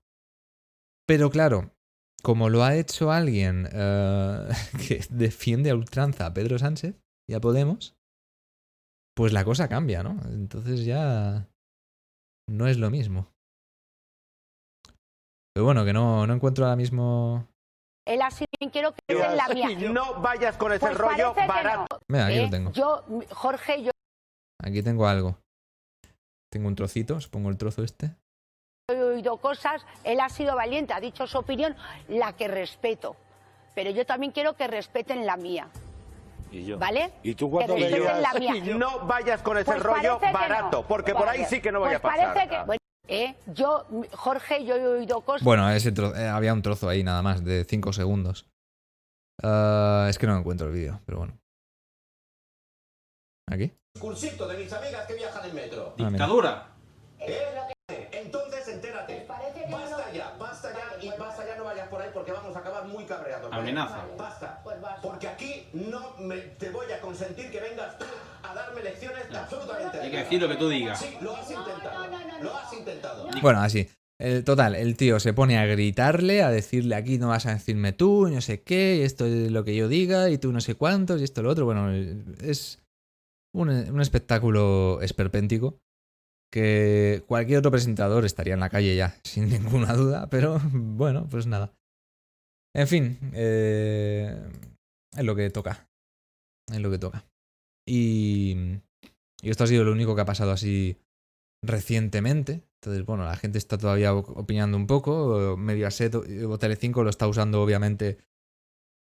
Pero 1.05 1.29
claro, 1.29 1.75
como 2.23 2.49
lo 2.49 2.63
ha 2.63 2.77
hecho 2.77 3.11
alguien 3.11 3.65
uh, 3.65 4.47
que 4.87 5.01
defiende 5.09 5.69
a 5.69 5.75
ultranza 5.75 6.27
a 6.27 6.33
Pedro 6.33 6.57
Sánchez 6.57 6.95
y 7.29 7.33
a 7.33 7.41
Podemos, 7.41 7.96
pues 9.17 9.33
la 9.33 9.43
cosa 9.43 9.67
cambia, 9.67 10.03
¿no? 10.03 10.11
Entonces 10.31 10.85
ya 10.85 11.47
no 12.47 12.67
es 12.67 12.77
lo 12.77 12.91
mismo. 12.91 13.25
Pero 15.53 15.65
bueno, 15.65 15.83
que 15.83 15.91
no, 15.91 16.27
no 16.27 16.33
encuentro 16.35 16.65
ahora 16.65 16.75
mismo. 16.75 17.47
Él 18.05 18.21
así 18.21 18.45
quiero 18.71 18.93
que 18.93 18.99
es 19.07 19.35
la 19.35 19.47
mía. 19.49 19.69
No 19.89 20.21
vayas 20.21 20.55
con 20.55 20.71
ese 20.71 20.85
Pues 20.85 20.97
rollo 20.97 21.33
barato. 21.33 21.87
no. 21.91 21.99
Mira, 22.07 22.27
aquí 22.27 22.37
¿eh? 22.37 22.43
lo 22.43 22.49
tengo. 22.51 22.71
Yo, 22.73 23.03
Jorge, 23.31 23.81
yo 23.83 23.91
Aquí 24.63 24.83
tengo 24.83 25.07
algo. 25.07 25.35
Tengo 26.51 26.67
un 26.67 26.75
trocito, 26.75 27.15
os 27.15 27.27
pongo 27.27 27.49
el 27.49 27.57
trozo 27.57 27.83
este. 27.83 28.15
he 28.87 29.01
oído 29.01 29.37
cosas, 29.37 29.83
él 30.03 30.19
ha 30.19 30.29
sido 30.29 30.55
valiente, 30.55 30.93
ha 30.93 30.99
dicho 30.99 31.25
su 31.25 31.39
opinión, 31.39 31.75
la 32.07 32.33
que 32.33 32.47
respeto. 32.47 33.15
Pero 33.73 33.89
yo 33.89 34.05
también 34.05 34.31
quiero 34.31 34.55
que 34.55 34.67
respeten 34.67 35.25
la 35.25 35.37
mía. 35.37 35.69
Y 36.51 36.65
yo. 36.65 36.77
¿Vale? 36.79 37.11
Y 37.23 37.35
tú 37.35 37.49
Que 37.57 37.67
me 37.67 37.77
respeten 37.89 38.21
la 38.21 38.33
mía. 38.33 38.53
No 38.77 38.99
vayas 39.05 39.41
con 39.41 39.57
ese 39.57 39.65
Pues 39.65 39.83
rollo 39.83 40.19
barato, 40.19 40.81
no. 40.81 40.87
porque 40.87 41.13
por 41.13 41.27
ahí 41.27 41.39
Vale. 41.39 41.49
sí 41.49 41.61
que 41.61 41.71
no 41.71 41.79
voy 41.79 41.89
Pues 41.89 41.97
a 41.99 42.01
pasar. 42.01 42.33
Parece 42.33 42.49
que, 42.49 42.63
bueno, 42.63 42.79
¿eh? 43.07 43.35
Yo, 43.47 43.85
Jorge, 44.13 44.65
yo 44.65 44.75
he 44.75 44.87
oído 44.87 45.21
cosas. 45.21 45.43
Bueno, 45.43 45.69
ese 45.69 45.93
tro- 45.93 46.15
eh, 46.17 46.27
había 46.27 46.53
un 46.53 46.61
trozo 46.61 46.87
ahí 46.89 47.03
nada 47.03 47.21
más, 47.21 47.43
de 47.43 47.63
5 47.65 47.91
segundos. 47.93 48.47
Ah, 49.43 50.07
es 50.09 50.17
que 50.17 50.25
no 50.27 50.37
encuentro 50.37 50.67
el 50.67 50.73
vídeo, 50.73 50.99
pero 51.05 51.19
bueno. 51.19 51.37
¿Aquí? 53.49 53.71
Cursito 53.99 54.47
de 54.47 54.57
mis 54.57 54.71
amigas 54.73 55.05
que 55.07 55.13
viajan 55.15 55.45
en 55.49 55.55
metro. 55.55 55.95
Ah. 55.99 56.09
Dictadura. 56.09 56.67
Entonces 58.11 58.67
entérate. 58.67 59.21
parece 59.27 59.63
que 59.65 59.71
Basta 59.71 60.05
no- 60.07 60.13
ya, 60.13 60.35
basta 60.37 60.69
ya 60.73 61.03
y 61.05 61.09
basta 61.17 61.45
ya, 61.45 61.55
no 61.55 61.63
vayas 61.63 61.87
por 61.87 62.01
ahí 62.01 62.09
porque 62.13 62.31
vamos 62.31 62.55
a 62.55 62.59
acabar 62.59 62.85
muy 62.85 63.05
cabreados. 63.05 63.49
¿vale? 63.49 63.61
Amenaza. 63.61 64.05
Basta. 64.17 64.61
Porque 65.07 65.27
aquí 65.27 65.63
no 65.73 66.15
me, 66.19 66.37
te 66.37 66.69
voy 66.69 66.91
a 66.91 66.99
consentir 67.01 67.49
que 67.51 67.59
vengas 67.61 67.97
tú 67.97 68.05
a 68.43 68.53
darme 68.53 68.81
lecciones 68.83 69.23
absolutamente. 69.33 69.99
Hay 69.99 70.11
que 70.11 70.17
decir 70.17 70.41
lo 70.41 70.47
que 70.49 70.55
tú 70.55 70.69
digas. 70.69 70.99
Sí, 70.99 71.15
lo 71.21 71.35
has 71.35 71.49
No, 71.49 71.59
intentado. 71.59 72.07
no, 72.07 72.11
no, 72.11 72.27
no, 72.27 72.37
Lo 72.43 72.49
no. 72.51 72.57
has 72.57 72.73
intentado. 72.73 73.27
Bueno, 73.41 73.59
así. 73.61 73.87
El, 74.19 74.43
total, 74.43 74.73
el 74.75 74.97
tío 74.97 75.19
se 75.19 75.31
pone 75.33 75.59
a 75.59 75.65
gritarle, 75.67 76.41
a 76.41 76.49
decirle 76.49 76.95
aquí 76.95 77.19
no 77.19 77.27
vas 77.27 77.45
a 77.45 77.53
decirme 77.53 77.93
tú, 77.93 78.27
y 78.27 78.31
no 78.33 78.41
sé 78.41 78.63
qué, 78.63 78.95
y 78.97 79.01
esto 79.01 79.25
es 79.27 79.51
lo 79.51 79.63
que 79.63 79.75
yo 79.75 79.87
diga, 79.87 80.29
y 80.31 80.39
tú 80.39 80.51
no 80.51 80.59
sé 80.59 80.73
cuántos, 80.73 81.21
y 81.21 81.23
esto 81.23 81.43
lo 81.43 81.51
otro. 81.51 81.65
Bueno, 81.65 81.91
es 82.41 82.81
un, 83.53 83.69
un 83.69 84.01
espectáculo 84.01 84.99
esperpéntico 85.01 85.77
que 86.51 87.23
cualquier 87.27 87.59
otro 87.59 87.69
presentador 87.71 88.25
estaría 88.25 88.55
en 88.55 88.59
la 88.59 88.69
calle 88.69 88.95
ya, 88.95 89.15
sin 89.23 89.49
ninguna 89.49 89.93
duda, 89.93 90.27
pero 90.31 90.59
bueno, 90.73 91.27
pues 91.29 91.45
nada. 91.45 91.71
En 92.75 92.87
fin, 92.87 93.19
eh, 93.33 94.35
es 95.17 95.25
lo 95.25 95.35
que 95.35 95.49
toca. 95.49 95.89
Es 96.71 96.79
lo 96.79 96.91
que 96.91 96.99
toca. 96.99 97.25
Y, 97.87 98.55
y 99.41 99.49
esto 99.49 99.63
ha 99.63 99.67
sido 99.67 99.83
lo 99.83 99.91
único 99.91 100.15
que 100.15 100.21
ha 100.21 100.25
pasado 100.25 100.51
así 100.51 100.97
recientemente. 101.63 102.63
Entonces, 102.81 103.05
bueno, 103.05 103.25
la 103.25 103.35
gente 103.35 103.57
está 103.57 103.77
todavía 103.77 104.13
op- 104.13 104.37
opinando 104.37 104.77
un 104.77 104.87
poco. 104.87 105.57
Mediaset 105.57 106.13
o 106.15 106.57
Telecinco 106.57 107.03
lo 107.03 107.09
está 107.09 107.27
usando, 107.27 107.61
obviamente, 107.61 108.19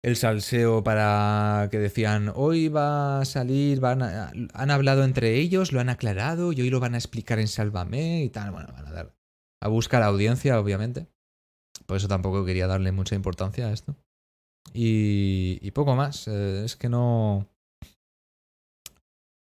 el 0.04 0.16
salseo 0.16 0.84
para 0.84 1.68
que 1.72 1.80
decían, 1.80 2.32
hoy 2.36 2.70
va 2.70 3.22
a 3.22 3.26
salir, 3.26 3.80
van 3.80 4.04
a- 4.04 4.32
han 4.54 4.72
hablado 4.72 5.04
entre 5.04 5.36
ellos, 5.36 5.72
lo 5.74 5.80
han 5.80 5.90
aclarado, 5.90 6.54
y 6.54 6.62
hoy 6.62 6.70
lo 6.70 6.80
van 6.80 6.94
a 6.94 6.98
explicar 6.98 7.40
en 7.40 7.48
Sálvame 7.48 8.24
y 8.24 8.30
tal. 8.30 8.52
Bueno, 8.52 8.70
van 8.72 8.88
a 8.88 8.92
dar 8.92 9.16
a 9.62 9.68
buscar 9.68 10.04
audiencia, 10.04 10.60
obviamente. 10.60 11.08
Por 11.88 11.98
eso 11.98 12.08
tampoco 12.08 12.46
quería 12.46 12.68
darle 12.68 12.92
mucha 12.92 13.16
importancia 13.16 13.68
a 13.68 13.74
esto. 13.74 13.96
Y, 14.74 15.72
poco 15.72 15.96
más. 15.96 16.28
eh, 16.28 16.64
es 16.66 16.76
que 16.76 16.90
no... 16.90 17.48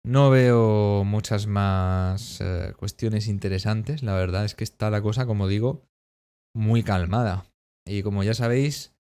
No 0.04 0.30
veo 0.30 1.04
muchas 1.04 1.48
más 1.48 2.40
eh, 2.40 2.74
cuestiones 2.78 3.28
interesantes. 3.28 4.04
La 4.04 4.14
verdad 4.14 4.46
es 4.46 4.54
que 4.54 4.64
está 4.64 4.92
la 4.92 5.02
cosa, 5.02 5.26
como 5.26 5.48
digo, 5.48 5.88
muy 6.56 6.84
calmada. 6.84 7.46
Y 7.88 8.04
como 8.04 8.24
ya 8.24 8.36
sabéis, 8.36 8.96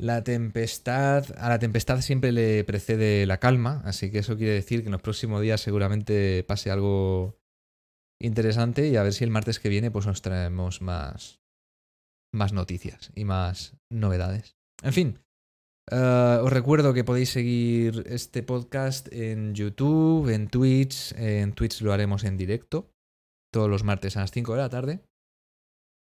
la 0.00 0.24
tempestad, 0.24 1.26
a 1.36 1.50
la 1.50 1.58
tempestad 1.58 2.00
siempre 2.00 2.32
le 2.32 2.64
precede 2.64 3.26
la 3.26 3.38
calma, 3.38 3.82
así 3.84 4.10
que 4.10 4.20
eso 4.20 4.36
quiere 4.38 4.54
decir 4.54 4.80
que 4.80 4.86
en 4.86 4.92
los 4.92 5.02
próximos 5.02 5.42
días 5.42 5.60
seguramente 5.60 6.42
pase 6.44 6.70
algo 6.70 7.38
interesante 8.18 8.88
y 8.88 8.96
a 8.96 9.02
ver 9.02 9.12
si 9.12 9.24
el 9.24 9.30
martes 9.30 9.60
que 9.60 9.68
viene 9.68 9.90
pues 9.90 10.06
nos 10.06 10.22
traemos 10.22 10.80
más, 10.80 11.40
más 12.32 12.52
noticias 12.52 13.10
y 13.14 13.24
más 13.24 13.76
novedades. 13.90 14.56
En 14.82 14.94
fin, 14.94 15.18
eh, 15.90 16.38
os 16.42 16.52
recuerdo 16.52 16.94
que 16.94 17.04
podéis 17.04 17.30
seguir 17.30 18.04
este 18.06 18.42
podcast 18.42 19.12
en 19.12 19.54
YouTube, 19.54 20.28
en 20.28 20.48
Twitch. 20.48 21.12
En 21.16 21.52
Twitch 21.52 21.80
lo 21.82 21.92
haremos 21.92 22.24
en 22.24 22.36
directo 22.36 22.90
todos 23.52 23.68
los 23.68 23.82
martes 23.82 24.16
a 24.16 24.20
las 24.20 24.30
5 24.30 24.54
de 24.54 24.58
la 24.58 24.68
tarde. 24.68 25.00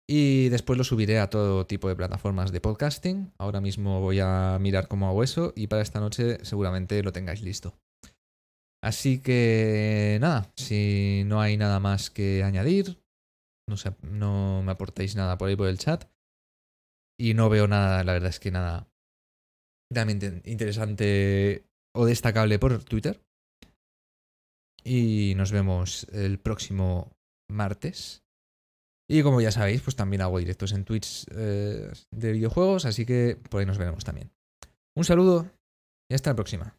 Y 0.08 0.48
después 0.48 0.78
lo 0.78 0.84
subiré 0.84 1.18
a 1.18 1.30
todo 1.30 1.66
tipo 1.66 1.88
de 1.88 1.96
plataformas 1.96 2.52
de 2.52 2.60
podcasting. 2.60 3.32
Ahora 3.38 3.60
mismo 3.60 4.00
voy 4.00 4.20
a 4.20 4.58
mirar 4.60 4.88
cómo 4.88 5.08
hago 5.08 5.22
eso 5.22 5.52
y 5.56 5.66
para 5.68 5.82
esta 5.82 6.00
noche 6.00 6.44
seguramente 6.44 7.02
lo 7.02 7.12
tengáis 7.12 7.42
listo. 7.42 7.74
Así 8.82 9.20
que 9.20 10.18
nada, 10.20 10.52
si 10.56 11.24
no 11.26 11.40
hay 11.40 11.56
nada 11.56 11.80
más 11.80 12.10
que 12.10 12.44
añadir, 12.44 13.00
no, 13.68 13.76
no 14.02 14.62
me 14.62 14.72
aportéis 14.72 15.16
nada 15.16 15.38
por 15.38 15.48
ahí 15.48 15.56
por 15.56 15.68
el 15.68 15.78
chat. 15.78 16.04
Y 17.18 17.34
no 17.34 17.48
veo 17.48 17.66
nada, 17.66 18.04
la 18.04 18.12
verdad 18.12 18.30
es 18.30 18.38
que 18.38 18.50
nada 18.50 18.88
realmente 19.90 20.42
interesante 20.44 21.64
o 21.94 22.06
destacable 22.06 22.58
por 22.58 22.82
Twitter. 22.84 23.20
Y 24.84 25.34
nos 25.36 25.50
vemos 25.50 26.06
el 26.12 26.38
próximo 26.38 27.12
martes. 27.50 28.22
Y 29.08 29.22
como 29.22 29.40
ya 29.40 29.50
sabéis, 29.50 29.82
pues 29.82 29.96
también 29.96 30.22
hago 30.22 30.38
directos 30.38 30.72
en 30.72 30.84
Twitch 30.84 31.26
eh, 31.30 31.90
de 32.10 32.32
videojuegos, 32.32 32.86
así 32.86 33.06
que 33.06 33.36
por 33.50 33.60
ahí 33.60 33.66
nos 33.66 33.78
veremos 33.78 34.04
también. 34.04 34.32
Un 34.96 35.04
saludo 35.04 35.50
y 36.10 36.14
hasta 36.14 36.30
la 36.30 36.36
próxima. 36.36 36.76